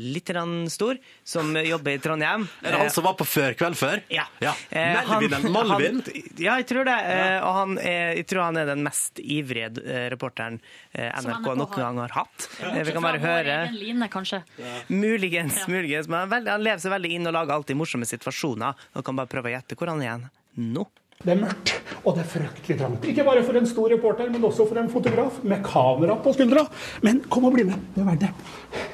litt 0.00 0.30
stor, 0.72 0.96
som 1.24 1.52
jobber 1.56 1.92
i 1.92 1.98
Trondheim. 1.98 2.48
Er 2.62 2.72
det 2.72 2.78
han 2.80 2.90
som 2.90 3.04
var 3.04 3.14
på 3.14 3.26
førkveld 3.28 3.76
før? 3.76 4.02
Ja. 4.08 4.24
ja. 4.40 4.54
Eh, 4.70 4.96
Melvin, 5.08 5.32
han- 5.32 5.52
Malvin? 5.52 6.02
han- 6.06 6.22
Ja, 6.38 6.56
jeg 6.56 6.66
tror 6.66 6.84
det. 6.88 6.96
Ja. 6.96 7.40
Og 7.44 7.54
han 7.54 7.78
er, 7.78 8.14
jeg 8.16 8.26
tror 8.26 8.42
han 8.48 8.56
er 8.56 8.66
den 8.66 8.82
mest 8.82 9.18
ivrige 9.20 9.70
eh, 9.84 10.08
reporteren 10.10 10.60
eh, 10.94 11.10
NRK 11.20 11.54
noen 11.54 11.76
gang 11.76 11.98
har 11.98 12.14
hatt. 12.16 12.48
Ja. 12.62 12.82
Vi 12.82 12.92
kan 12.92 13.02
bare 13.02 13.18
høre. 13.22 13.58
line, 13.72 14.08
kanskje. 14.08 14.42
Muligens, 14.88 15.66
muligens. 15.68 16.08
Men 16.08 16.30
han, 16.30 16.46
er 16.48 16.58
lever 16.58 16.80
seg 16.82 16.92
veldig 16.94 17.10
inn 17.18 17.26
og 17.28 17.36
lager 17.36 17.58
alltid 17.58 17.76
morsomme 17.76 18.08
situasjoner. 18.08 18.74
Nå 18.94 19.04
kan 19.04 19.16
bare 19.16 19.30
prøve 19.30 19.50
å 19.52 19.56
gjette 19.58 19.76
hvor 19.78 19.92
han 19.92 20.00
er 20.02 20.08
igjen 20.08 20.28
nå. 20.74 20.86
Det 21.18 21.32
er 21.32 21.38
mørkt, 21.40 21.72
og 22.06 22.12
det 22.14 22.20
er 22.22 22.26
fryktelig 22.30 22.76
trangt. 22.78 23.06
Ikke 23.10 23.24
bare 23.26 23.40
for 23.42 23.58
en 23.58 23.64
stor 23.66 23.90
reporter, 23.90 24.28
men 24.30 24.44
også 24.46 24.68
for 24.68 24.78
en 24.78 24.90
fotograf 24.92 25.40
med 25.42 25.64
kamera 25.66 26.14
på 26.22 26.30
skuldra. 26.36 26.62
Men 27.02 27.24
kom 27.26 27.48
og 27.48 27.56
bli 27.56 27.64
med, 27.66 27.80
det 27.96 28.04
er 28.04 28.06
verdt 28.06 28.22
det. 28.22 28.84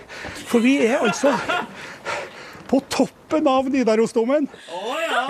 For 0.48 0.64
vi 0.64 0.78
er 0.86 1.04
altså 1.04 1.34
på 2.70 2.80
toppen 2.88 3.23
av 3.42 3.68
Nidarosdomen. 3.72 4.46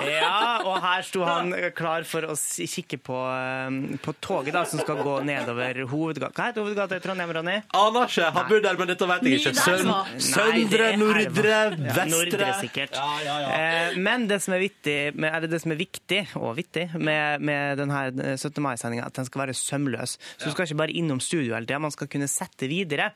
Ja, 0.05 0.61
og 0.65 0.77
her 0.83 1.03
sto 1.05 1.23
han 1.25 1.51
klar 1.77 2.03
for 2.07 2.25
å 2.29 2.35
kikke 2.35 2.97
på, 3.05 3.15
eh, 3.15 3.97
på 4.03 4.13
toget 4.23 4.53
da, 4.55 4.63
som 4.67 4.79
skal 4.81 4.99
gå 5.05 5.15
nedover 5.25 5.79
hovedgata. 5.89 6.33
Hva 6.35 6.47
heter 6.49 6.65
hovedgata 6.65 6.97
i 6.99 7.03
Trondheim, 7.03 7.31
Ronny? 7.37 7.55
Aner 7.73 8.07
ikke. 8.09 8.29
Han 8.35 8.49
bodd 8.49 8.63
der, 8.65 8.77
men 8.79 8.91
dette 8.91 9.07
vet 9.09 9.23
jeg 9.29 9.39
ikke. 9.39 9.53
Søn, 9.55 9.91
søndre, 10.19 10.89
nordre. 10.99 11.53
Ja, 11.55 11.69
vestre. 11.69 12.05
Nordre, 12.11 12.49
sikkert. 12.61 12.99
Eh, 12.99 13.95
Men 14.05 14.27
det 14.27 14.41
som 14.43 14.53
er, 14.55 14.59
vittig, 14.65 15.15
med, 15.15 15.33
eller 15.33 15.47
det 15.51 15.61
som 15.63 15.71
er 15.71 15.79
viktig 15.79 16.21
og 16.39 16.55
vittig 16.57 16.87
med, 16.99 17.41
med 17.41 17.77
denne 17.79 18.35
17. 18.37 18.61
mai-sendinga, 18.63 19.05
at 19.07 19.13
den 19.19 19.25
skal 19.29 19.45
være 19.45 19.55
sømløs. 19.57 20.17
Så 20.37 20.49
du 20.49 20.51
skal 20.55 20.65
ikke 20.67 20.79
bare 20.83 20.95
innom 20.97 21.19
studio 21.23 21.55
hele 21.55 21.65
tida, 21.65 21.79
man 21.79 21.93
skal 21.93 22.09
kunne 22.11 22.27
sette 22.31 22.67
videre. 22.71 23.11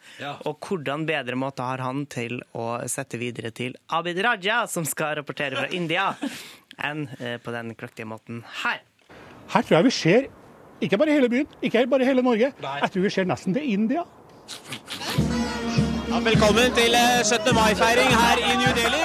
Og 0.48 0.60
hvordan 0.64 1.06
bedre 1.10 1.36
måte 1.40 1.66
har 1.66 1.84
han 1.84 2.06
til 2.10 2.40
å 2.58 2.80
sette 2.90 3.20
videre 3.22 3.52
til 3.56 3.76
Abid 3.96 4.20
Raja, 4.24 4.62
som 4.72 4.79
skal 4.86 5.16
rapportere 5.20 5.56
fra 5.58 5.68
India, 5.76 6.12
enn 6.84 7.08
eh, 7.20 7.38
på 7.44 7.52
den 7.56 7.74
kløktige 7.76 8.08
måten 8.08 8.44
her. 8.64 8.82
Her 9.50 9.62
tror 9.66 9.80
jeg 9.80 9.86
vi 9.90 9.96
ser 9.96 10.30
ikke 10.82 10.98
bare 11.02 11.12
hele 11.12 11.30
byen, 11.30 11.48
ikke 11.62 11.88
bare 11.92 12.06
hele 12.08 12.22
Norge. 12.24 12.54
Jeg 12.62 12.92
tror 12.94 13.02
vi 13.04 13.10
ser 13.10 13.28
nesten 13.28 13.54
til 13.54 13.66
India. 13.74 14.06
Ja, 16.10 16.20
velkommen 16.26 16.72
til 16.78 16.96
eh, 16.98 17.24
17. 17.24 17.54
mai-feiring 17.56 18.14
her 18.16 18.38
i 18.42 18.56
New 18.58 18.72
Delhi. 18.78 19.04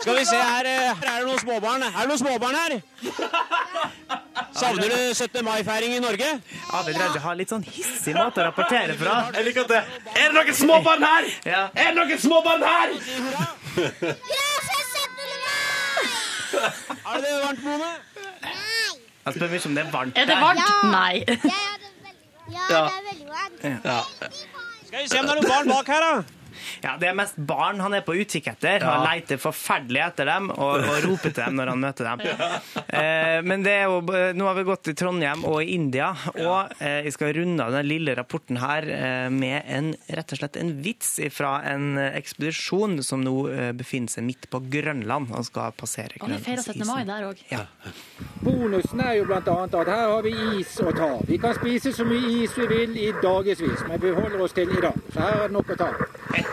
Skal 0.00 0.14
vi 0.18 0.24
se, 0.24 0.36
her, 0.36 0.64
eh, 0.64 0.94
her 0.96 1.08
er 1.10 1.18
det 1.18 1.26
noen 1.26 1.40
småbarn. 1.42 1.82
Er 1.82 1.98
det 1.98 2.08
noen 2.08 2.20
småbarn 2.22 2.56
her? 2.56 2.72
Savner 4.58 4.88
du 4.88 5.14
17. 5.14 5.44
mai-feiring 5.44 5.96
i 5.96 6.00
Norge? 6.00 6.30
Abid 6.78 6.96
Raja 7.00 7.20
har 7.26 7.36
litt 7.38 7.52
sånn 7.52 7.66
hissig 7.66 8.14
måte 8.16 8.40
å 8.40 8.46
rapportere 8.48 8.96
fra. 9.00 9.18
Jeg 9.36 9.48
liker 9.50 9.66
at 9.66 9.74
det 9.74 9.82
Er 10.14 10.30
det 10.30 10.34
noen 10.38 10.56
småbarn 10.62 11.04
her? 11.04 11.28
Ja. 11.44 11.62
Er 11.74 11.92
det 11.92 11.96
noen 12.00 12.22
småbarn 12.22 12.62
her? 12.64 12.88
Er 16.54 17.20
det 17.24 17.32
varmt, 17.44 17.62
Mone? 17.64 17.90
Han 19.24 19.34
spør 19.34 19.50
mye 19.52 19.60
om 19.68 19.74
det 19.76 19.82
er 19.84 19.90
varmt 19.92 20.18
Er 20.18 20.24
det 20.30 20.36
varmt? 20.40 20.60
varmt? 20.64 20.90
Nei. 20.92 21.14
Ja. 22.70 22.82
Ja. 23.84 24.00
Skal 24.86 25.02
vi 25.02 25.08
se 25.08 25.18
om 25.20 25.26
det 25.26 25.34
er 25.34 25.40
noen 25.40 25.48
barn 25.50 25.68
bak 25.68 25.86
her, 25.92 26.00
da. 26.00 26.37
Ja, 26.84 26.96
Det 27.00 27.10
er 27.10 27.16
mest 27.18 27.38
barn 27.38 27.80
han 27.82 27.94
er 27.96 28.04
på 28.06 28.16
utkikk 28.18 28.50
etter. 28.52 28.84
Han 28.84 29.06
leter 29.06 29.40
forferdelig 29.42 30.02
etter 30.08 30.28
dem 30.30 30.50
og, 30.54 30.82
og 30.82 31.00
roper 31.06 31.32
til 31.32 31.42
dem 31.42 31.58
når 31.58 31.72
han 31.74 31.84
møter 31.86 32.12
dem. 32.12 32.26
Eh, 32.98 33.38
men 33.44 33.62
det 33.62 33.72
er 33.82 33.90
jo, 33.90 33.98
nå 34.34 34.46
har 34.48 34.56
vi 34.56 34.62
gått 34.66 34.88
i 34.90 34.94
Trondheim 34.96 35.42
og 35.46 35.60
i 35.60 35.74
India, 35.76 36.08
og 36.40 36.72
eh, 36.82 37.04
jeg 37.06 37.14
skal 37.14 37.34
runde 37.36 37.64
av 37.64 37.74
den 37.74 37.86
lille 37.86 38.14
rapporten 38.16 38.58
her 38.62 38.86
eh, 38.88 39.26
med 39.32 39.68
en, 39.68 39.90
rett 40.16 40.34
og 40.34 40.40
slett 40.40 40.56
en 40.60 40.72
vits 40.82 41.18
fra 41.34 41.58
en 41.68 41.98
eh, 42.00 42.16
ekspedisjon 42.18 42.98
som 43.04 43.22
nå 43.24 43.34
befinner 43.78 44.12
seg 44.12 44.26
midt 44.26 44.48
på 44.50 44.60
Grønland 44.72 45.30
og 45.36 45.46
skal 45.46 45.74
passere 45.76 46.18
Og 46.22 46.32
vi 46.32 46.40
feirer 46.42 46.64
17. 46.64 46.86
mai 46.88 47.04
der 47.08 47.28
òg. 47.28 47.42
Ja. 47.52 47.66
Bonusen 48.42 49.02
er 49.04 49.18
jo 49.18 49.28
blant 49.28 49.48
annet 49.52 49.76
at 49.82 49.92
her 49.92 50.04
har 50.14 50.26
vi 50.26 50.34
is 50.60 50.74
å 50.82 50.92
ta. 50.96 51.10
Vi 51.28 51.38
kan 51.42 51.56
spise 51.58 51.92
så 51.94 52.06
mye 52.08 52.44
is 52.44 52.56
vi 52.58 52.68
vil 52.70 52.96
i 52.98 53.08
dagevis, 53.22 53.84
men 53.88 54.00
vi 54.02 54.14
holder 54.16 54.44
oss 54.46 54.56
til 54.56 54.70
i 54.72 54.82
dag. 54.82 54.96
Så 55.12 55.22
her 55.22 55.36
er 55.36 55.46
det 55.46 55.56
nok 55.58 55.74
å 55.74 55.78
ta. 55.84 55.90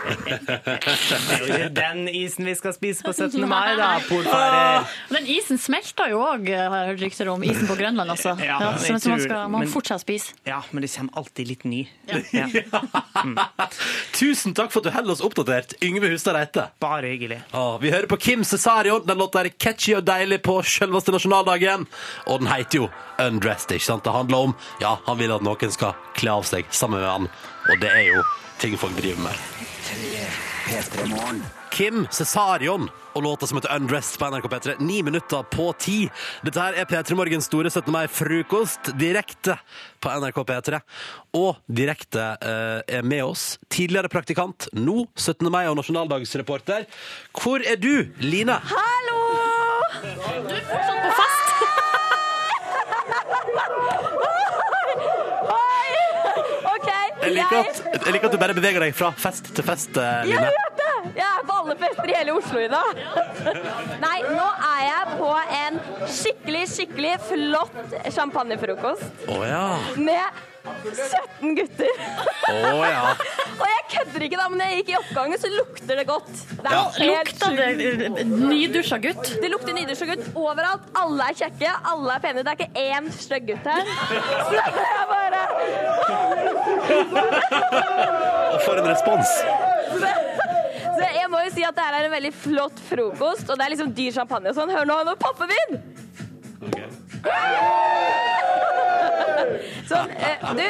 Det 0.06 0.36
er 0.36 1.40
jo 1.40 1.46
ikke 1.46 1.70
den 1.76 2.02
isen 2.10 2.46
vi 2.48 2.54
skal 2.58 2.74
spise 2.76 3.02
på 3.06 3.12
17. 3.14 3.42
mai, 3.48 3.74
da, 3.78 3.88
polfarer. 4.08 4.86
Den 5.10 5.26
isen 5.36 5.58
smelter 5.60 6.10
jo 6.12 6.20
òg, 6.24 6.46
har 6.52 6.76
jeg 6.82 6.90
hørt 6.92 7.04
rykter 7.06 7.30
om. 7.32 7.44
Isen 7.46 7.66
på 7.70 7.76
Grønland, 7.78 8.10
altså. 8.14 8.34
Ja, 8.40 8.58
Ja, 8.60 8.70
jeg 8.76 9.00
så 9.02 9.10
man, 9.10 9.20
skal, 9.24 9.48
man 9.52 9.60
men- 9.64 9.72
fortsatt 9.72 10.02
spise. 10.04 10.34
Ja, 10.46 10.60
men 10.72 10.82
det 10.86 10.90
kommer 10.94 11.12
alltid 11.22 11.48
litt 11.50 11.64
ny. 11.68 11.82
Tusen 14.16 14.54
takk 14.56 14.72
for 14.72 14.80
at 14.80 14.88
du 14.88 14.92
holder 14.94 15.12
oss 15.16 15.22
oppdatert, 15.24 15.74
Yngve 15.84 16.10
Hustad 16.12 16.36
Reite. 16.38 16.68
Bare 16.82 17.10
hyggelig. 17.12 17.40
Åh, 17.56 17.76
vi 17.82 17.90
hører 17.92 18.08
på 18.10 18.16
Kim 18.20 18.44
Cesarion. 18.44 19.04
Den 19.06 19.18
låta 19.20 19.42
er 19.44 19.50
catchy 19.52 19.94
og 19.98 20.04
deilig 20.08 20.40
på 20.46 20.58
selveste 20.66 21.12
nasjonaldagen. 21.14 21.86
Og 22.26 22.40
den 22.42 22.50
heter 22.52 22.82
jo 22.84 22.88
Undressed. 23.22 23.72
ikke 23.76 23.84
sant? 23.90 24.04
Det 24.04 24.12
handler 24.12 24.48
om 24.50 24.54
ja, 24.82 24.96
han 25.06 25.18
vil 25.20 25.32
at 25.32 25.44
noen 25.44 25.72
skal 25.72 25.94
kle 26.16 26.34
av 26.38 26.44
seg 26.48 26.66
sammen 26.70 27.00
med 27.00 27.08
han. 27.10 27.28
Og 27.70 27.80
det 27.82 27.90
er 27.92 28.04
jo 28.10 28.24
ting 28.60 28.76
folk 28.80 28.96
driver 29.00 29.28
med. 29.28 29.65
Kim 31.76 32.06
Cesarion 32.10 32.88
og 33.12 33.22
låta 33.22 33.46
som 33.46 33.58
heter 33.58 33.76
Undressed 33.76 34.18
på 34.18 34.30
NRK 34.30 34.46
P3. 34.48 34.74
Ni 34.80 35.02
minutter 35.02 35.42
på 35.42 35.72
ti. 35.78 36.08
Dette 36.44 36.60
her 36.60 36.72
er 36.80 36.88
P3 36.88 37.14
Morgens 37.16 37.44
store 37.48 37.70
17. 37.70 37.92
mai-frokost 37.92 38.90
direkte 38.98 39.58
på 40.00 40.12
NRK 40.20 40.40
P3. 40.48 40.80
Og 41.36 41.60
direkte 41.68 42.24
eh, 42.40 42.80
er 42.98 43.04
med 43.04 43.24
oss 43.24 43.58
tidligere 43.72 44.08
praktikant, 44.12 44.68
nå 44.72 45.06
17. 45.16 45.50
mai- 45.52 45.68
og 45.68 45.76
nasjonaldagsreporter. 45.80 46.88
Hvor 47.36 47.60
er 47.60 47.76
du, 47.80 48.08
Line? 48.24 48.56
Hallo! 48.72 49.20
Du 50.02 50.54
er 50.56 50.64
fortsatt 50.72 51.02
på 51.04 51.10
fest! 51.20 51.46
Oi! 55.56 55.90
OK. 56.74 56.90
Jeg 57.26 57.34
liker, 57.36 57.58
at, 57.60 58.00
jeg 58.06 58.14
liker 58.16 58.30
at 58.30 58.34
du 58.36 58.40
bare 58.44 58.54
beveger 58.56 58.86
deg 58.86 58.94
fra 58.96 59.10
fest 59.18 59.52
til 59.56 59.66
fest, 59.66 59.92
eh, 59.98 60.24
Line. 60.28 60.40
jeg 60.46 60.56
vet 60.56 60.82
det! 60.82 60.92
Jeg 61.16 61.26
er 61.26 61.44
på 61.46 61.54
alle 61.60 61.74
fester 61.78 62.10
i 62.10 62.14
hele 62.18 62.32
Oslo 62.34 62.58
i 62.58 62.66
dag. 62.72 62.98
Nei, 64.06 64.16
nå 64.26 64.46
er 64.70 64.80
jeg 64.86 65.14
på 65.20 65.30
en 65.60 65.78
skikkelig, 66.16 66.64
skikkelig 66.72 67.14
flott 67.28 67.96
champagnefrokost 68.16 69.28
Oh, 69.30 69.42
ja. 69.46 69.62
med 69.96 70.44
17 70.66 71.54
gutter. 71.54 71.92
Oh, 72.50 72.82
ja. 72.82 73.12
Og 73.60 73.66
jeg 73.70 73.82
kødder 73.92 74.24
ikke, 74.26 74.36
da, 74.40 74.48
men 74.50 74.58
når 74.60 74.72
jeg 74.72 74.80
gikk 74.82 74.90
i 74.90 74.96
oppgangen, 74.98 75.38
så 75.40 75.48
lukter 75.52 75.94
det 76.00 76.06
godt. 76.10 76.32
Det 76.50 76.66
er 76.66 76.74
Ja. 76.74 76.82
Lukta 77.06 77.50
det 77.54 77.68
sjukt. 77.78 78.26
nydusja 78.50 78.98
gutt? 79.06 79.30
Det 79.44 79.50
lukter 79.52 79.76
nydusja 79.78 80.08
gutt 80.10 80.26
overalt. 80.34 80.90
Alle 80.98 81.30
er 81.30 81.38
kjekke, 81.38 81.70
alle 81.92 82.18
er 82.18 82.24
pene. 82.26 82.42
Det 82.42 82.52
er 82.52 82.58
ikke 82.66 82.82
én 82.98 83.08
stygg 83.14 83.46
gutt 83.52 83.70
her. 83.70 83.84
Så 84.50 84.58
jeg 84.58 85.06
bare 85.14 85.44
Og 87.76 88.60
for 88.64 88.80
en 88.80 88.88
respons. 88.88 89.32
Så 90.96 91.08
jeg 91.12 91.28
må 91.32 91.42
jo 91.44 91.50
si 91.52 91.64
at 91.66 91.76
det 91.76 91.84
her 91.84 91.98
er 91.98 92.08
en 92.08 92.14
veldig 92.16 92.32
flott 92.44 92.78
frokost, 92.88 93.50
og 93.50 93.58
det 93.58 93.66
er 93.66 93.74
liksom 93.74 93.92
dyr 93.96 94.14
champagne 94.16 94.52
og 94.52 94.56
sånn. 94.58 94.72
Hør 94.72 94.88
nå, 94.88 94.96
nå 95.08 95.16
popper 95.20 95.50
vi 95.50 95.58
inn! 95.66 95.78
Sånn, 99.88 100.10
eh, 100.16 100.44
du, 100.56 100.62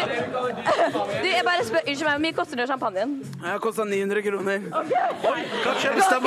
du, 1.22 1.28
jeg 1.28 1.44
bare 1.46 1.64
spør, 1.66 1.82
unnskyld 1.82 2.08
meg, 2.08 2.16
hvor 2.16 2.22
mye 2.24 2.36
koster 2.36 2.60
den 2.60 2.70
champagnen? 2.70 3.14
har 3.42 3.60
kosta 3.62 3.86
900 3.88 4.24
kroner. 4.26 4.66
Hva 4.72 5.74
skjer? 5.80 5.96
Deg 5.96 6.26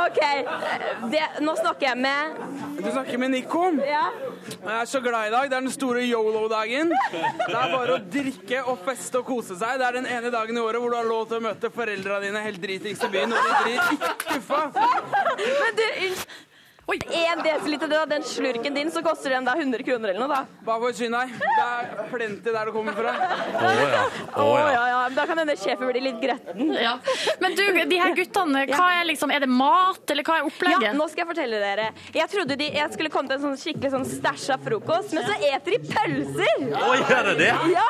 Ok, 0.00 0.20
det, 1.12 1.22
nå 1.44 1.54
snakker 1.58 1.90
jeg 1.90 1.98
med 2.00 2.40
Du 2.80 2.90
snakker 2.90 3.20
med 3.20 3.34
Nico. 3.34 3.64
Ja. 3.84 4.06
Jeg 4.50 4.76
er 4.76 4.90
så 4.90 5.00
glad 5.04 5.28
i 5.28 5.32
dag. 5.34 5.48
Det 5.50 5.56
er 5.58 5.64
den 5.66 5.74
store 5.74 6.04
yolo-dagen. 6.06 6.92
Det 7.12 7.54
er 7.54 7.74
bare 7.74 7.96
å 7.96 8.02
drikke 8.16 8.62
og 8.72 8.84
feste 8.86 9.20
og 9.20 9.28
kose 9.28 9.56
seg. 9.60 9.80
Det 9.80 9.88
er 9.88 9.98
den 10.00 10.08
ene 10.10 10.32
dagen 10.32 10.56
i 10.56 10.62
året 10.62 10.82
hvor 10.82 10.92
du 10.92 10.98
har 11.00 11.08
lov 11.08 11.26
til 11.30 11.40
å 11.40 11.46
møte 11.50 11.72
foreldra 11.74 12.20
dine 12.24 12.44
helt 12.44 12.62
dritings 12.62 13.02
i 13.04 13.10
byen, 13.12 13.34
og 13.34 13.50
de 13.50 13.64
blir 13.64 13.82
ikke 13.96 14.14
skuffa. 14.28 14.62
Men 15.40 15.76
du, 15.76 15.84
unnskyld. 16.06 16.49
En 17.30 17.42
desiliter 17.42 18.02
av 18.02 18.08
den 18.08 18.22
slurken 18.22 18.74
din, 18.74 18.90
så 18.90 19.02
koster 19.02 19.30
den 19.30 19.44
da 19.44 19.54
100 19.56 19.82
kroner 19.82 20.08
eller 20.08 20.20
noe, 20.20 20.28
da. 20.28 20.64
Bare 20.66 20.80
forsyne 20.82 21.20
deg. 21.20 21.34
Det 21.40 21.66
er 21.66 22.08
plenty 22.10 22.54
der 22.54 22.68
det 22.68 22.74
kommer 22.74 22.96
fra. 22.96 23.12
Å 23.14 23.70
ja. 23.78 24.02
Oh, 24.34 24.56
ja, 24.58 24.82
ja. 24.90 24.98
men 25.06 25.16
Da 25.18 25.26
kan 25.28 25.38
denne 25.38 25.54
sjefen 25.58 25.86
bli 25.90 26.02
litt 26.02 26.18
gretten. 26.22 26.72
Ja. 26.74 26.96
Men 27.42 27.54
du, 27.58 27.62
de 27.92 28.00
her 28.00 28.14
guttene, 28.18 28.64
hva 28.72 28.88
er 28.98 29.06
liksom, 29.10 29.30
er 29.34 29.44
det 29.44 29.50
mat, 29.52 30.02
eller 30.10 30.26
hva 30.26 30.40
er 30.40 30.48
opplegget? 30.48 30.88
Ja, 30.88 30.94
nå 30.96 31.06
skal 31.12 31.24
jeg 31.24 31.30
fortelle 31.30 31.60
dere. 31.62 31.86
Jeg 32.16 32.32
trodde 32.34 32.58
de, 32.58 32.70
jeg 32.80 32.96
skulle 32.96 33.12
komme 33.14 33.30
til 33.30 33.38
en 33.38 33.46
sånn 33.46 33.60
skikkelig 33.60 33.92
sånn 33.94 34.08
stæsja 34.10 34.58
frokost, 34.64 35.14
men 35.14 35.28
så 35.28 35.38
eter 35.50 35.76
de 35.76 35.80
pølser! 35.92 36.66
Oi, 36.80 36.98
gjør 37.04 37.30
de 37.30 37.36
det? 37.44 37.52
Ja! 37.76 37.88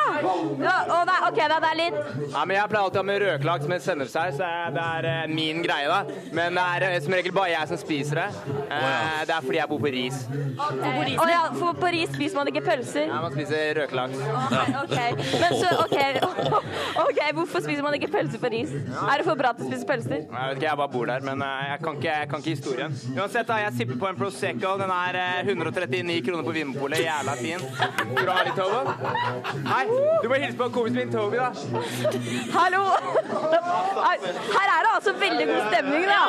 ja 0.66 0.76
og 0.98 1.08
det, 1.08 1.18
OK, 1.30 1.40
da. 1.40 1.60
Det 1.60 1.72
er 1.72 1.80
litt 1.80 1.98
Nei, 2.30 2.44
men 2.46 2.54
Jeg 2.56 2.70
pleier 2.70 2.84
alltid 2.84 3.00
å 3.00 3.02
ha 3.02 3.08
med 3.08 3.22
røkelaks 3.24 3.70
med. 3.70 3.88
Det 3.90 4.20
er, 4.20 4.74
det 4.74 4.84
er 4.86 5.08
eh, 5.10 5.24
min 5.32 5.64
greie, 5.64 5.88
da. 5.90 6.20
Men 6.36 6.56
det 6.58 6.66
er 6.76 6.86
eh, 6.90 6.98
som 7.04 7.16
regel 7.16 7.34
bare 7.36 7.52
jeg 7.54 7.70
som 7.72 7.80
spiser 7.80 8.22
det. 8.22 8.28
Eh, 8.70 8.89
Det 9.28 9.34
er 9.36 9.44
fordi 9.44 9.58
jeg 9.58 9.68
bor 9.70 9.80
på 9.82 9.92
Ris. 9.94 10.20
Å 10.60 11.28
ja, 11.30 11.42
for 11.56 11.78
på 11.80 11.92
Ris 11.94 12.12
spiser 12.14 12.40
man 12.40 12.50
ikke 12.50 12.62
pølser? 12.66 13.06
Nei, 13.10 13.20
man 13.24 13.34
spiser 13.36 13.80
røkelaks. 13.80 14.22
OK. 14.82 14.98
Men 15.42 15.56
så, 15.60 15.72
OK. 15.84 15.98
ok, 17.06 17.20
Hvorfor 17.38 17.64
spiser 17.64 17.84
man 17.86 17.96
ikke 17.98 18.10
pølser 18.12 18.42
på 18.42 18.50
Ris? 18.52 18.72
Er 18.72 19.20
det 19.20 19.26
for 19.28 19.38
bra 19.38 19.52
til 19.56 19.66
å 19.66 19.70
spise 19.70 19.88
pølser? 19.88 20.24
Jeg 20.24 20.50
vet 20.50 20.60
ikke, 20.60 20.66
jeg 20.68 20.80
bare 20.82 20.92
bor 20.94 21.10
der, 21.10 21.24
men 21.26 21.44
eh, 21.46 21.62
jeg 21.70 21.82
kan 21.84 22.00
ikke, 22.00 22.16
jeg 22.22 22.30
kan 22.32 22.44
ikke 22.44 22.54
historien. 22.56 22.96
Uansett, 23.16 23.48
da, 23.48 23.58
jeg 23.64 23.76
sipper 23.78 24.00
på 24.02 24.10
en 24.10 24.18
Prosecco. 24.20 24.74
Den 24.80 24.94
er 24.94 25.20
eh, 25.20 25.52
139 25.54 26.18
kroner 26.26 26.46
på 26.46 26.56
Vinmopolet. 26.56 27.04
Jævla 27.04 27.36
fin. 27.40 27.66
Skal 27.76 28.24
du 28.26 28.32
ha 28.32 28.40
litt, 28.46 28.58
Tove? 28.58 28.80
Hei, 29.70 29.84
du 30.22 30.28
må 30.30 30.40
hilse 30.42 30.58
på 30.58 30.70
kompisen 30.74 30.98
min 31.00 31.12
Toby, 31.14 31.40
da. 31.40 31.50
Hallo! 32.56 32.82
Her 34.50 34.68
er 34.74 34.82
det 34.84 34.90
altså 34.94 35.12
veldig 35.20 35.46
god 35.50 35.62
stemning, 35.70 36.04
da. 36.10 36.20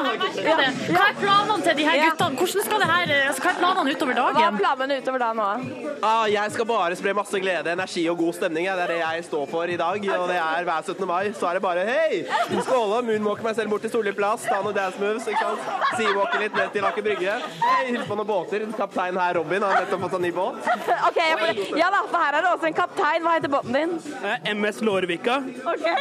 er 1.01 1.17
planene 1.19 1.61
til 1.65 1.77
de 1.79 1.87
her 1.89 2.03
guttene? 2.05 2.40
Hvordan 2.41 2.63
skal 2.65 2.79
det 2.81 2.87
her, 2.89 3.11
altså, 3.27 3.41
hva 3.43 3.51
er 3.51 3.57
planene 3.59 3.91
utover 3.93 4.15
Hva 4.17 4.23
er 4.31 4.37
dagen? 4.37 4.57
planene 4.57 4.95
utover 5.01 5.21
dagen 5.21 5.37
nå? 5.37 5.89
Ah, 6.01 6.23
jeg 6.31 6.53
skal 6.55 6.65
bare 6.65 6.95
spre 6.97 7.13
masse 7.13 7.39
glede, 7.43 7.69
energi 7.75 8.03
og 8.09 8.17
god 8.17 8.33
stemning. 8.39 8.65
Det 8.65 8.85
er 8.85 8.91
det 8.95 8.99
jeg 9.01 9.25
står 9.27 9.43
for 9.51 9.69
i 9.69 9.77
dag. 9.77 10.07
Og 10.17 10.25
det 10.31 10.37
er 10.41 10.65
hver 10.65 10.81
17. 10.87 11.05
mai. 11.07 11.31
Så 11.37 11.49
er 11.51 11.59
det 11.59 11.61
bare 11.61 11.83
hei! 11.85 12.23
Skåle, 12.65 13.01
moonwalke 13.05 13.45
meg 13.45 13.55
selv 13.59 13.69
bort 13.75 13.85
til 13.85 13.93
Solli 13.93 14.13
plass, 14.17 14.47
ta 14.49 14.57
noen 14.65 14.73
dance 14.75 14.97
moves, 15.01 15.27
ikke 15.29 15.43
sant. 15.45 15.69
Seawalke 15.99 16.41
litt 16.41 16.57
ned 16.57 16.73
til 16.73 16.87
Aker 16.89 17.05
Brygge. 17.05 17.37
Hey, 17.61 17.91
hilse 17.91 18.07
på 18.09 18.17
noen 18.17 18.29
båter. 18.31 18.65
Kaptein 18.79 19.19
her, 19.21 19.37
Robin, 19.37 19.67
har 19.67 19.83
nettopp 19.85 20.07
fått 20.07 20.17
en 20.17 20.25
ny 20.25 20.33
båt. 20.35 20.71
Ok, 21.11 21.21
jeg 21.21 21.37
får, 21.43 21.61
Ja 21.77 21.91
da, 21.93 22.01
for 22.09 22.25
her 22.25 22.39
er 22.39 22.47
det 22.47 22.53
også 22.55 22.71
en 22.71 22.79
kaptein. 22.81 23.21
Hva 23.27 23.37
heter 23.37 23.53
båten 23.53 23.77
din? 23.77 23.95
Eh, 24.25 24.49
MS 24.55 24.81
Lårvika. 24.87 25.37
Ok. 25.75 25.87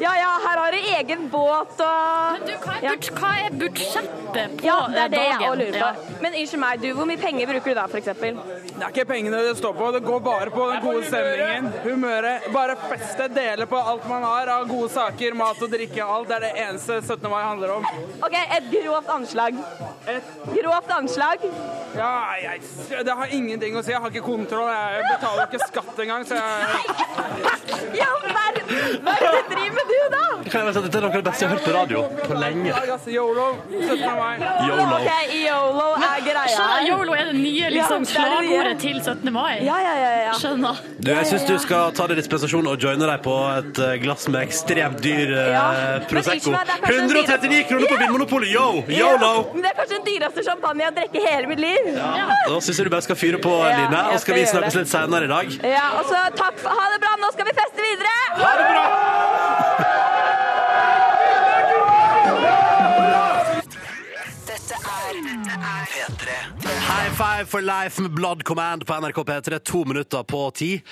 Ja 0.00 0.10
ja, 0.18 0.30
her 0.42 0.58
har 0.58 0.74
du 0.74 0.86
egen 0.98 1.28
båt 1.32 1.78
og 1.82 2.38
Men 2.38 2.46
du, 2.48 2.52
hva 2.64 3.30
er, 3.38 3.44
er 3.46 3.56
budsjettet 3.58 4.56
på 4.58 4.66
Ja, 4.66 4.76
det 4.90 5.02
er 5.04 5.12
det 5.12 5.22
jeg 5.34 5.40
dagen? 5.40 5.50
også 5.50 5.60
lurer 5.60 5.80
på. 5.80 6.12
Ja. 6.14 6.20
Men 6.24 6.38
unnskyld 6.40 6.62
meg, 6.64 6.82
du, 6.82 6.88
hvor 6.98 7.08
mye 7.10 7.20
penger 7.20 7.50
bruker 7.50 7.74
du 7.74 7.78
da, 7.80 7.86
eksempel? 8.00 8.40
Det 8.64 8.82
er 8.82 8.88
ikke 8.94 9.06
pengene 9.10 9.42
det 9.48 9.54
står 9.58 9.76
på, 9.78 9.90
det 9.94 10.02
går 10.04 10.20
bare 10.24 10.50
på 10.54 10.68
den 10.70 10.82
gode 10.84 11.04
stemningen, 11.08 11.70
humøret. 11.84 12.48
Bare 12.54 12.76
feste, 12.88 13.28
dele 13.34 13.68
på 13.70 13.80
alt 13.92 14.08
man 14.10 14.26
har 14.26 14.52
av 14.56 14.66
gode 14.70 14.90
saker, 14.94 15.36
mat 15.38 15.62
og 15.62 15.72
drikke, 15.74 16.02
alt. 16.04 16.28
Det 16.30 16.38
er 16.38 16.46
det 16.48 16.52
eneste 16.66 17.00
17. 17.02 17.30
mai 17.30 17.42
handler 17.44 17.76
om. 17.78 17.88
Ok, 18.24 18.34
et 18.58 18.70
grovt 18.72 19.10
anslag. 19.18 19.60
Et 20.10 20.34
grovt 20.56 20.94
anslag? 20.98 21.48
Ja, 21.94 22.12
jeg, 22.42 22.60
det 23.06 23.14
har 23.20 23.34
ingenting 23.36 23.76
å 23.78 23.82
si. 23.84 23.92
Jeg 23.94 24.02
har 24.02 24.10
ikke 24.10 24.24
kontroll. 24.26 24.70
Jeg 24.72 25.04
betaler 25.12 25.46
ikke 25.46 25.68
skatt 25.68 26.00
engang, 26.04 26.26
så 26.26 26.40
jeg 26.40 26.44
Ja, 28.00 28.08
verden! 28.24 29.00
Hva 29.04 29.14
er 29.14 29.22
det 29.22 29.32
du 29.34 29.52
driver 29.54 29.76
med 29.78 29.90
du, 29.92 29.98
da? 30.14 30.24
Kan 30.50 30.66
jeg 30.66 30.74
si 30.74 30.80
at 30.80 30.86
Dette 30.86 30.98
er 30.98 31.04
noe 31.04 31.12
av 31.12 31.20
det 31.20 31.26
beste 31.28 31.44
jeg 31.44 31.50
har 31.50 31.58
hørt 31.58 31.68
på 31.68 31.74
radio 31.74 32.02
på 32.24 32.38
lenge. 32.40 32.74
Yolo. 33.14 33.46
17. 33.70 34.02
mai. 34.18 34.34
Yolo. 34.66 34.86
Ok, 34.98 35.23
YOLO 35.32 35.86
er 35.98 36.20
greia 36.24 36.44
Skjønner. 36.50 36.86
YOLO 36.88 37.14
er 37.16 37.24
det 37.30 37.34
nye 37.38 37.70
liksom, 37.74 38.04
Ja, 38.04 38.10
det 38.10 38.14
er 38.14 38.24
det 38.24 38.44
nye. 38.44 38.50
slagordet 38.54 38.80
til 38.82 38.98
17. 39.00 39.32
mai. 39.32 39.54
Ja, 39.64 39.76
ja, 39.82 39.94
ja, 40.00 40.10
ja. 40.26 40.32
Skjønner. 40.38 40.80
Du, 40.98 41.10
jeg 41.12 41.26
syns 41.30 41.46
du 41.48 41.54
skal 41.62 41.92
ta 41.96 42.06
deg 42.10 42.18
dispensasjon 42.20 42.68
og 42.70 42.76
joine 42.82 43.08
deg 43.08 43.22
på 43.24 43.34
et 43.58 43.80
eh, 43.86 43.94
glass 44.04 44.26
med 44.32 44.42
ekstremt 44.46 45.00
dyr 45.04 45.32
eh, 45.34 45.50
Ja, 45.54 45.64
Prosecco. 46.10 46.52
unnskyld 46.52 46.56
meg, 46.56 46.66
det 46.66 46.74
er 46.74 46.84
kanskje 46.84 47.00
den 47.00 47.10
139 47.14 47.62
kroner 47.70 47.92
på 47.94 48.00
Vinmonopolet! 48.04 48.52
Yo! 48.54 48.66
Ja, 48.88 49.10
Yolo! 49.14 49.32
Men 49.54 49.62
det 49.66 49.70
er 49.72 49.78
kanskje 49.80 49.98
den 50.00 50.06
dyreste 50.10 50.46
champagne 50.48 50.84
jeg 50.84 50.90
har 50.92 50.96
drukket 51.00 51.20
i 51.20 51.26
hele 51.28 51.52
mitt 51.54 51.62
liv. 51.64 51.90
Da 51.94 52.60
syns 52.60 52.78
jeg 52.78 52.88
du 52.88 52.92
bare 52.94 53.06
skal 53.08 53.18
fyre 53.20 53.40
på, 53.42 53.54
Line. 53.64 54.02
Og 54.14 54.20
skal 54.22 54.38
vi 54.40 54.46
snakkes 54.50 54.78
litt 54.82 54.92
senere 54.92 55.28
i 55.28 55.32
dag. 55.32 55.56
Ja, 55.74 55.86
og 56.00 56.08
så 56.10 56.24
takk 56.38 56.58
for 56.62 56.74
Ha 56.74 56.90
det 56.94 57.00
bra, 57.04 57.14
nå 57.22 57.30
skal 57.34 57.48
vi 57.50 57.56
feste 57.60 57.84
videre! 57.88 58.14
Ha 58.42 58.52
det 58.60 58.68
bra! 58.72 59.33
Five 67.14 67.46
for 67.46 67.60
life 67.60 68.02
med 68.02 68.10
Blood 68.10 68.42
Command 68.42 68.86
på 68.86 68.94
NRK 69.00 69.18
P3, 69.18 69.58
to 69.58 69.84
minutter 69.84 70.22
på 70.22 70.50
ti. 70.54 70.82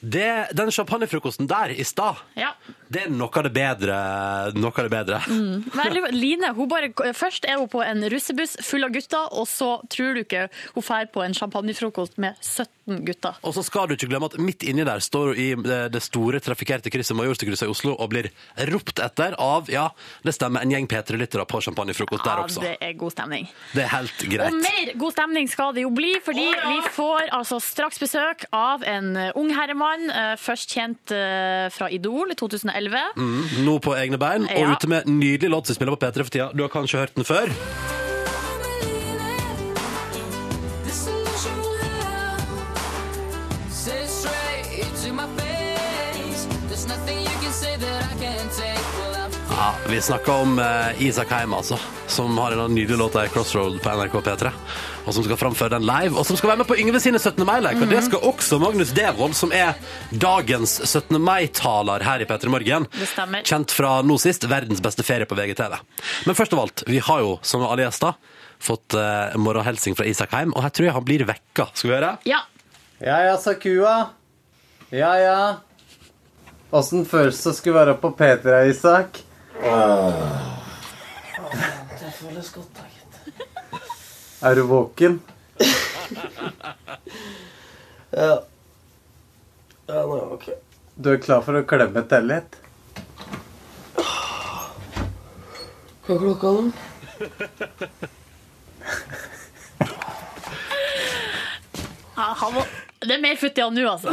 Det, 0.00 0.46
den 0.54 0.70
champagnefrokosten 0.72 1.48
der 1.50 1.74
i 1.74 1.84
stad, 1.84 2.14
Ja. 2.36 2.54
Det 2.92 3.06
er 3.06 3.12
noe 3.12 3.30
av 3.32 3.46
det 3.46 3.52
bedre. 3.56 3.98
Noe 4.58 4.72
av 4.72 4.86
det 4.86 4.92
bedre. 4.92 5.20
Mm. 5.32 5.64
Men 5.72 5.98
Line, 6.12 6.52
bare, 6.68 6.90
først 7.16 7.46
er 7.48 7.60
hun 7.60 7.70
på 7.72 7.82
en 7.84 8.04
russebuss 8.12 8.58
full 8.64 8.84
av 8.86 8.92
gutter, 8.94 9.30
og 9.32 9.46
så 9.48 9.74
tror 9.92 10.16
du 10.16 10.22
ikke 10.24 10.48
hun 10.74 10.84
drar 10.84 11.08
på 11.12 11.22
en 11.24 11.34
champagnefrokost 11.36 12.18
med 12.22 12.36
17 12.40 13.00
gutter. 13.06 13.38
Og 13.46 13.54
så 13.56 13.64
skal 13.64 13.88
du 13.88 13.96
ikke 13.96 14.10
glemme 14.10 14.28
at 14.28 14.36
midt 14.42 14.66
inni 14.68 14.84
der 14.86 15.00
står 15.02 15.32
hun 15.32 15.40
i 15.40 15.48
eh, 15.54 15.86
det 15.92 16.02
store 16.04 16.40
trafikkerte 16.42 16.92
krysset 16.92 17.16
Majorstukrysset 17.16 17.68
i 17.68 17.72
Oslo 17.72 17.94
og 17.94 18.10
blir 18.12 18.28
ropt 18.72 19.00
etter 19.02 19.36
av, 19.40 19.70
ja, 19.72 19.88
det 20.26 20.34
stemmer, 20.36 20.64
en 20.64 20.74
gjeng 20.74 20.88
P3-lyttere 20.90 21.46
på 21.48 21.62
champagnefrokost 21.64 22.24
ja, 22.24 22.28
der 22.28 22.44
også. 22.44 22.64
Ja, 22.64 22.74
det 22.74 22.90
er 22.90 22.98
god 23.00 23.14
stemning. 23.14 23.48
Det 23.72 23.84
er 23.86 23.92
helt 23.94 24.26
greit. 24.26 24.48
Og 24.48 24.60
mer 24.60 24.92
god 25.04 25.16
stemning 25.16 25.50
skal 25.52 25.76
det 25.76 25.86
jo 25.86 25.92
bli, 25.94 26.12
fordi 26.24 26.44
oh, 26.50 26.58
ja. 26.58 26.74
vi 26.74 26.94
får 26.98 27.32
altså 27.38 27.60
straks 27.62 28.02
besøk 28.02 28.46
av 28.56 28.84
en 28.88 29.14
ung 29.38 29.52
herremann, 29.56 30.08
eh, 30.12 30.34
først 30.40 30.76
kjent 30.76 31.14
eh, 31.16 31.68
fra 31.72 31.88
Idol 31.92 32.34
i 32.34 32.38
2011 32.38 32.81
11. 32.82 33.16
Mm, 33.16 33.64
nå 33.66 33.78
på 33.84 33.96
egne 33.98 34.20
bein, 34.20 34.48
og 34.50 34.76
ute 34.76 34.90
med 34.90 35.10
nydelig 35.10 35.54
låt 35.54 35.70
som 35.70 35.78
spiller 35.78 35.96
på 35.96 36.04
P3 36.04 36.26
for 36.26 36.34
tida. 36.34 36.50
Du 36.54 36.66
har 36.66 36.72
kanskje 36.72 37.04
hørt 37.04 37.18
den 37.18 37.28
før? 37.28 38.01
Ja, 49.62 49.74
Vi 49.88 50.00
snakker 50.00 50.32
om 50.32 50.58
eh, 50.58 51.02
Isak 51.06 51.30
Heim, 51.30 51.52
altså. 51.54 51.78
Som 52.06 52.38
har 52.38 52.52
en 52.52 52.74
nydelig 52.74 52.98
låt 52.98 53.12
der, 53.12 53.26
'Crossroad' 53.26 53.78
på 53.78 53.90
NRK 53.90 54.16
P3. 54.20 54.50
Og 55.06 55.14
som 55.14 55.22
skal 55.22 55.38
framføre 55.38 55.70
den 55.76 55.86
live. 55.86 56.18
Og 56.18 56.26
som 56.26 56.36
skal 56.36 56.50
være 56.50 56.58
med 56.64 56.66
på 56.66 56.76
Yngve 56.82 57.00
sine 57.00 57.20
17. 57.20 57.46
mai-leik. 57.46 57.78
Og 57.78 57.86
det 57.88 58.00
skal 58.02 58.26
også 58.26 58.58
Magnus 58.58 58.90
Devold, 58.90 59.36
som 59.38 59.54
er 59.54 59.78
dagens 60.10 60.74
17. 60.82 61.22
mai-taler 61.22 62.02
her 62.02 62.18
i 62.18 62.26
P3 62.26 62.50
Morgen. 62.50 62.90
Kjent 63.46 63.70
fra 63.78 63.94
nå 64.02 64.18
sist 64.18 64.50
verdens 64.50 64.82
beste 64.82 65.06
ferie 65.06 65.30
på 65.30 65.38
VGTV. 65.38 65.78
Men 66.26 66.40
først 66.42 66.58
av 66.58 66.66
alt, 66.66 66.82
vi 66.90 66.98
har 66.98 67.22
jo, 67.22 67.38
som 67.46 67.62
alle 67.62 67.86
gjester, 67.86 68.18
fått 68.58 68.98
uh, 68.98 69.30
morgenhilsing 69.38 69.94
fra 69.94 70.10
Isak 70.10 70.34
Heim. 70.34 70.58
Og 70.58 70.66
her 70.66 70.74
tror 70.74 70.90
jeg 70.90 70.98
han 70.98 71.06
blir 71.06 71.28
vekka. 71.30 71.70
Skal 71.70 71.92
vi 71.92 72.00
høre? 72.00 72.16
Ja. 72.26 72.42
Ja 72.98 73.22
ja, 73.30 73.38
sa 73.38 73.54
kua. 73.54 73.98
Ja 74.90 75.16
ja. 75.22 75.40
Åssen 76.74 77.06
føles 77.06 77.38
det 77.44 77.52
å 77.54 77.60
skulle 77.62 77.84
være 77.84 78.00
på 78.02 78.10
P3, 78.18 78.66
Isak? 78.74 79.28
Det 79.62 79.70
føles 82.18 82.48
godt, 82.50 82.66
da, 82.76 82.82
gitt. 82.90 83.14
Er 84.42 84.54
du 84.58 84.62
våken? 84.66 85.20
Ja. 88.12 88.38
Ja, 89.86 90.02
nå 90.02 90.16
er 90.16 90.18
jeg 90.18 90.26
ok. 90.36 90.46
Du 90.98 91.10
er 91.12 91.16
klar 91.22 91.40
for 91.46 91.54
å 91.56 91.62
klemme 91.68 92.02
til 92.10 92.22
litt? 92.28 92.56
Hva 96.02 96.10
er 96.16 96.20
klokka 96.24 96.48
nå? 96.56 96.62
Ja, 102.18 102.26
han 102.42 102.50
må... 102.58 102.62
Det 103.02 103.16
er 103.16 103.20
mer 103.22 103.36
futt 103.40 103.58
i 103.58 103.62
han 103.64 103.74
nå, 103.74 103.82
altså. 103.90 104.12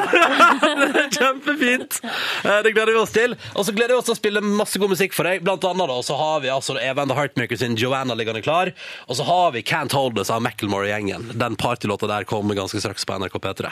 kjempefint! 1.18 2.00
Eh, 2.44 2.60
Det 2.66 2.72
gleder 2.74 2.94
vi 2.96 3.00
oss 3.02 3.14
til. 3.14 3.36
Og 3.54 3.66
så 3.68 3.74
gleder 3.76 3.94
vi 3.94 4.00
oss 4.00 4.08
til 4.10 4.16
å 4.16 4.20
spille 4.20 4.42
masse 4.46 4.80
god 4.82 4.94
musikk 4.94 5.14
for 5.18 5.30
deg. 5.30 5.44
Blant 5.46 5.66
annet 5.70 5.92
da, 5.92 5.98
så 6.06 6.18
har 6.20 6.42
vi 6.44 6.52
altså 6.54 6.78
Eva 6.82 7.04
and 7.06 7.14
the 7.14 7.18
Heartmaker 7.20 7.60
sin 7.62 7.78
Joanna 7.80 8.18
liggende 8.18 8.42
klar. 8.46 8.72
Og 9.08 9.20
så 9.20 9.28
har 9.28 9.54
vi 9.56 9.64
Can't 9.66 9.94
Hold 9.98 10.20
Us 10.22 10.32
av 10.34 10.42
Macklemore-gjengen. 10.46 11.30
Den 11.40 11.58
partylåta 11.60 12.10
der 12.10 12.28
kommer 12.30 12.58
ganske 12.58 12.82
straks 12.82 13.06
på 13.06 13.18
NRK 13.22 13.40
P3. 13.46 13.72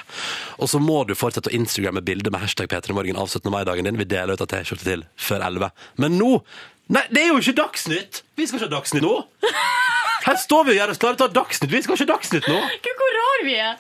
Og 0.62 0.70
så 0.72 0.82
må 0.84 1.02
du 1.10 1.16
fortsette 1.18 1.52
å 1.52 1.58
instagramme 1.58 2.04
bildet 2.06 2.32
med 2.34 2.44
hashtag 2.46 2.70
P3morgen 2.72 3.18
av 3.18 3.30
17. 3.34 3.52
mai-dagen 3.54 3.90
din. 3.90 3.98
Vi 4.02 4.08
deler 4.10 4.38
ut 4.38 4.46
av 4.46 4.52
T-skjorte 4.54 4.86
til 4.88 5.06
før 5.18 5.46
11. 5.52 5.72
Men 6.04 6.20
nå 6.22 6.34
Nei, 6.88 7.02
det 7.12 7.20
er 7.20 7.34
jo 7.34 7.40
ikke 7.42 7.52
Dagsnytt! 7.58 8.22
Vi 8.40 8.46
skal 8.48 8.62
ikke 8.62 8.70
ha 8.70 8.76
Dagsnytt 8.78 9.04
nå! 9.04 9.18
Her 10.28 10.36
står 10.42 10.66
vi 10.68 10.74
og 10.76 10.80
gjør 10.82 10.92
oss 10.94 11.00
klare 11.02 11.18
til 11.20 11.26
å 11.26 11.30
ha 11.30 11.36
Dagsnytt. 11.40 11.72
Vi 11.72 11.82
skal 11.86 11.96
ikke 11.96 12.06
ha 12.08 12.14
Dagsnytt 12.14 12.48
nå! 12.52 12.58
Gud, 12.84 12.96
hvor 13.02 13.14
rar 13.18 13.44
vi 13.48 13.54
er! 13.64 13.76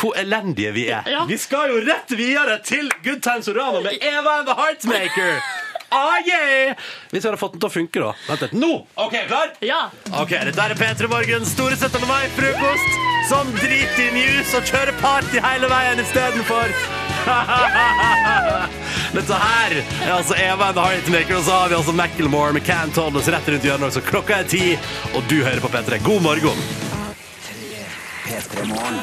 Hvor 0.00 0.20
elendige 0.20 0.70
vi 0.76 0.86
er. 0.88 1.08
Ja. 1.12 1.24
Vi 1.28 1.36
skal 1.40 1.74
jo 1.74 1.82
rett 1.84 2.14
videre 2.16 2.60
til 2.64 2.88
Good 3.04 3.20
Times 3.26 3.50
Orama 3.52 3.82
med 3.84 3.98
Eva 4.00 4.38
and 4.40 4.48
the 4.48 4.56
Heartmaker. 4.60 5.34
Ah, 5.90 6.20
yeah! 6.22 6.76
Hvis 7.10 7.24
vi 7.24 7.26
hadde 7.26 7.38
fått 7.40 7.56
den 7.56 7.62
til 7.64 7.66
å 7.66 7.72
funke, 7.74 7.98
da. 7.98 8.12
Vent 8.28 8.44
litt. 8.44 8.52
Nå! 8.62 8.68
OK, 8.94 9.16
klar? 9.26 9.50
Ja. 9.66 9.80
Ok, 10.22 10.36
Dette 10.46 10.68
er 10.68 10.76
P3 10.78 11.10
Morgen. 11.10 11.42
store 11.50 11.74
17. 11.74 12.06
mai-frokost 12.06 13.00
som 13.26 13.50
driter 13.58 14.04
i 14.06 14.10
news 14.14 14.54
og 14.54 14.70
kjører 14.70 14.94
party 15.02 15.42
hele 15.42 15.66
veien 15.72 15.98
istedenfor. 16.04 16.76
Dette 19.16 19.34
her 19.42 19.74
er 19.78 20.12
altså 20.14 20.34
Eva 20.38 20.70
and 20.70 20.76
the 20.78 20.84
Heartmaker, 20.84 21.36
og 21.38 21.44
så 21.46 21.56
har 21.56 21.68
vi 21.72 21.78
altså 21.80 21.94
Macklemore 21.96 22.52
med 22.56 22.62
Can't 22.66 22.96
Hold 23.00 23.16
Us 23.20 23.28
rett 23.32 23.48
rundt 23.50 23.66
hjørnet. 23.66 23.96
Så 23.96 24.00
klokka 24.06 24.40
er 24.40 24.48
ti, 24.50 24.78
og 25.14 25.20
du 25.30 25.40
hører 25.42 25.60
på 25.62 25.72
P3. 25.72 25.98
God 26.06 26.22
morgen. 26.26 26.62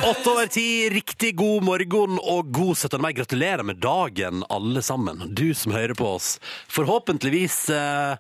Åtte 0.08 0.30
over 0.30 0.48
ti, 0.48 0.90
riktig 0.90 1.36
god 1.36 1.64
morgen 1.68 2.20
og 2.22 2.52
god 2.56 2.78
17. 2.78 3.02
mai. 3.02 3.14
Gratulerer 3.18 3.64
med 3.68 3.82
dagen, 3.84 4.44
alle 4.50 4.82
sammen. 4.82 5.24
Du 5.36 5.54
som 5.54 5.76
hører 5.76 5.94
på 5.98 6.08
oss. 6.16 6.38
Forhåpentligvis 6.72 7.70
eh, 7.70 8.16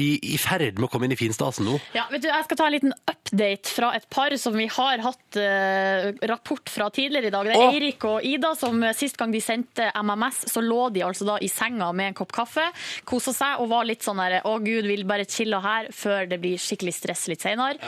i, 0.00 0.34
i 0.34 0.38
ferd 0.40 0.78
med 0.78 0.88
å 0.88 0.90
komme 0.92 1.08
inn 1.08 1.14
i 1.14 1.18
finstasen 1.18 1.66
nå. 1.68 1.78
Ja, 1.96 2.06
vet 2.12 2.24
du, 2.24 2.28
Jeg 2.30 2.46
skal 2.46 2.58
ta 2.60 2.66
en 2.68 2.74
liten 2.74 2.94
update 2.94 3.70
fra 3.72 3.92
et 3.96 4.06
par 4.12 4.34
som 4.40 4.56
vi 4.58 4.66
har 4.70 5.02
hatt 5.04 5.38
eh, 5.40 6.10
rapport 6.30 6.70
fra 6.70 6.88
tidligere 6.94 7.30
i 7.30 7.34
dag. 7.34 7.48
Det 7.48 7.54
er 7.54 7.62
Åh! 7.62 7.74
Eirik 7.74 8.06
og 8.08 8.26
Ida 8.26 8.54
som 8.58 8.82
eh, 8.82 8.94
sist 8.96 9.18
gang 9.20 9.32
de 9.34 9.40
sendte 9.44 9.90
MMS, 10.00 10.44
så 10.52 10.62
lå 10.64 10.88
de 10.94 11.04
altså 11.06 11.28
da 11.28 11.38
i 11.42 11.50
senga 11.52 11.90
med 11.96 12.12
en 12.12 12.18
kopp 12.18 12.34
kaffe, 12.34 12.66
kosa 13.08 13.34
seg 13.36 13.62
og 13.62 13.70
var 13.72 13.86
litt 13.88 14.04
sånn 14.04 14.20
der 14.22 14.40
Å 14.44 14.56
gud, 14.62 14.86
vil 14.88 15.04
bare 15.08 15.26
chille 15.30 15.58
her 15.64 15.88
før 15.94 16.28
det 16.30 16.40
blir 16.42 16.60
skikkelig 16.60 16.94
stress 16.96 17.26
litt 17.30 17.44
senere. 17.44 17.78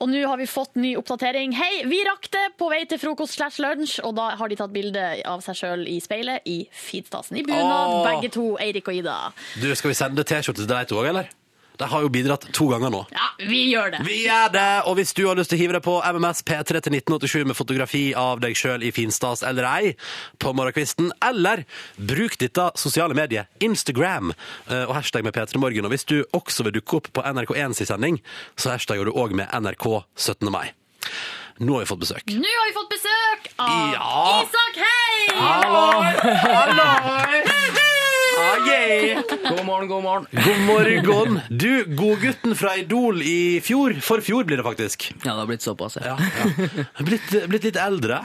Og 0.00 0.08
nå 0.10 0.22
har 0.26 0.40
vi 0.40 0.48
fått 0.50 0.76
ny 0.80 0.94
oppdatering. 0.98 1.54
Hei, 1.58 1.84
vi 1.90 2.00
rakk 2.06 2.30
det 2.32 2.46
på 2.60 2.70
vei 2.72 2.82
til 2.90 3.00
frokost 3.02 3.36
slash 3.38 3.60
lunsj, 3.62 3.98
og 4.06 4.16
da 4.18 4.30
har 4.40 4.50
de 4.50 4.58
tatt 4.60 4.72
bilde 4.74 5.04
av 5.28 5.42
seg 5.44 5.58
sjøl 5.60 5.86
i 5.90 5.98
speilet 6.02 6.46
i 6.50 6.62
finstasen. 6.74 7.38
I 7.40 7.44
bunad, 7.46 7.94
Åh! 8.00 8.04
begge 8.06 8.32
to, 8.34 8.46
Eirik 8.62 8.88
og 8.90 9.00
Ida. 9.02 9.18
Du, 9.60 9.68
Skal 9.76 9.92
vi 9.92 9.98
sende 9.98 10.24
T-skjorte 10.26 10.64
til 10.64 10.70
deg 10.70 10.88
to 10.90 10.98
òg, 11.00 11.10
eller? 11.12 11.30
De 11.80 11.86
har 11.88 12.02
jo 12.04 12.10
bidratt 12.12 12.44
to 12.52 12.66
ganger 12.68 12.92
nå. 12.92 12.98
Ja, 13.14 13.26
vi 13.48 13.62
gjør 13.72 13.94
det. 13.94 14.02
Vi 14.04 14.18
gjør 14.26 14.50
det! 14.52 14.64
Og 14.90 14.98
hvis 14.98 15.14
du 15.16 15.22
har 15.24 15.38
lyst 15.38 15.48
til 15.52 15.56
å 15.56 15.62
hive 15.62 15.76
deg 15.78 15.84
på 15.86 15.94
MMS 16.04 16.42
P3 16.44 16.82
til 16.84 16.96
1987 16.98 17.46
med 17.48 17.56
fotografi 17.56 18.02
av 18.20 18.42
deg 18.44 18.56
sjøl 18.58 18.84
i 18.84 18.90
finstas 18.92 19.40
eller 19.48 19.64
ei 19.70 19.94
på 20.42 20.52
morgenkvisten, 20.56 21.08
eller 21.24 21.64
bruk 21.96 22.36
dette 22.42 22.68
sosiale 22.80 23.16
mediet 23.16 23.48
Instagram 23.64 24.34
eh, 24.34 24.84
og 24.84 24.92
hashtag 24.98 25.24
med 25.24 25.32
P3morgen. 25.36 25.88
Og 25.88 25.94
hvis 25.94 26.04
du 26.10 26.18
også 26.36 26.68
vil 26.68 26.76
dukke 26.76 27.00
opp 27.00 27.08
på 27.16 27.24
NRK1 27.24 27.78
sin 27.80 27.88
sending, 27.88 28.20
så 28.60 28.74
hashtagger 28.76 29.08
du 29.08 29.16
òg 29.16 29.32
med 29.40 29.48
NRK 29.48 29.88
17. 30.20 30.52
mai. 30.52 30.68
Nå 31.60 31.74
har 31.76 31.82
vi 31.84 31.88
fått 31.90 32.04
besøk. 32.04 32.28
Nå 32.32 32.52
har 32.56 32.68
vi 32.68 32.76
fått 32.76 32.92
besøk 32.92 33.48
av 33.60 33.96
Ja. 33.96 34.44
Isak 34.44 34.78
Hei! 34.84 35.16
Hallo! 35.36 35.82
Ah, 36.80 37.59
yeah. 38.66 39.22
God 39.48 39.64
morgen, 39.66 39.88
god 39.88 40.02
morgen. 40.02 40.26
God 40.32 40.60
morgen. 40.66 41.40
Du, 41.48 41.84
godgutten 41.84 42.56
fra 42.56 42.76
Idol 42.76 43.22
i 43.22 43.60
fjor. 43.64 43.96
For 44.04 44.20
fjor 44.24 44.44
blir 44.48 44.60
det 44.60 44.66
faktisk. 44.66 45.10
Ja, 45.22 45.32
det 45.32 45.38
har 45.42 45.50
blitt 45.50 45.62
såpass, 45.66 45.98
ja. 46.00 46.16
Blitt, 46.98 47.32
blitt 47.48 47.66
litt 47.70 47.80
eldre. 47.80 48.22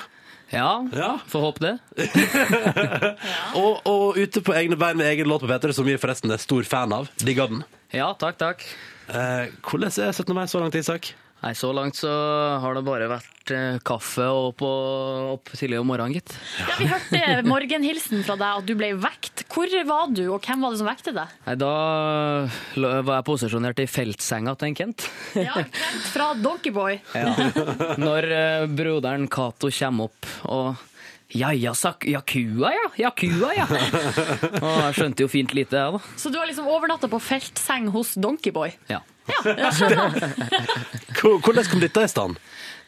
Ja, 0.54 1.20
får 1.28 1.42
håpe 1.42 1.64
det. 1.66 1.78
Og, 3.62 3.80
og 3.90 4.18
ute 4.18 4.44
på 4.46 4.54
egne 4.54 4.78
bein 4.80 4.98
med 5.00 5.10
egen 5.10 5.28
låt 5.28 5.42
på 5.42 5.50
P3, 5.50 5.74
som 5.74 5.88
vi 5.88 5.98
forresten 5.98 6.32
er 6.32 6.42
stor 6.42 6.64
fan 6.68 6.94
av. 6.94 7.10
Digger 7.24 7.50
den. 7.52 7.64
Ja, 7.96 8.12
takk, 8.20 8.38
takk. 8.38 8.66
Eh, 9.10 9.52
hvordan 9.66 9.90
er 9.90 10.14
17. 10.14 10.36
mai 10.38 10.46
så 10.52 10.62
langt, 10.62 10.78
Isak? 10.78 11.14
Nei, 11.46 11.52
Så 11.54 11.70
langt 11.78 11.94
så 12.00 12.10
har 12.58 12.74
det 12.74 12.82
bare 12.88 13.06
vært 13.06 13.52
eh, 13.54 13.76
kaffe 13.86 14.26
og 14.34 14.56
på, 14.58 14.70
opp 15.36 15.52
tidlig 15.54 15.78
om 15.78 15.86
morgenen, 15.92 16.16
gitt. 16.18 16.34
Ja, 16.58 16.78
Vi 16.80 16.88
hørte 16.90 17.20
morgenhilsen 17.46 18.24
fra 18.26 18.34
deg 18.40 18.64
at 18.64 18.66
du 18.66 18.74
ble 18.80 18.90
vekt. 18.98 19.44
Hvor 19.54 19.70
var 19.86 20.10
du, 20.10 20.24
og 20.34 20.42
hvem 20.42 20.66
var 20.66 20.74
det 20.74 20.82
som 20.82 20.90
vekte 20.90 21.14
deg? 21.14 21.36
Nei, 21.46 21.56
Da 21.62 21.70
var 22.82 23.14
jeg 23.20 23.28
posisjonert 23.30 23.84
i 23.84 23.86
feltsenga 23.86 24.56
til 24.58 24.72
en 24.72 24.80
Kent. 24.82 25.06
Ja, 25.38 25.54
Kent 25.62 26.10
fra 26.16 26.32
Donkeyboy. 26.42 26.98
Ja. 27.16 27.32
Når 28.02 28.26
eh, 28.34 28.66
broderen 28.70 29.30
Cato 29.32 29.70
kommer 29.74 30.10
opp 30.10 30.28
og 30.52 30.84
ja, 31.36 31.50
ja, 31.58 31.72
sak, 31.78 32.06
ja, 32.10 32.20
kua, 32.26 32.70
ja. 32.74 32.90
Ja, 33.02 33.10
kua, 33.18 33.50
ja. 33.58 33.66
Og 33.70 34.76
jeg 34.88 34.98
skjønte 34.98 35.26
jo 35.26 35.30
fint 35.32 35.54
lite, 35.58 35.78
jeg, 35.78 35.96
da. 35.98 36.18
Så 36.22 36.30
du 36.34 36.38
har 36.42 36.50
liksom 36.50 36.68
overnatta 36.70 37.10
på 37.12 37.20
feltseng 37.22 37.90
hos 37.94 38.14
Donkeyboy? 38.22 38.74
Ja. 38.90 39.02
Skjønner. 39.26 40.16
Hvordan 41.22 41.68
kom 41.72 41.82
dette 41.82 42.04
i 42.06 42.12
stand? 42.12 42.38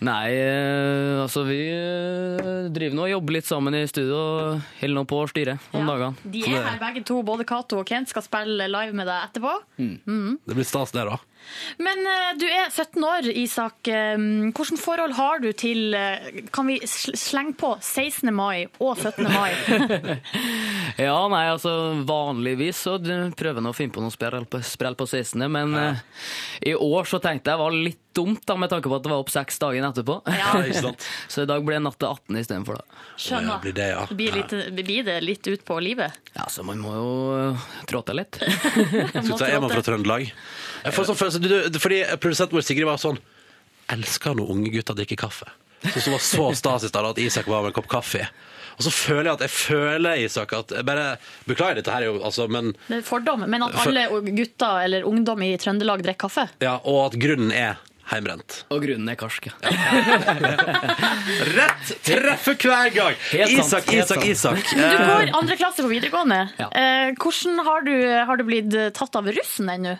Nei, 0.05 0.29
eh, 0.29 1.15
altså 1.23 1.41
vi 1.47 1.57
eh, 1.73 2.67
driver 2.69 2.97
nå 2.99 3.05
og 3.07 3.11
jobber 3.15 3.37
litt 3.39 3.47
sammen 3.49 3.73
i 3.79 3.81
studio 3.89 4.17
og 4.17 4.67
holder 4.81 4.93
nå 4.99 5.03
på 5.09 5.21
å 5.23 5.29
styre 5.31 5.55
om 5.73 5.89
dagene. 5.89 6.27
De 6.35 6.43
er 6.45 6.67
her 6.67 6.77
begge 6.83 7.01
to, 7.07 7.17
både 7.25 7.47
Cato 7.49 7.79
og 7.81 7.87
Kent 7.89 8.11
skal 8.13 8.25
spille 8.25 8.69
live 8.69 8.93
med 8.93 9.09
deg 9.09 9.31
etterpå. 9.31 9.55
Mhm. 9.81 10.37
Det 10.45 10.59
blir 10.59 10.67
stas, 10.69 10.93
det, 10.93 11.07
da. 11.09 11.17
Men 11.81 12.01
eh, 12.07 12.31
du 12.39 12.45
er 12.47 12.69
17 12.69 13.03
år, 13.03 13.29
Isak. 13.31 13.79
Hvilke 13.87 14.53
Hvilket 14.57 14.81
forhold 14.81 15.15
har 15.17 15.41
du 15.43 15.49
til 15.57 15.95
eh, 15.97 16.41
Kan 16.53 16.69
vi 16.69 16.79
slenge 16.87 17.55
på 17.59 17.73
16. 17.81 18.33
mai 18.35 18.67
og 18.79 18.97
17. 18.97 19.27
mai? 19.31 19.51
Ja, 20.97 21.19
nei, 21.29 21.43
altså 21.51 21.71
vanligvis 22.07 22.79
så 22.87 22.95
prøver 22.97 23.59
jeg 23.59 23.69
å 23.69 23.75
finne 23.75 23.93
på 23.93 24.01
noe 24.01 24.13
sprell 24.13 24.47
på, 24.49 24.61
sprell 24.65 24.95
på 24.97 25.05
16., 25.05 25.43
men 25.51 25.75
ja. 25.77 25.89
i 26.71 26.73
år 26.73 27.05
så 27.05 27.19
tenkte 27.21 27.53
jeg 27.53 27.61
var 27.61 27.75
litt 27.75 28.06
dumt 28.17 28.41
da, 28.49 28.57
med 28.59 28.71
tanke 28.73 28.89
på 28.89 28.97
at 28.97 29.05
det 29.05 29.11
var 29.13 29.21
opp 29.23 29.31
seks 29.33 29.59
dagen 29.61 29.85
etterpå. 29.87 30.17
Ja, 30.33 30.55
ikke 30.63 30.83
sant. 30.89 31.05
så 31.31 31.45
i 31.45 31.49
dag 31.49 31.63
ble 31.67 31.77
det 31.77 31.83
natt 31.85 31.99
til 32.01 32.09
18 32.09 32.41
istedenfor, 32.41 32.81
da. 32.81 33.03
Skjønner. 33.17 33.61
blir 33.63 33.77
det, 33.77 33.87
ja. 33.93 34.03
Blir, 34.11 34.35
litt, 34.41 34.55
blir 34.81 35.07
det 35.07 35.17
litt 35.25 35.47
ut 35.49 35.63
på 35.67 35.79
livet? 35.83 36.17
Ja, 36.35 36.49
så 36.53 36.65
man 36.67 36.81
må 36.83 36.95
jo 36.97 37.11
trå 37.89 38.01
til 38.09 38.21
litt. 38.23 38.41
Skal 38.41 39.23
vi 39.23 39.37
ta 39.39 39.49
Er 39.53 39.61
man 39.63 39.73
fra 39.73 39.85
Trøndelag? 39.85 40.27
Jeg 40.83 40.95
får 40.97 41.09
sånn 41.11 41.19
følelse, 41.19 41.41
du, 41.71 41.79
fordi 41.81 42.03
Produsenten 42.21 42.57
vår 42.59 42.65
Sigrid 42.67 42.87
var 42.89 43.01
sånn 43.01 43.17
Elsker 43.93 44.35
når 44.35 44.51
unge 44.51 44.73
gutter 44.73 44.97
drikker 44.97 45.19
kaffe. 45.21 45.47
Så 45.85 46.01
det 46.01 46.11
var 46.11 46.23
så 46.25 46.45
stas 46.57 46.83
i 46.83 46.89
stad 46.91 47.05
at 47.07 47.19
Isak 47.21 47.47
var 47.47 47.63
med 47.63 47.71
en 47.71 47.77
kopp 47.77 47.87
kaffe. 47.91 48.25
Og 48.77 48.85
så 48.85 48.91
føler 48.93 49.31
jeg 49.31 49.37
at 49.39 49.43
jeg 49.47 49.53
føler, 49.55 50.19
Isak, 50.21 50.53
at 50.53 50.73
jeg 50.75 50.85
bare 50.85 51.05
Beklager, 51.49 51.79
dette 51.79 51.93
her 51.93 52.05
er 52.05 52.11
jo 52.11 52.19
altså, 52.27 52.45
men 52.51 52.73
Det 52.87 52.99
er 52.99 53.05
fordom. 53.07 53.45
Men 53.49 53.65
at 53.65 53.77
alle 53.81 54.05
gutter 54.27 54.83
eller 54.85 55.07
ungdom 55.09 55.41
i 55.47 55.53
Trøndelag 55.61 56.03
drikker 56.05 56.27
kaffe? 56.27 56.45
Ja, 56.61 56.75
og 56.83 57.07
at 57.07 57.17
grunnen 57.21 57.53
er 57.55 57.79
heimbrent. 58.11 58.61
Og 58.73 58.81
grunnen 58.83 59.09
er 59.11 59.17
karsk, 59.19 59.47
ja. 59.49 59.53
Rett 61.57 61.91
treffer 62.05 62.55
hver 62.61 62.89
gang! 62.95 63.15
Helt 63.31 63.51
Isak, 63.57 63.89
Isak. 63.93 64.25
Isak. 64.25 64.57
Men 64.75 64.89
du 64.89 64.95
Eh, 64.97 65.07
går 65.07 65.31
andre 65.37 65.55
klasse 65.59 65.83
på 65.85 65.89
videregående. 65.91 66.39
Ja. 66.59 66.67
Eh, 66.71 67.11
hvordan 67.19 67.61
har 67.67 67.81
du, 67.87 67.93
har 68.29 68.35
du 68.39 68.43
blitt 68.47 68.73
tatt 68.97 69.15
av 69.19 69.27
russen 69.27 69.69
ennå? 69.73 69.95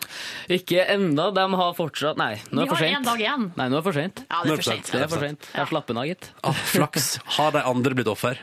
Ikke 0.52 0.84
enda, 0.94 1.24
de 1.36 1.44
har 1.60 1.74
fortsatt 1.78 2.16
Nei, 2.20 2.34
nå 2.50 2.62
er 2.62 2.66
det 2.66 2.70
for 2.72 2.82
har 2.82 2.88
én 2.92 2.96
en 3.00 3.08
dag 3.08 3.20
igjen. 3.24 3.44
Nei, 3.58 3.66
nå 3.68 3.78
er 3.78 3.82
det 3.82 3.88
for 3.90 3.98
sent. 4.00 4.16
Ja, 4.28 4.38
det 4.44 4.52
er 4.52 4.56
for 4.62 4.68
sent. 4.70 4.86
Det 4.92 5.02
er 5.04 5.10
for 5.12 5.22
sent. 5.28 5.42
Jeg 5.54 5.66
slapper 5.72 5.98
av, 5.98 6.04
gitt. 6.08 6.24
Ah, 6.42 6.56
flaks. 6.72 7.04
Har 7.38 7.50
de 7.56 7.60
andre 7.74 7.92
blitt 7.98 8.10
offer? 8.10 8.40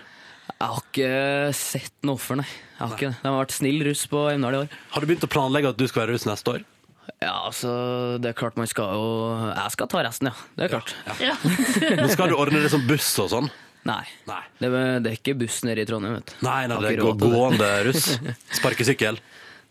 Jeg 0.55 0.69
har 0.71 0.83
ikke 0.85 1.09
sett 1.57 1.91
noe 2.05 2.15
offer, 2.19 2.37
nei. 2.39 2.45
Jeg 2.47 2.79
har 2.85 2.93
ikke 2.95 3.09
det. 3.09 3.17
De 3.23 3.27
har 3.31 3.39
vært 3.41 3.55
snill 3.55 3.81
russ 3.87 4.03
på 4.11 4.21
Emdal 4.31 4.55
i 4.55 4.59
år. 4.63 4.69
Har 4.93 4.99
du 5.03 5.07
begynt 5.09 5.25
å 5.27 5.31
planlegge 5.31 5.71
at 5.73 5.79
du 5.79 5.85
skal 5.89 6.05
være 6.05 6.15
russ 6.15 6.27
neste 6.29 6.53
år? 6.53 6.63
Ja, 7.25 7.35
altså, 7.49 7.69
det 8.21 8.31
er 8.31 8.37
klart 8.37 8.57
man 8.59 8.69
skal 8.69 8.91
jo 8.93 9.05
Jeg 9.49 9.73
skal 9.73 9.89
ta 9.89 10.03
resten, 10.05 10.29
ja. 10.29 10.35
Det 10.57 10.67
er 10.67 10.73
klart. 10.75 10.95
Men 12.01 12.11
skal 12.13 12.29
du 12.29 12.37
ordne 12.37 12.61
det 12.61 12.69
som 12.73 12.83
buss 12.85 13.07
og 13.23 13.31
sånn? 13.33 13.49
Nei. 13.85 14.01
Det, 14.25 14.69
er, 14.69 14.99
det 15.01 15.11
er 15.11 15.17
ikke 15.19 15.35
buss 15.37 15.61
nede 15.65 15.83
i 15.83 15.89
Trondheim, 15.89 16.19
vet 16.19 16.31
du. 16.31 16.37
Nei, 16.45 16.61
nei, 16.69 16.77
det 16.81 16.93
er 16.95 17.17
gående 17.21 17.71
russ. 17.85 18.07
Sparkesykkel. 18.57 19.19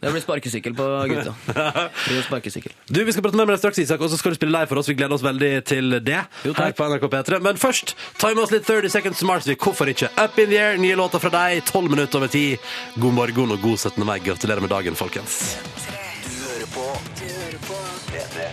Det 0.04 0.10
blir 0.12 0.20
sparkesykkel 0.20 0.74
på 0.76 0.86
gutta. 1.08 1.32
Det 1.48 2.10
blir 2.10 2.22
sparkesykkel. 2.26 2.74
Du, 2.90 3.00
Vi 3.06 3.14
skal 3.14 3.24
prate 3.24 3.38
mer 3.40 3.48
med 3.48 3.56
deg 3.56 3.62
straks, 3.62 3.80
Isak, 3.80 4.02
og 4.04 4.12
så 4.12 4.18
skal 4.20 4.34
du 4.34 4.38
spille 4.38 4.52
live 4.52 4.68
for 4.68 4.82
oss. 4.82 4.90
Vi 4.90 4.96
gleder 4.98 5.16
oss 5.16 5.24
veldig 5.24 5.50
til 5.70 5.96
det 6.04 6.18
her 6.20 6.76
på 6.76 6.88
NRK 6.92 7.08
P3. 7.14 7.40
Men 7.46 7.60
først, 7.60 7.96
ta 8.20 8.30
med 8.34 8.44
oss 8.44 8.52
litt 8.52 8.68
30 8.68 8.92
Seconds 8.92 9.22
to 9.22 9.30
Marsvik. 9.30 9.64
Hvorfor 9.64 9.88
ikke? 9.90 10.12
Up 10.20 10.38
in 10.38 10.52
the 10.52 10.60
air, 10.60 10.80
nye 10.82 10.98
låter 11.00 11.22
fra 11.22 11.32
deg, 11.32 11.64
12 11.72 11.90
minutter 11.96 12.20
over 12.20 12.28
10. 12.28 12.58
God 13.00 13.20
morgen 13.22 13.56
og 13.56 13.64
god 13.64 13.80
17. 13.80 14.04
mai. 14.04 14.18
Gratulerer 14.24 14.66
med 14.66 14.74
dagen, 14.76 14.98
folkens. 14.98 15.40
På 16.74 16.86
Du 17.18 17.24
hører 17.24 17.58
på 17.68 17.74
P3. 18.10 18.48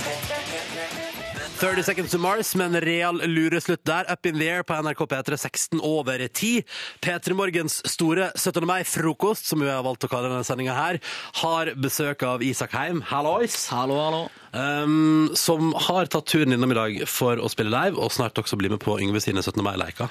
30 1.62 1.84
Seconds 1.84 2.12
to 2.12 2.18
Mars 2.18 2.56
med 2.56 2.76
en 2.76 2.82
real 2.82 3.22
lureslutt 3.26 3.84
der. 3.86 4.06
Up 4.14 4.26
in 4.26 4.40
the 4.40 4.48
air 4.50 4.64
på 4.64 4.74
NRK 4.82 5.06
P3 5.10 5.38
16 5.38 5.82
over 5.82 6.28
10. 6.28 6.64
P3 7.02 7.34
Morgens 7.34 7.82
store 7.86 8.32
17. 8.36 8.66
mai-frokost, 8.66 9.46
som 9.46 9.62
vi 9.62 9.70
har 9.70 9.82
valgt 9.86 10.06
å 10.06 10.10
kalle 10.10 10.30
denne 10.30 10.46
sendinga 10.46 10.74
her, 10.78 11.02
har 11.42 11.74
besøk 11.78 12.26
av 12.26 12.42
Isak 12.46 12.74
Heim. 12.78 13.02
Hallois. 13.10 13.68
Hallo, 13.74 13.98
hallo. 14.02 14.24
Um, 14.54 15.30
som 15.40 15.70
har 15.88 16.10
tatt 16.12 16.26
turen 16.28 16.52
innom 16.52 16.72
i 16.74 16.76
dag 16.76 16.98
for 17.08 17.40
å 17.40 17.48
spille 17.48 17.72
live, 17.72 17.96
og 17.96 18.12
snart 18.12 18.36
også 18.42 18.58
bli 18.60 18.68
med 18.74 18.82
på 18.84 18.98
Yngve 19.00 19.22
sine 19.24 19.40
17. 19.40 19.62
mai-leker. 19.64 20.10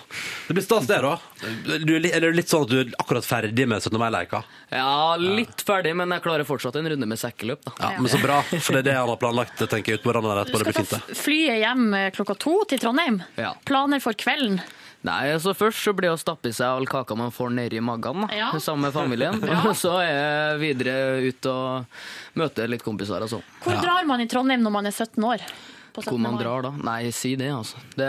Det 0.49 0.57
blir 0.57 0.65
stas, 0.65 0.87
det, 0.89 0.97
da. 1.05 1.19
Du, 1.85 1.93
er 1.97 2.01
litt- 2.01 2.15
er 2.17 2.25
det 2.25 2.31
litt 2.39 2.49
sånn 2.49 2.65
at 2.65 2.73
du 2.73 2.79
er 2.81 2.95
akkurat 3.03 3.27
ferdig 3.29 3.67
med 3.69 3.83
17. 3.85 3.99
mai-leker? 4.01 4.49
Ja, 4.73 5.17
litt 5.21 5.61
ferdig, 5.69 5.93
men 6.01 6.09
jeg 6.17 6.25
klarer 6.25 6.49
fortsatt 6.49 6.77
en 6.81 6.89
runde 6.89 7.07
med 7.13 7.21
sekkeløp, 7.21 7.61
da. 7.69 7.75
Ja, 7.85 7.93
men 8.01 8.09
så 8.09 8.23
bra, 8.23 8.41
for 8.49 8.73
det 8.79 8.81
er 8.87 8.89
det 8.89 8.97
han 8.97 9.13
har 9.13 9.21
planlagt, 9.21 9.61
tenker 9.61 9.93
jeg, 9.93 10.01
ut 10.01 10.07
på 10.09 10.15
verandaen 10.15 10.41
der 10.41 10.49
Du 10.49 10.57
etterpå. 10.57 10.65
Det 10.65 10.73
skal 10.73 10.73
blir 10.73 10.89
ta 10.89 10.97
fint, 10.97 11.09
det. 11.13 11.21
flyet 11.21 11.61
hjem 11.61 11.87
klokka 12.17 12.39
to 12.47 12.57
til 12.73 12.79
Trondheim. 12.81 13.21
Ja. 13.37 13.53
Planer 13.69 14.01
for 14.01 14.17
kvelden. 14.17 14.63
Nei, 15.07 15.33
så 15.41 15.55
Først 15.57 15.81
så 15.81 15.95
blir 15.97 16.11
det 16.11 16.17
å 16.19 16.21
stappe 16.21 16.51
i 16.51 16.53
seg 16.53 16.69
all 16.69 16.87
kaka 16.91 17.17
man 17.17 17.33
får 17.33 17.53
nedi 17.57 17.81
magen, 17.81 18.27
da, 18.27 18.29
Ja. 18.37 18.51
sammen 18.61 18.89
med 18.89 18.93
familien. 18.97 19.41
Og 19.69 19.75
så 19.85 19.97
er 20.03 20.13
jeg 20.13 20.61
videre 20.67 20.95
ut 21.31 21.47
og 21.51 22.39
møter 22.41 22.69
litt 22.69 22.85
kompiser 22.85 23.21
Altså. 23.25 23.41
Hvor 23.65 23.73
Hvor 23.77 23.85
drar 23.85 24.05
man 24.09 24.21
i 24.21 24.29
Trondheim 24.29 24.61
når 24.65 24.75
man 24.79 24.87
er 24.91 24.93
17 24.97 25.25
år? 25.25 25.45
På 25.91 26.05
17. 26.05 26.11
Hvor 26.13 26.21
man 26.23 26.37
år? 26.37 26.43
drar 26.45 26.63
da? 26.63 26.71
Nei, 26.87 27.11
si 27.11 27.33
det, 27.35 27.49
altså. 27.51 27.81
Det, 27.99 28.09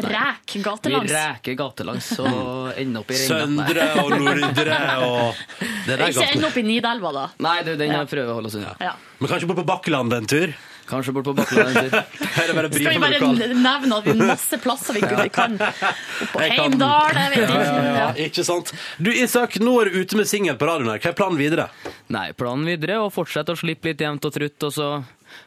nei. 0.00 0.12
Ræk 0.14 0.54
gatelangs. 0.64 1.10
Vi 1.10 1.16
ræker 1.18 1.56
gatelangs 1.58 2.06
og 2.22 2.78
ender 2.80 3.02
opp 3.02 3.10
i 3.12 3.18
Renga. 3.18 3.42
Søndre 3.42 3.88
og 4.00 4.14
Nordre 4.22 4.78
og 5.04 5.42
Det 5.86 5.98
der 5.98 6.06
Ikke 6.08 6.28
ende 6.30 6.48
opp 6.48 6.56
i 6.56 6.64
Nidelva, 6.64 7.12
da. 7.12 7.24
Nei, 7.44 7.58
du, 7.66 7.74
den 7.76 7.92
jeg 7.92 8.08
prøver 8.08 8.32
å 8.32 8.38
holde 8.38 8.48
oss 8.48 8.56
unna. 8.56 8.72
Ja. 8.80 8.94
Men 9.20 9.34
kanskje 9.34 9.50
bort 9.50 9.60
på 9.60 9.66
Bakkeland 9.68 10.16
en 10.16 10.30
tur? 10.32 10.54
Kanskje 10.88 11.12
bort 11.16 11.24
på 11.30 11.32
Bakkeland 11.38 11.76
en 11.76 11.90
tur. 11.90 12.02
Skal 12.34 12.92
vi 12.92 12.98
bare 13.00 13.18
nevne 13.54 13.96
at 13.96 14.04
vi 14.04 14.12
har 14.14 14.28
masse 14.28 14.58
plasser 14.60 14.98
vi 14.98 15.28
kan 15.32 15.56
på 15.58 16.42
Heimdal, 16.42 17.16
jeg 17.16 17.30
vet 17.32 17.44
ikke. 17.44 17.58
ja, 17.62 17.74
ja, 17.86 17.94
Ja. 17.94 18.08
ikke 18.26 18.44
sant? 18.44 18.72
Du, 19.00 19.10
Isak, 19.14 19.56
nå 19.64 19.74
er 19.80 19.90
du 19.90 19.98
ute 20.02 20.18
med 20.20 20.28
singel 20.28 20.58
på 20.60 20.68
radioen 20.68 20.92
her. 20.92 21.00
Hva 21.00 21.12
er 21.14 21.18
planen 21.18 21.40
videre? 21.40 21.68
Nei, 22.12 22.26
planen 22.36 22.66
videre 22.68 22.98
er 22.98 23.06
å 23.06 23.10
fortsette 23.14 23.54
å 23.56 23.58
slippe 23.58 23.90
litt 23.92 24.04
jevnt 24.04 24.28
og 24.28 24.34
trutt, 24.36 24.68
og 24.68 24.74
så 24.76 24.90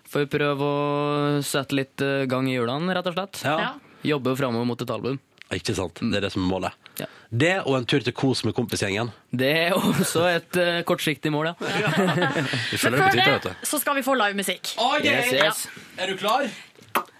får 0.09 0.25
vi 0.25 0.31
prøve 0.37 0.67
å 0.67 1.41
sette 1.45 1.77
litt 1.77 2.01
eh, 2.03 2.25
gang 2.31 2.49
i 2.49 2.57
hjulene, 2.57 2.95
rett 2.97 3.07
og 3.11 3.17
slett. 3.19 3.43
Ja. 3.45 3.75
Jobbe 4.07 4.33
framover 4.39 4.65
mot 4.73 4.81
et 4.83 4.91
album. 4.93 5.19
Ikke 5.53 5.75
sant? 5.77 6.01
Det 6.01 6.17
er 6.19 6.25
det 6.27 6.33
som 6.33 6.43
er 6.43 6.51
målet. 6.51 6.86
Det 7.29 7.53
og 7.65 7.75
en 7.77 7.87
tur 7.89 8.03
til 8.05 8.15
kos 8.15 8.43
med 8.47 8.55
kompisgjengen. 8.57 9.11
Det 9.31 9.51
er 9.67 9.75
også 9.77 10.25
et 10.31 10.61
uh, 10.61 10.79
kortsiktig 10.87 11.31
mål, 11.33 11.51
ja. 11.51 11.73
ja. 11.83 11.91
Men 12.87 13.01
før 13.01 13.19
det 13.19 13.55
så 13.67 13.81
skal 13.81 13.99
vi 13.99 14.05
få 14.05 14.15
livemusikk. 14.17 14.73
Yes, 15.03 15.33
yes. 15.35 15.67
Er 15.99 16.11
du 16.11 16.17
klar? 16.19 16.47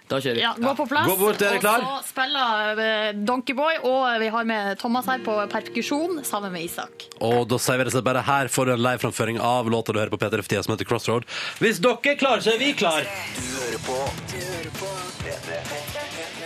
Da 0.08 0.18
kjører 0.22 0.38
vi. 0.38 0.42
Ja, 0.42 0.54
gå 0.56 0.72
på 0.78 0.86
plass. 0.88 1.08
Gå 1.08 1.16
bort, 1.20 1.42
er? 1.44 1.58
Og 1.58 1.66
så 1.68 1.96
spiller 2.08 2.80
eh, 2.80 3.10
Donkeyboy, 3.28 3.82
og 3.84 4.06
vi 4.22 4.30
har 4.32 4.48
med 4.48 4.80
Thomas 4.80 5.08
her 5.10 5.20
på 5.24 5.36
perkusjon 5.52 6.22
sammen 6.24 6.54
med 6.54 6.64
Isak. 6.64 7.08
Og 7.20 7.44
da 7.50 7.60
sier 7.60 7.82
vi 7.82 7.92
det 7.92 8.04
bare 8.06 8.24
her 8.24 8.48
får 8.52 8.70
du 8.70 8.74
en 8.78 8.84
live 8.86 9.04
framføring 9.04 9.40
av 9.44 9.68
låta 9.68 9.92
du 9.92 10.00
hører 10.00 10.14
på 10.14 10.20
P3 10.22 10.40
for 10.40 10.48
tida, 10.48 10.64
som 10.64 10.76
heter 10.76 10.88
Crossroad. 10.88 11.28
Hvis 11.60 11.82
dere 11.84 12.14
er 12.14 12.20
klare, 12.20 12.40
så 12.44 12.56
er 12.56 12.64
vi 12.64 12.72
klar. 12.72 13.04
Du 13.36 13.44
hører 13.60 13.84
på 13.84 14.00
Du 14.32 14.40
hører 14.40 14.74
på 14.80 14.92
P3. 15.26 16.37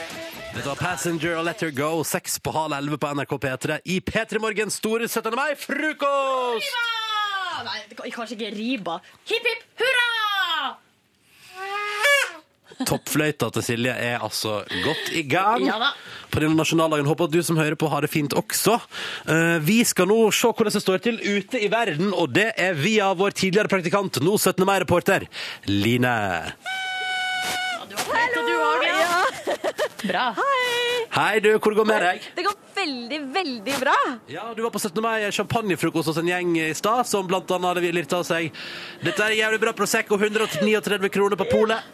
Dette 0.53 0.69
var 0.69 0.77
Passenger 0.77 1.39
og 1.41 1.47
Let 1.49 1.63
Her 1.65 1.71
Go, 1.75 1.91
seks 2.05 2.35
på 2.45 2.53
halv 2.53 2.75
elleve 2.77 2.99
på 3.01 3.09
NRK 3.17 3.33
P3 3.41 3.79
i 3.89 3.99
P3 4.05 4.41
Morgens 4.43 4.77
store 4.81 5.09
17. 5.09 5.33
mai-frokost! 5.39 6.75
Nei, 7.63 7.79
kanskje 8.13 8.37
ikke 8.37 8.51
Riba. 8.57 8.99
Hipp, 9.31 9.47
hipp, 9.49 9.63
hurra! 9.81 10.09
Toppfløyta 12.89 13.47
til 13.55 13.63
Silje 13.63 13.93
er 13.95 14.23
altså 14.25 14.57
godt 14.83 15.11
i 15.15 15.21
gang 15.31 15.63
Ja 15.69 15.77
da. 15.79 15.91
på 16.33 16.41
denne 16.43 16.57
nasjonaldagen. 16.59 17.07
Håper 17.07 17.29
at 17.29 17.35
du 17.37 17.43
som 17.47 17.61
hører 17.61 17.77
på 17.79 17.87
har 17.93 18.03
det 18.03 18.11
fint 18.11 18.35
også. 18.37 18.75
Eh, 19.31 19.59
Vi 19.63 19.79
skal 19.87 20.09
nå 20.11 20.19
se 20.35 20.51
hvordan 20.51 20.75
det 20.75 20.83
står 20.83 21.03
til 21.05 21.21
ute 21.23 21.61
i 21.63 21.69
verden, 21.73 22.11
og 22.13 22.33
det 22.35 22.49
er 22.59 22.75
via 22.77 23.13
vår 23.15 23.37
tidligere 23.39 23.71
praktikant, 23.73 24.19
nå 24.25 24.35
17. 24.41 24.67
mai-reporter, 24.69 25.29
Line. 25.71 26.17
Hallo! 27.79 27.97
Du 28.43 28.57
òg, 28.57 28.83
ja. 28.89 29.21
Bra. 30.11 30.25
Hei, 31.15 31.39
du. 31.45 31.53
Hvor 31.59 31.75
går 31.77 31.85
det 31.85 31.91
med 31.93 32.03
deg? 32.03 32.25
Det 32.37 32.45
går 32.47 32.57
veldig, 32.75 33.19
veldig 33.35 33.75
bra. 33.79 33.95
Ja, 34.33 34.49
Du 34.57 34.63
var 34.65 34.73
på 34.75 34.81
17. 34.81 34.99
mai 35.05 35.31
champagnefrokost 35.31 36.11
hos 36.11 36.19
en 36.19 36.31
gjeng 36.31 36.57
i 36.59 36.73
stad, 36.75 37.07
som 37.07 37.27
blant 37.29 37.51
annet 37.55 37.69
hadde 37.71 37.93
lirta 37.95 38.19
av 38.23 38.27
seg 38.27 38.49
Dette 39.05 39.29
er 39.29 39.37
jævlig 39.39 39.61
bra 39.63 39.75
Prosecco, 39.77 40.19
139 40.19 41.11
kroner 41.13 41.39
på 41.39 41.47
polet. 41.53 41.93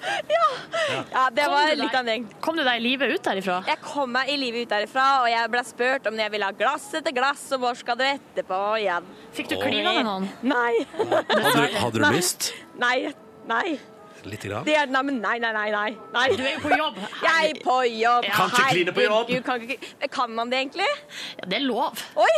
Ja, 1.13 1.27
det 1.35 1.45
var 1.53 1.75
litt 1.77 1.93
av 1.93 2.01
en 2.01 2.11
gjeng. 2.15 2.27
Kom 2.45 2.57
du 2.57 2.65
deg 2.65 2.81
i 2.81 2.85
live 2.87 3.11
ut 3.13 3.25
derifra? 3.25 3.59
Jeg 3.69 3.83
kom 3.85 4.13
meg 4.17 4.33
i 4.33 4.39
livet 4.41 4.65
ut 4.65 4.73
derifra, 4.73 5.07
og 5.25 5.29
jeg 5.33 5.53
ble 5.53 5.65
spurt 5.69 6.09
om 6.09 6.23
jeg 6.25 6.33
ville 6.33 6.49
ha 6.49 6.57
glass 6.57 6.89
etter 6.97 7.13
glass, 7.17 7.45
og 7.57 7.65
hvor 7.67 7.77
skal 7.77 7.99
du 8.01 8.07
etterpå 8.09 8.63
igjen? 8.81 9.13
Fikk 9.37 9.53
du 9.53 9.59
klina 9.61 9.93
med 9.99 10.09
noen? 10.09 10.29
Nei. 10.49 10.73
Hadde 10.97 11.53
du, 11.53 11.79
hadde 11.83 11.95
du 12.01 12.09
lyst? 12.17 12.53
Nei. 12.81 13.13
Nei. 13.49 13.79
Lite 14.25 14.49
grann? 14.49 14.65
Det 14.67 14.75
er, 14.75 14.87
nei, 14.91 15.03
men 15.07 15.21
nei, 15.23 15.37
nei, 15.39 15.53
nei, 15.55 15.69
nei. 15.71 15.91
nei. 16.15 16.25
Du 16.37 16.43
er 16.43 16.55
jo 16.57 16.63
på 16.65 16.73
jobb. 16.75 16.97
Jeg 17.23 17.51
er 17.53 17.61
på 17.63 17.77
jobb. 17.87 18.25
Kan 18.35 18.51
ikke 18.51 18.65
kline 18.73 18.95
på 18.97 19.05
jobb. 19.05 19.31
Kan, 19.47 19.63
ikke, 19.69 20.09
kan 20.17 20.33
man 20.35 20.51
det 20.51 20.59
egentlig? 20.65 20.89
Ja, 21.39 21.47
det 21.53 21.59
er 21.61 21.65
lov. 21.69 22.03
Oi! 22.19 22.31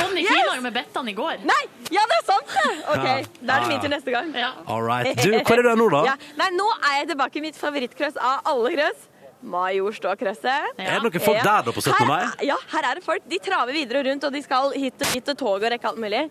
Ronny 0.00 0.24
klina 0.30 0.56
jo 0.56 0.64
med 0.66 0.74
Bettan 0.74 1.08
i 1.08 1.14
går. 1.16 1.44
Nei! 1.46 1.60
Ja, 1.94 2.02
det 2.10 2.18
er 2.18 2.26
sant! 2.26 2.56
OK, 2.90 3.06
Ja. 3.06 3.14
da 3.46 3.54
er 3.56 3.62
det 3.64 3.68
min 3.70 3.80
tur 3.84 3.92
neste 3.94 4.14
gang. 4.16 4.34
All 4.66 4.82
right. 4.82 5.14
Du, 5.22 5.30
hvor 5.46 5.58
er 5.58 5.68
du 5.68 5.72
nå, 5.84 5.88
da? 5.94 6.02
Ja. 6.10 6.16
Nei, 6.40 6.50
nå 6.58 6.66
er 6.80 6.98
jeg 7.02 7.12
tilbake 7.14 7.38
i 7.40 7.44
mitt 7.46 7.58
favorittkrøss 7.60 8.18
av 8.18 8.42
alle 8.50 8.74
krøss. 8.74 9.06
Majorståkrøsset. 9.40 10.74
Er 10.76 10.98
det 10.98 11.00
noen 11.06 11.22
folk 11.24 11.38
der 11.40 11.62
da 11.64 11.72
på 11.72 11.80
17. 11.80 12.02
mai? 12.08 12.26
Ja, 12.44 12.58
her 12.74 12.90
er 12.90 12.98
det 12.98 13.04
folk. 13.06 13.24
De 13.30 13.38
traver 13.40 13.72
videre 13.72 14.02
rundt, 14.10 14.26
og 14.28 14.34
de 14.34 14.42
skal 14.44 14.74
hit 14.76 15.00
og 15.00 15.14
dit 15.14 15.30
og 15.32 15.38
tog 15.40 15.56
og 15.62 15.70
rekke 15.72 15.88
alt 15.88 16.00
mulig. 16.02 16.26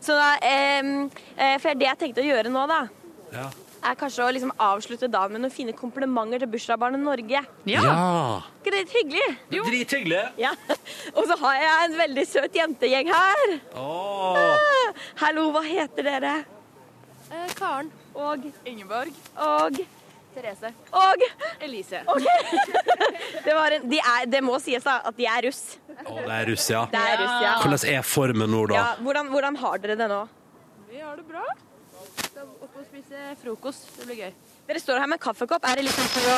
Så 0.00 0.16
da, 0.16 0.30
eh, 0.40 1.58
for 1.60 1.76
det 1.76 1.90
jeg 1.90 2.00
tenkte 2.00 2.24
å 2.24 2.28
gjøre 2.30 2.52
nå, 2.54 2.66
da, 2.70 2.80
Ja. 3.34 3.48
Er 3.90 3.98
kanskje 3.98 4.24
å 4.24 4.32
liksom 4.34 4.52
avslutte 4.62 5.08
dagen 5.10 5.36
med 5.36 5.44
noen 5.44 5.54
fine 5.54 5.74
komplimenter 5.76 6.42
til 6.42 6.50
bursdagsbarnet 6.52 7.02
Norge. 7.02 7.42
Ja. 7.68 7.82
Ikke 8.60 8.74
det 8.74 8.84
hyggelig? 8.92 9.26
Drithyggelig. 9.52 10.22
Ja. 10.40 10.52
Og 11.14 11.26
så 11.30 11.38
har 11.42 11.58
jeg 11.60 11.88
en 11.88 11.98
veldig 12.00 12.26
søt 12.28 12.58
jentegjeng 12.58 13.12
her. 13.12 13.44
Åh. 13.78 14.40
Ah, 14.40 15.04
Hallo, 15.24 15.48
hva 15.54 15.62
heter 15.66 16.08
dere? 16.10 16.34
Eh, 17.30 17.52
Karen. 17.58 17.92
Og 18.16 18.46
Ingeborg. 18.64 19.12
Og 19.36 19.80
Therese. 20.36 20.72
Og 20.92 21.24
Elise. 21.64 22.02
Ok. 22.06 22.26
Det, 23.46 23.54
var 23.54 23.76
en, 23.76 23.84
de 23.86 23.98
er, 24.00 24.24
det 24.26 24.40
må 24.42 24.56
sies 24.58 24.82
da, 24.82 24.96
at 25.06 25.14
de 25.16 25.26
er 25.30 25.44
russ. 25.46 25.76
Å, 25.86 26.16
det 26.16 26.32
er 26.34 26.48
russ, 26.50 26.64
ja. 26.72 26.80
Det 26.90 26.98
er 26.98 27.20
russ, 27.20 27.36
ja. 27.44 27.52
Hvordan 27.62 27.84
er 27.92 28.02
formen 28.06 28.50
nå, 28.50 28.64
da? 28.72 28.74
Ja, 28.74 28.86
hvordan, 29.06 29.30
hvordan 29.30 29.58
har 29.60 29.78
dere 29.84 29.96
det 30.00 30.08
nå? 30.10 30.18
Vi 30.90 30.98
har 30.98 31.14
det 31.20 31.26
bra. 31.28 31.44
Det 32.34 32.46
spise 32.96 33.36
frokost. 33.42 33.88
Det 33.98 34.06
blir 34.08 34.16
gøy. 34.24 34.32
Dere 34.68 34.80
står 34.80 35.00
her 35.02 35.08
med 35.10 35.18
en 35.18 35.24
kaffekopp. 35.26 35.64
Er 35.68 35.74
det 35.78 35.84
litt 35.86 35.96
sånn 35.96 36.08
for 36.14 36.22
å? 36.32 36.34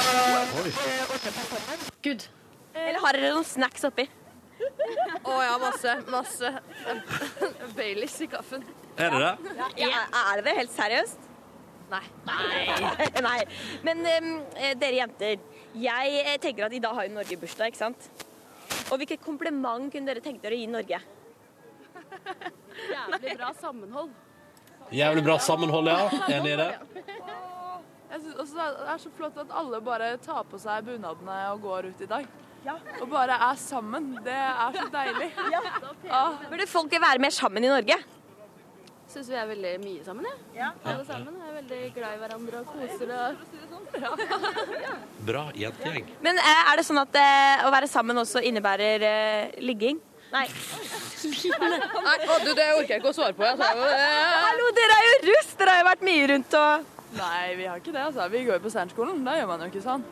Gud. 2.02 2.26
Eller 2.74 3.00
har 3.02 3.12
dere 3.16 3.30
noen 3.36 3.46
snacks 3.46 3.86
oppi? 3.86 4.08
Å 5.22 5.38
ja, 5.44 5.54
masse. 5.62 5.94
Masse. 6.10 6.50
Baileys 7.78 8.18
i 8.24 8.28
kaffen. 8.30 8.66
Er 8.98 9.14
det 9.14 9.20
det? 9.22 9.34
Ja, 9.84 10.02
er 10.24 10.40
det 10.40 10.44
det 10.48 10.56
helt 10.58 10.74
seriøst? 10.74 11.20
Nei. 11.92 12.04
Nei. 12.26 12.64
Nei. 13.28 13.40
Men 13.86 13.96
eh, 14.10 14.74
dere 14.76 14.98
jenter, 14.98 15.38
jeg 15.78 16.24
eh, 16.24 16.36
tenker 16.42 16.66
at 16.66 16.74
i 16.74 16.82
dag 16.84 16.96
har 16.98 17.06
jo 17.06 17.14
Norge 17.14 17.38
bursdag, 17.40 17.70
ikke 17.70 17.80
sant? 17.80 18.10
Og 18.90 18.98
hvilket 18.98 19.22
kompliment 19.24 19.92
kunne 19.92 20.10
dere 20.10 20.24
tenkt 20.24 20.42
dere 20.44 20.58
å 20.58 20.60
gi 20.60 20.68
Norge? 20.68 21.00
Jævlig 22.92 23.38
bra 23.38 23.54
sammenhold. 23.62 24.10
Jævlig 24.94 25.24
bra 25.24 25.38
sammenhold, 25.38 25.88
ja. 25.90 26.08
Enig 26.38 26.52
i 26.54 26.58
det? 26.60 26.68
Jeg 28.08 28.20
synes 28.20 28.36
også 28.40 28.54
det 28.56 28.90
er 28.92 29.00
så 29.02 29.10
flott 29.16 29.40
at 29.40 29.50
alle 29.60 29.80
bare 29.84 30.12
tar 30.24 30.44
på 30.48 30.60
seg 30.60 30.86
bunadene 30.86 31.40
og 31.52 31.64
går 31.64 31.90
ut 31.92 32.04
i 32.04 32.08
dag. 32.08 32.28
Ja. 32.64 32.74
Og 33.00 33.08
bare 33.12 33.36
er 33.50 33.58
sammen. 33.60 34.14
Det 34.24 34.34
er 34.34 34.78
så 34.78 34.86
deilig. 34.92 35.32
Ja. 36.08 36.22
Burde 36.48 36.66
folk 36.66 36.92
være 36.92 37.20
mer 37.20 37.34
sammen 37.34 37.64
i 37.64 37.70
Norge? 37.70 37.98
Syns 39.08 39.28
vi 39.32 39.36
er 39.40 39.46
veldig 39.48 39.70
mye 39.80 40.02
sammen, 40.04 40.26
jeg. 40.52 40.72
Alle 40.84 41.04
sammen 41.08 41.36
er 41.40 41.54
veldig 41.62 41.78
glad 41.96 42.16
i 42.16 42.18
hverandre 42.20 42.60
og 42.60 42.74
koser 42.74 43.12
og 43.16 43.46
Bra 45.28 45.46
jentegjeng. 45.56 46.10
Men 46.24 46.36
eh, 46.42 46.60
er 46.72 46.76
det 46.76 46.84
sånn 46.84 47.00
at 47.00 47.16
eh, 47.16 47.64
å 47.64 47.72
være 47.72 47.88
sammen 47.88 48.20
også 48.20 48.42
innebærer 48.44 49.04
eh, 49.08 49.56
ligging? 49.64 50.00
Nei. 50.32 50.44
Nei, 50.44 52.16
å, 52.28 52.36
du, 52.44 52.50
det 52.54 52.66
orker 52.76 52.92
jeg 52.94 53.00
ikke 53.00 53.10
å 53.12 53.16
svare 53.16 53.32
på. 53.36 53.46
Det. 53.48 53.68
Hallo, 54.44 54.66
dere 54.76 54.98
er 55.00 55.06
jo 55.08 55.14
russ! 55.30 55.50
Dere 55.58 55.74
har 55.74 55.80
jo 55.82 55.86
vært 55.88 56.04
mye 56.08 56.26
rundt 56.34 56.56
og 56.60 56.94
Nei, 57.16 57.54
vi 57.56 57.64
har 57.64 57.78
ikke 57.80 57.92
det. 57.94 58.02
altså. 58.04 58.26
Vi 58.28 58.42
går 58.44 58.58
jo 58.58 58.62
på 58.66 58.70
Sternskolen. 58.70 59.22
Da 59.24 59.32
gjør 59.38 59.46
man 59.48 59.62
jo 59.64 59.68
ikke 59.70 59.80
sånn. 59.80 60.02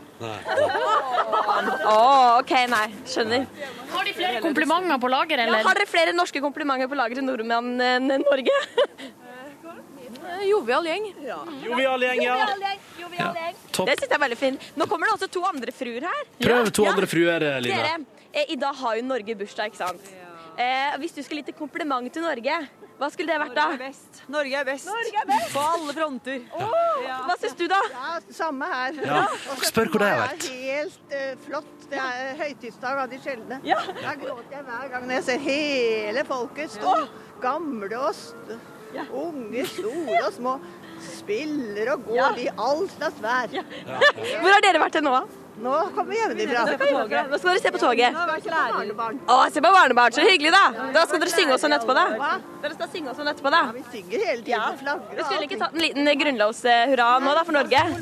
Å, 1.92 1.98
OK, 2.40 2.52
nei. 2.72 2.86
Skjønner. 3.12 3.44
Har 3.92 4.08
de 4.08 4.14
flere 4.16 4.40
komplimenter 4.40 4.96
på 5.02 5.10
lager, 5.12 5.42
eller? 5.44 5.60
Ja, 5.60 5.66
har 5.68 5.76
dere 5.76 5.90
flere 5.90 6.14
norske 6.16 6.40
komplimenter 6.40 6.88
på 6.88 6.96
lager 6.96 7.20
til 7.20 7.26
nordmenn 7.28 7.76
enn 7.84 8.08
Norge? 8.24 8.56
Jovial 10.48 10.88
gjeng. 10.88 11.06
Jovial 11.68 12.08
gjeng, 12.08 12.24
ja. 12.24 12.38
Jovial 12.40 12.64
gjeng. 12.64 12.80
Ja. 13.20 13.28
Det 13.76 13.94
syns 14.00 14.08
jeg 14.08 14.16
er 14.16 14.22
veldig 14.24 14.40
fint. 14.40 14.64
Nå 14.80 14.88
kommer 14.90 15.08
det 15.12 15.18
også 15.18 15.28
to 15.36 15.44
andre 15.48 15.72
fruer 15.76 16.08
her. 16.08 16.24
Prøv 16.40 16.72
to 16.80 16.84
Ja. 16.88 16.96
andre 16.96 17.06
fruer, 17.12 17.44
Line. 17.60 17.76
Dere, 17.76 18.15
i 18.48 18.56
dag 18.60 18.74
har 18.74 18.96
jo 18.98 19.04
Norge 19.06 19.36
bursdag, 19.38 19.70
ikke 19.72 19.80
sant? 19.80 20.10
Ja. 20.56 20.96
hvis 21.00 21.12
du 21.12 21.22
skulle 21.22 21.42
gitt 21.42 21.52
et 21.54 21.58
kompliment 21.58 22.12
til 22.12 22.24
Norge, 22.24 22.58
hva 22.96 23.10
skulle 23.12 23.28
det 23.28 23.40
vært 23.42 23.56
da? 23.56 23.64
Norge 23.68 23.76
er 23.76 23.90
best. 23.90 24.20
Norge 24.32 24.56
er 24.56 24.64
best. 24.64 24.86
Norge 24.88 25.20
er 25.20 25.26
best. 25.28 25.50
På 25.52 25.64
alle 25.74 25.94
fronter. 25.98 26.38
Hva 27.26 27.34
syns 27.42 27.56
du, 27.58 27.66
da? 27.68 27.80
Ja, 27.92 28.14
samme 28.38 28.68
her. 28.70 29.00
Ja. 29.04 29.18
Spør 29.68 29.90
hvor 29.92 30.00
det 30.00 30.08
har 30.08 30.22
vært. 30.22 30.46
Det 30.46 30.54
er 30.56 30.78
helt 30.78 31.12
uh, 31.12 31.42
flott. 31.44 31.74
Det 31.90 32.00
er 32.02 32.40
høytidsdag 32.40 33.02
av 33.04 33.12
de 33.12 33.20
sjeldne. 33.20 33.60
Ja. 33.68 33.82
Da 34.00 34.16
gråter 34.16 34.56
jeg 34.56 34.64
hver 34.70 34.88
gang 34.94 35.04
når 35.04 35.18
jeg 35.18 35.26
ser 35.28 35.44
hele 35.44 36.24
folket 36.26 36.72
stå. 36.78 36.96
Gamle 37.44 37.92
og 38.00 38.16
st 38.16 38.56
unge, 39.12 39.66
store 39.68 40.20
og 40.24 40.32
små. 40.32 40.58
Spiller 41.12 41.92
og 41.92 42.06
går 42.08 42.16
Ja. 42.16 42.30
i 42.40 42.48
all 42.56 42.86
slags 42.96 43.20
vær. 43.20 43.52
Hvor 43.52 44.54
har 44.56 44.64
dere 44.64 44.80
vært 44.80 44.96
til 44.96 45.04
nå? 45.04 45.12
da? 45.12 45.45
Nå 45.56 45.72
kommer 45.94 46.10
vi 46.12 46.16
hjemmefra. 46.20 46.64
Nå 47.30 47.38
skal 47.38 47.50
dere 47.50 47.60
se 47.64 47.70
på 47.72 47.78
toget. 47.80 48.12
Nå 48.12 48.18
har 48.20 48.26
vi 48.28 48.32
vært 48.36 48.74
barnebarn. 48.76 49.20
Å, 49.24 49.36
se 49.54 49.60
på 49.64 49.70
barnebarn. 49.76 50.12
Så 50.12 50.20
hyggelig, 50.26 50.52
da. 50.52 50.64
Da 50.92 51.04
skal 51.08 51.22
dere 51.22 51.32
synge 51.32 51.54
oss 51.56 51.62
sånn 51.64 51.72
etterpå, 51.76 51.94
da. 51.96 52.04
Hva? 52.20 52.32
Dere 52.60 52.74
skal 52.76 52.88
synge 52.92 53.08
oss 53.12 53.16
sånn 53.20 53.30
etterpå, 53.32 53.50
da. 53.54 53.62
Vi 53.72 53.82
synger 53.94 54.18
hele 54.28 54.42
tiden. 54.44 54.76
Flagger 54.82 55.14
Vi 55.16 55.20
og 55.22 55.24
skulle 55.30 55.44
ikke 55.48 55.60
tatt 55.62 55.72
en 55.78 55.82
liten 55.86 56.10
grunnlovshurra 56.22 57.08
nå, 57.24 57.30
da, 57.38 57.44
for 57.48 57.54
Norge? 57.56 57.80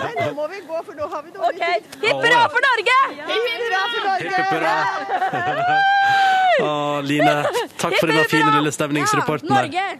Nei, 0.00 0.12
nå 0.16 0.30
må 0.38 0.48
vi 0.54 0.58
gå, 0.64 0.76
for 0.88 0.94
nå 0.96 1.04
har 1.12 1.20
vi 1.26 1.30
dårlig 1.36 1.60
tid. 1.60 1.82
Hipp 2.06 2.24
hurra 2.24 2.42
for 2.54 2.60
Norge! 2.68 2.98
Hipp 3.28 3.44
hurra 3.66 3.82
for 3.92 4.00
Norge! 4.08 4.38
Å, 6.64 7.02
Line, 7.02 7.32
takk 7.80 7.96
for 7.98 8.06
denne 8.08 8.24
fine 8.30 8.50
lille 8.54 8.70
stemningsreporten. 8.72 9.50
Norge 9.50 9.84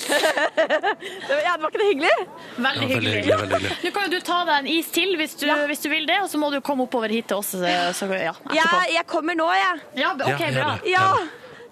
Ja, 0.00 1.52
det 1.56 1.62
var 1.62 1.68
ikke 1.68 1.80
det 1.80 1.88
hyggelig? 1.90 2.14
Veldig 2.56 2.86
hyggelig. 2.88 3.12
hyggelig, 3.14 3.36
veldig 3.42 3.58
hyggelig. 3.58 3.76
Nå 3.84 3.90
kan 3.94 4.06
jo 4.06 4.10
du 4.14 4.24
ta 4.24 4.38
deg 4.48 4.56
en 4.62 4.70
is 4.72 4.88
til 4.94 5.16
hvis 5.18 5.34
du, 5.40 5.46
hvis 5.70 5.82
du 5.84 5.88
vil 5.92 6.06
det, 6.08 6.20
og 6.24 6.30
så 6.32 6.38
må 6.40 6.50
du 6.54 6.60
komme 6.64 6.86
oppover 6.86 7.12
hit 7.12 7.28
til 7.30 7.40
oss. 7.40 7.52
Så, 7.56 7.64
ja, 7.66 7.90
etterpå. 7.90 8.54
Ja, 8.56 8.70
jeg 8.94 9.06
kommer 9.10 9.36
nå, 9.38 9.46
jeg. 9.54 9.84
Ja, 10.02 10.14
OK, 10.14 10.28
Ja, 10.28 10.50
bra. 10.56 10.72
det. 10.80 10.90
Ja. 10.90 11.06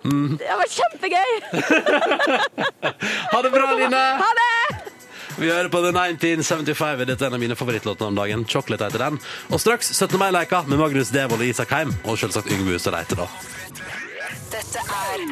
Mm. 0.05 0.37
Det 0.39 0.55
var 0.61 0.69
kjempegøy. 0.71 1.33
Ha 3.33 3.43
det 3.43 3.51
bra, 3.51 3.73
Line! 3.75 4.05
Ha 4.23 4.29
det! 4.39 4.95
Vi 5.39 5.47
hører 5.51 5.69
på 5.71 5.79
The 5.85 5.93
1975. 5.95 7.05
Dette 7.07 7.23
er 7.25 7.29
en 7.31 7.37
av 7.37 7.41
mine 7.43 7.55
favorittlåter 7.59 8.09
om 8.09 8.17
dagen. 8.19 8.43
Chocolate 8.51 8.89
heter 8.89 9.05
den. 9.05 9.19
Og 9.55 9.61
straks 9.63 9.93
17. 9.95 10.19
mai-leika 10.19 10.65
med 10.67 10.81
Magnus 10.81 11.13
Devold 11.15 11.45
og 11.45 11.47
Isak 11.47 11.71
Heim. 11.77 11.93
Og 12.11 12.19
selvsagt 12.19 12.51
Yngve 12.51 12.75
Hustad 12.75 12.97
Reite, 12.97 13.15
da. 13.21 13.29
Dette 14.49 14.81
er 14.81 15.23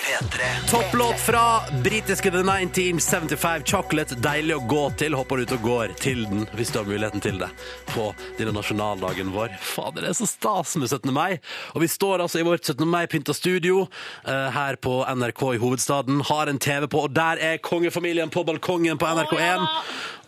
P3. 0.00 0.46
Topplåt 0.70 1.20
fra 1.20 1.60
britiske 1.84 2.30
The 2.30 2.40
1975 2.40 3.62
Chocolate. 3.68 4.16
Deilig 4.16 4.56
å 4.56 4.62
gå 4.64 4.84
til. 4.96 5.16
Håper 5.18 5.36
du 5.36 5.42
ut 5.44 5.52
og 5.58 5.66
går 5.66 5.92
til 6.00 6.22
den, 6.30 6.46
hvis 6.56 6.72
du 6.72 6.78
har 6.80 6.88
muligheten 6.88 7.20
til 7.20 7.36
det, 7.42 7.50
på 7.90 8.06
denne 8.38 8.54
nasjonaldagen 8.56 9.34
vår. 9.34 9.52
Fader, 9.60 10.06
det 10.06 10.14
er 10.14 10.16
så 10.16 10.28
stas 10.30 10.72
med 10.80 10.88
17. 10.88 11.12
mai. 11.12 11.36
Og 11.74 11.84
vi 11.84 11.90
står 11.92 12.24
altså 12.24 12.40
i 12.40 12.46
vårt 12.48 12.64
17. 12.64 12.86
mai-pynta 12.88 13.36
studio 13.36 13.82
eh, 14.24 14.48
her 14.56 14.80
på 14.80 15.02
NRK 15.04 15.44
i 15.52 15.60
hovedstaden. 15.60 16.24
Har 16.30 16.48
en 16.48 16.60
TV 16.62 16.88
på, 16.88 17.04
og 17.04 17.12
der 17.16 17.42
er 17.42 17.60
kongefamilien 17.60 18.32
på 18.32 18.46
balkongen 18.48 18.96
på 18.96 19.12
NRK1. 19.12 19.68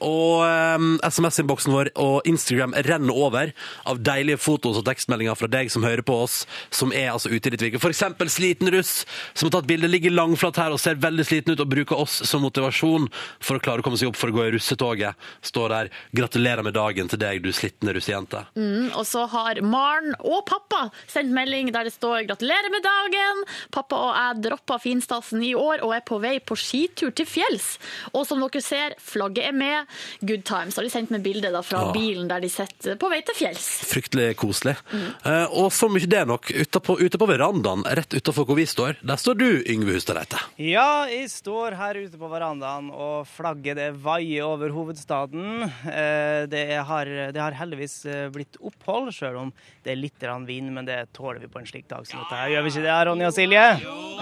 Og 0.04 0.44
um, 0.44 0.90
SMS-innboksen 1.02 1.74
vår 1.74 1.90
og 1.98 2.26
Instagram 2.28 2.74
renner 2.86 3.14
over 3.14 3.52
av 3.88 4.00
deilige 4.04 4.40
fotos 4.40 4.78
og 4.78 4.86
tekstmeldinger 4.86 5.38
fra 5.38 5.50
deg 5.50 5.72
som 5.72 5.86
hører 5.86 6.04
på 6.06 6.16
oss, 6.24 6.42
som 6.70 6.92
er 6.94 7.10
altså 7.12 7.32
ute 7.32 7.50
i 7.50 7.54
ditt 7.54 7.64
virke. 7.64 7.82
Eksempel 7.88 8.30
sliten 8.30 8.70
russ 8.70 9.02
som 9.32 9.48
har 9.48 9.56
tatt 9.56 9.68
bilde, 9.70 9.88
ligger 9.90 10.14
langflat 10.14 10.60
her 10.60 10.74
og 10.74 10.80
ser 10.82 11.00
veldig 11.02 11.24
sliten 11.26 11.56
ut 11.56 11.62
og 11.64 11.70
bruker 11.72 11.98
oss 11.98 12.20
som 12.28 12.44
motivasjon 12.44 13.08
for 13.40 13.58
å 13.58 13.62
klare 13.64 13.82
å 13.82 13.86
komme 13.86 13.98
seg 13.98 14.12
opp 14.12 14.18
for 14.20 14.30
å 14.30 14.36
gå 14.36 14.46
i 14.46 14.52
russetoget. 14.54 15.28
Står 15.42 15.72
der. 15.74 15.90
Gratulerer 16.14 16.64
med 16.66 16.76
dagen 16.76 17.10
til 17.10 17.20
deg, 17.20 17.42
du 17.42 17.50
slitne 17.54 17.94
russejente. 17.96 18.44
Mm, 18.58 18.92
og 18.92 19.04
så 19.08 19.24
har 19.32 19.62
Maren 19.64 20.14
og 20.20 20.44
pappa 20.48 20.88
sendt 21.10 21.34
melding 21.34 21.72
der 21.74 21.88
det 21.88 21.94
står 21.96 22.28
'Gratulerer 22.28 22.70
med 22.70 22.84
dagen'. 22.84 23.42
Pappa 23.74 23.96
og 23.96 24.14
jeg 24.14 24.42
droppa 24.46 24.78
finstasen 24.82 25.42
i 25.42 25.54
år 25.54 25.82
og 25.84 25.94
er 25.96 26.04
på 26.06 26.20
vei 26.22 26.38
på 26.38 26.56
skitur 26.58 27.10
til 27.14 27.26
fjells. 27.26 27.78
Og 28.12 28.26
som 28.28 28.40
dere 28.40 28.62
ser, 28.62 28.94
flagget 29.02 29.48
er 29.48 29.56
med. 29.56 29.87
Good 30.20 30.44
times. 30.48 30.76
Har 30.78 30.86
de 30.86 30.92
sendt 30.92 31.12
meg 31.14 31.24
bilde 31.24 31.50
fra 31.66 31.86
ja. 31.88 31.92
bilen 31.94 32.28
der 32.30 32.42
de 32.44 32.50
sitter 32.52 32.98
på 33.00 33.10
vei 33.12 33.20
til 33.26 33.36
fjells. 33.38 33.66
Fryktelig 33.88 34.32
koselig. 34.40 34.76
Eh, 34.94 35.46
og 35.58 35.70
som 35.74 35.96
ikke 35.98 36.10
det 36.12 36.20
er 36.22 36.28
nok, 36.30 36.50
ute 36.52 36.82
på, 36.84 36.98
ute 37.00 37.20
på 37.20 37.28
verandaen 37.30 37.84
rett 37.98 38.18
utafor 38.18 38.48
hvor 38.48 38.58
vi 38.58 38.66
står, 38.68 38.98
der 39.06 39.20
står 39.20 39.38
du, 39.40 39.46
Yngve 39.68 39.96
Hustadreite. 39.96 40.40
Ja, 40.62 41.06
jeg 41.10 41.30
står 41.32 41.76
her 41.78 42.00
ute 42.02 42.20
på 42.20 42.30
verandaen, 42.30 42.90
og 42.94 43.28
flagget 43.30 43.78
det 43.78 43.88
vaier 44.04 44.46
over 44.48 44.74
hovedstaden. 44.74 45.64
Eh, 45.88 46.46
Det 46.48 46.64
har, 46.88 47.08
det 47.34 47.40
har 47.40 47.56
heldigvis 47.58 47.96
eh, 48.08 48.28
blitt 48.34 48.58
opphold, 48.60 49.10
sjøl 49.14 49.36
om 49.46 49.52
det 49.84 49.94
er 49.94 50.00
litt 50.00 50.24
vind, 50.48 50.72
men 50.74 50.86
det 50.86 51.12
tåler 51.16 51.40
vi 51.40 51.48
på 51.48 51.60
en 51.60 51.66
slik 51.68 51.88
dag 51.88 52.06
som 52.06 52.20
dette. 52.20 52.44
Gjør 52.52 52.64
vi 52.66 52.72
ikke 52.74 52.86
det, 52.86 52.96
Ronny 53.08 53.26
og 53.28 53.34
Silje? 53.34 53.66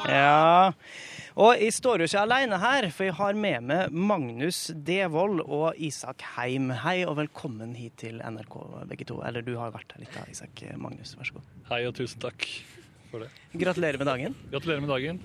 Ja. 0.07 0.73
Og 1.37 1.51
jeg 1.61 1.75
står 1.77 2.01
jo 2.01 2.07
ikke 2.09 2.21
alene 2.25 2.57
her, 2.63 2.87
for 2.97 3.05
jeg 3.05 3.15
har 3.19 3.37
med 3.37 3.65
meg 3.69 3.97
Magnus 4.09 4.71
Devold 4.73 5.43
og 5.45 5.77
Isak 5.85 6.23
Heim. 6.33 6.71
Hei 6.81 7.03
og 7.05 7.19
velkommen 7.19 7.75
hit 7.77 7.99
til 8.01 8.23
NRK, 8.25 8.55
begge 8.89 9.05
to. 9.11 9.19
Eller 9.21 9.45
du 9.45 9.51
har 9.61 9.75
vært 9.75 9.93
her 9.93 10.01
litt, 10.01 10.15
da, 10.17 10.23
Isak. 10.33 10.63
Magnus, 10.81 11.13
vær 11.19 11.29
så 11.29 11.37
god. 11.37 11.51
Hei 11.69 11.83
og 11.85 11.93
tusen 11.99 12.25
takk 12.25 12.49
for 13.11 13.27
det. 13.27 13.29
Gratulerer 13.53 14.01
med 14.01 14.09
dagen. 14.09 14.39
Gratulerer 14.49 14.87
med 14.87 14.95
dagen. 14.95 15.21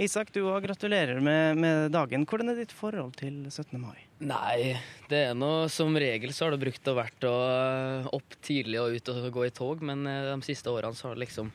Isak, 0.00 0.32
du 0.32 0.46
òg 0.48 0.64
gratulerer 0.64 1.20
med, 1.20 1.60
med 1.60 1.92
dagen. 1.92 2.24
Hvordan 2.24 2.54
er 2.54 2.62
ditt 2.62 2.72
forhold 2.72 3.18
til 3.20 3.42
17. 3.50 3.76
mai? 3.84 4.00
Nei, 4.24 4.78
det 5.12 5.26
er 5.26 5.36
noe 5.36 5.68
som 5.68 5.92
regel 5.92 6.32
så 6.32 6.48
har 6.48 6.56
det 6.56 6.64
brukt 6.64 6.88
å 6.88 6.96
vært 6.96 7.28
å 7.28 7.36
opp 8.16 8.40
tidlig 8.40 8.80
og 8.80 8.96
ut 8.96 9.12
og 9.12 9.28
gå 9.36 9.44
i 9.50 9.52
tog, 9.52 9.84
men 9.84 10.08
eh, 10.08 10.30
de 10.32 10.40
siste 10.48 10.72
årene 10.72 10.96
så 10.96 11.10
har 11.10 11.20
det 11.20 11.26
liksom 11.26 11.52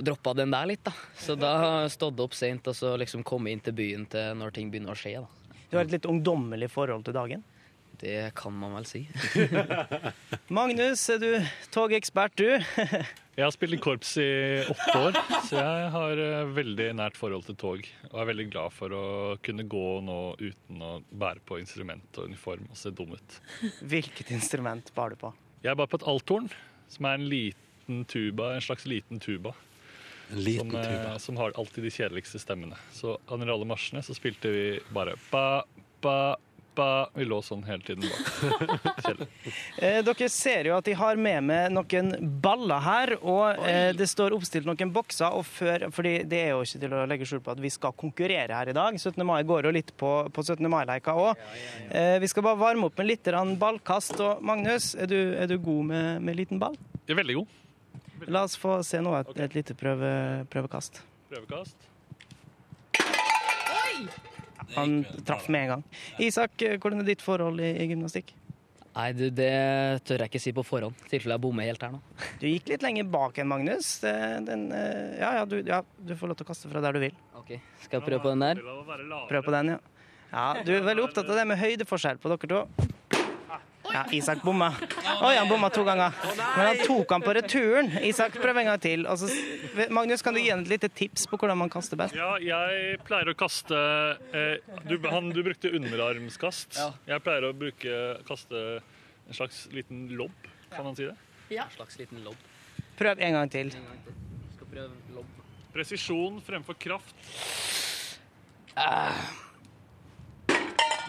droppa 0.00 0.34
den 0.38 0.54
der 0.54 0.68
litt, 0.70 0.84
da. 0.86 0.92
Så 1.18 1.36
da 1.38 1.54
stod 1.92 2.18
det 2.18 2.26
opp 2.26 2.36
seint 2.36 2.68
og 2.70 2.76
så 2.76 2.94
liksom 3.00 3.24
kommet 3.26 3.56
inn 3.56 3.64
til 3.64 3.76
byen 3.76 4.06
til 4.12 4.36
når 4.38 4.54
ting 4.56 4.70
begynner 4.72 4.94
å 4.94 4.98
skje, 4.98 5.18
da. 5.22 5.58
Du 5.72 5.78
har 5.78 5.86
et 5.86 5.94
litt 5.94 6.08
ungdommelig 6.08 6.68
forhold 6.72 7.06
til 7.06 7.16
dagen? 7.16 7.44
Det 8.02 8.32
kan 8.34 8.52
man 8.58 8.74
vel 8.74 8.86
si. 8.88 9.04
Magnus, 10.58 11.04
er 11.12 11.20
du 11.22 11.28
togekspert, 11.70 12.34
du? 12.34 12.48
Jeg 13.38 13.46
har 13.46 13.52
spilt 13.54 13.76
i 13.76 13.80
korps 13.80 14.10
i 14.20 14.26
åtte 14.68 14.94
år, 14.98 15.16
så 15.48 15.56
jeg 15.56 15.84
har 15.94 16.20
eh, 16.20 16.50
veldig 16.52 16.90
nært 16.98 17.16
forhold 17.16 17.46
til 17.46 17.56
tog. 17.56 17.86
Og 18.10 18.18
er 18.20 18.26
veldig 18.28 18.44
glad 18.52 18.74
for 18.76 18.92
å 18.92 19.04
kunne 19.40 19.64
gå 19.72 19.86
nå 20.04 20.16
uten 20.36 20.82
å 20.84 20.90
bære 21.08 21.40
på 21.48 21.56
instrument 21.62 22.20
og 22.20 22.28
uniform 22.28 22.66
og 22.68 22.76
se 22.76 22.92
dum 22.92 23.14
ut. 23.16 23.38
Hvilket 23.88 24.34
instrument 24.36 24.92
bar 24.92 25.14
du 25.14 25.22
på? 25.22 25.32
Jeg 25.64 25.80
bar 25.80 25.88
på 25.88 26.02
et 26.02 26.04
althorn, 26.12 26.50
som 26.92 27.08
er 27.08 27.16
en 27.16 27.24
liten 27.32 28.04
tuba, 28.12 28.50
en 28.52 28.66
slags 28.68 28.84
liten 28.84 29.22
tuba. 29.24 29.54
Liten 30.30 30.70
som, 30.70 30.80
eh, 30.80 30.86
tuba. 30.86 31.18
som 31.18 31.36
har 31.36 31.52
alltid 31.56 31.84
de 31.84 31.90
kjedeligste 31.90 32.38
stemmene. 32.38 32.76
Så 32.92 33.18
under 33.26 33.52
alle 33.52 33.64
marsjene 33.68 34.02
så 34.02 34.14
spilte 34.14 34.50
vi 34.52 34.80
bare 34.92 35.14
ba, 35.30 35.62
ba, 36.00 36.36
ba. 36.74 37.08
Vi 37.14 37.24
lå 37.28 37.38
sånn 37.44 37.64
hele 37.68 37.82
tiden 37.84 38.08
bak. 38.08 39.28
Eh, 39.82 39.98
dere 40.04 40.28
ser 40.30 40.68
jo 40.68 40.76
at 40.76 40.86
de 40.86 40.92
har 40.94 41.18
med 41.18 41.42
meg 41.44 41.72
noen 41.74 42.12
baller 42.42 42.82
her, 42.84 43.12
og 43.18 43.62
eh, 43.66 43.90
det 43.96 44.06
står 44.08 44.34
oppstilt 44.36 44.68
noen 44.68 44.92
bokser. 44.94 45.34
Og 45.34 45.46
før, 45.48 45.88
fordi 45.94 46.22
det 46.28 46.42
er 46.44 46.52
jo 46.52 46.62
ikke 46.62 46.82
til 46.84 46.94
å 46.94 47.02
legge 47.10 47.26
skjul 47.28 47.42
på 47.44 47.54
at 47.54 47.62
vi 47.62 47.72
skal 47.72 47.96
konkurrere 47.98 48.54
her 48.54 48.70
i 48.70 48.76
dag. 48.76 48.98
17. 48.98 49.18
mai 49.26 49.42
går 49.48 49.68
jo 49.68 49.74
litt 49.74 49.90
på, 49.98 50.12
på 50.32 50.44
17. 50.46 50.68
mai-leika 50.70 51.16
òg. 51.18 51.42
Eh, 51.90 52.18
vi 52.22 52.30
skal 52.30 52.46
bare 52.46 52.60
varme 52.62 52.86
opp 52.88 53.00
med 53.00 53.10
litt 53.10 53.32
ballkast. 53.58 54.20
Og 54.22 54.44
Magnus, 54.44 54.92
er 54.94 55.10
du, 55.10 55.18
er 55.34 55.50
du 55.50 55.58
god 55.58 55.90
med, 55.90 56.22
med 56.22 56.38
liten 56.38 56.62
ball? 56.62 56.78
Jeg 57.02 57.16
er 57.16 57.24
veldig 57.24 57.42
god. 57.42 57.58
La 58.28 58.44
oss 58.46 58.58
få 58.60 58.78
se 58.86 59.00
nå 59.02 59.14
et, 59.18 59.32
et 59.46 59.56
lite 59.56 59.74
prøve, 59.78 60.10
prøvekast. 60.52 61.02
Prøvekast. 61.32 61.88
Han 64.76 65.02
traff 65.26 65.48
med 65.52 65.66
en 65.66 65.72
gang. 65.74 65.82
Isak, 66.22 66.62
hvordan 66.80 67.02
er 67.02 67.10
ditt 67.12 67.24
forhold 67.24 67.60
i, 67.60 67.72
i 67.82 67.88
gymnastikk? 67.90 68.32
Nei, 68.92 69.06
du, 69.16 69.24
det 69.32 69.52
tør 70.04 70.20
jeg 70.20 70.28
ikke 70.28 70.40
si 70.42 70.52
på 70.52 70.64
forhånd, 70.68 70.98
i 71.06 71.08
tilfelle 71.14 71.38
jeg 71.38 71.40
bommer 71.40 71.64
helt 71.64 71.80
her 71.80 71.94
nå. 71.94 72.00
Du 72.42 72.44
gikk 72.44 72.68
litt 72.74 72.82
lenger 72.84 73.06
bak 73.08 73.38
enn 73.40 73.48
Magnus. 73.48 73.94
Den, 74.04 74.66
eh, 74.76 75.14
ja, 75.16 75.30
ja, 75.38 75.46
du, 75.48 75.62
ja, 75.64 75.80
du 75.96 76.12
får 76.18 76.32
lov 76.32 76.40
til 76.40 76.44
å 76.44 76.50
kaste 76.50 76.72
fra 76.72 76.82
der 76.84 76.98
du 76.98 77.00
vil. 77.06 77.16
Ok, 77.40 77.54
Skal 77.86 78.00
jeg 78.00 78.08
prøve 78.10 78.20
på 78.26 78.34
den 78.34 78.44
der? 78.44 78.60
Prøv 79.30 79.46
på 79.48 79.54
den, 79.56 79.72
ja. 79.72 79.78
ja. 80.34 80.48
Du 80.66 80.74
er 80.76 80.84
veldig 80.84 81.06
opptatt 81.08 81.32
av 81.32 81.40
det 81.40 81.46
med 81.48 81.60
høydeforskjell 81.62 82.20
på 82.20 82.34
dere 82.34 82.52
to. 82.52 82.91
Ja, 83.92 84.04
Isak 84.10 84.42
bomma. 84.42 84.70
Oi, 85.22 85.34
han 85.36 85.48
bomma 85.48 85.68
to 85.70 85.84
ganger. 85.84 86.14
Men 86.56 86.66
han 86.66 86.78
tok 86.86 87.10
han 87.12 87.24
på 87.24 87.34
returen. 87.36 87.90
Isak, 88.08 88.38
prøv 88.40 88.62
en 88.62 88.70
gang 88.70 88.80
til. 88.80 89.04
Og 89.10 89.20
Magnus, 89.92 90.24
kan 90.24 90.34
du 90.34 90.40
gi 90.40 90.48
han 90.50 90.64
et 90.64 90.72
lite 90.72 90.88
tips 90.88 91.26
på 91.28 91.36
hvordan 91.40 91.60
man 91.60 91.72
kaster 91.72 92.00
best? 92.00 92.16
Ja, 92.16 92.30
jeg 92.40 92.98
pleier 93.06 93.32
å 93.32 93.36
kaste 93.36 93.76
eh, 94.32 94.72
du, 94.88 94.96
han, 95.12 95.28
du 95.36 95.42
brukte 95.44 95.72
underarmskast. 95.76 96.80
Jeg 97.08 97.24
pleier 97.26 97.48
å 97.50 97.52
bruke, 97.56 98.00
kaste 98.28 98.64
en 99.28 99.36
slags 99.36 99.66
liten 99.76 100.08
lobb, 100.18 100.48
kan 100.72 100.88
man 100.88 100.96
si 100.98 101.06
det? 101.10 101.16
Ja. 101.52 101.68
En 101.68 101.76
slags 101.76 102.00
liten 102.00 102.24
lobb. 102.24 102.40
Prøv 102.98 103.20
en 103.20 103.36
gang 103.38 103.52
til. 103.52 103.72
Skal 104.56 104.72
prøve 104.72 105.16
lobb. 105.16 105.38
Presisjon 105.72 106.40
fremfor 106.44 106.76
kraft. 106.80 107.16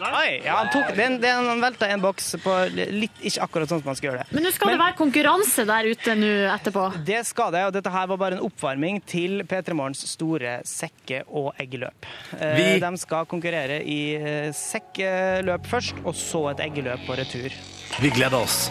Oi, 0.00 0.40
ja, 0.44 0.56
han 0.58 0.70
tok 0.74 0.88
den, 0.96 1.20
den 1.22 1.46
han 1.48 1.60
velta 1.62 1.86
en 1.88 2.00
boks 2.02 2.32
på 2.42 2.54
litt 2.74 3.20
ikke 3.22 3.44
akkurat 3.46 3.70
sånn 3.70 3.80
som 3.82 3.86
man 3.92 3.98
skal 3.98 4.08
gjøre 4.10 4.24
det. 4.24 4.34
Men 4.34 4.42
nå 4.48 4.50
skal 4.54 4.72
det 4.74 4.78
være 4.80 4.96
konkurranse 4.98 5.64
der 5.68 5.88
ute 5.90 6.16
nå 6.18 6.30
etterpå. 6.54 6.86
Det 7.06 7.20
skal 7.28 7.52
det, 7.54 7.62
og 7.68 7.72
dette 7.76 7.92
her 7.94 8.08
var 8.10 8.20
bare 8.24 8.38
en 8.38 8.42
oppvarming 8.48 8.98
til 9.06 9.44
P3 9.48 9.76
Morgens 9.78 10.02
store 10.10 10.56
sekke- 10.66 11.22
og 11.30 11.52
eggeløp. 11.62 12.08
Eh, 12.40 12.56
Vi- 12.56 12.80
De 12.84 12.90
skal 12.98 13.24
konkurrere 13.30 13.82
i 13.86 14.00
eh, 14.16 14.50
sekkeløp 14.52 15.66
først, 15.70 15.94
og 16.04 16.14
så 16.18 16.50
et 16.50 16.64
eggeløp 16.66 17.06
på 17.06 17.16
retur. 17.16 17.54
Vi 18.00 18.10
gleder 18.10 18.40
oss. 18.42 18.70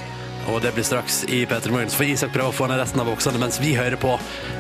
Og 0.51 0.59
det 0.61 0.73
blir 0.75 0.83
straks 0.83 1.21
i 1.31 1.45
Peter 1.47 1.71
Morgens. 1.71 1.95
For 1.95 2.03
Isak 2.03 2.33
prøver 2.33 2.51
å 2.51 2.53
få 2.57 2.67
ned 2.67 2.77
resten 2.81 2.99
av 2.99 3.07
boksene 3.07 3.39
mens 3.39 3.61
vi 3.63 3.73
hører 3.77 3.95
på 3.95 4.17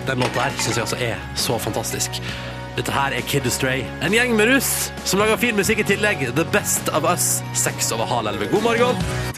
den 0.07 0.17
låta 0.23 0.45
her. 0.47 0.51
Syns 0.63 0.77
jeg 0.79 0.85
altså 0.85 0.99
er 1.03 1.17
så 1.35 1.57
fantastisk. 1.59 2.21
Dette 2.77 2.91
her 2.91 3.13
er 3.13 3.21
Kid 3.29 3.45
Astray. 3.45 3.83
En 4.01 4.13
gjeng 4.15 4.33
med 4.37 4.49
russ 4.49 4.89
som 5.05 5.21
lager 5.21 5.37
fin 5.37 5.57
musikk 5.59 5.83
i 5.83 5.87
tillegg. 5.93 6.25
The 6.33 6.47
Best 6.55 6.89
of 6.89 7.05
Us. 7.05 7.37
Seks 7.53 7.91
over 7.93 8.09
halv 8.09 8.33
elleve. 8.33 8.49
God 8.53 8.65
morgen. 8.71 9.32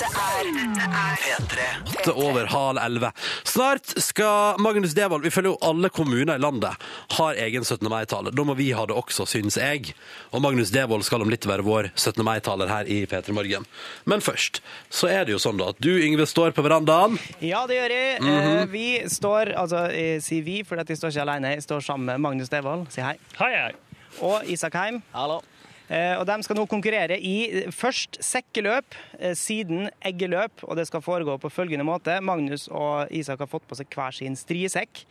Dette 0.00 0.86
er 0.96 1.18
P3. 1.20 1.64
Åtte 1.90 2.12
over 2.16 2.46
halv 2.48 2.78
elleve. 2.80 3.10
Snart 3.44 3.90
skal 4.00 4.56
Magnus 4.64 4.94
Devold 4.96 5.26
Vi 5.26 5.32
følger 5.34 5.52
jo 5.52 5.58
alle 5.60 5.90
kommuner 5.92 6.38
i 6.38 6.40
landet 6.40 6.86
har 7.18 7.36
egen 7.36 7.66
17. 7.66 7.84
mai-tale. 7.92 8.32
Da 8.32 8.44
må 8.48 8.54
vi 8.56 8.70
ha 8.72 8.86
det 8.88 8.96
også, 8.96 9.26
syns 9.28 9.58
jeg. 9.60 9.92
Og 10.32 10.40
Magnus 10.40 10.72
Devold 10.72 11.04
skal 11.04 11.20
om 11.20 11.28
litt 11.28 11.44
være 11.44 11.66
vår 11.66 11.90
17. 11.92 12.24
mai-taler 12.24 12.72
her 12.72 12.88
i 12.88 13.02
P3 13.10 13.36
Morgen. 13.36 13.68
Men 14.08 14.24
først 14.24 14.62
så 14.88 15.12
er 15.12 15.28
det 15.28 15.36
jo 15.36 15.42
sånn 15.42 15.60
da 15.60 15.68
at 15.74 15.84
du, 15.84 15.92
Yngve, 16.00 16.24
står 16.30 16.56
på 16.56 16.64
verandaen. 16.64 17.20
Ja, 17.44 17.66
det 17.68 17.76
gjør 17.76 17.96
jeg. 17.98 18.22
Mm 18.24 18.40
-hmm. 18.40 18.66
Vi 18.72 18.88
står, 19.04 19.52
altså 19.52 19.84
jeg 19.92 20.22
sier 20.22 20.42
vi, 20.42 20.62
for 20.64 20.80
jeg 20.80 20.96
står 20.96 21.12
ikke 21.12 21.28
alene. 21.28 21.54
Jeg 21.60 21.62
står 21.62 21.80
sammen 21.80 22.06
med 22.06 22.18
Magnus 22.18 22.48
Devold. 22.48 22.86
Si 22.88 23.00
hei. 23.02 23.16
Hei, 23.36 23.52
hei. 23.52 23.72
Og 24.20 24.48
Isak 24.48 24.74
Heim. 24.74 25.02
Hallo. 25.12 25.42
Og 25.90 26.26
De 26.28 26.36
skal 26.46 26.58
nå 26.58 26.66
konkurrere 26.70 27.16
i 27.18 27.36
eh, 27.50 27.70
først 27.74 28.20
sekkeløp, 28.22 28.94
eh, 29.18 29.34
siden 29.38 29.88
eggeløp. 30.06 30.62
og 30.62 30.76
Det 30.78 30.86
skal 30.86 31.02
foregå 31.02 31.36
på 31.40 31.50
følgende 31.50 31.86
måte. 31.86 32.20
Magnus 32.22 32.68
og 32.68 33.10
Isak 33.10 33.42
har 33.42 33.50
fått 33.50 33.66
på 33.68 33.78
seg 33.78 33.90
hver 33.90 34.14
sin 34.14 34.36
striesekk, 34.38 35.04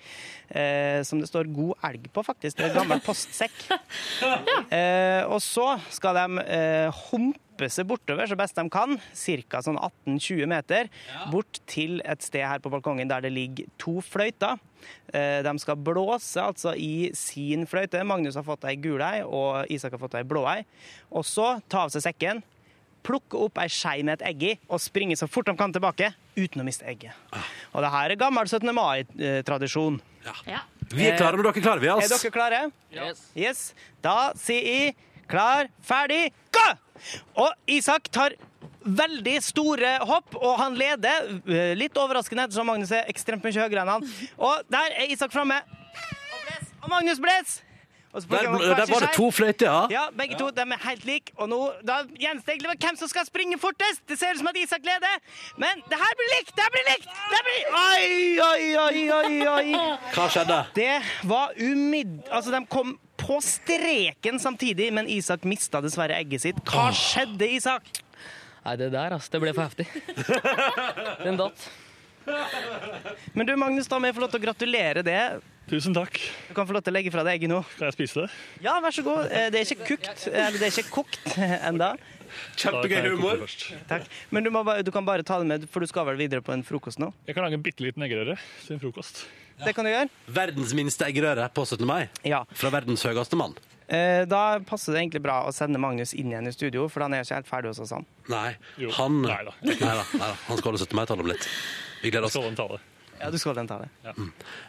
eh, 0.49 1.01
som 1.03 1.19
det 1.19 1.29
står 1.29 1.51
'god 1.51 1.75
elg' 1.83 2.09
på, 2.13 2.23
faktisk. 2.23 2.57
Det 2.57 2.65
er 2.65 2.69
en 2.69 2.81
gammel 2.83 3.01
postsekk. 3.01 3.51
Eh, 4.69 5.23
og 5.25 5.41
så 5.41 5.79
skal 5.89 6.15
de 6.15 6.41
eh, 6.45 6.91
humpe 7.59 7.69
seg 7.71 7.87
bortover 7.89 8.27
så 8.29 8.37
best 8.39 8.55
de 8.57 8.65
kan, 8.71 8.95
ca. 9.49 9.61
sånn 9.61 9.79
18-20 9.79 10.47
meter, 10.49 10.89
bort 11.31 11.59
til 11.67 11.99
et 12.05 12.23
sted 12.23 12.45
her 12.45 12.61
på 12.63 12.71
balkongen 12.71 13.09
der 13.09 13.21
det 13.25 13.33
ligger 13.33 13.67
to 13.77 13.99
fløyter. 14.01 14.59
Eh, 15.11 15.41
de 15.43 15.53
skal 15.59 15.75
blåse 15.75 16.39
altså 16.39 16.73
i 16.75 17.11
sin 17.13 17.67
fløyte. 17.67 18.03
Magnus 18.07 18.37
har 18.39 18.47
fått 18.47 18.67
ei 18.69 18.77
gul 18.79 19.01
ei, 19.03 19.23
og 19.23 19.67
Isak 19.69 19.97
har 19.97 19.99
fått 20.01 20.15
ei 20.15 20.23
blå 20.23 20.45
ei. 20.47 20.63
Og 21.11 21.25
så 21.27 21.57
ta 21.67 21.85
av 21.85 21.93
seg 21.93 22.05
sekken, 22.07 22.41
plukke 23.03 23.39
opp 23.39 23.59
ei 23.59 23.67
skei 23.71 23.99
med 24.03 24.19
et 24.19 24.27
egg 24.31 24.43
i, 24.43 24.55
og 24.69 24.81
springe 24.83 25.17
så 25.19 25.27
fort 25.27 25.49
de 25.49 25.55
kan 25.59 25.73
tilbake, 25.75 26.13
uten 26.39 26.63
å 26.63 26.67
miste 26.67 26.87
egget. 26.87 27.15
Og 27.73 27.83
det 27.83 27.91
her 27.91 28.13
er 28.13 28.19
gammel 28.19 28.47
17. 28.47 28.71
mai-tradisjon. 28.75 29.99
Vi 30.89 31.05
er 31.05 31.19
klare, 31.19 31.37
men 31.37 31.45
dere 31.45 31.53
er 31.53 31.63
klare, 31.63 31.81
vi, 31.83 31.89
Er 31.91 32.09
dere 32.09 32.31
klare? 32.33 32.59
Yes. 32.89 33.21
Yes. 33.37 33.59
Da 34.03 34.31
sier 34.39 34.65
jeg 34.65 34.95
klar, 35.29 35.69
ferdig, 35.85 36.29
gå! 36.55 36.67
Og 37.39 37.53
Isak 37.71 38.09
tar 38.11 38.35
veldig 38.83 39.37
store 39.43 39.95
hopp, 40.09 40.35
og 40.39 40.57
han 40.59 40.75
leder. 40.79 41.29
eh, 41.47 41.73
Litt 41.77 41.97
overraskende, 41.99 42.47
ettersom 42.47 42.67
Magnus 42.67 42.91
er 42.95 43.07
ekstremt 43.11 43.43
mye 43.45 43.55
høyere 43.55 43.83
enn 43.85 43.95
han. 43.97 44.05
Og 44.37 44.61
der 44.71 44.95
er 44.99 45.11
Isak 45.13 45.31
framme. 45.35 45.61
Og, 46.81 46.87
Magnus 46.89 47.19
bles! 47.19 47.59
Der, 48.09 48.47
der 48.49 48.87
var 48.89 49.03
det 49.03 49.11
to 49.13 49.27
fløyter, 49.29 49.67
ja. 49.69 49.81
Ja, 49.93 50.03
begge 50.17 50.33
to 50.39 50.47
de 50.49 50.63
er 50.65 50.79
helt 50.81 51.03
like. 51.05 51.29
Og 51.37 51.45
nå 51.51 51.59
da 51.85 51.99
gjenstår 52.17 52.55
egentlig 52.55 52.79
hvem 52.81 52.95
som 52.97 53.11
skal 53.11 53.27
springe 53.27 53.59
fortest. 53.61 54.01
Det 54.09 54.17
ser 54.17 54.33
ut 54.33 54.39
som 54.41 54.49
at 54.49 54.57
Isak 54.57 54.81
leder, 54.81 55.19
men 55.61 55.83
det 55.91 55.99
her 56.01 56.15
blir 56.17 56.31
likt! 56.33 56.49
Det 56.57 56.65
her 56.65 56.73
blir 56.73 56.87
likt! 56.87 57.05
Det 57.35 57.41
blir... 57.45 57.67
Oi, 57.83 58.39
oi, 58.47 58.63
oi, 58.87 59.03
oi, 59.19 59.35
oi. 59.51 59.99
Hva 60.15 60.25
skjedde? 60.33 60.57
Det 60.73 60.89
var 61.29 61.53
umidd... 61.61 62.15
Altså, 62.31 62.49
de 62.55 62.63
kom 62.73 62.95
på 63.19 63.39
streken 63.43 64.39
samtidig, 64.41 64.89
men 64.95 65.09
Isak 65.11 65.43
mista 65.47 65.81
dessverre 65.83 66.17
egget 66.21 66.45
sitt. 66.47 66.63
Hva 66.69 66.89
skjedde, 66.95 67.47
Isak? 67.59 67.89
Nei, 68.65 68.75
det 68.79 68.89
der, 68.95 69.15
altså. 69.15 69.31
Det 69.35 69.41
ble 69.43 69.53
for 69.55 69.67
heftig. 69.69 69.87
Den 71.25 71.39
datt. 71.39 71.69
Men 73.33 73.47
du, 73.47 73.55
Magnus, 73.57 73.87
da 73.89 73.97
må 73.99 74.09
jeg 74.09 74.15
få 74.17 74.21
lov 74.25 74.33
til 74.33 74.41
å 74.41 74.43
gratulere 74.43 75.01
det. 75.05 75.21
Tusen 75.69 75.93
takk. 75.93 76.17
Du 76.49 76.53
kan 76.57 76.67
få 76.69 76.73
lov 76.75 76.83
til 76.85 76.93
å 76.93 76.97
legge 76.97 77.11
fra 77.13 77.23
deg 77.25 77.37
egget 77.39 77.51
nå. 77.51 77.59
Kan 77.77 77.89
jeg 77.89 77.95
spise 77.97 78.23
det? 78.25 78.29
Ja, 78.65 78.75
vær 78.83 78.93
så 78.93 79.03
god. 79.05 79.27
Eh, 79.29 79.49
Det 79.53 79.61
er 79.61 79.67
ikke 79.75 79.87
kukt, 79.95 80.25
eller 80.29 80.57
det 80.57 80.67
er 80.67 80.73
ikke 80.75 80.93
kokt 80.93 81.35
enda. 81.39 81.91
Kjempegøy 82.59 83.07
humor. 83.15 83.45
Takk. 83.89 84.05
Men 84.33 84.45
du, 84.45 84.51
må 84.53 84.61
bare, 84.65 84.83
du 84.85 84.91
kan 84.93 85.05
bare 85.07 85.25
ta 85.25 85.39
det 85.41 85.49
med, 85.49 85.65
for 85.71 85.81
du 85.85 85.89
skal 85.89 86.05
vel 86.09 86.19
videre 86.21 86.43
på 86.45 86.53
en 86.53 86.65
frokost 86.65 87.01
nå? 87.01 87.09
Jeg 87.29 87.37
kan 87.37 87.45
lage 87.45 87.57
en 87.57 87.65
bitte 87.65 87.85
liten 87.85 88.05
eggerøre 88.05 88.35
til 88.65 88.75
en 88.77 88.81
frokost. 88.83 89.23
Det 89.65 89.73
kan 89.75 89.85
du 89.85 89.91
gjøre. 89.91 90.09
Verdens 90.27 90.73
minste 90.77 91.05
eggerøre 91.09 91.49
på 91.53 91.65
17. 91.67 91.85
mai. 91.89 92.07
Ja. 92.27 92.43
Fra 92.53 92.69
verdens 92.73 93.03
høyeste 93.03 93.35
mann. 93.39 93.55
Eh, 93.89 94.23
Da 94.29 94.59
passer 94.59 94.93
det 94.93 95.01
egentlig 95.01 95.21
bra 95.25 95.39
å 95.47 95.53
sende 95.55 95.79
Magnus 95.81 96.13
inn 96.13 96.29
igjen 96.31 96.47
i 96.47 96.51
studio, 96.53 96.87
for 96.89 97.01
han 97.01 97.13
er 97.17 97.23
ikke 97.25 97.39
helt 97.39 97.47
ferdig 97.49 97.71
hos 97.73 97.79
oss. 97.79 97.91
han. 97.95 98.05
Nei, 98.29 98.55
han 98.97 99.21
Neida. 99.23 99.53
Neida, 99.65 100.03
neida. 100.13 100.35
Han 100.47 100.57
skal 100.61 100.71
holde 100.71 100.79
17. 100.85 100.95
mai-tale 100.99 101.25
om 101.25 101.31
litt. 101.31 101.47
Vi 102.03 102.11
gleder 102.11 102.29
oss. 102.29 102.37
Ja, 103.19 103.29
du 103.33 103.37
skal 103.41 103.55
den 103.57 103.67
ta 103.67 103.79
det. 103.81 103.89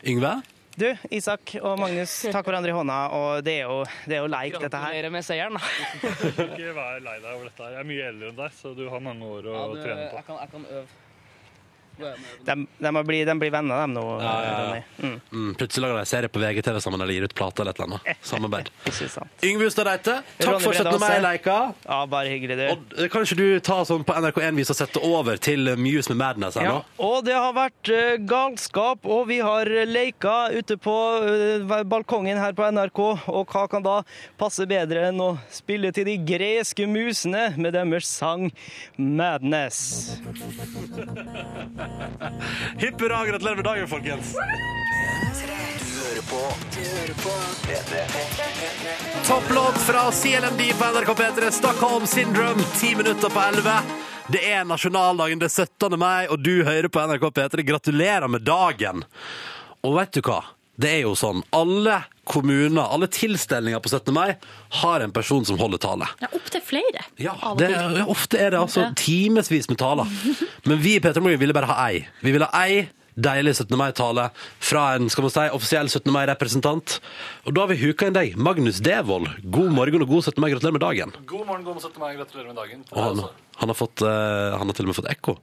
Yngve? 0.09 0.41
Du, 0.81 0.87
Isak 1.13 1.57
og 1.61 1.77
Magnus 1.83 2.13
takk 2.33 2.47
hverandre 2.47 2.71
i 2.71 2.75
hånda, 2.75 2.97
og 3.13 3.45
det 3.45 3.57
er 3.61 3.67
jo, 3.69 3.81
det 4.07 4.17
er 4.17 4.21
jo 4.23 4.29
leik, 4.31 4.55
dette 4.63 4.79
her. 4.81 4.95
Gratulerer 4.95 5.13
med 5.13 5.25
seieren, 5.27 5.59
da. 5.59 5.61
Du 6.01 6.31
skal 6.31 6.53
ikke 6.55 6.75
være 6.79 7.01
lei 7.05 7.17
deg 7.21 7.31
over 7.35 7.45
dette. 7.51 7.63
her. 7.67 7.73
Jeg 7.75 7.81
er 7.83 7.89
mye 7.91 8.05
eldre 8.09 8.29
enn 8.31 8.37
deg, 8.39 8.53
så 8.57 8.73
du 8.79 8.85
har 8.89 9.03
mange 9.05 9.27
år 9.35 9.49
å 9.51 9.55
Ja, 9.59 9.65
du, 9.75 9.81
trene 9.83 10.07
på. 10.13 10.17
jeg, 10.21 10.27
kan, 10.31 10.39
jeg 10.41 10.51
kan 10.55 10.67
øve. 10.79 10.87
De, 12.01 12.57
de, 12.79 12.93
må 12.95 13.03
bli, 13.07 13.21
de 13.29 13.35
blir 13.41 13.53
venner, 13.55 13.85
de 13.85 13.95
nå. 13.95 14.05
Ja, 14.23 14.35
ja, 14.45 14.55
ja. 14.77 14.83
Mm. 15.01 15.17
Mm, 15.33 15.51
plutselig 15.61 15.85
lager 15.85 15.99
de 16.01 16.07
serie 16.11 16.31
på 16.33 16.41
VGTV 16.43 16.81
sammen 16.81 17.01
eller 17.01 17.15
gir 17.17 17.27
ut 17.29 17.35
plate 17.37 17.63
eller 17.63 17.75
et 17.75 17.81
eller 17.81 18.01
annet. 18.01 18.25
Samarbeid. 18.27 18.71
Yngve 19.51 19.69
Hustad 19.69 19.89
Reite, 19.89 20.17
takk 20.39 20.49
Ronny 20.49 20.65
for 20.65 20.73
17. 20.73 20.85
Brede 20.85 20.95
Aase. 20.95 21.05
mai-leika. 21.05 21.57
Ja, 21.85 22.01
bare 22.11 22.33
hyggelig, 22.33 22.57
du. 22.61 22.65
Og 22.75 22.97
eh, 22.97 23.11
kan 23.13 23.27
ikke 23.27 23.39
du 23.41 23.47
ta 23.65 23.79
sånn 23.89 24.05
på 24.07 24.17
NRK1-vis 24.17 24.73
og 24.75 24.79
sette 24.81 25.05
over 25.07 25.41
til 25.43 25.73
eh, 25.73 25.81
Muse 25.81 26.13
med 26.13 26.21
Madness 26.23 26.59
her 26.61 26.67
Ja, 26.69 26.75
nå? 26.79 27.07
og 27.11 27.19
det 27.27 27.37
har 27.37 27.53
vært 27.57 27.93
uh, 27.93 28.17
galskap, 28.31 29.07
og 29.09 29.27
vi 29.31 29.41
har 29.45 29.71
leika 29.89 30.37
ute 30.55 30.77
på 30.81 30.97
uh, 31.25 31.77
balkongen 31.89 32.41
her 32.41 32.57
på 32.57 32.69
NRK. 32.71 33.01
Og 33.31 33.55
hva 33.55 33.67
kan 33.71 33.85
da 33.85 34.01
passe 34.41 34.67
bedre 34.71 35.09
enn 35.11 35.21
å 35.23 35.33
spille 35.53 35.93
til 35.97 36.09
de 36.09 36.17
greske 36.19 36.87
musene 36.91 37.51
med 37.61 37.75
deres 37.77 38.09
sang 38.11 38.51
'Madness'? 38.99 40.19
Hipp 42.79 43.01
hurra, 43.01 43.27
gratulerer 43.27 43.57
med 43.57 43.65
dagen, 43.65 43.89
folkens. 43.89 44.35
Du 44.35 44.41
hører 45.97 46.23
på 47.23 47.31
P3. 47.67 48.05
Topplåt 49.27 49.79
fra 49.79 50.13
CLMD 50.13 50.61
på 50.79 50.85
NRK 50.85 51.15
P3, 51.23 51.51
Stockholm 51.51 52.07
Syndrome, 52.07 52.63
ti 52.81 52.95
minutter 52.95 53.29
på 53.31 53.41
elleve. 53.41 53.81
Det 54.31 54.53
er 54.53 54.65
nasjonaldagen, 54.65 55.39
det 55.39 55.45
er 55.51 55.67
17. 55.67 55.99
mai, 55.99 56.27
og 56.31 56.39
du 56.39 56.63
hører 56.65 56.89
på 56.89 57.01
NRK 57.03 57.31
P3. 57.35 57.63
Gratulerer 57.67 58.29
med 58.29 58.41
dagen. 58.47 59.03
Og 59.83 59.97
vet 59.97 60.13
du 60.15 60.21
hva? 60.23 60.45
Det 60.81 60.91
er 60.97 61.03
jo 61.05 61.13
sånn, 61.19 61.43
alle 61.57 61.99
kommuner, 62.31 62.87
alle 62.95 63.09
tilstelninger 63.11 63.83
på 63.83 63.91
17. 63.91 64.15
mai 64.15 64.37
har 64.81 65.03
en 65.05 65.13
person 65.13 65.45
som 65.45 65.59
holder 65.61 65.81
tale. 65.83 66.07
Ja, 66.23 66.31
Opptil 66.39 66.63
flere. 66.65 67.03
Ja, 67.21 67.35
det, 67.59 67.69
ja, 67.75 68.05
ofte 68.09 68.39
er 68.41 68.55
det 68.55 68.61
altså 68.63 68.87
Ja. 68.87 68.93
timevis 68.97 69.69
med 69.69 69.81
taler. 69.83 70.09
Men 70.69 70.81
vi 70.81 70.95
i 70.97 71.03
Petra 71.05 71.21
Morgen 71.25 71.41
ville 71.43 71.57
bare 71.57 71.69
ha 71.73 71.89
ei. 71.91 72.07
Vi 72.23 72.33
ville 72.33 72.49
ha 72.49 72.65
ei 72.65 72.89
deilig 73.21 73.57
17. 73.59 73.77
mai-tale 73.77 74.29
fra 74.65 74.95
en 74.97 75.11
skal 75.13 75.27
man 75.27 75.33
si, 75.35 75.47
offisiell 75.53 75.91
17. 75.91 76.09
mai-representant. 76.15 77.01
Og 77.45 77.53
da 77.57 77.67
har 77.67 77.73
vi 77.75 77.81
huka 77.83 78.07
inn 78.09 78.17
deg, 78.17 78.37
Magnus 78.41 78.79
Devold. 78.81 79.29
God 79.51 79.75
morgen 79.77 80.07
og 80.07 80.09
god 80.09 80.31
17. 80.31 80.41
mai. 80.41 80.51
Gratulerer 80.55 80.79
med 80.79 80.85
dagen. 80.87 81.13
God 81.27 81.47
morgen, 81.51 81.65
god 81.67 81.83
17. 81.83 81.99
mai. 82.01 82.15
Gratulerer 82.17 82.55
med 82.55 82.57
dagen. 82.63 82.85
Og 82.95 83.03
han, 83.05 83.25
han, 83.61 83.69
har 83.75 83.77
fått, 83.77 84.01
eh, 84.07 84.57
han 84.57 84.71
har 84.71 84.79
til 84.79 84.87
og 84.89 84.95
med 84.95 85.01
fått 85.03 85.11
ekko. 85.13 85.37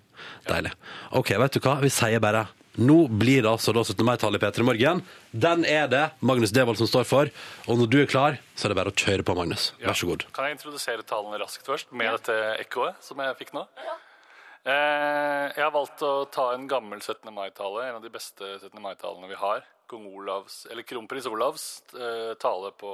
Deilig. 0.49 0.71
OK, 1.19 1.35
vet 1.43 1.59
du 1.59 1.61
hva? 1.67 1.77
Vi 1.83 1.91
sier 1.93 2.23
bare 2.23 2.47
Nå 2.77 3.07
blir 3.09 3.41
det 3.41 3.49
altså 3.49 3.73
da 3.73 3.81
17. 3.81 4.03
mai-tallet 4.05 4.37
i 4.37 4.45
P3 4.45 4.65
Morgen. 4.67 4.99
Den 5.33 5.63
er 5.65 5.87
det 5.89 6.03
Magnus 6.21 6.51
Devold 6.53 6.77
som 6.77 6.85
står 6.89 7.07
for. 7.09 7.29
Og 7.65 7.79
når 7.79 7.87
du 7.89 7.95
er 8.03 8.09
klar, 8.09 8.35
så 8.53 8.67
er 8.67 8.73
det 8.73 8.77
bare 8.77 8.91
å 8.93 8.97
kjøre 9.01 9.23
på, 9.25 9.33
Magnus. 9.33 9.71
Vær 9.81 9.97
så 9.97 10.09
god. 10.11 10.27
Kan 10.35 10.45
jeg 10.45 10.59
introdusere 10.59 11.05
tallene 11.09 11.39
raskt 11.41 11.65
først, 11.65 11.89
med 11.89 12.13
dette 12.19 12.35
ekkoet 12.61 12.99
som 13.01 13.23
jeg 13.23 13.37
fikk 13.39 13.55
nå? 13.57 13.63
Eh, 13.81 15.45
jeg 15.55 15.63
har 15.63 15.73
valgt 15.73 16.03
å 16.05 16.11
ta 16.29 16.51
en 16.53 16.67
gammel 16.69 17.01
17. 17.01 17.31
mai-tale, 17.33 17.87
en 17.87 17.97
av 17.97 18.05
de 18.05 18.11
beste 18.13 18.51
17. 18.59 18.77
mai-talene 18.83 19.31
vi 19.31 19.39
har. 19.41 19.65
Kong 19.89 20.05
Olavs, 20.11 20.67
eller 20.69 20.85
Kronprins 20.85 21.29
Olavs 21.31 21.65
eh, 21.95 22.35
tale 22.37 22.69
på 22.77 22.91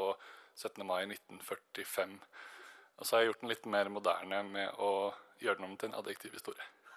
17. 0.61 0.79
mai 0.87 1.01
1945. 1.09 2.15
Og 3.01 3.03
så 3.03 3.17
har 3.17 3.25
jeg 3.25 3.33
gjort 3.33 3.43
den 3.43 3.51
litt 3.51 3.67
mer 3.75 3.91
moderne 3.91 4.39
med 4.47 4.79
å 4.79 4.93
gjøre 5.43 5.59
den 5.59 5.67
om 5.67 5.75
til 5.75 5.91
en 5.91 5.99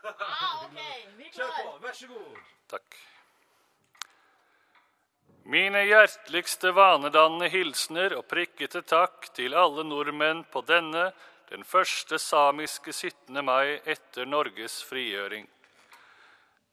adjektiv 0.07 1.21
historie. 1.21 1.33
Kjør 1.37 1.53
på, 1.57 1.77
vær 1.83 1.93
så 1.93 2.09
god. 2.11 2.41
Takk. 2.73 2.99
Mine 5.47 5.85
hjerteligste 5.87 6.73
vanedannende 6.75 7.49
hilsener 7.53 8.17
og 8.19 8.27
prikkete 8.27 8.83
takk 8.83 9.29
til 9.39 9.55
alle 9.55 9.85
nordmenn 9.87 10.43
på 10.51 10.65
denne, 10.67 11.13
den 11.53 11.63
første 11.63 12.19
samiske 12.19 12.93
17. 12.93 13.45
mai 13.47 13.79
etter 13.85 14.27
Norges 14.27 14.81
frigjøring. 14.89 15.47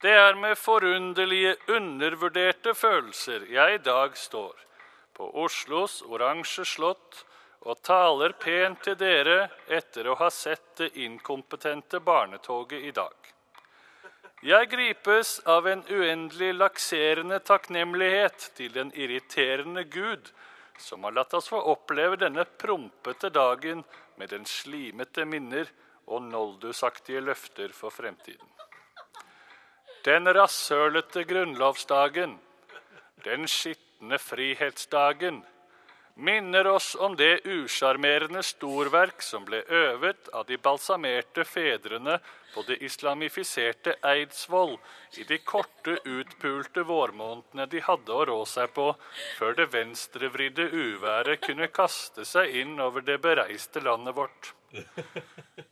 Det 0.01 0.11
er 0.11 0.33
med 0.35 0.57
forunderlige, 0.57 1.53
undervurderte 1.69 2.73
følelser 2.75 3.45
jeg 3.53 3.75
i 3.77 3.83
dag 3.85 4.17
står 4.17 4.57
på 5.13 5.29
Oslos 5.43 6.01
oransje 6.01 6.65
slott 6.65 7.21
og 7.63 7.79
taler 7.81 8.33
pent 8.39 8.81
til 8.83 8.97
dere 8.99 9.47
etter 9.71 10.07
å 10.11 10.17
ha 10.19 10.29
sett 10.31 10.75
det 10.81 10.89
inkompetente 10.99 12.01
barnetoget 12.03 12.83
i 12.83 12.91
dag. 12.91 13.15
Jeg 14.43 14.67
gripes 14.73 15.37
av 15.47 15.67
en 15.71 15.85
uendelig 15.87 16.49
lakserende 16.57 17.37
takknemlighet 17.47 18.49
til 18.57 18.73
den 18.75 18.91
irriterende 18.91 19.85
Gud, 19.87 20.27
som 20.77 21.05
har 21.07 21.15
latt 21.15 21.33
oss 21.37 21.47
få 21.47 21.61
oppleve 21.71 22.19
denne 22.19 22.43
prompete 22.43 23.31
dagen 23.31 23.85
med 24.19 24.33
den 24.35 24.43
slimete 24.43 25.23
minner 25.23 25.71
og 26.11 26.25
noldusaktige 26.27 27.23
løfter 27.23 27.71
for 27.71 27.95
fremtiden. 27.95 28.49
Den 30.03 30.27
rasshølete 30.27 31.23
grunnlovsdagen, 31.23 32.35
den 33.23 33.47
skitne 33.47 34.19
frihetsdagen, 34.19 35.39
minner 36.15 36.67
oss 36.67 36.95
om 36.95 37.15
det 37.15 37.45
usjarmerende 37.45 38.43
storverk 38.43 39.21
som 39.21 39.45
ble 39.45 39.63
øvet 39.65 40.29
av 40.33 40.45
de 40.45 40.57
balsamerte 40.57 41.45
fedrene 41.45 42.19
på 42.53 42.61
det 42.67 42.77
islamifiserte 42.85 43.95
Eidsvoll 44.05 44.75
i 45.17 45.25
de 45.29 45.39
korte, 45.41 45.97
utpulte 46.05 46.83
vårmånedene 46.85 47.65
de 47.69 47.81
hadde 47.81 48.13
å 48.13 48.25
rå 48.29 48.39
seg 48.45 48.73
på, 48.75 48.91
før 49.39 49.57
det 49.57 49.71
venstrevridde 49.73 50.69
uværet 50.69 51.41
kunne 51.47 51.71
kaste 51.73 52.25
seg 52.29 52.53
inn 52.61 52.77
over 52.79 53.01
det 53.01 53.17
bereiste 53.23 53.81
landet 53.81 54.15
vårt. 54.15 54.53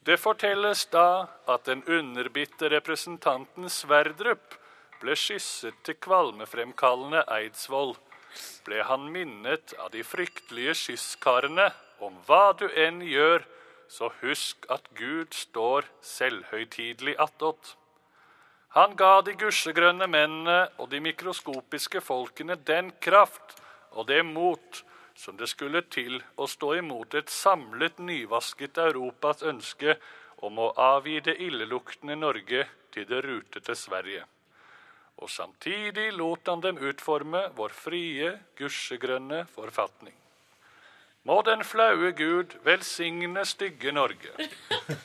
Det 0.05 0.17
fortelles 0.21 0.87
da 0.93 1.27
at 1.49 1.65
den 1.69 1.83
underbitte 1.85 2.69
representanten 2.69 3.69
Sverdrup 3.69 4.57
ble 5.01 5.15
skysset 5.17 5.77
til 5.85 5.97
kvalmefremkallende 6.01 7.23
Eidsvoll 7.29 7.95
ble 8.65 8.83
han 8.87 9.09
minnet 9.13 9.73
av 9.79 9.91
de 9.95 10.03
fryktelige 10.05 10.75
skysskarene 10.83 11.69
om 12.05 12.15
hva 12.27 12.53
du 12.59 12.67
enn 12.69 13.01
gjør, 13.05 13.45
så 13.91 14.09
husk 14.21 14.65
at 14.71 14.87
Gud 14.95 15.35
står 15.35 15.87
selvhøytidelig 16.05 17.17
attåt. 17.19 17.75
Han 18.77 18.95
ga 18.95 19.19
de 19.27 19.35
gusjegrønne 19.35 20.07
mennene 20.07 20.59
og 20.79 20.89
de 20.93 21.01
mikroskopiske 21.03 21.99
folkene 22.05 22.55
den 22.55 22.93
kraft 23.03 23.57
og 23.91 24.07
det 24.07 24.21
mot 24.25 24.83
som 25.21 25.35
det 25.37 25.49
skulle 25.51 25.83
til 25.91 26.21
å 26.39 26.47
stå 26.47 26.77
imot 26.79 27.17
et 27.19 27.29
samlet, 27.29 27.99
nyvasket 27.99 28.79
Europas 28.79 29.43
ønske 29.43 29.97
om 30.47 30.59
å 30.63 30.71
avgi 30.79 31.19
det 31.25 31.35
illeluktende 31.43 32.15
Norge 32.15 32.63
til 32.95 33.09
det 33.11 33.25
rutete 33.27 33.75
Sverige 33.75 34.23
og 35.21 35.29
samtidig 35.29 36.09
lot 36.17 36.49
han 36.49 36.61
dem 36.63 36.79
utforme 36.81 37.43
vår 37.57 37.75
frie, 37.77 38.31
gusjegrønne 38.57 39.45
forfatning. 39.53 40.15
Må 41.29 41.41
den 41.45 41.61
flaue 41.63 42.11
Gud 42.17 42.55
velsigne 42.65 43.45
stygge 43.45 43.91
Norge. 43.93 44.33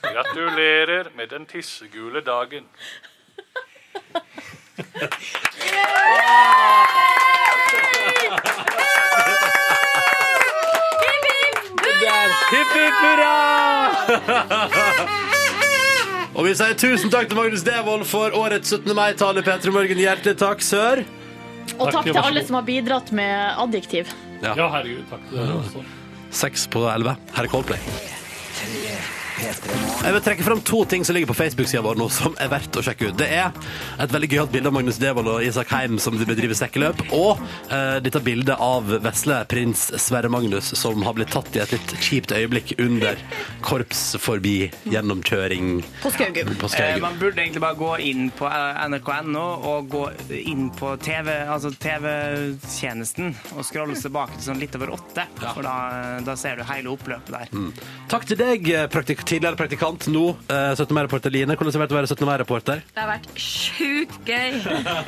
Gratulerer 0.01 1.11
med 1.15 1.29
den 1.29 1.45
tissegule 1.45 2.21
dagen. 2.25 2.65
Hipp, 12.47 12.73
hipp, 12.73 12.93
hurra! 13.03 13.33
Og 16.37 16.45
vi 16.45 16.51
sier 16.53 16.75
tusen 16.77 17.09
takk 17.09 17.31
til 17.31 17.39
Magnus 17.39 17.63
Devold 17.65 18.03
for 18.05 18.35
årets 18.37 18.69
17. 18.75 18.93
mai-tale. 18.93 19.41
P3 19.45 19.73
Morgen, 19.73 20.01
hjertelig 20.03 20.37
takk, 20.37 20.61
sør. 20.61 21.01
Og 21.79 21.89
takk 21.89 22.05
til 22.11 22.19
alle 22.21 22.43
som 22.45 22.59
har 22.59 22.67
bidratt 22.67 23.09
med 23.17 23.57
adjektiv. 23.65 24.13
Ja. 24.43 24.53
herregud, 24.53 25.01
takk 25.09 25.25
til 25.31 25.41
dere 25.41 25.57
også. 25.63 25.83
Seks 26.43 26.67
på 26.69 26.85
elleve. 26.93 27.17
Her 27.33 27.49
er 27.49 27.51
Coldplay. 27.55 27.81
Jeg 29.37 30.13
vil 30.15 30.23
trekke 30.25 30.45
fram 30.45 30.61
to 30.65 30.83
ting 30.89 31.05
som 31.05 31.17
ligger 31.17 31.29
på 31.29 31.37
Facebook-sida 31.37 31.83
vår 31.85 31.99
nå 31.99 32.07
som 32.13 32.35
er 32.41 32.49
verdt 32.51 32.79
å 32.79 32.83
sjekke 32.85 33.11
ut. 33.11 33.17
Det 33.19 33.27
er 33.33 33.51
et 34.01 34.13
veldig 34.13 34.31
gøyalt 34.31 34.53
bilde 34.53 34.71
av 34.71 34.77
Magnus 34.77 34.99
Devold 35.01 35.29
og 35.31 35.45
Isak 35.45 35.71
Heim 35.75 35.99
som 36.01 36.17
bedriver 36.17 36.57
sekkeløp, 36.57 37.03
og 37.15 37.43
eh, 37.73 37.97
dette 38.03 38.21
bildet 38.23 38.57
av 38.63 38.89
vesle 39.03 39.41
prins 39.51 39.87
Sverre 40.01 40.31
Magnus 40.33 40.71
som 40.79 41.05
har 41.05 41.17
blitt 41.17 41.33
tatt 41.35 41.53
i 41.57 41.61
et 41.63 41.75
litt 41.75 41.95
kjipt 42.01 42.33
øyeblikk 42.35 42.73
under 42.81 43.19
korpsforbi 43.65 44.57
gjennomkjøring 44.89 45.81
På 46.01 46.13
Skaugum. 46.13 46.55
På 46.57 46.71
Eh, 46.77 46.97
man 47.01 47.19
burde 47.19 47.41
egentlig 47.41 47.61
bare 47.61 47.75
gå 47.75 47.97
inn 47.97 48.29
på 48.37 48.47
eh, 48.47 48.81
nrk.no 48.87 49.45
og 49.71 49.89
gå 49.91 50.03
inn 50.37 50.69
på 50.75 50.93
TV, 51.03 51.31
altså 51.49 51.71
TV-tjenesten 51.73 53.33
og 53.55 53.65
scrolle 53.65 53.97
tilbake 53.97 54.37
til 54.37 54.49
sånn 54.49 54.61
litt 54.61 54.75
over 54.77 54.93
åtte. 54.97 55.25
For 55.41 55.65
da, 55.65 55.75
da 56.25 56.35
ser 56.39 56.59
du 56.59 56.65
hele 56.69 56.93
oppløpet 56.93 57.33
der. 57.33 57.53
Mm. 57.53 57.71
Takk 58.11 58.27
til 58.29 58.39
deg, 58.39 58.69
eh, 58.71 58.87
praktik 58.91 59.25
tidligere 59.27 59.59
praktikant, 59.59 60.07
nå 60.11 60.23
eh, 60.47 60.71
17. 60.77 60.93
mai-reporter 60.95 61.33
Line. 61.33 61.55
Hvordan 61.57 61.71
har 61.71 61.77
det 61.77 61.83
vært 61.85 61.95
å 61.95 61.99
være 61.99 62.09
17. 62.13 62.27
mai-reporter? 62.29 62.81
Det 62.95 63.01
har 63.03 63.09
vært 63.11 63.27
sjukt 63.41 64.17
gøy. 64.27 64.57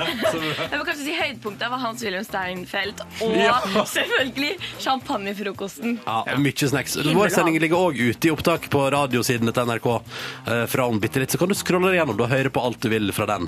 Jeg 0.70 0.78
må 0.80 0.84
kanskje 0.88 1.06
si 1.06 1.16
høydepunktet 1.18 1.72
var 1.72 1.82
Hans 1.84 2.04
Wilhelm 2.06 2.26
Steinfeld 2.28 3.04
og 3.26 3.36
Ja. 3.40 3.58
selvfølgelig 3.88 4.54
champagnefrokosten. 4.84 5.98
Ja, 6.06 6.38
Mye 6.40 6.70
snacks. 6.70 6.98
Vår 7.16 7.32
sending 7.34 7.58
ligger 7.62 7.80
òg 7.90 8.00
ute 8.00 8.30
i 8.30 8.34
opptak 8.34 8.68
på 8.72 8.84
radiosidene 8.94 9.54
til 9.56 9.70
NRK 9.70 9.88
eh, 9.96 10.66
fra 10.72 10.88
om 10.90 11.00
bitte 11.02 11.22
litt. 11.24 11.32
Så 11.34 11.40
kan 11.42 11.52
du 11.52 11.56
scrolle 11.58 11.92
deg 11.92 12.00
gjennom 12.02 12.20
og 12.20 12.32
høre 12.32 12.52
på 12.54 12.64
alt 12.64 12.80
du 12.84 12.90
vil 12.92 13.12
fra 13.16 13.28
den. 13.30 13.48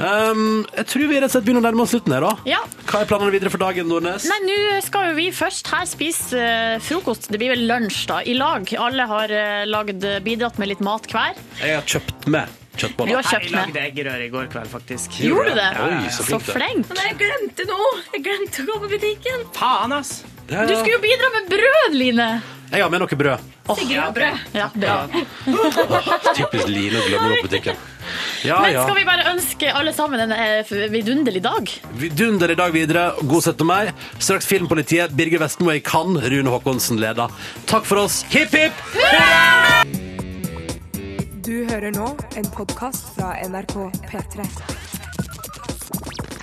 um, 0.00 0.64
jeg 0.76 0.86
tror 0.90 1.06
vi 1.10 1.18
rett 1.20 1.28
og 1.30 1.34
slett 1.36 1.46
begynner 1.46 1.62
å 1.62 1.66
nærme 1.68 1.84
oss 1.84 1.94
slutten 1.94 2.14
her, 2.16 2.26
da. 2.26 2.32
Ja. 2.48 2.60
Hva 2.90 3.02
er 3.04 3.10
planene 3.10 3.32
videre 3.34 3.52
for 3.52 3.62
dagen, 3.62 3.88
Nordnes? 3.90 4.26
Nei, 4.30 4.38
nå 4.46 4.58
skal 4.84 5.10
jo 5.10 5.16
vi 5.18 5.28
først 5.34 5.70
her 5.72 5.86
spise 5.90 6.40
eh, 6.40 6.76
frokost. 6.84 7.28
Det 7.30 7.40
blir 7.40 7.54
vel 7.54 7.66
lunsj, 7.70 8.02
da, 8.10 8.20
i 8.26 8.34
lag. 8.38 8.66
Alle 8.80 9.06
har 9.10 9.34
uh, 9.34 9.64
lagd, 9.70 9.99
bidratt 10.24 10.58
med 10.60 10.70
litt 10.72 10.80
mat 10.84 11.06
hver. 11.10 11.38
Jeg 11.60 11.76
har 11.78 11.86
kjøpt 11.94 12.26
med 12.32 12.56
kjøttboller. 12.80 13.10
Du 13.10 13.18
har 13.18 13.28
kjøpt 13.28 13.48
Jeg 13.48 13.54
lagde 13.56 13.84
eggerøre 13.84 14.26
i 14.26 14.32
går 14.32 14.50
kveld, 14.52 14.70
faktisk. 14.72 15.20
Gjorde 15.24 15.52
du 15.54 15.60
det? 15.60 15.70
Oi, 15.84 16.10
så 16.14 16.26
flink 16.26 16.48
er. 16.48 16.58
flink. 16.58 16.92
Men 16.92 17.02
jeg 17.08 17.18
glemte 17.24 17.66
noe! 17.70 17.94
Jeg 18.14 18.24
glemte 18.28 18.62
å 18.64 18.68
gå 18.70 18.78
på 18.84 18.92
butikken. 18.96 19.46
Faen, 19.56 19.96
ass! 19.96 20.20
Ja, 20.50 20.64
Du 20.66 20.72
ja. 20.74 20.78
skulle 20.80 20.96
jo 20.96 21.02
bidra 21.04 21.28
med 21.36 21.48
brød, 21.52 21.94
Line! 21.94 22.30
Jeg 22.70 22.82
har 22.84 22.90
med 22.90 23.00
noe 23.02 23.16
brød. 23.18 23.38
Sigrid 23.74 23.98
har 23.98 24.12
brød. 24.14 24.42
Ja, 24.54 24.66
bra. 24.74 24.96
Typisk 26.36 26.68
Line 26.70 26.98
å 27.00 27.06
glemme 27.06 27.28
noe 27.32 27.38
på 27.42 27.48
butikken. 27.48 27.78
Ja, 28.46 28.60
Men 28.62 28.72
ja. 28.74 28.82
skal 28.86 28.96
vi 28.98 29.04
bare 29.06 29.24
ønske 29.30 29.72
alle 29.74 29.92
sammen 29.94 30.22
en 30.24 30.32
eh, 30.34 30.70
vidunderlig 30.90 31.42
dag? 31.44 31.70
Vidunderlig 31.98 32.56
dag 32.58 32.72
videre. 32.74 33.04
God 33.22 33.42
17. 33.46 33.66
mai. 33.66 33.90
Straks 34.18 34.46
Filmpolitiet. 34.50 35.14
Birger 35.18 35.42
Vestmo 35.42 35.70
i 35.74 35.80
Cannes. 35.82 36.26
Rune 36.30 36.50
Håkonsen 36.54 36.98
leder. 37.02 37.30
Takk 37.70 37.86
for 37.90 38.02
oss. 38.06 38.22
Hipp, 38.30 38.54
hipp! 38.54 38.74
Du 41.46 41.56
hører 41.70 41.90
nå 41.94 42.12
en 42.38 42.46
podkast 42.54 43.14
fra 43.16 43.34
NRK 43.50 43.76
P3. 44.10 44.46